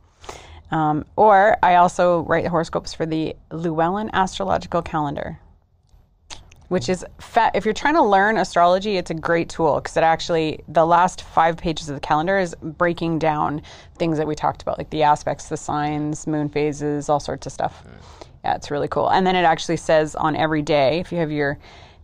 Um, 0.71 1.05
or 1.17 1.57
I 1.61 1.75
also 1.75 2.21
write 2.21 2.47
horoscopes 2.47 2.93
for 2.93 3.05
the 3.05 3.35
Llewellyn 3.51 4.09
Astrological 4.13 4.81
Calendar, 4.81 5.39
which 6.71 6.87
is 6.87 7.05
fa- 7.19 7.51
if 7.53 7.65
you're 7.65 7.73
trying 7.73 7.95
to 7.95 8.01
learn 8.01 8.37
astrology, 8.37 8.95
it's 8.95 9.11
a 9.11 9.13
great 9.13 9.49
tool 9.49 9.75
because 9.81 9.97
it 9.97 10.03
actually 10.03 10.63
the 10.69 10.85
last 10.85 11.21
five 11.21 11.57
pages 11.57 11.89
of 11.89 11.95
the 11.95 11.99
calendar 11.99 12.39
is 12.39 12.55
breaking 12.61 13.19
down 13.19 13.61
things 13.97 14.17
that 14.17 14.25
we 14.25 14.35
talked 14.35 14.61
about, 14.61 14.77
like 14.77 14.89
the 14.89 15.03
aspects, 15.03 15.49
the 15.49 15.57
signs, 15.57 16.25
moon 16.25 16.47
phases, 16.47 17.09
all 17.09 17.19
sorts 17.19 17.45
of 17.45 17.51
stuff. 17.51 17.83
Yeah, 18.45 18.55
it's 18.55 18.71
really 18.71 18.87
cool. 18.87 19.09
And 19.09 19.27
then 19.27 19.35
it 19.35 19.43
actually 19.43 19.75
says 19.75 20.15
on 20.15 20.33
every 20.37 20.61
day, 20.61 21.01
if 21.01 21.11
you 21.11 21.17
have 21.17 21.29
your 21.29 21.59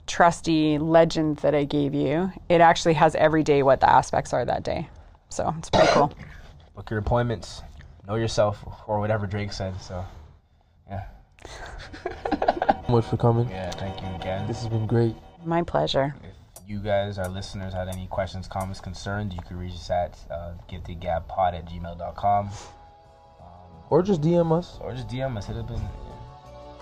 trusty 0.05 0.77
legend 0.77 1.37
that 1.37 1.55
I 1.55 1.63
gave 1.63 1.93
you, 1.93 2.29
it 2.49 2.59
actually 2.59 2.95
has 2.95 3.15
every 3.15 3.43
day 3.43 3.63
what 3.63 3.79
the 3.79 3.89
aspects 3.89 4.33
are 4.33 4.43
that 4.43 4.63
day. 4.63 4.89
So 5.29 5.55
it's 5.59 5.69
pretty 5.69 5.87
cool. 5.91 6.11
Book 6.75 6.89
your 6.89 6.99
appointments. 6.99 7.61
Know 8.05 8.15
yourself, 8.15 8.65
or 8.85 8.99
whatever 8.99 9.27
Drake 9.27 9.53
said. 9.53 9.79
So 9.81 10.03
much 12.89 13.05
for 13.05 13.17
coming. 13.17 13.49
yeah. 13.49 13.71
Thank 13.71 14.01
you 14.01 14.07
again. 14.15 14.47
This 14.47 14.59
has 14.61 14.67
been 14.69 14.87
great. 14.87 15.15
My 15.45 15.63
pleasure. 15.63 16.15
If 16.23 16.69
you 16.69 16.79
guys, 16.79 17.17
our 17.17 17.29
listeners, 17.29 17.73
had 17.73 17.87
any 17.87 18.07
questions, 18.07 18.47
comments, 18.47 18.79
concerns, 18.81 19.33
you 19.33 19.41
can 19.47 19.57
reach 19.57 19.73
us 19.73 19.89
at 19.89 20.17
uh, 20.31 20.53
giftedgabpod 20.69 21.53
at 21.53 21.65
gmail.com 21.65 22.49
Or 23.89 24.01
just 24.03 24.21
DM 24.21 24.51
us. 24.57 24.77
or 24.81 24.91
just 24.93 25.07
DM 25.07 25.37
us. 25.37 25.45
Hit 25.45 25.55
up 25.57 25.69
in, 25.69 25.81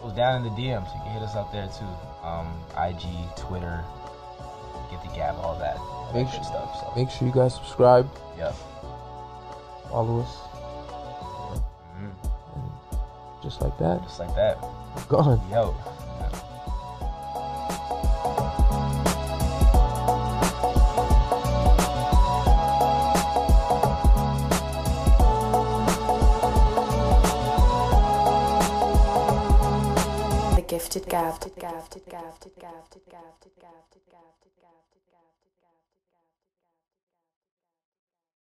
goes 0.01 0.13
down 0.13 0.37
in 0.37 0.43
the 0.43 0.49
DMs. 0.61 0.85
You 0.95 1.01
can 1.03 1.11
hit 1.13 1.21
us 1.21 1.35
up 1.35 1.51
there 1.51 1.67
too. 1.67 2.25
Um, 2.25 2.47
IG, 2.77 3.05
Twitter, 3.37 3.83
Gifted 4.89 5.13
Gab, 5.15 5.35
all 5.35 5.57
that. 5.59 5.77
all 5.77 6.11
Make 6.13 6.25
good 6.27 6.33
sure- 6.35 6.43
stuff. 6.43 6.75
So, 6.79 6.93
Make 6.95 7.09
sure 7.11 7.27
you 7.27 7.33
guys 7.33 7.53
subscribe, 7.55 8.09
yeah. 8.37 8.51
follow 9.89 10.21
us, 10.21 10.37
just 13.45 13.61
like 13.61 13.77
that, 13.77 14.01
Just 14.03 14.19
like 14.19 14.33
that. 14.35 14.59
gone. 15.07 15.39
We 15.49 15.55
out. 15.55 15.75
The 30.55 30.61
Gifted 30.67 31.07
Gab. 31.07 31.39